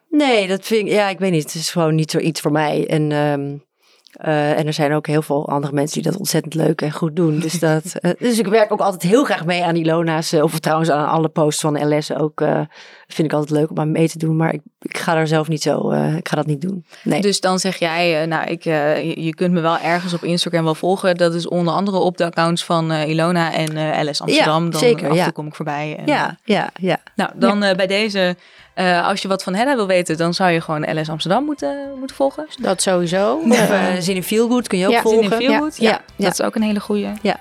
Nee, 0.10 0.48
dat 0.48 0.66
vind 0.66 0.88
ik, 0.88 0.94
ja, 0.94 1.10
ik 1.10 1.20
weet 1.20 1.32
niet. 1.32 1.44
Het 1.44 1.54
is 1.54 1.72
gewoon 1.72 1.96
niet 1.96 2.12
zoiets 2.12 2.42
voor 2.42 2.52
mij. 2.52 2.88
En 2.88 3.12
um, 3.12 3.64
uh, 4.26 4.60
en 4.60 4.68
er 4.68 4.74
zijn 4.74 4.94
ook 4.94 5.08
heel 5.08 5.22
veel 5.22 5.50
andere 5.50 5.74
mensen 5.74 6.02
die 6.02 6.12
dat 6.12 6.20
ontzettend 6.20 6.54
leuk 6.54 6.82
en 6.82 6.92
goed 6.92 7.16
doen. 7.16 7.40
Dus, 7.40 7.60
dat, 7.60 7.84
uh, 8.02 8.12
dus 8.20 8.40
ik 8.40 8.48
werk 8.48 8.72
ook 8.72 8.80
altijd 8.80 9.02
heel 9.02 9.24
graag 9.24 9.46
mee 9.46 9.64
aan 9.64 9.76
Ilona's. 9.76 10.34
Uh, 10.34 10.44
of 10.44 10.60
trouwens 10.60 10.90
aan 10.90 11.08
alle 11.08 11.30
posts 11.30 11.62
van 11.62 11.96
LS 11.96 12.14
ook. 12.14 12.44
vind 13.08 13.28
ik 13.28 13.34
altijd 13.34 13.60
leuk 13.60 13.70
om 13.70 13.80
aan 13.80 13.92
mee 13.92 14.10
te 14.10 14.18
doen. 14.18 14.36
Maar 14.36 14.54
ik, 14.54 14.62
ik 14.80 14.98
ga 14.98 15.14
daar 15.14 15.28
zelf 15.28 15.48
niet 15.48 15.62
zo. 15.62 15.92
ik 15.92 16.28
ga 16.28 16.36
dat 16.36 16.46
niet 16.46 16.62
doen. 16.62 16.86
Nee. 17.04 17.22
Dus 17.22 17.40
dan 17.40 17.60
zeg 17.60 17.78
jij, 17.78 18.26
nou, 18.26 18.50
ik, 18.50 18.64
je, 18.64 19.14
je, 19.16 19.34
kunt 19.34 19.54
me 19.54 19.62
wel 19.62 19.78
ergens 19.78 20.14
op 20.14 20.24
Instagram 20.24 20.64
wel 20.64 20.76
volgen. 20.76 21.18
Dat 21.18 21.34
is 21.34 21.48
onder 21.48 21.74
andere 21.74 21.98
op 21.98 22.18
de 22.18 22.26
accounts 22.26 22.64
van 22.64 22.92
Ilona 22.92 23.54
en 23.54 24.00
LS 24.08 24.22
Amsterdam. 24.22 24.66
Ja, 24.66 24.70
dan 24.70 24.80
zeker, 24.80 25.04
af 25.04 25.10
en 25.10 25.16
ja. 25.16 25.24
toe 25.24 25.34
kom 25.34 25.48
ik 25.48 25.56
voorbij. 25.56 25.96
En, 25.98 26.06
ja, 26.06 26.38
ja, 26.44 26.70
ja. 26.80 26.98
Nou, 27.16 27.32
dan 27.36 27.60
bij 27.60 27.88
deze. 27.88 28.36
Uh, 28.82 29.08
als 29.08 29.22
je 29.22 29.28
wat 29.28 29.44
van 29.44 29.54
Hedda 29.54 29.76
wil 29.76 29.88
weten, 29.88 30.18
dan 30.18 30.34
zou 30.34 30.52
je 30.52 30.62
gewoon 30.62 31.00
LS 31.00 31.10
Amsterdam 31.10 31.46
moeten, 31.46 31.96
moeten 32.00 32.16
volgen. 32.16 32.48
Dat 32.60 32.82
sowieso. 32.82 33.36
Of 33.36 33.70
uh, 33.70 33.94
Zin 34.00 34.16
in 34.16 34.24
Feelgood 34.24 34.68
kun 34.68 34.78
je 34.78 34.86
ook 34.86 34.92
ja, 34.92 35.02
volgen. 35.02 35.24
Zin 35.24 35.40
in 35.40 35.48
Feelgood, 35.48 35.78
ja. 35.78 35.90
ja, 35.90 36.02
ja. 36.16 36.24
Dat 36.26 36.40
is 36.40 36.42
ook 36.42 36.56
een 36.56 36.62
hele 36.62 36.80
goeie. 36.80 37.10
Ja. 37.22 37.40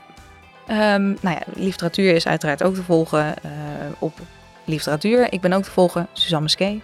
Um, 0.68 1.16
nou 1.20 1.36
ja, 1.36 1.40
literatuur 1.54 2.14
is 2.14 2.26
uiteraard 2.26 2.62
ook 2.62 2.74
te 2.74 2.82
volgen 2.82 3.34
uh, 3.44 3.50
op 3.98 4.18
literatuur. 4.64 5.32
Ik 5.32 5.40
ben 5.40 5.52
ook 5.52 5.62
te 5.62 5.70
volgen, 5.70 6.08
Suzanne 6.12 6.48
Skee. 6.48 6.82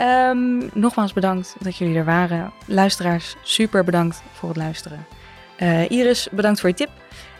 Um, 0.00 0.70
nogmaals 0.72 1.12
bedankt 1.12 1.56
dat 1.58 1.76
jullie 1.76 1.96
er 1.96 2.04
waren. 2.04 2.52
Luisteraars, 2.66 3.36
super 3.42 3.84
bedankt 3.84 4.22
voor 4.32 4.48
het 4.48 4.58
luisteren. 4.58 5.06
Uh, 5.58 5.90
Iris, 5.90 6.28
bedankt 6.30 6.60
voor 6.60 6.68
je 6.68 6.74
tip. 6.74 6.90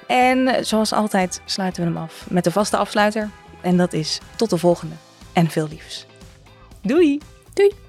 En 0.07 0.65
zoals 0.65 0.93
altijd 0.93 1.41
sluiten 1.45 1.83
we 1.83 1.89
hem 1.89 1.99
af 2.03 2.25
met 2.29 2.45
de 2.45 2.51
vaste 2.51 2.77
afsluiter. 2.77 3.29
En 3.61 3.77
dat 3.77 3.93
is 3.93 4.19
tot 4.37 4.51
de 4.51 4.59
volgende. 4.59 4.95
En 5.33 5.51
veel 5.51 5.69
liefs. 5.69 6.07
Doei! 6.85 7.19
Doei! 7.57 7.84